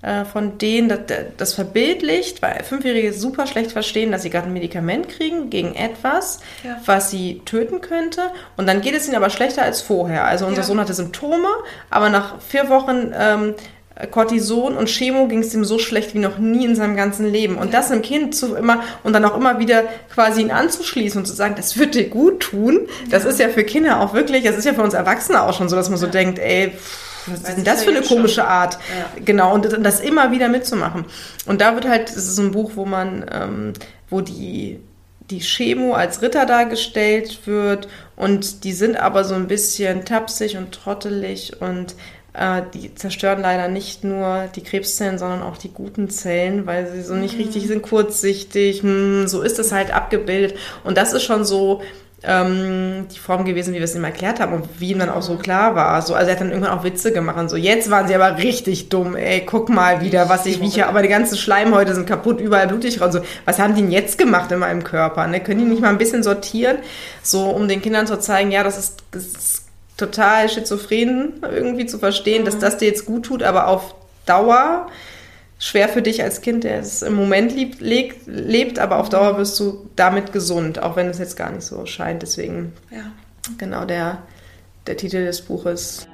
äh, 0.02 0.24
von 0.24 0.56
denen 0.56 0.88
das, 0.88 1.00
das 1.36 1.52
verbildlicht, 1.52 2.40
weil 2.40 2.64
Fünfjährige 2.64 3.12
super 3.12 3.46
schlecht 3.46 3.72
verstehen, 3.72 4.10
dass 4.12 4.22
sie 4.22 4.30
gerade 4.30 4.46
ein 4.46 4.54
Medikament 4.54 5.10
kriegen 5.10 5.50
gegen 5.50 5.74
etwas, 5.74 6.40
ja. 6.64 6.80
was 6.86 7.10
sie 7.10 7.42
töten 7.44 7.82
könnte. 7.82 8.22
Und 8.56 8.66
dann 8.66 8.80
geht 8.80 8.94
es 8.94 9.06
ihnen 9.06 9.16
aber 9.16 9.28
schlechter 9.28 9.62
als 9.62 9.82
vorher. 9.82 10.24
Also 10.24 10.46
unser 10.46 10.62
ja. 10.62 10.66
Sohn 10.66 10.80
hatte 10.80 10.94
Symptome, 10.94 11.48
aber 11.90 12.08
nach 12.08 12.40
vier 12.40 12.70
Wochen 12.70 13.12
ähm, 13.14 13.54
Cortison 14.10 14.76
und 14.76 14.88
Chemo 14.88 15.28
ging 15.28 15.40
es 15.40 15.52
ihm 15.52 15.64
so 15.64 15.78
schlecht 15.78 16.14
wie 16.14 16.18
noch 16.18 16.38
nie 16.38 16.64
in 16.64 16.76
seinem 16.76 16.96
ganzen 16.96 17.30
Leben. 17.30 17.56
Und 17.56 17.74
das 17.74 17.90
einem 17.90 18.00
Kind 18.00 18.34
zu 18.34 18.54
immer 18.54 18.82
und 19.02 19.12
dann 19.12 19.26
auch 19.26 19.36
immer 19.36 19.58
wieder 19.58 19.84
quasi 20.14 20.40
ihn 20.40 20.50
anzuschließen 20.50 21.18
und 21.20 21.26
zu 21.26 21.34
sagen, 21.34 21.56
das 21.56 21.78
wird 21.78 21.94
dir 21.94 22.08
gut 22.08 22.40
tun, 22.40 22.88
das 23.10 23.24
ja. 23.24 23.30
ist 23.30 23.38
ja 23.38 23.48
für 23.50 23.64
Kinder 23.64 24.00
auch 24.00 24.14
wirklich, 24.14 24.44
das 24.44 24.56
ist 24.56 24.64
ja 24.64 24.72
für 24.72 24.82
uns 24.82 24.94
Erwachsene 24.94 25.42
auch 25.42 25.52
schon 25.52 25.68
so, 25.68 25.76
dass 25.76 25.90
man 25.90 25.98
so 25.98 26.06
denkt, 26.06 26.38
ey, 26.38 26.72
was 27.26 27.40
ist 27.40 27.56
denn 27.56 27.64
das 27.64 27.84
für 27.84 27.90
eine 27.90 28.02
komische 28.02 28.46
Art? 28.46 28.74
Ja. 28.74 29.22
Genau, 29.24 29.54
und 29.54 29.84
das 29.84 30.00
immer 30.00 30.30
wieder 30.30 30.48
mitzumachen. 30.48 31.04
Und 31.46 31.60
da 31.60 31.74
wird 31.74 31.88
halt, 31.88 32.08
das 32.08 32.26
ist 32.26 32.38
ein 32.38 32.52
Buch, 32.52 32.72
wo 32.74 32.84
man, 32.84 33.24
ähm, 33.32 33.72
wo 34.08 34.20
die 34.20 34.80
die 35.30 35.40
Chemo 35.40 35.94
als 35.94 36.22
Ritter 36.22 36.44
dargestellt 36.44 37.46
wird 37.46 37.86
und 38.16 38.64
die 38.64 38.72
sind 38.72 38.96
aber 38.96 39.22
so 39.22 39.36
ein 39.36 39.46
bisschen 39.46 40.04
tapsig 40.04 40.56
und 40.56 40.72
trottelig 40.72 41.60
und 41.60 41.94
äh, 42.32 42.62
die 42.74 42.94
zerstören 42.94 43.40
leider 43.40 43.68
nicht 43.68 44.04
nur 44.04 44.48
die 44.54 44.62
Krebszellen, 44.62 45.18
sondern 45.18 45.42
auch 45.42 45.56
die 45.56 45.70
guten 45.70 46.10
Zellen, 46.10 46.66
weil 46.66 46.90
sie 46.90 47.02
so 47.02 47.14
nicht 47.14 47.34
mhm. 47.34 47.44
richtig 47.44 47.66
sind, 47.66 47.82
kurzsichtig. 47.82 48.82
Hm, 48.82 49.26
so 49.26 49.42
ist 49.42 49.58
es 49.58 49.72
halt 49.72 49.92
abgebildet. 49.92 50.56
Und 50.84 50.96
das 50.96 51.12
ist 51.12 51.24
schon 51.24 51.44
so, 51.44 51.82
ähm, 52.22 53.06
die 53.12 53.18
Form 53.18 53.44
gewesen, 53.44 53.72
wie 53.72 53.78
wir 53.78 53.84
es 53.84 53.94
ihm 53.94 54.04
erklärt 54.04 54.40
haben 54.40 54.52
und 54.52 54.68
wie 54.78 54.90
ihm 54.90 54.98
dann 54.98 55.08
auch 55.08 55.22
so 55.22 55.36
klar 55.36 55.74
war. 55.74 56.02
So, 56.02 56.14
also 56.14 56.28
er 56.28 56.34
hat 56.34 56.40
dann 56.40 56.50
irgendwann 56.50 56.78
auch 56.78 56.84
Witze 56.84 57.12
gemacht 57.12 57.38
und 57.38 57.48
so, 57.48 57.56
jetzt 57.56 57.90
waren 57.90 58.08
sie 58.08 58.14
aber 58.14 58.38
richtig 58.38 58.90
dumm, 58.90 59.16
ey, 59.16 59.44
guck 59.46 59.68
mal 59.70 60.02
wieder, 60.02 60.28
was 60.28 60.44
ich, 60.46 60.60
wie 60.60 60.66
ich 60.66 60.84
aber 60.84 61.02
die 61.02 61.08
ganzen 61.08 61.38
Schleimhäute 61.38 61.94
sind 61.94 62.06
kaputt, 62.06 62.40
überall 62.40 62.66
blutig 62.66 63.00
raus. 63.00 63.14
So, 63.14 63.20
was 63.44 63.58
haben 63.58 63.74
die 63.74 63.82
denn 63.82 63.90
jetzt 63.90 64.18
gemacht 64.18 64.52
in 64.52 64.58
meinem 64.58 64.84
Körper? 64.84 65.26
Ne? 65.26 65.40
Können 65.40 65.60
die 65.60 65.64
nicht 65.64 65.80
mal 65.80 65.88
ein 65.88 65.98
bisschen 65.98 66.22
sortieren, 66.22 66.78
so 67.22 67.50
um 67.50 67.68
den 67.68 67.80
Kindern 67.80 68.06
zu 68.06 68.18
zeigen, 68.18 68.50
ja, 68.50 68.62
das 68.62 68.78
ist, 68.78 69.02
das 69.12 69.24
ist 69.24 69.64
total 69.96 70.48
schizophren 70.48 71.34
irgendwie 71.42 71.86
zu 71.86 71.98
verstehen, 71.98 72.42
mhm. 72.42 72.46
dass 72.46 72.58
das 72.58 72.78
dir 72.78 72.88
jetzt 72.88 73.06
gut 73.06 73.24
tut, 73.24 73.42
aber 73.42 73.66
auf 73.68 73.94
Dauer 74.26 74.88
schwer 75.60 75.88
für 75.88 76.02
dich 76.02 76.24
als 76.24 76.40
Kind, 76.40 76.64
der 76.64 76.80
es 76.80 77.02
im 77.02 77.14
Moment 77.14 77.54
liebt, 77.54 77.80
lebt, 77.80 78.26
lebt, 78.26 78.78
aber 78.80 78.98
auf 78.98 79.10
Dauer 79.10 79.36
wirst 79.38 79.60
du 79.60 79.88
damit 79.94 80.32
gesund, 80.32 80.82
auch 80.82 80.96
wenn 80.96 81.06
es 81.06 81.18
jetzt 81.18 81.36
gar 81.36 81.52
nicht 81.52 81.62
so 81.64 81.86
scheint. 81.86 82.22
Deswegen, 82.22 82.72
ja. 82.90 83.12
genau 83.58 83.84
der, 83.84 84.22
der 84.88 84.96
Titel 84.96 85.24
des 85.24 85.42
Buches. 85.42 86.08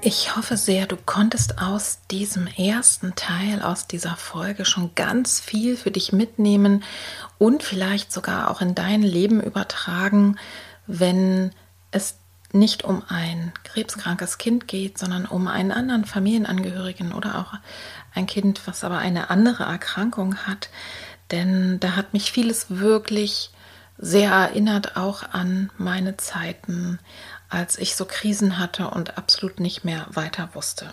Ich 0.00 0.36
hoffe 0.36 0.56
sehr, 0.56 0.86
du 0.86 0.96
konntest 0.96 1.60
aus 1.60 1.98
diesem 2.08 2.46
ersten 2.46 3.16
Teil, 3.16 3.60
aus 3.62 3.88
dieser 3.88 4.14
Folge 4.14 4.64
schon 4.64 4.94
ganz 4.94 5.40
viel 5.40 5.76
für 5.76 5.90
dich 5.90 6.12
mitnehmen 6.12 6.84
und 7.38 7.64
vielleicht 7.64 8.12
sogar 8.12 8.48
auch 8.48 8.60
in 8.60 8.76
dein 8.76 9.02
Leben 9.02 9.40
übertragen, 9.40 10.38
wenn 10.86 11.50
es 11.90 12.16
nicht 12.52 12.84
um 12.84 13.02
ein 13.08 13.52
krebskrankes 13.64 14.38
Kind 14.38 14.68
geht, 14.68 14.98
sondern 14.98 15.26
um 15.26 15.48
einen 15.48 15.72
anderen 15.72 16.04
Familienangehörigen 16.04 17.12
oder 17.12 17.36
auch 17.36 17.54
ein 18.14 18.26
Kind, 18.26 18.62
was 18.66 18.84
aber 18.84 18.98
eine 18.98 19.30
andere 19.30 19.64
Erkrankung 19.64 20.36
hat. 20.36 20.70
Denn 21.32 21.80
da 21.80 21.96
hat 21.96 22.12
mich 22.12 22.30
vieles 22.30 22.66
wirklich 22.68 23.50
sehr 23.98 24.30
erinnert, 24.30 24.96
auch 24.96 25.24
an 25.32 25.70
meine 25.76 26.16
Zeiten 26.16 27.00
als 27.48 27.78
ich 27.78 27.96
so 27.96 28.04
Krisen 28.04 28.58
hatte 28.58 28.88
und 28.88 29.16
absolut 29.16 29.60
nicht 29.60 29.84
mehr 29.84 30.06
weiter 30.10 30.50
wusste. 30.52 30.92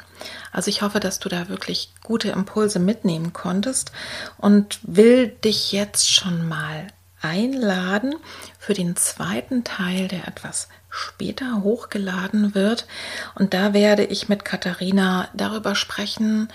Also 0.51 0.69
ich 0.69 0.81
hoffe, 0.81 0.99
dass 0.99 1.19
du 1.19 1.27
da 1.29 1.49
wirklich 1.49 1.93
gute 2.03 2.29
Impulse 2.29 2.79
mitnehmen 2.79 3.33
konntest 3.33 3.91
und 4.37 4.79
will 4.83 5.27
dich 5.27 5.71
jetzt 5.71 6.11
schon 6.11 6.47
mal 6.47 6.87
einladen 7.21 8.15
für 8.59 8.73
den 8.73 8.95
zweiten 8.95 9.63
Teil, 9.63 10.07
der 10.07 10.27
etwas 10.27 10.69
später 10.89 11.61
hochgeladen 11.63 12.55
wird. 12.55 12.87
Und 13.33 13.53
da 13.53 13.73
werde 13.73 14.05
ich 14.05 14.29
mit 14.29 14.45
Katharina 14.45 15.27
darüber 15.33 15.75
sprechen, 15.75 16.47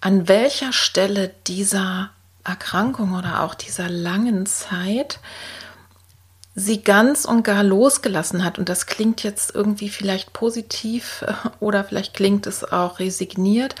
an 0.00 0.26
welcher 0.28 0.72
Stelle 0.72 1.32
dieser 1.46 2.10
Erkrankung 2.42 3.14
oder 3.14 3.42
auch 3.42 3.54
dieser 3.54 3.88
langen 3.88 4.46
Zeit 4.46 5.20
sie 6.60 6.82
ganz 6.82 7.24
und 7.24 7.42
gar 7.42 7.64
losgelassen 7.64 8.44
hat. 8.44 8.58
Und 8.58 8.68
das 8.68 8.86
klingt 8.86 9.22
jetzt 9.22 9.54
irgendwie 9.54 9.88
vielleicht 9.88 10.32
positiv 10.32 11.24
äh, 11.26 11.32
oder 11.58 11.84
vielleicht 11.84 12.14
klingt 12.14 12.46
es 12.46 12.64
auch 12.64 12.98
resigniert. 12.98 13.74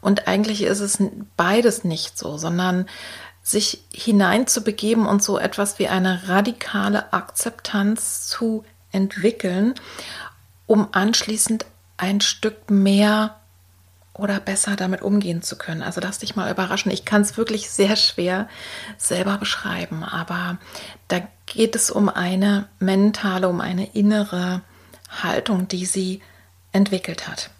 Und 0.00 0.28
eigentlich 0.28 0.62
ist 0.62 0.80
es 0.80 0.98
beides 1.36 1.84
nicht 1.84 2.18
so, 2.18 2.36
sondern 2.36 2.86
sich 3.42 3.82
hineinzubegeben 3.92 5.06
und 5.06 5.22
so 5.22 5.38
etwas 5.38 5.78
wie 5.78 5.88
eine 5.88 6.28
radikale 6.28 7.12
Akzeptanz 7.14 8.26
zu 8.26 8.64
entwickeln, 8.92 9.74
um 10.66 10.88
anschließend 10.92 11.64
ein 11.96 12.20
Stück 12.20 12.70
mehr 12.70 13.37
oder 14.18 14.40
besser 14.40 14.76
damit 14.76 15.00
umgehen 15.00 15.42
zu 15.42 15.56
können. 15.56 15.82
Also 15.82 16.00
lass 16.00 16.18
dich 16.18 16.36
mal 16.36 16.50
überraschen. 16.50 16.92
Ich 16.92 17.04
kann 17.04 17.22
es 17.22 17.36
wirklich 17.36 17.70
sehr 17.70 17.96
schwer 17.96 18.48
selber 18.98 19.38
beschreiben, 19.38 20.04
aber 20.04 20.58
da 21.06 21.20
geht 21.46 21.74
es 21.74 21.90
um 21.90 22.08
eine 22.08 22.66
mentale, 22.78 23.48
um 23.48 23.60
eine 23.60 23.86
innere 23.94 24.60
Haltung, 25.08 25.68
die 25.68 25.86
sie 25.86 26.20
entwickelt 26.72 27.28
hat. 27.28 27.50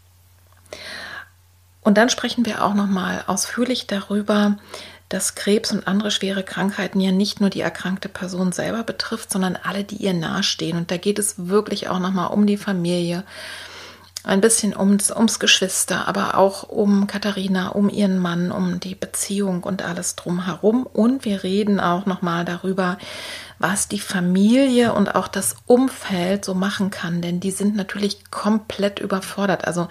Und 1.83 1.97
dann 1.97 2.11
sprechen 2.11 2.45
wir 2.45 2.65
auch 2.65 2.75
noch 2.75 2.89
mal 2.89 3.25
ausführlich 3.27 3.87
darüber, 3.87 4.59
dass 5.09 5.35
Krebs 5.35 5.73
und 5.73 5.89
andere 5.89 6.11
schwere 6.11 6.43
Krankheiten 6.43 7.01
ja 7.01 7.13
nicht 7.13 7.41
nur 7.41 7.49
die 7.49 7.63
erkrankte 7.63 8.11
Person 8.11 8.53
selber 8.53 8.83
betrifft, 8.83 9.33
sondern 9.33 9.57
alle, 9.57 9.85
die 9.85 9.97
ihr 9.97 10.13
nahestehen. 10.13 10.77
Und 10.77 10.91
da 10.91 10.99
geht 10.99 11.19
es 11.19 11.49
wirklich 11.49 11.89
auch 11.89 11.99
noch 11.99 12.13
mal 12.13 12.27
um 12.27 12.47
die 12.47 12.59
Familie, 12.59 13.25
ein 14.29 14.43
bisschen 14.43 14.77
ums, 14.77 15.11
ums 15.11 15.39
Geschwister, 15.39 16.07
aber 16.07 16.37
auch 16.37 16.63
um 16.65 17.07
Katharina, 17.07 17.71
um 17.71 17.89
ihren 17.89 18.19
Mann, 18.19 18.53
um 18.53 18.79
die 18.79 18.95
Beziehung 18.95 19.65
und 19.65 19.83
alles 19.83 20.17
drumherum. 20.17 20.85
Und 20.85 21.25
wir 21.25 21.43
reden 21.43 21.81
auch 21.81 22.05
nochmal 22.05 22.45
darüber, 22.45 22.99
was 23.59 23.89
die 23.89 23.99
Familie 23.99 24.93
und 24.93 25.15
auch 25.15 25.29
das 25.29 25.57
Umfeld 25.67 26.45
so 26.45 26.55
machen 26.55 26.91
kann, 26.91 27.23
denn 27.23 27.41
die 27.41 27.51
sind 27.51 27.75
natürlich 27.75 28.31
komplett 28.31 29.01
überfordert. 29.01 29.67
Also 29.67 29.89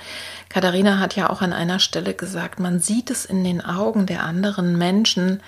Katharina 0.50 1.00
hat 1.00 1.16
ja 1.16 1.30
auch 1.32 1.42
an 1.42 1.52
einer 1.52 1.80
Stelle 1.80 2.14
gesagt, 2.14 2.60
man 2.60 2.80
sieht 2.80 3.10
es 3.10 3.26
in 3.26 3.44
den 3.44 3.66
Augen 3.66 4.06
der 4.06 4.24
anderen 4.24 4.78
Menschen, 4.78 5.42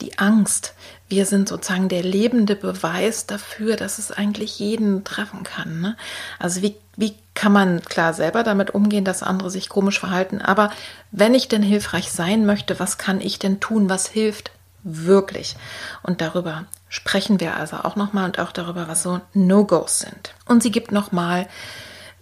die 0.00 0.18
Angst. 0.18 0.74
Wir 1.08 1.24
sind 1.24 1.48
sozusagen 1.48 1.88
der 1.88 2.02
lebende 2.02 2.56
Beweis 2.56 3.26
dafür, 3.26 3.76
dass 3.76 3.98
es 3.98 4.10
eigentlich 4.10 4.58
jeden 4.58 5.04
treffen 5.04 5.42
kann. 5.42 5.80
Ne? 5.80 5.96
Also 6.38 6.62
wie, 6.62 6.76
wie 6.96 7.14
kann 7.34 7.52
man 7.52 7.82
klar 7.82 8.12
selber 8.12 8.42
damit 8.42 8.70
umgehen, 8.70 9.04
dass 9.04 9.22
andere 9.22 9.50
sich 9.50 9.68
komisch 9.68 10.00
verhalten, 10.00 10.40
aber 10.40 10.70
wenn 11.12 11.34
ich 11.34 11.48
denn 11.48 11.62
hilfreich 11.62 12.10
sein 12.10 12.46
möchte, 12.46 12.80
was 12.80 12.98
kann 12.98 13.20
ich 13.20 13.38
denn 13.38 13.60
tun, 13.60 13.88
was 13.88 14.08
hilft 14.08 14.50
wirklich? 14.82 15.56
Und 16.02 16.20
darüber 16.20 16.64
sprechen 16.88 17.40
wir 17.40 17.56
also 17.56 17.76
auch 17.78 17.96
nochmal 17.96 18.24
und 18.24 18.38
auch 18.38 18.52
darüber, 18.52 18.88
was 18.88 19.02
so 19.02 19.20
No-Gos 19.34 20.00
sind. 20.00 20.34
Und 20.46 20.62
sie 20.62 20.70
gibt 20.70 20.92
nochmal, 20.92 21.46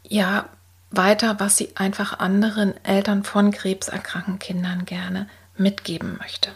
ja, 0.07 0.47
weiter, 0.91 1.41
was 1.41 1.57
sie 1.57 1.71
einfach 1.77 2.19
anderen 2.19 2.75
Eltern 2.85 3.25
von 3.25 3.51
krebserkrankten 3.51 4.39
Kindern 4.39 4.85
gerne 4.85 5.29
mitgeben 5.57 6.17
möchte. 6.19 6.51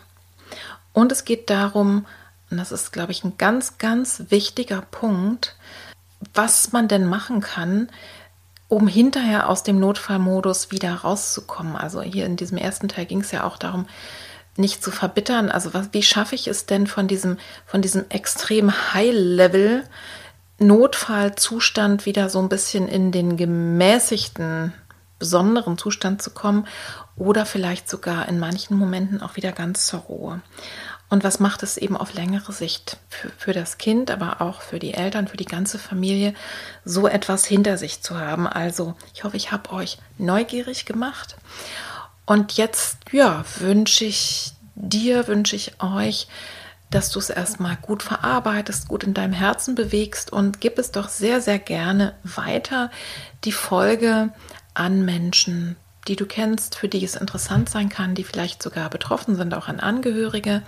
Und 0.92 1.12
es 1.12 1.24
geht 1.24 1.50
darum, 1.50 2.06
und 2.50 2.56
das 2.56 2.72
ist, 2.72 2.92
glaube 2.92 3.12
ich, 3.12 3.24
ein 3.24 3.36
ganz, 3.38 3.78
ganz 3.78 4.24
wichtiger 4.30 4.82
Punkt, 4.82 5.56
was 6.34 6.72
man 6.72 6.88
denn 6.88 7.06
machen 7.06 7.40
kann, 7.40 7.88
um 8.68 8.86
hinterher 8.86 9.48
aus 9.48 9.62
dem 9.62 9.80
Notfallmodus 9.80 10.70
wieder 10.70 10.94
rauszukommen. 10.94 11.76
Also 11.76 12.02
hier 12.02 12.26
in 12.26 12.36
diesem 12.36 12.58
ersten 12.58 12.88
Teil 12.88 13.06
ging 13.06 13.20
es 13.20 13.32
ja 13.32 13.44
auch 13.44 13.56
darum, 13.56 13.86
nicht 14.56 14.82
zu 14.82 14.90
verbittern. 14.90 15.50
Also 15.50 15.72
was, 15.72 15.88
wie 15.92 16.02
schaffe 16.02 16.34
ich 16.34 16.48
es 16.48 16.66
denn 16.66 16.86
von 16.86 17.08
diesem, 17.08 17.38
von 17.64 17.80
diesem 17.80 18.04
extrem 18.10 18.72
High-Level 18.92 19.84
Notfallzustand 20.58 22.04
wieder 22.04 22.28
so 22.28 22.40
ein 22.40 22.48
bisschen 22.48 22.88
in 22.88 23.12
den 23.12 23.36
gemäßigten, 23.36 24.74
besonderen 25.18 25.78
Zustand 25.78 26.20
zu 26.20 26.30
kommen 26.30 26.66
oder 27.18 27.46
vielleicht 27.46 27.88
sogar 27.88 28.28
in 28.28 28.38
manchen 28.38 28.76
Momenten 28.76 29.22
auch 29.22 29.36
wieder 29.36 29.52
ganz 29.52 29.86
zur 29.86 30.00
Ruhe. 30.00 30.40
Und 31.10 31.24
was 31.24 31.40
macht 31.40 31.62
es 31.62 31.78
eben 31.78 31.96
auf 31.96 32.12
längere 32.12 32.52
Sicht 32.52 32.98
für, 33.08 33.30
für 33.30 33.52
das 33.52 33.78
Kind, 33.78 34.10
aber 34.10 34.42
auch 34.42 34.60
für 34.60 34.78
die 34.78 34.92
Eltern, 34.92 35.26
für 35.26 35.38
die 35.38 35.46
ganze 35.46 35.78
Familie, 35.78 36.34
so 36.84 37.08
etwas 37.08 37.46
hinter 37.46 37.78
sich 37.78 38.02
zu 38.02 38.18
haben? 38.18 38.46
Also, 38.46 38.94
ich 39.14 39.24
hoffe, 39.24 39.36
ich 39.36 39.50
habe 39.50 39.72
euch 39.72 39.98
neugierig 40.18 40.84
gemacht. 40.84 41.36
Und 42.26 42.58
jetzt, 42.58 42.98
ja, 43.10 43.42
wünsche 43.58 44.04
ich 44.04 44.52
dir, 44.74 45.26
wünsche 45.28 45.56
ich 45.56 45.80
euch, 45.82 46.28
dass 46.90 47.10
du 47.10 47.18
es 47.18 47.30
erstmal 47.30 47.76
gut 47.76 48.02
verarbeitest, 48.02 48.88
gut 48.88 49.04
in 49.04 49.14
deinem 49.14 49.32
Herzen 49.32 49.74
bewegst 49.74 50.32
und 50.32 50.60
gib 50.60 50.78
es 50.78 50.90
doch 50.90 51.08
sehr, 51.08 51.40
sehr 51.40 51.58
gerne 51.58 52.14
weiter 52.22 52.90
die 53.44 53.52
Folge 53.52 54.30
an 54.74 55.04
Menschen, 55.04 55.76
die 56.08 56.16
du 56.16 56.26
kennst, 56.26 56.74
für 56.74 56.88
die 56.88 57.04
es 57.04 57.14
interessant 57.14 57.68
sein 57.68 57.88
kann, 57.88 58.14
die 58.14 58.24
vielleicht 58.24 58.62
sogar 58.62 58.90
betroffen 58.90 59.36
sind, 59.36 59.54
auch 59.54 59.68
an 59.68 59.80
Angehörige. 59.80 60.62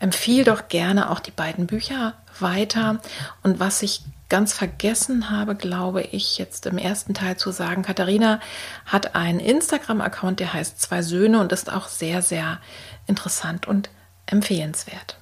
Empfiehl 0.00 0.44
doch 0.44 0.68
gerne 0.68 1.10
auch 1.10 1.20
die 1.20 1.30
beiden 1.30 1.66
Bücher 1.66 2.14
weiter. 2.40 3.00
Und 3.42 3.60
was 3.60 3.82
ich 3.82 4.02
ganz 4.28 4.52
vergessen 4.52 5.30
habe, 5.30 5.54
glaube 5.54 6.02
ich, 6.02 6.38
jetzt 6.38 6.66
im 6.66 6.78
ersten 6.78 7.14
Teil 7.14 7.36
zu 7.36 7.52
sagen, 7.52 7.82
Katharina 7.82 8.40
hat 8.86 9.14
einen 9.14 9.40
Instagram-Account, 9.40 10.40
der 10.40 10.52
heißt 10.52 10.80
Zwei 10.80 11.02
Söhne 11.02 11.40
und 11.40 11.52
ist 11.52 11.72
auch 11.72 11.88
sehr, 11.88 12.20
sehr 12.22 12.58
interessant 13.06 13.68
und 13.68 13.90
empfehlenswert. 14.26 15.18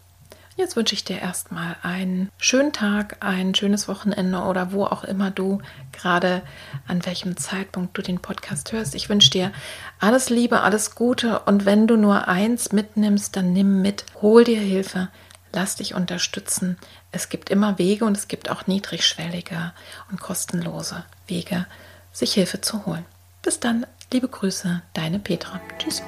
Jetzt 0.57 0.77
wünsche 0.77 0.95
ich 0.95 1.05
dir 1.05 1.19
erstmal 1.19 1.77
einen 1.83 2.31
schönen 2.37 2.73
Tag, 2.73 3.17
ein 3.21 3.55
schönes 3.55 3.89
Wochenende 3.89 4.39
oder 4.39 4.73
wo 4.73 4.85
auch 4.85 5.03
immer 5.03 5.31
du 5.31 5.63
gerade 5.93 6.43
an 6.87 7.05
welchem 7.07 7.37
Zeitpunkt 7.39 7.97
du 7.97 8.03
den 8.03 8.21
Podcast 8.21 8.73
hörst. 8.73 8.95
Ich 8.95 9.09
wünsche 9.09 9.31
dir 9.31 9.53
alles 9.99 10.29
Liebe, 10.29 10.61
alles 10.61 10.95
Gute 10.95 11.41
und 11.41 11.65
wenn 11.65 11.87
du 11.87 11.97
nur 11.97 12.29
eins 12.29 12.73
mitnimmst, 12.73 13.35
dann 13.35 13.53
nimm 13.55 13.81
mit, 13.81 14.05
hol 14.21 14.45
dir 14.45 14.61
Hilfe, 14.61 15.09
lass 15.53 15.77
dich 15.77 15.95
unterstützen. 15.95 16.77
Es 17.13 17.31
gibt 17.31 17.49
immer 17.49 17.79
Wege 17.79 18.05
und 18.05 18.17
es 18.17 18.29
gibt 18.29 18.51
auch 18.51 18.67
niedrigschwellige 18.67 19.73
und 20.11 20.21
kostenlose 20.21 21.05
Wege, 21.29 21.67
sich 22.13 22.35
Hilfe 22.35 22.61
zu 22.61 22.85
holen. 22.85 23.07
Bis 23.41 23.59
dann, 23.59 23.87
liebe 24.13 24.29
Grüße, 24.29 24.83
deine 24.93 25.19
Petra. 25.19 25.61
Tschüss. 25.79 26.03